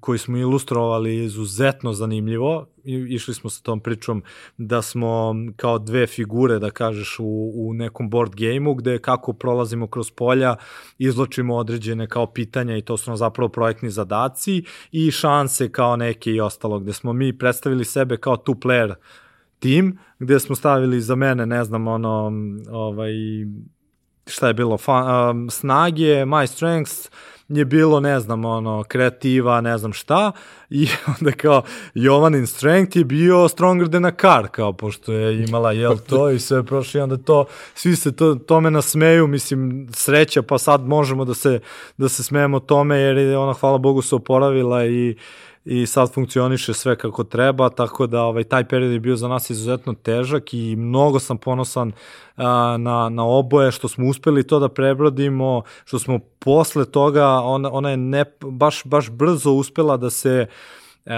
koji 0.00 0.18
smo 0.18 0.36
ilustrovali 0.36 1.24
izuzetno 1.24 1.92
zanimljivo. 1.92 2.66
I, 2.84 3.06
išli 3.08 3.34
smo 3.34 3.50
sa 3.50 3.62
tom 3.62 3.80
pričom 3.80 4.22
da 4.56 4.82
smo 4.82 5.34
kao 5.56 5.78
dve 5.78 6.06
figure, 6.06 6.58
da 6.58 6.70
kažeš, 6.70 7.16
u, 7.18 7.52
u 7.54 7.74
nekom 7.74 8.10
board 8.10 8.32
gameu, 8.34 8.74
gde 8.74 8.98
kako 8.98 9.32
prolazimo 9.32 9.86
kroz 9.86 10.10
polja, 10.10 10.56
izločimo 10.98 11.56
određene 11.56 12.06
kao 12.06 12.26
pitanja 12.26 12.76
i 12.76 12.82
to 12.82 12.96
su 12.96 13.10
nam 13.10 13.16
zapravo 13.16 13.48
projektni 13.48 13.90
zadaci 13.90 14.64
i 14.92 15.10
šanse 15.10 15.72
kao 15.72 15.96
neke 15.96 16.30
i 16.30 16.40
ostalo, 16.40 16.78
gde 16.78 16.92
smo 16.92 17.12
mi 17.12 17.38
predstavili 17.38 17.84
sebe 17.84 18.16
kao 18.16 18.36
two 18.36 18.54
player 18.54 18.94
tim, 19.58 19.98
gde 20.18 20.40
smo 20.40 20.56
stavili 20.56 21.00
za 21.00 21.14
mene, 21.14 21.46
ne 21.46 21.64
znam, 21.64 21.88
ono, 21.88 22.32
ovaj, 22.70 23.12
šta 24.26 24.48
je 24.48 24.54
bilo, 24.54 24.78
fa, 24.78 25.30
um, 25.30 25.50
snage, 25.50 26.24
my 26.24 26.46
strengths, 26.46 27.10
je 27.48 27.64
bilo, 27.64 28.00
ne 28.00 28.20
znam, 28.20 28.44
ono, 28.44 28.84
kreativa, 28.88 29.60
ne 29.60 29.78
znam 29.78 29.92
šta, 29.92 30.32
i 30.70 30.88
onda 31.20 31.32
kao 31.32 31.62
Jovanin 31.94 32.46
strength 32.46 32.96
je 32.96 33.04
bio 33.04 33.48
stronger 33.48 33.88
than 33.88 34.04
a 34.04 34.10
car, 34.20 34.48
kao, 34.48 34.72
pošto 34.72 35.12
je 35.12 35.44
imala, 35.44 35.72
jel, 35.72 35.96
to 36.08 36.30
i 36.30 36.38
sve 36.38 36.62
prošlo, 36.62 36.98
i 36.98 37.02
onda 37.02 37.16
to, 37.16 37.44
svi 37.74 37.96
se 37.96 38.16
to, 38.16 38.34
tome 38.34 38.70
nasmeju, 38.70 39.26
mislim, 39.26 39.88
sreća, 39.92 40.42
pa 40.42 40.58
sad 40.58 40.86
možemo 40.86 41.24
da 41.24 41.34
se, 41.34 41.60
da 41.96 42.08
se 42.08 42.22
smejemo 42.22 42.60
tome, 42.60 42.98
jer 42.98 43.16
je 43.16 43.38
ona, 43.38 43.52
hvala 43.52 43.78
Bogu, 43.78 44.02
se 44.02 44.14
oporavila 44.14 44.86
i, 44.86 45.16
i 45.64 45.86
sad 45.86 46.12
funkcioniše 46.12 46.74
sve 46.74 46.96
kako 46.96 47.24
treba, 47.24 47.68
tako 47.68 48.06
da 48.06 48.22
ovaj, 48.22 48.44
taj 48.44 48.64
period 48.64 48.92
je 48.92 49.00
bio 49.00 49.16
za 49.16 49.28
nas 49.28 49.50
izuzetno 49.50 49.94
težak 49.94 50.54
i 50.54 50.76
mnogo 50.76 51.18
sam 51.18 51.38
ponosan 51.38 51.92
a, 52.36 52.76
na, 52.78 53.08
na 53.08 53.26
oboje 53.26 53.72
što 53.72 53.88
smo 53.88 54.06
uspeli 54.06 54.46
to 54.46 54.58
da 54.58 54.68
prebrodimo, 54.68 55.62
što 55.84 55.98
smo 55.98 56.18
posle 56.38 56.84
toga, 56.84 57.28
ona, 57.28 57.72
ona 57.72 57.90
je 57.90 57.96
ne, 57.96 58.24
baš, 58.40 58.84
baš 58.84 59.10
brzo 59.10 59.52
uspela 59.52 59.96
da 59.96 60.10
se 60.10 60.46
e, 61.06 61.12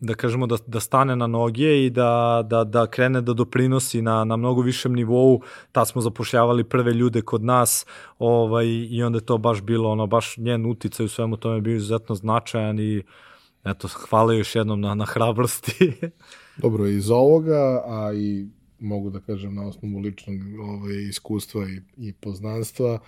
da 0.00 0.14
kažemo 0.14 0.46
da, 0.46 0.56
da 0.66 0.80
stane 0.80 1.16
na 1.16 1.26
noge 1.26 1.84
i 1.84 1.90
da, 1.90 2.42
da, 2.44 2.64
da 2.64 2.86
krene 2.86 3.20
da 3.20 3.32
doprinosi 3.32 4.02
na, 4.02 4.24
na 4.24 4.36
mnogo 4.36 4.60
višem 4.60 4.92
nivou, 4.92 5.40
tad 5.72 5.88
smo 5.88 6.02
zapošljavali 6.02 6.64
prve 6.64 6.92
ljude 6.92 7.22
kod 7.22 7.44
nas 7.44 7.86
ovaj, 8.18 8.66
i 8.66 9.02
onda 9.02 9.16
je 9.16 9.26
to 9.26 9.38
baš 9.38 9.62
bilo, 9.62 9.90
ono, 9.90 10.06
baš 10.06 10.36
njen 10.36 10.66
uticaj 10.66 11.06
u 11.06 11.08
svemu 11.08 11.36
tome 11.36 11.60
bio 11.60 11.76
izuzetno 11.76 12.14
značajan 12.14 12.80
i 12.80 13.02
eto, 13.66 13.88
hvala 13.88 14.34
još 14.34 14.54
jednom 14.54 14.80
na, 14.80 14.94
na 14.94 15.04
hrabrosti. 15.04 15.92
Dobro, 16.62 16.86
iz 16.86 17.10
ovoga, 17.10 17.82
a 17.86 18.12
i 18.14 18.46
mogu 18.78 19.10
da 19.10 19.20
kažem 19.20 19.54
na 19.54 19.66
osnovu 19.66 19.98
ličnog 19.98 20.36
ovaj, 20.60 20.94
iskustva 21.08 21.68
i, 21.68 21.80
i 21.96 22.12
poznanstva, 22.12 22.98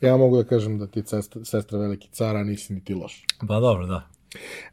ja 0.00 0.16
mogu 0.16 0.36
da 0.36 0.44
kažem 0.44 0.78
da 0.78 0.86
ti 0.86 1.02
sestra, 1.06 1.44
sestra 1.44 1.78
veliki 1.78 2.08
cara 2.12 2.44
nisi 2.44 2.72
ni 2.72 2.84
ti 2.84 2.94
loš. 2.94 3.24
pa 3.48 3.60
dobro, 3.60 3.86
da. 3.86 4.08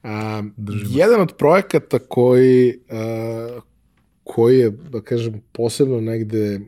A, 0.04 0.44
jedan 0.90 1.22
od 1.22 1.34
projekata 1.38 2.00
koji, 2.00 2.80
a, 2.90 3.60
koji 4.24 4.60
je, 4.60 4.70
da 4.70 5.02
kažem, 5.02 5.42
posebno 5.52 6.02
negde, 6.02 6.60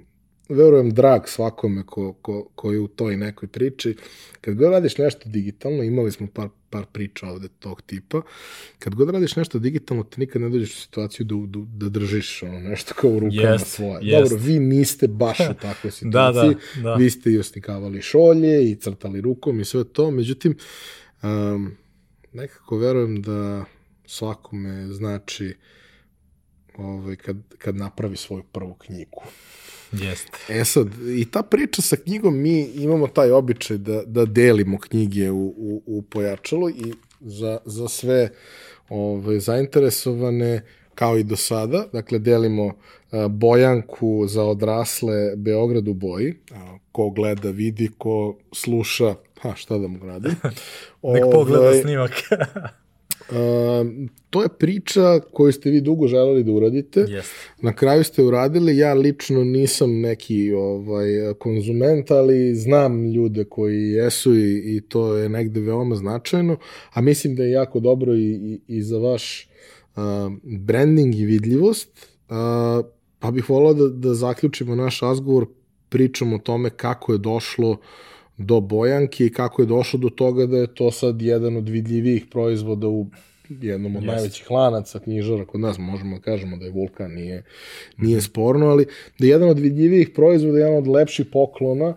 verujem, 0.49 0.89
drag 0.89 1.21
svakome 1.25 1.85
ko, 1.85 2.13
ko, 2.13 2.47
ko 2.55 2.71
je 2.71 2.79
u 2.79 2.87
toj 2.87 3.17
nekoj 3.17 3.47
priči, 3.47 3.95
kad 4.41 4.55
god 4.55 4.71
radiš 4.71 4.97
nešto 4.97 5.29
digitalno, 5.29 5.83
imali 5.83 6.11
smo 6.11 6.27
par, 6.33 6.49
par 6.77 6.85
priča 6.85 7.27
ovde 7.27 7.47
tog 7.47 7.81
tipa, 7.81 8.21
kad 8.79 8.95
god 8.95 9.09
radiš 9.09 9.35
nešto 9.35 9.59
digitalno, 9.59 10.03
ti 10.03 10.19
nikad 10.19 10.41
ne 10.41 10.49
dođeš 10.49 10.71
u 10.71 10.81
situaciju 10.81 11.25
da, 11.25 11.35
da, 11.35 11.65
da 11.85 11.89
držiš 11.89 12.43
ono, 12.43 12.59
nešto 12.59 12.93
kao 12.93 13.09
u 13.09 13.19
rukama 13.19 13.41
Jest, 13.41 13.67
svoje. 13.67 13.99
jest. 14.01 14.31
Dobro, 14.31 14.45
vi 14.45 14.59
niste 14.59 15.07
baš 15.07 15.39
u 15.39 15.53
takvoj 15.67 15.91
Da, 15.91 15.91
situaciji, 15.91 16.55
da, 16.75 16.81
da. 16.81 16.95
vi 16.95 17.09
ste 17.09 17.31
i 17.31 17.39
oslikavali 17.39 18.01
šolje 18.01 18.71
i 18.71 18.75
crtali 18.75 19.21
rukom 19.21 19.59
i 19.59 19.65
sve 19.65 19.83
to, 19.83 20.11
međutim, 20.11 20.57
um, 21.23 21.71
nekako 22.33 22.77
verujem 22.77 23.21
da 23.21 23.65
svakome 24.05 24.87
znači 24.87 25.55
ovaj, 26.77 27.15
kad, 27.15 27.37
kad 27.57 27.75
napravi 27.75 28.15
svoju 28.17 28.43
prvu 28.43 28.73
knjigu. 28.73 29.23
Jeste. 29.91 30.37
E 30.49 30.65
sad, 30.65 30.87
i 31.17 31.25
ta 31.31 31.43
priča 31.43 31.81
sa 31.81 31.95
knjigom, 31.95 32.37
mi 32.37 32.61
imamo 32.61 33.07
taj 33.07 33.31
običaj 33.31 33.77
da, 33.77 34.03
da 34.05 34.25
delimo 34.25 34.79
knjige 34.79 35.31
u, 35.31 35.45
u, 35.57 35.81
u 35.85 36.01
pojačalu 36.01 36.69
i 36.69 36.93
za, 37.21 37.57
za 37.65 37.87
sve 37.87 38.29
ove, 38.89 39.39
zainteresovane, 39.39 40.61
kao 40.95 41.17
i 41.17 41.23
do 41.23 41.35
sada, 41.35 41.85
dakle, 41.93 42.19
delimo 42.19 42.73
a, 43.11 43.27
bojanku 43.27 44.27
za 44.27 44.43
odrasle 44.43 45.35
Beograd 45.35 45.87
u 45.87 45.93
boji, 45.93 46.33
a, 46.51 46.77
ko 46.91 47.09
gleda 47.09 47.49
vidi, 47.49 47.89
ko 47.97 48.37
sluša, 48.53 49.15
ha, 49.41 49.55
šta 49.55 49.77
da 49.77 49.87
mu 49.87 50.05
radim. 50.05 50.35
Nek 51.13 51.23
pogleda 51.31 51.63
Ovaj, 51.63 51.81
snimak. 51.81 52.11
To 54.29 54.43
je 54.43 54.49
priča 54.59 55.19
koju 55.33 55.51
ste 55.51 55.69
vi 55.69 55.81
dugo 55.81 56.07
želeli 56.07 56.43
da 56.43 56.51
uradite. 56.51 56.99
Jeste. 56.99 57.35
Na 57.61 57.75
kraju 57.75 58.03
ste 58.03 58.23
uradili, 58.23 58.77
ja 58.77 58.93
lično 58.93 59.43
nisam 59.43 60.01
neki 60.01 60.51
ovaj 60.53 61.33
konzument, 61.39 62.11
ali 62.11 62.55
znam 62.55 63.11
ljude 63.11 63.43
koji 63.43 63.89
jesu 63.89 64.35
i, 64.35 64.75
i 64.75 64.81
to 64.81 65.15
je 65.15 65.29
negde 65.29 65.59
veoma 65.59 65.95
značajno, 65.95 66.57
a 66.93 67.01
mislim 67.01 67.35
da 67.35 67.43
je 67.43 67.51
jako 67.51 67.79
dobro 67.79 68.13
i, 68.13 68.29
i, 68.29 68.59
i 68.67 68.81
za 68.81 68.97
vaš 68.97 69.49
uh, 69.95 70.01
branding 70.43 71.15
i 71.15 71.25
vidljivost. 71.25 71.89
Uh, 72.29 72.35
pa 73.19 73.31
bih 73.31 73.49
volao 73.49 73.73
da, 73.73 73.87
da 73.87 74.13
zaključimo 74.13 74.75
naš 74.75 74.99
razgovor 75.01 75.45
pričom 75.89 76.33
o 76.33 76.37
tome 76.37 76.69
kako 76.69 77.11
je 77.11 77.17
došlo 77.17 77.77
do 78.37 78.59
bojanke 78.59 79.25
i 79.25 79.29
kako 79.29 79.61
je 79.61 79.65
došlo 79.65 79.99
do 79.99 80.09
toga 80.09 80.45
da 80.45 80.57
je 80.57 80.67
to 80.67 80.91
sad 80.91 81.21
jedan 81.21 81.57
od 81.57 81.69
vidljivijih 81.69 82.25
proizvoda 82.31 82.87
u 82.87 83.07
jednom 83.49 83.95
od 83.95 84.03
Jeste. 84.03 84.15
najvećih 84.15 84.51
lanaca 84.51 84.99
knjižara 84.99 85.45
kod 85.45 85.61
nas, 85.61 85.77
možemo 85.77 86.15
da 86.15 86.21
kažemo 86.21 86.57
da 86.57 86.65
je 86.65 86.71
Vulkan, 86.71 87.11
nije, 87.11 87.43
nije 87.97 88.21
sporno, 88.21 88.65
ali 88.67 88.85
da 89.19 89.25
je 89.25 89.29
jedan 89.29 89.49
od 89.49 89.59
vidljivijih 89.59 90.09
proizvoda, 90.15 90.59
jedan 90.59 90.77
od 90.77 90.87
lepših 90.87 91.25
poklona, 91.31 91.95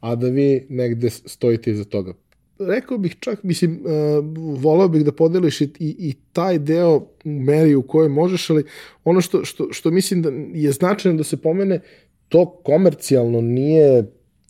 a 0.00 0.14
da 0.14 0.28
vi 0.28 0.66
negde 0.68 1.10
stojite 1.10 1.70
iza 1.70 1.84
toga. 1.84 2.12
Rekao 2.58 2.98
bih 2.98 3.16
čak, 3.20 3.42
mislim, 3.42 3.72
uh, 3.72 4.60
volao 4.62 4.88
bih 4.88 5.04
da 5.04 5.12
podeliš 5.12 5.60
i, 5.60 5.64
i, 5.64 5.96
i 5.98 6.14
taj 6.32 6.58
deo 6.58 6.96
u 7.24 7.30
meri 7.30 7.74
u 7.74 7.82
kojoj 7.82 8.08
možeš, 8.08 8.50
ali 8.50 8.64
ono 9.04 9.20
što, 9.20 9.44
što, 9.44 9.72
što 9.72 9.90
mislim 9.90 10.22
da 10.22 10.30
je 10.54 10.72
značajno 10.72 11.18
da 11.18 11.24
se 11.24 11.36
pomene, 11.36 11.80
to 12.28 12.60
komercijalno 12.64 13.40
nije 13.40 14.04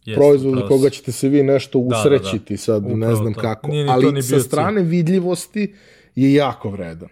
Jeste, 0.04 0.20
proizvod 0.20 0.54
za 0.54 0.68
koga 0.68 0.90
ćete 0.90 1.12
se 1.12 1.28
vi 1.28 1.42
nešto 1.42 1.78
da, 1.78 1.88
da. 1.88 1.98
usrećiti 2.00 2.56
sad, 2.56 2.86
ne 2.86 2.94
Upravo 2.94 3.16
znam 3.16 3.34
to. 3.34 3.40
kako, 3.40 3.68
Nije 3.68 3.86
ali 3.88 4.12
ni 4.12 4.22
sa 4.22 4.40
strane 4.40 4.82
vidljivosti 4.82 5.74
je 6.14 6.34
jako 6.34 6.70
vredan. 6.70 7.08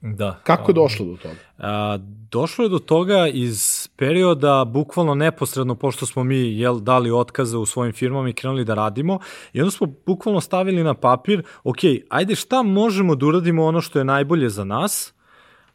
Da. 0.00 0.40
Kako 0.44 0.70
je 0.70 0.74
došlo 0.74 1.06
do 1.06 1.16
toga? 1.16 1.34
A, 1.58 1.98
došlo 2.30 2.64
je 2.64 2.68
do 2.68 2.78
toga 2.78 3.28
iz 3.28 3.88
perioda, 3.96 4.64
bukvalno 4.64 5.14
neposredno, 5.14 5.74
pošto 5.74 6.06
smo 6.06 6.24
mi 6.24 6.58
jel, 6.58 6.80
dali 6.80 7.10
otkaze 7.10 7.56
u 7.56 7.66
svojim 7.66 7.92
firmama 7.92 8.28
i 8.28 8.32
krenuli 8.32 8.64
da 8.64 8.74
radimo, 8.74 9.18
i 9.52 9.60
onda 9.60 9.70
smo 9.70 9.86
bukvalno 10.06 10.40
stavili 10.40 10.84
na 10.84 10.94
papir, 10.94 11.42
ok, 11.64 11.78
ajde 12.08 12.34
šta 12.34 12.62
možemo 12.62 13.14
da 13.14 13.26
uradimo 13.26 13.64
ono 13.64 13.80
što 13.80 13.98
je 13.98 14.04
najbolje 14.04 14.48
za 14.48 14.64
nas, 14.64 15.14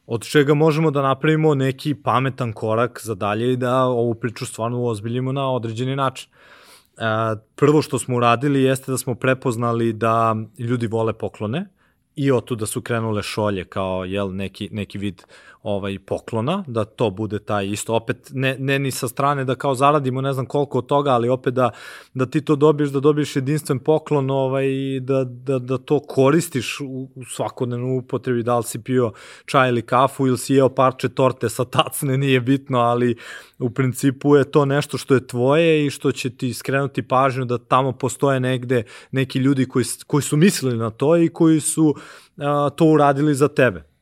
od 0.06 0.27
čega 0.27 0.53
možemo 0.53 0.91
da 0.91 1.02
napravimo 1.02 1.56
neki 1.56 1.95
pametan 1.95 2.53
korak 2.53 3.02
za 3.03 3.15
dalje 3.15 3.53
i 3.53 3.57
da 3.57 3.84
ovu 3.84 4.15
priču 4.15 4.45
stvarno 4.45 4.84
ozbiljimo 4.84 5.31
na 5.31 5.52
određeni 5.52 5.95
način. 5.95 6.30
E, 6.31 6.56
prvo 7.56 7.82
što 7.82 7.99
smo 7.99 8.15
uradili 8.15 8.64
jeste 8.64 8.91
da 8.91 8.98
smo 8.98 9.15
prepoznali 9.15 9.94
da 9.94 10.36
ljudi 10.57 10.88
vole 10.88 11.14
poklone 11.14 11.68
i 12.15 12.32
od 12.32 12.45
tu 12.45 12.56
da 12.56 12.65
su 12.65 12.82
krenule 12.82 13.24
šolje 13.24 13.65
kao 13.65 14.06
jel, 14.06 14.36
neki, 14.36 14.69
neki 14.72 14.98
vid 14.98 15.24
ovaj 15.63 15.99
poklona, 15.99 16.63
da 16.67 16.85
to 16.85 17.09
bude 17.09 17.39
taj 17.39 17.67
isto, 17.67 17.95
opet 17.95 18.31
ne, 18.34 18.55
ne 18.59 18.79
ni 18.79 18.91
sa 18.91 19.07
strane 19.07 19.45
da 19.45 19.55
kao 19.55 19.75
zaradimo 19.75 20.21
ne 20.21 20.34
znam 20.34 20.45
koliko 20.45 20.77
od 20.77 20.85
toga, 20.85 21.11
ali 21.11 21.29
opet 21.29 21.53
da, 21.53 21.69
da 22.13 22.25
ti 22.25 22.41
to 22.41 22.55
dobiješ, 22.55 22.89
da 22.89 22.99
dobiješ 22.99 23.35
jedinstven 23.35 23.79
poklon 23.79 24.31
ovaj, 24.31 24.67
da, 25.01 25.23
da, 25.23 25.59
da 25.59 25.77
to 25.77 25.99
koristiš 25.99 26.79
u, 26.79 27.09
u 27.15 27.25
svakodnevnu 27.25 27.97
upotrebi, 27.97 28.43
da 28.43 28.57
li 28.57 28.63
si 28.63 28.84
pio 28.84 29.11
čaj 29.45 29.69
ili 29.69 29.81
kafu 29.81 30.27
ili 30.27 30.38
si 30.38 30.53
jeo 30.53 30.69
parče 30.69 31.09
torte 31.09 31.49
sa 31.49 31.65
tacne, 31.65 32.17
nije 32.17 32.41
bitno, 32.41 32.79
ali 32.79 33.15
u 33.59 33.69
principu 33.69 34.35
je 34.35 34.51
to 34.51 34.65
nešto 34.65 34.97
što 34.97 35.13
je 35.13 35.27
tvoje 35.27 35.85
i 35.85 35.89
što 35.89 36.11
će 36.11 36.29
ti 36.29 36.53
skrenuti 36.53 37.07
pažnju 37.07 37.45
da 37.45 37.57
tamo 37.57 37.91
postoje 37.91 38.39
negde 38.39 38.84
neki 39.11 39.39
ljudi 39.39 39.65
koji, 39.65 39.85
koji 40.07 40.21
su 40.21 40.38
mislili 40.38 40.77
na 40.77 40.89
to 40.89 41.17
i 41.17 41.29
koji 41.29 41.59
su 41.59 41.95
a, 42.38 42.69
to 42.69 42.85
uradili 42.85 43.35
za 43.35 43.47
tebe. 43.47 43.97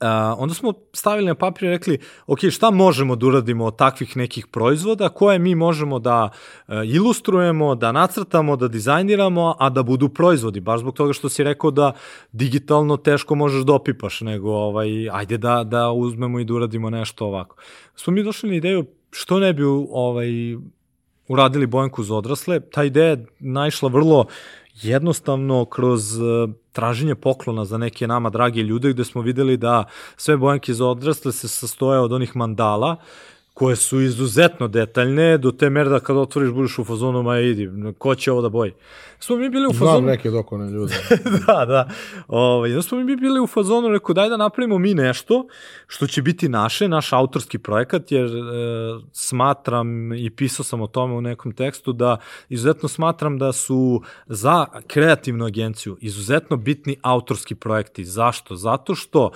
Uh, 0.00 0.06
onda 0.38 0.54
smo 0.54 0.72
stavili 0.92 1.26
na 1.26 1.34
papir 1.34 1.64
i 1.64 1.70
rekli, 1.70 1.98
ok, 2.26 2.38
šta 2.50 2.70
možemo 2.70 3.16
da 3.16 3.26
uradimo 3.26 3.64
od 3.64 3.76
takvih 3.76 4.16
nekih 4.16 4.46
proizvoda, 4.46 5.08
koje 5.08 5.38
mi 5.38 5.54
možemo 5.54 5.98
da 5.98 6.28
uh, 6.68 6.74
ilustrujemo, 6.84 7.74
da 7.74 7.92
nacrtamo, 7.92 8.56
da 8.56 8.68
dizajniramo, 8.68 9.54
a 9.58 9.70
da 9.70 9.82
budu 9.82 10.08
proizvodi, 10.08 10.60
baš 10.60 10.80
zbog 10.80 10.94
toga 10.94 11.12
što 11.12 11.28
si 11.28 11.44
rekao 11.44 11.70
da 11.70 11.92
digitalno 12.32 12.96
teško 12.96 13.34
možeš 13.34 13.62
da 13.62 13.74
opipaš, 13.74 14.20
nego 14.20 14.50
ovaj, 14.50 15.10
ajde 15.12 15.38
da, 15.38 15.64
da 15.64 15.90
uzmemo 15.90 16.40
i 16.40 16.44
da 16.44 16.54
uradimo 16.54 16.90
nešto 16.90 17.26
ovako. 17.26 17.56
Smo 17.94 18.12
mi 18.12 18.22
došli 18.22 18.50
na 18.50 18.56
ideju 18.56 18.86
što 19.10 19.38
ne 19.38 19.52
bi 19.52 19.62
ovaj, 19.90 20.28
uradili 21.28 21.66
Bojanku 21.66 22.02
za 22.02 22.14
odrasle, 22.14 22.60
ta 22.60 22.84
ideja 22.84 23.06
je 23.06 23.26
naišla 23.38 23.88
vrlo 23.88 24.26
jednostavno 24.82 25.64
kroz 25.64 26.18
uh, 26.18 26.50
traženje 26.72 27.14
poklona 27.14 27.64
za 27.64 27.78
neke 27.78 28.06
nama 28.06 28.30
dragi 28.30 28.60
ljude 28.60 28.92
gde 28.92 29.04
smo 29.04 29.22
videli 29.22 29.56
da 29.56 29.84
sve 30.16 30.36
bojanke 30.36 30.74
za 30.74 30.86
odrasle 30.86 31.32
se 31.32 31.48
sastoje 31.48 32.00
od 32.00 32.12
onih 32.12 32.36
mandala 32.36 32.96
koje 33.58 33.76
su 33.76 34.00
izuzetno 34.00 34.68
detaljne, 34.68 35.38
do 35.38 35.50
te 35.50 35.70
mere 35.70 35.90
da 35.90 36.00
kada 36.00 36.20
otvoriš 36.20 36.50
budeš 36.50 36.78
u 36.78 36.84
fazonu, 36.84 37.22
ma 37.22 37.38
idi, 37.38 37.68
ko 37.98 38.14
će 38.14 38.32
ovo 38.32 38.42
da 38.42 38.48
boji. 38.48 38.72
Smo 39.20 39.36
mi 39.36 39.48
bili 39.48 39.66
u 39.66 39.72
fazonu... 39.72 39.90
Znam 39.90 40.04
neke 40.04 40.30
dokone 40.30 40.70
ljude. 40.70 40.94
da, 41.46 41.64
da. 41.64 41.88
Ovaj, 42.28 42.70
da 42.70 42.82
smo 42.82 42.98
mi 42.98 43.16
bili 43.16 43.40
u 43.40 43.46
fazonu, 43.46 43.88
rekao, 43.88 44.14
daj 44.14 44.28
da 44.28 44.36
napravimo 44.36 44.78
mi 44.78 44.94
nešto 44.94 45.46
što 45.86 46.06
će 46.06 46.22
biti 46.22 46.48
naše, 46.48 46.88
naš 46.88 47.12
autorski 47.12 47.58
projekat, 47.58 48.12
jer 48.12 48.26
e, 48.26 48.30
smatram 49.12 50.12
i 50.12 50.30
pisao 50.30 50.64
sam 50.64 50.80
o 50.82 50.86
tome 50.86 51.14
u 51.14 51.20
nekom 51.20 51.52
tekstu 51.52 51.92
da 51.92 52.16
izuzetno 52.48 52.88
smatram 52.88 53.38
da 53.38 53.52
su 53.52 54.02
za 54.26 54.66
kreativnu 54.86 55.44
agenciju 55.44 55.96
izuzetno 56.00 56.56
bitni 56.56 56.96
autorski 57.02 57.54
projekti. 57.54 58.04
Zašto? 58.04 58.56
Zato 58.56 58.94
što 58.94 59.30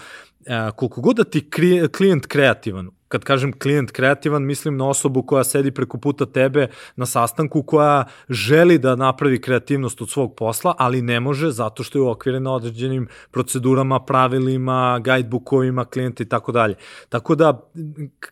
e, 0.47 0.71
koliko 0.77 1.01
god 1.01 1.17
da 1.17 1.25
ti 1.25 1.51
klijent 1.93 2.27
kreativan, 2.27 2.91
kad 3.13 3.25
kažem 3.25 3.53
klijent 3.53 3.91
kreativan, 3.91 4.43
mislim 4.43 4.77
na 4.77 4.89
osobu 4.89 5.23
koja 5.23 5.45
sedi 5.45 5.71
preko 5.71 5.99
puta 5.99 6.27
tebe 6.27 6.69
na 6.97 7.07
sastanku, 7.07 7.63
koja 7.63 8.05
želi 8.29 8.79
da 8.79 8.97
napravi 8.97 9.41
kreativnost 9.41 10.01
od 10.03 10.11
svog 10.11 10.35
posla, 10.37 10.75
ali 10.79 11.03
ne 11.03 11.21
može 11.21 11.51
zato 11.51 11.83
što 11.83 11.99
je 11.99 12.03
uokvirena 12.03 12.55
određenim 12.55 13.09
procedurama, 13.31 14.01
pravilima, 14.01 15.01
guidebookovima 15.05 15.85
klijenta 15.85 16.23
i 16.23 16.29
tako 16.29 16.53
dalje. 16.53 16.75
Tako 17.09 17.35
da, 17.35 17.61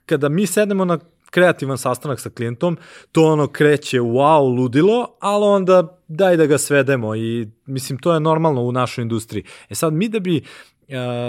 kada 0.06 0.28
mi 0.28 0.46
sednemo 0.46 0.84
na 0.84 0.98
kreativan 1.30 1.78
sastanak 1.78 2.20
sa 2.20 2.30
klijentom, 2.30 2.78
to 3.12 3.24
ono 3.24 3.46
kreće 3.46 4.00
wow, 4.00 4.56
ludilo, 4.56 5.16
ali 5.20 5.44
onda 5.44 5.98
daj 6.08 6.36
da 6.36 6.46
ga 6.46 6.58
svedemo 6.58 7.14
i 7.16 7.48
mislim 7.66 7.98
to 7.98 8.14
je 8.14 8.20
normalno 8.20 8.62
u 8.62 8.72
našoj 8.72 9.02
industriji. 9.02 9.44
E 9.68 9.74
sad 9.74 9.92
mi 9.92 10.08
da 10.08 10.20
bi 10.20 10.42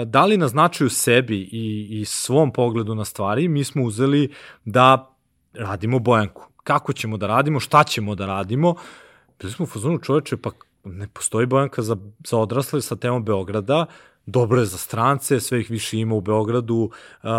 dali 0.06 0.36
na 0.36 0.48
značaju 0.48 0.90
sebi 0.90 1.38
i, 1.52 1.88
i 1.90 2.04
svom 2.04 2.52
pogledu 2.52 2.94
na 2.94 3.04
stvari, 3.04 3.48
mi 3.48 3.64
smo 3.64 3.82
uzeli 3.82 4.32
da 4.64 5.14
radimo 5.54 5.98
bojanku. 5.98 6.48
Kako 6.64 6.92
ćemo 6.92 7.16
da 7.16 7.26
radimo, 7.26 7.60
šta 7.60 7.84
ćemo 7.84 8.14
da 8.14 8.26
radimo, 8.26 8.74
bili 9.40 9.52
smo 9.52 9.62
u 9.62 9.66
fazonu 9.66 9.98
čoveče, 9.98 10.36
pa 10.36 10.50
ne 10.84 11.08
postoji 11.08 11.46
bojanka 11.46 11.82
za, 11.82 11.96
za 12.26 12.38
odrasle 12.38 12.82
sa 12.82 12.96
temom 12.96 13.24
Beograda, 13.24 13.86
dobro 14.26 14.60
je 14.60 14.66
za 14.66 14.78
strance, 14.78 15.40
sve 15.40 15.60
ih 15.60 15.70
više 15.70 15.98
ima 15.98 16.14
u 16.14 16.20
Beogradu, 16.20 16.90
uh, 17.22 17.30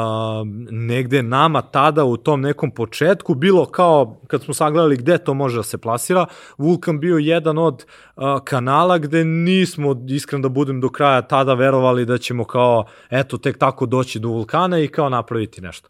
negde 0.72 1.23
nama 1.23 1.61
tada 1.61 2.03
u 2.03 2.18
tom 2.18 2.41
nekom 2.41 2.72
početku 2.72 3.34
bilo 3.34 3.65
kao, 3.65 4.22
kad 4.27 4.43
smo 4.43 4.53
sagledali 4.53 4.97
gde 4.97 5.18
to 5.18 5.34
može 5.34 5.57
da 5.57 5.64
se 5.64 5.77
plasira, 5.77 6.26
Vulkan 6.57 6.99
bio 6.99 7.18
jedan 7.18 7.57
od 7.57 7.85
uh, 8.15 8.23
kanala 8.43 8.97
gde 8.97 9.26
nismo, 9.26 10.05
iskren 10.10 10.41
da 10.41 10.49
budem 10.49 10.81
do 10.81 10.89
kraja, 10.89 11.22
tada 11.22 11.53
verovali 11.53 12.05
da 12.05 12.18
ćemo 12.18 12.45
kao, 12.45 12.85
eto, 13.10 13.38
tek 13.38 13.57
tako 13.57 13.85
doći 13.85 14.19
do 14.19 14.27
Vulkana 14.27 14.80
i 14.80 14.88
kao 14.88 15.10
napraviti 15.10 15.61
nešto. 15.61 15.89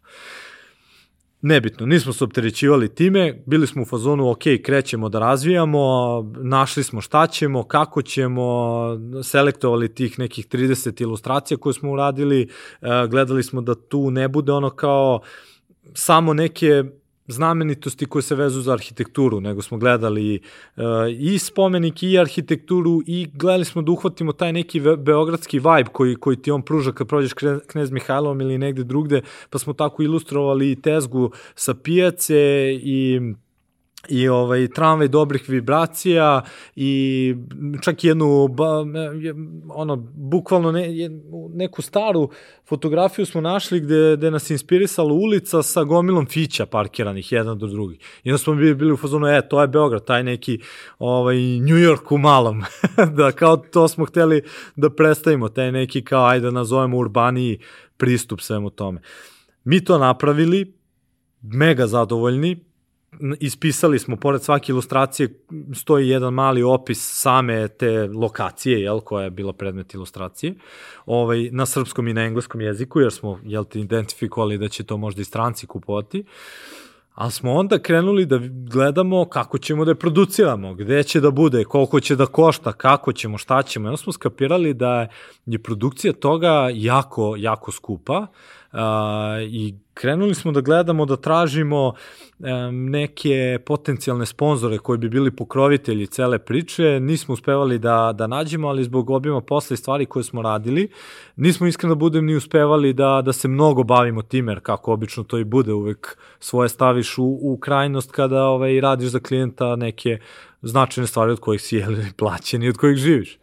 Nebitno, 1.46 1.86
nismo 1.86 2.12
se 2.12 2.24
opterećivali 2.24 2.94
time, 2.94 3.42
bili 3.46 3.66
smo 3.66 3.82
u 3.82 3.84
fazonu, 3.84 4.30
ok, 4.30 4.42
krećemo 4.62 5.08
da 5.08 5.18
razvijamo, 5.18 5.82
našli 6.36 6.82
smo 6.82 7.00
šta 7.00 7.26
ćemo, 7.26 7.62
kako 7.62 8.02
ćemo, 8.02 8.42
selektovali 9.22 9.94
tih 9.94 10.18
nekih 10.18 10.48
30 10.48 11.02
ilustracija 11.02 11.58
koje 11.58 11.72
smo 11.72 11.92
uradili, 11.92 12.42
e, 12.42 12.48
gledali 13.10 13.42
smo 13.42 13.60
da 13.60 13.74
tu 13.74 14.10
ne 14.10 14.28
bude 14.28 14.52
ono 14.52 14.70
kao 14.70 15.20
samo 15.94 16.34
neke 16.34 16.84
znamenitosti 17.26 18.06
koje 18.06 18.22
se 18.22 18.34
vezu 18.34 18.60
za 18.60 18.72
arhitekturu, 18.72 19.40
nego 19.40 19.62
smo 19.62 19.78
gledali 19.78 20.40
uh, 20.76 20.82
i 21.18 21.38
spomenik 21.38 22.02
i 22.02 22.18
arhitekturu 22.18 23.02
i 23.06 23.28
gledali 23.32 23.64
smo 23.64 23.82
da 23.82 23.92
uhvatimo 23.92 24.32
taj 24.32 24.52
neki 24.52 24.80
beogradski 24.98 25.58
vibe 25.58 25.90
koji, 25.92 26.16
koji 26.16 26.36
ti 26.36 26.50
on 26.50 26.62
pruža 26.62 26.92
kad 26.92 27.08
prođeš 27.08 27.32
Knez 27.66 27.90
Mihajlovom 27.90 28.40
ili 28.40 28.58
negde 28.58 28.84
drugde, 28.84 29.22
pa 29.50 29.58
smo 29.58 29.72
tako 29.72 30.02
ilustrovali 30.02 30.70
i 30.70 30.82
tezgu 30.82 31.30
sa 31.54 31.74
pijace 31.74 32.38
i 32.82 33.20
i 34.08 34.28
ovaj 34.28 34.68
tramvaj 34.68 35.08
dobrih 35.08 35.48
vibracija 35.48 36.42
i 36.76 37.34
čak 37.82 38.04
jednu 38.04 38.48
ba, 38.48 38.84
ono 39.68 39.96
bukvalno 40.14 40.72
ne, 40.72 40.88
neku 41.54 41.82
staru 41.82 42.30
fotografiju 42.68 43.26
smo 43.26 43.40
našli 43.40 43.80
gde, 43.80 44.16
gde 44.16 44.30
nas 44.30 44.50
inspirisala 44.50 45.12
ulica 45.12 45.62
sa 45.62 45.84
gomilom 45.84 46.26
fića 46.26 46.66
parkiranih 46.66 47.32
jedan 47.32 47.58
do 47.58 47.66
drugi. 47.66 47.98
I 48.24 48.30
onda 48.30 48.38
smo 48.38 48.54
bili, 48.54 48.74
bili 48.74 48.92
u 48.92 48.96
fazonu, 48.96 49.26
e, 49.26 49.48
to 49.48 49.60
je 49.60 49.68
Beograd, 49.68 50.04
taj 50.04 50.22
neki 50.22 50.58
ovaj, 50.98 51.36
New 51.36 51.76
York 51.76 52.14
u 52.14 52.18
malom. 52.18 52.62
da 53.16 53.32
kao 53.32 53.56
to 53.56 53.88
smo 53.88 54.04
hteli 54.04 54.42
da 54.76 54.90
predstavimo, 54.90 55.48
taj 55.48 55.72
neki 55.72 56.04
kao, 56.04 56.26
ajde 56.26 56.50
nazovemo 56.50 56.98
urbaniji 56.98 57.58
pristup 57.96 58.40
svemu 58.40 58.70
tome. 58.70 59.00
Mi 59.64 59.84
to 59.84 59.98
napravili, 59.98 60.74
mega 61.42 61.86
zadovoljni, 61.86 62.64
ispisali 63.40 63.98
smo, 63.98 64.16
pored 64.16 64.42
svake 64.42 64.72
ilustracije, 64.72 65.28
stoji 65.74 66.08
jedan 66.08 66.34
mali 66.34 66.62
opis 66.62 67.20
same 67.22 67.68
te 67.68 68.08
lokacije, 68.14 68.80
jel, 68.80 69.00
koja 69.00 69.24
je 69.24 69.30
bila 69.30 69.52
predmet 69.52 69.94
ilustracije, 69.94 70.54
ovaj, 71.06 71.48
na 71.52 71.66
srpskom 71.66 72.08
i 72.08 72.14
na 72.14 72.22
engleskom 72.22 72.60
jeziku, 72.60 73.00
jer 73.00 73.12
smo, 73.12 73.40
jel, 73.44 73.64
te 73.64 73.80
identifikovali 73.80 74.58
da 74.58 74.68
će 74.68 74.84
to 74.84 74.96
možda 74.96 75.22
i 75.22 75.24
stranci 75.24 75.66
kupovati. 75.66 76.24
Ali 77.14 77.32
smo 77.32 77.52
onda 77.52 77.78
krenuli 77.78 78.26
da 78.26 78.40
gledamo 78.70 79.24
kako 79.24 79.58
ćemo 79.58 79.84
da 79.84 79.90
je 79.90 79.94
produciramo, 79.94 80.74
gde 80.74 81.02
će 81.02 81.20
da 81.20 81.30
bude, 81.30 81.64
koliko 81.64 82.00
će 82.00 82.16
da 82.16 82.26
košta, 82.26 82.72
kako 82.72 83.12
ćemo, 83.12 83.38
šta 83.38 83.62
ćemo. 83.62 83.86
I 83.86 83.88
onda 83.88 83.96
smo 83.96 84.12
skapirali 84.12 84.74
da 84.74 85.08
je 85.46 85.58
produkcija 85.58 86.12
toga 86.12 86.70
jako, 86.72 87.34
jako 87.38 87.72
skupa, 87.72 88.26
I 89.48 89.74
krenuli 89.94 90.34
smo 90.34 90.52
da 90.52 90.60
gledamo, 90.60 91.06
da 91.06 91.16
tražimo 91.16 91.92
neke 92.72 93.58
potencijalne 93.66 94.26
sponzore 94.26 94.78
koji 94.78 94.98
bi 94.98 95.08
bili 95.08 95.36
pokrovitelji 95.36 96.06
cele 96.06 96.38
priče. 96.38 97.00
Nismo 97.00 97.34
uspevali 97.34 97.78
da, 97.78 98.12
da 98.14 98.26
nađemo, 98.26 98.68
ali 98.68 98.84
zbog 98.84 99.10
obima 99.10 99.40
posla 99.40 99.74
i 99.74 99.76
stvari 99.76 100.06
koje 100.06 100.22
smo 100.22 100.42
radili, 100.42 100.88
nismo 101.36 101.66
iskreno 101.66 101.94
da 101.94 101.98
budem 101.98 102.26
ni 102.26 102.36
uspevali 102.36 102.92
da, 102.92 103.22
da 103.24 103.32
se 103.32 103.48
mnogo 103.48 103.82
bavimo 103.82 104.22
time, 104.22 104.52
jer 104.52 104.60
kako 104.60 104.92
obično 104.92 105.24
to 105.24 105.38
i 105.38 105.44
bude, 105.44 105.72
uvek 105.72 106.18
svoje 106.38 106.68
staviš 106.68 107.18
u, 107.18 107.38
u 107.42 107.58
krajnost 107.60 108.12
kada 108.12 108.44
ovaj, 108.44 108.80
radiš 108.80 109.08
za 109.08 109.20
klijenta 109.20 109.76
neke 109.76 110.18
značajne 110.62 111.06
stvari 111.06 111.32
od 111.32 111.40
kojih 111.40 111.62
si 111.62 111.76
jeli 111.76 112.06
plaćen 112.16 112.62
i 112.62 112.68
od 112.68 112.76
kojih 112.76 112.96
živiš. 112.96 113.38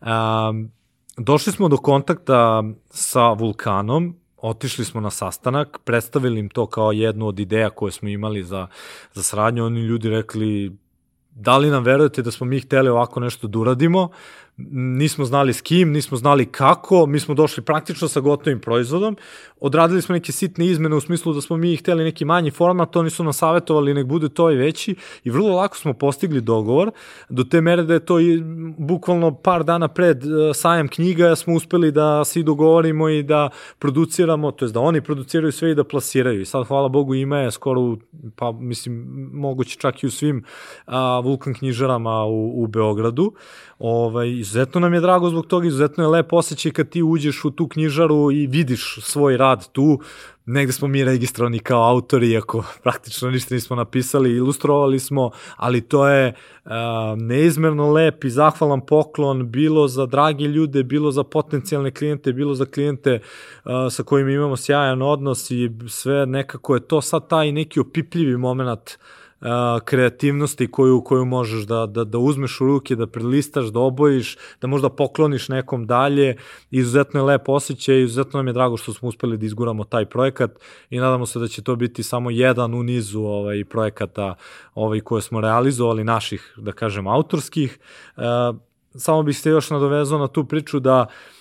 Um, 0.00 0.70
došli 1.16 1.52
smo 1.52 1.68
do 1.68 1.76
kontakta 1.76 2.64
sa 2.90 3.32
Vulkanom 3.32 4.14
otišli 4.42 4.84
smo 4.84 5.00
na 5.00 5.10
sastanak, 5.10 5.78
predstavili 5.84 6.40
im 6.40 6.48
to 6.48 6.66
kao 6.66 6.92
jednu 6.92 7.26
od 7.26 7.40
ideja 7.40 7.70
koje 7.70 7.92
smo 7.92 8.08
imali 8.08 8.42
za, 8.42 8.66
za 9.12 9.22
saradnju, 9.22 9.64
oni 9.64 9.80
ljudi 9.80 10.10
rekli 10.10 10.76
da 11.30 11.58
li 11.58 11.70
nam 11.70 11.84
verujete 11.84 12.22
da 12.22 12.30
smo 12.30 12.46
mi 12.46 12.60
hteli 12.60 12.88
ovako 12.88 13.20
nešto 13.20 13.48
da 13.48 13.58
uradimo, 13.58 14.08
nismo 14.70 15.24
znali 15.24 15.52
s 15.52 15.60
kim, 15.60 15.92
nismo 15.92 16.16
znali 16.16 16.46
kako, 16.46 17.06
mi 17.06 17.20
smo 17.20 17.34
došli 17.34 17.62
praktično 17.62 18.08
sa 18.08 18.20
gotovim 18.20 18.60
proizvodom, 18.60 19.16
odradili 19.60 20.02
smo 20.02 20.12
neke 20.12 20.32
sitne 20.32 20.66
izmene 20.66 20.96
u 20.96 21.00
smislu 21.00 21.32
da 21.32 21.40
smo 21.40 21.56
mi 21.56 21.76
hteli 21.76 22.04
neki 22.04 22.24
manji 22.24 22.50
format, 22.50 22.96
oni 22.96 23.10
su 23.10 23.24
nam 23.24 23.32
savjetovali 23.32 23.94
nek 23.94 24.06
bude 24.06 24.28
to 24.28 24.50
i 24.50 24.56
veći 24.56 24.96
i 25.24 25.30
vrlo 25.30 25.56
lako 25.56 25.76
smo 25.76 25.92
postigli 25.92 26.40
dogovor, 26.40 26.90
do 27.28 27.44
te 27.44 27.60
mere 27.60 27.82
da 27.82 27.94
je 27.94 28.04
to 28.04 28.20
i 28.20 28.42
bukvalno 28.78 29.34
par 29.34 29.64
dana 29.64 29.88
pred 29.88 30.24
uh, 30.24 30.30
sajam 30.54 30.88
knjiga 30.88 31.36
smo 31.36 31.54
uspeli 31.54 31.92
da 31.92 32.24
se 32.24 32.42
dogovorimo 32.42 33.08
i 33.08 33.22
da 33.22 33.50
produciramo, 33.78 34.50
to 34.50 34.64
je 34.64 34.72
da 34.72 34.80
oni 34.80 35.00
produciraju 35.00 35.52
sve 35.52 35.70
i 35.70 35.74
da 35.74 35.84
plasiraju. 35.84 36.40
I 36.40 36.44
sad 36.44 36.66
hvala 36.66 36.88
Bogu 36.88 37.14
ima 37.14 37.38
je 37.38 37.50
skoro, 37.50 37.96
pa 38.36 38.52
mislim 38.52 39.06
moguće 39.32 39.78
čak 39.78 40.02
i 40.02 40.06
u 40.06 40.10
svim 40.10 40.44
uh, 40.86 40.94
vulkan 41.24 41.54
knjižarama 41.54 42.24
u, 42.24 42.62
u 42.62 42.66
Beogradu, 42.66 43.32
Ovaj, 43.78 44.30
izuzetno 44.30 44.80
nam 44.80 44.94
je 44.94 45.00
drago 45.00 45.30
zbog 45.30 45.46
toga, 45.46 45.66
izuzetno 45.66 46.04
je 46.04 46.08
lep 46.08 46.32
osjećaj 46.32 46.72
kad 46.72 46.88
ti 46.88 47.02
uđeš 47.02 47.44
u 47.44 47.50
tu 47.50 47.68
knjižaru 47.68 48.30
i 48.32 48.46
vidiš 48.46 48.98
svoj 49.02 49.36
rad 49.36 49.72
tu, 49.72 50.00
negde 50.46 50.72
smo 50.72 50.88
mi 50.88 51.04
registrovani 51.04 51.58
kao 51.58 51.82
autori, 51.82 52.30
iako 52.30 52.64
praktično 52.82 53.30
ništa 53.30 53.54
nismo 53.54 53.76
napisali, 53.76 54.36
ilustrovali 54.36 54.98
smo, 54.98 55.30
ali 55.56 55.80
to 55.80 56.08
je 56.08 56.34
uh, 56.64 56.72
neizmerno 57.16 57.92
lep 57.92 58.24
i 58.24 58.30
zahvalan 58.30 58.80
poklon 58.86 59.50
bilo 59.50 59.88
za 59.88 60.06
dragi 60.06 60.44
ljude, 60.44 60.82
bilo 60.82 61.10
za 61.10 61.24
potencijalne 61.24 61.90
klijente, 61.90 62.32
bilo 62.32 62.54
za 62.54 62.64
klijente 62.64 63.20
uh, 63.64 63.70
sa 63.90 64.02
kojima 64.02 64.30
imamo 64.30 64.56
sjajan 64.56 65.02
odnos 65.02 65.50
i 65.50 65.70
sve 65.88 66.26
nekako 66.26 66.74
je 66.74 66.80
to 66.80 67.00
sad 67.00 67.28
taj 67.28 67.52
neki 67.52 67.80
opipljivi 67.80 68.36
moment 68.36 68.90
uh, 68.90 69.17
kreativnosti 69.84 70.70
koju, 70.70 71.02
koju 71.04 71.24
možeš 71.24 71.66
da, 71.66 71.86
da, 71.86 72.04
da 72.04 72.18
uzmeš 72.18 72.60
u 72.60 72.66
ruke, 72.66 72.96
da 72.96 73.06
prelistaš, 73.06 73.66
da 73.66 73.80
obojiš, 73.80 74.36
da 74.60 74.66
možda 74.66 74.88
pokloniš 74.88 75.48
nekom 75.48 75.86
dalje. 75.86 76.36
Izuzetno 76.70 77.20
je 77.20 77.24
lep 77.24 77.48
osjećaj, 77.48 78.02
izuzetno 78.02 78.38
nam 78.38 78.46
je 78.46 78.52
drago 78.52 78.76
što 78.76 78.92
smo 78.92 79.08
uspeli 79.08 79.38
da 79.38 79.46
izguramo 79.46 79.84
taj 79.84 80.06
projekat 80.06 80.50
i 80.90 80.98
nadamo 80.98 81.26
se 81.26 81.38
da 81.38 81.48
će 81.48 81.62
to 81.62 81.76
biti 81.76 82.02
samo 82.02 82.30
jedan 82.30 82.74
u 82.74 82.82
nizu 82.82 83.22
ovaj, 83.22 83.64
projekata 83.64 84.34
ovaj, 84.74 85.00
koje 85.00 85.22
smo 85.22 85.40
realizovali, 85.40 86.04
naših, 86.04 86.54
da 86.56 86.72
kažem, 86.72 87.06
autorskih. 87.06 87.78
E, 88.16 88.22
samo 88.94 89.22
bih 89.22 89.38
se 89.38 89.50
još 89.50 89.70
nadovezao 89.70 90.18
na 90.18 90.28
tu 90.28 90.44
priču 90.44 90.80
da 90.80 91.00
uh, 91.00 91.37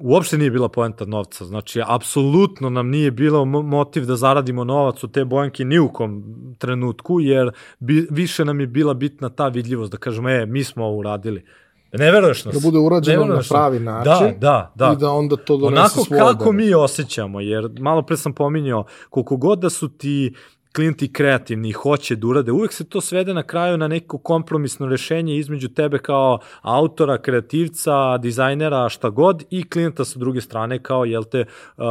uopšte 0.00 0.38
nije 0.38 0.50
bila 0.50 0.68
poenta 0.68 1.04
novca. 1.04 1.44
Znači, 1.44 1.82
apsolutno 1.86 2.70
nam 2.70 2.88
nije 2.88 3.10
bilo 3.10 3.44
motiv 3.44 4.06
da 4.06 4.16
zaradimo 4.16 4.64
novac 4.64 5.04
u 5.04 5.08
te 5.08 5.24
bojanke 5.24 5.64
ni 5.64 5.78
u 5.78 5.88
kom 5.92 6.24
trenutku, 6.58 7.20
jer 7.20 7.50
bi, 7.78 8.06
više 8.10 8.44
nam 8.44 8.60
je 8.60 8.66
bila 8.66 8.94
bitna 8.94 9.28
ta 9.28 9.48
vidljivost, 9.48 9.92
da 9.92 9.98
kažemo, 9.98 10.30
e, 10.30 10.46
mi 10.46 10.64
smo 10.64 10.84
ovo 10.84 10.96
uradili. 10.96 11.44
Ne 11.92 12.10
veruješ 12.10 12.44
nas. 12.44 12.54
Da 12.54 12.60
bude 12.60 12.78
urađeno 12.78 13.24
na 13.24 13.40
pravi 13.48 13.78
da, 13.78 13.84
način. 13.84 14.26
Da, 14.38 14.72
da, 14.74 14.86
da. 14.86 14.92
I 14.92 14.96
da 14.96 15.10
onda 15.10 15.36
to 15.36 15.56
donese 15.56 15.80
Onako 15.80 16.04
svoje. 16.04 16.20
kako 16.20 16.52
mi 16.52 16.74
osjećamo, 16.74 17.40
jer 17.40 17.70
malo 17.80 18.02
pre 18.02 18.16
sam 18.16 18.32
pominjao, 18.32 18.84
koliko 19.10 19.36
god 19.36 19.58
da 19.58 19.70
su 19.70 19.88
ti 19.88 20.34
klijenti 20.72 21.12
kreativni 21.12 21.68
i 21.68 21.72
hoće 21.72 22.16
da 22.16 22.26
urade, 22.26 22.52
uvek 22.52 22.72
se 22.72 22.84
to 22.84 23.00
svede 23.00 23.34
na 23.34 23.42
kraju 23.42 23.78
na 23.78 23.88
neko 23.88 24.18
kompromisno 24.18 24.86
rešenje 24.86 25.36
između 25.36 25.68
tebe 25.68 25.98
kao 25.98 26.38
autora, 26.62 27.18
kreativca, 27.18 28.18
dizajnera, 28.18 28.88
šta 28.88 29.10
god 29.10 29.44
i 29.50 29.70
klijenta 29.70 30.04
sa 30.04 30.18
druge 30.18 30.40
strane 30.40 30.82
kao, 30.82 31.04
jel 31.04 31.24
te, 31.24 31.44
uh, 31.76 31.84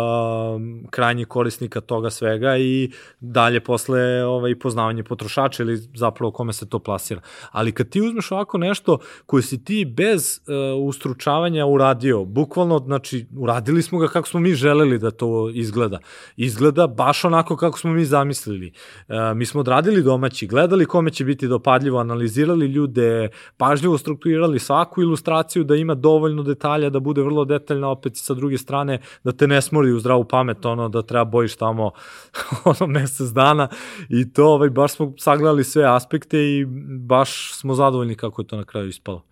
krajnji 0.90 1.26
korisnika 1.26 1.82
toga 1.82 2.10
svega 2.10 2.58
i 2.58 2.92
dalje 3.20 3.60
posle 3.60 4.24
ovaj, 4.24 4.60
poznavanje 4.60 5.04
potrošača 5.04 5.64
ili 5.64 5.78
zapravo 5.78 6.32
kome 6.32 6.54
se 6.54 6.70
to 6.70 6.80
plasira. 6.80 7.22
Ali 7.52 7.72
kad 7.72 7.90
ti 7.90 8.02
uzmeš 8.02 8.32
ovako 8.32 8.58
nešto 8.58 8.98
koje 9.26 9.44
si 9.44 9.64
ti 9.64 9.86
bez 9.86 10.40
uh, 10.48 10.88
ustručavanja 10.88 11.66
uradio, 11.66 12.26
bukvalno, 12.26 12.80
znači, 12.80 13.26
uradili 13.38 13.82
smo 13.82 14.00
ga 14.00 14.08
kako 14.08 14.28
smo 14.28 14.40
mi 14.40 14.54
želeli 14.54 15.00
da 15.00 15.12
to 15.12 15.50
izgleda. 15.54 16.00
Izgleda 16.38 16.88
baš 16.88 17.26
onako 17.26 17.58
kako 17.58 17.80
smo 17.80 17.92
mi 17.92 18.06
zamislili 18.06 18.69
Uh, 19.08 19.16
mi 19.36 19.46
smo 19.46 19.60
odradili 19.60 20.04
domaći, 20.04 20.48
gledali 20.48 20.86
kome 20.86 21.12
će 21.12 21.26
biti 21.26 21.48
dopadljivo, 21.48 22.00
analizirali 22.00 22.66
ljude, 22.66 23.30
pažljivo 23.58 23.98
strukturirali 23.98 24.60
svaku 24.60 25.02
ilustraciju 25.02 25.64
da 25.64 25.76
ima 25.76 25.96
dovoljno 25.96 26.44
detalja, 26.44 26.90
da 26.90 27.00
bude 27.00 27.22
vrlo 27.22 27.46
detaljna 27.46 27.90
opet 27.90 28.14
sa 28.16 28.34
druge 28.34 28.58
strane, 28.58 29.00
da 29.24 29.32
te 29.32 29.48
ne 29.48 29.62
smori 29.62 29.92
u 29.92 30.00
zdravu 30.00 30.24
pamet, 30.24 30.66
ono 30.66 30.90
da 30.90 31.02
treba 31.02 31.26
bojiš 31.26 31.56
tamo 31.56 31.92
ono 32.80 32.88
mesec 32.88 33.28
dana 33.28 33.68
i 34.10 34.34
to 34.34 34.46
ovaj, 34.46 34.70
baš 34.70 34.94
smo 34.94 35.14
sagledali 35.18 35.64
sve 35.64 35.84
aspekte 35.86 36.40
i 36.40 36.66
baš 37.00 37.54
smo 37.54 37.76
zadovoljni 37.76 38.16
kako 38.16 38.42
je 38.42 38.48
to 38.48 38.58
na 38.58 38.64
kraju 38.64 38.90
ispalo. 38.90 39.30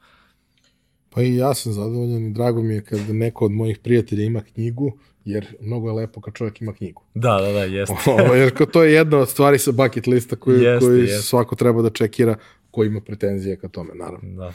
Pa 1.10 1.22
i 1.22 1.36
ja 1.36 1.54
sam 1.54 1.74
zadovoljan 1.74 2.26
i 2.26 2.34
drago 2.34 2.62
mi 2.62 2.74
je 2.74 2.84
kad 2.84 3.00
neko 3.10 3.46
od 3.46 3.52
mojih 3.52 3.80
prijatelja 3.80 4.24
ima 4.24 4.42
knjigu 4.42 4.98
jer 5.28 5.48
mnogo 5.62 5.90
je 5.90 5.94
lepo 5.94 6.22
kad 6.22 6.34
čovjek 6.34 6.62
ima 6.62 6.74
knjigu. 6.74 7.04
Da, 7.14 7.42
da, 7.42 7.52
da, 7.52 7.64
jeste. 7.64 7.96
jer 8.40 8.72
to 8.72 8.84
je 8.84 8.94
jedna 8.94 9.18
od 9.18 9.30
stvari 9.30 9.60
sa 9.60 9.72
bucket 9.72 10.08
lista 10.08 10.36
koju, 10.36 10.62
jeste, 10.62 10.86
koju 10.86 11.04
jeste. 11.04 11.22
svako 11.22 11.56
treba 11.56 11.82
da 11.82 11.90
čekira 11.90 12.36
ko 12.72 12.84
ima 12.84 13.02
pretenzije 13.02 13.56
ka 13.56 13.68
tome, 13.68 13.96
naravno. 13.96 14.44
Da. 14.44 14.54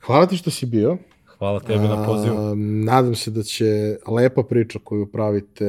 Hvala 0.00 0.26
ti 0.26 0.36
što 0.36 0.50
si 0.50 0.66
bio. 0.66 0.98
Hvala 1.38 1.60
tebi 1.60 1.88
na 1.88 2.04
pozivu. 2.04 2.36
A, 2.36 2.54
nadam 2.84 3.14
se 3.14 3.30
da 3.30 3.42
će 3.42 3.96
lepa 4.06 4.42
priča 4.42 4.78
koju 4.84 5.06
pravite 5.06 5.66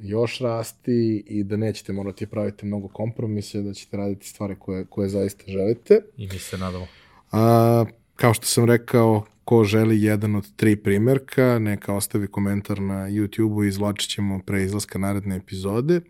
još 0.00 0.38
rasti 0.38 1.24
i 1.26 1.44
da 1.44 1.56
nećete 1.56 1.92
morati 1.92 2.26
praviti 2.26 2.66
mnogo 2.66 2.88
kompromise, 2.88 3.62
da 3.62 3.74
ćete 3.74 3.96
raditi 3.96 4.28
stvari 4.28 4.56
koje, 4.58 4.84
koje 4.84 5.08
zaista 5.08 5.44
želite. 5.46 6.00
I 6.16 6.26
mi 6.26 6.38
se 6.38 6.58
nadamo. 6.58 6.86
A, 7.32 7.84
kao 8.18 8.34
što 8.34 8.46
sam 8.46 8.64
rekao, 8.64 9.24
ko 9.44 9.64
želi 9.64 10.02
jedan 10.02 10.34
od 10.36 10.56
tri 10.56 10.76
primerka, 10.76 11.58
neka 11.58 11.94
ostavi 11.94 12.26
komentar 12.26 12.80
na 12.80 13.08
YouTube-u 13.08 13.64
i 13.64 13.68
izvlačit 13.68 14.10
ćemo 14.10 14.40
pre 14.46 14.62
izlaska 14.62 14.98
naredne 14.98 15.36
epizode. 15.36 16.00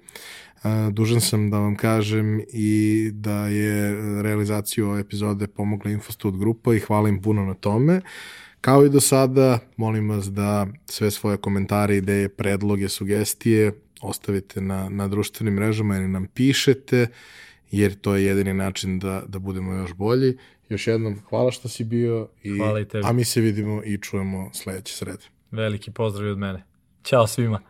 Dužan 0.93 1.21
sam 1.21 1.51
da 1.51 1.59
vam 1.59 1.77
kažem 1.77 2.41
i 2.53 3.11
da 3.13 3.47
je 3.47 3.95
realizaciju 4.23 4.89
ove 4.89 5.01
epizode 5.01 5.47
pomogla 5.47 5.91
Infostud 5.91 6.39
grupa 6.39 6.75
i 6.75 6.81
hvala 6.81 7.09
im 7.09 7.23
puno 7.23 7.45
na 7.45 7.55
tome. 7.55 8.01
Kao 8.61 8.85
i 8.85 8.91
do 8.91 9.01
sada, 9.01 9.59
molim 9.77 10.09
vas 10.11 10.31
da 10.33 10.67
sve 10.87 11.11
svoje 11.11 11.37
komentare, 11.37 11.97
ideje, 11.97 12.29
predloge, 12.29 12.89
sugestije 12.89 13.73
ostavite 14.01 14.61
na, 14.61 14.89
na 14.89 15.09
društvenim 15.09 15.55
mrežama 15.55 15.97
ili 15.97 16.09
nam 16.09 16.27
pišete, 16.27 17.07
jer 17.71 17.95
to 17.95 18.17
je 18.17 18.25
jedini 18.25 18.55
način 18.55 18.99
da, 18.99 19.23
da 19.29 19.39
budemo 19.39 19.73
još 19.73 19.95
bolji 19.95 20.37
Još 20.69 20.87
jednom, 20.87 21.21
hvala 21.29 21.51
što 21.51 21.69
si 21.69 21.85
bio. 21.85 22.29
I, 22.43 22.59
hvala 22.59 22.81
i 22.81 22.85
tebi. 22.85 23.05
A 23.07 23.13
mi 23.13 23.25
se 23.25 23.41
vidimo 23.41 23.83
i 23.85 23.99
čujemo 23.99 24.51
sledeće 24.55 24.95
srede. 24.95 25.25
Veliki 25.51 25.91
pozdrav 25.91 26.31
od 26.31 26.39
mene. 26.39 26.63
Ćao 27.03 27.27
svima. 27.27 27.61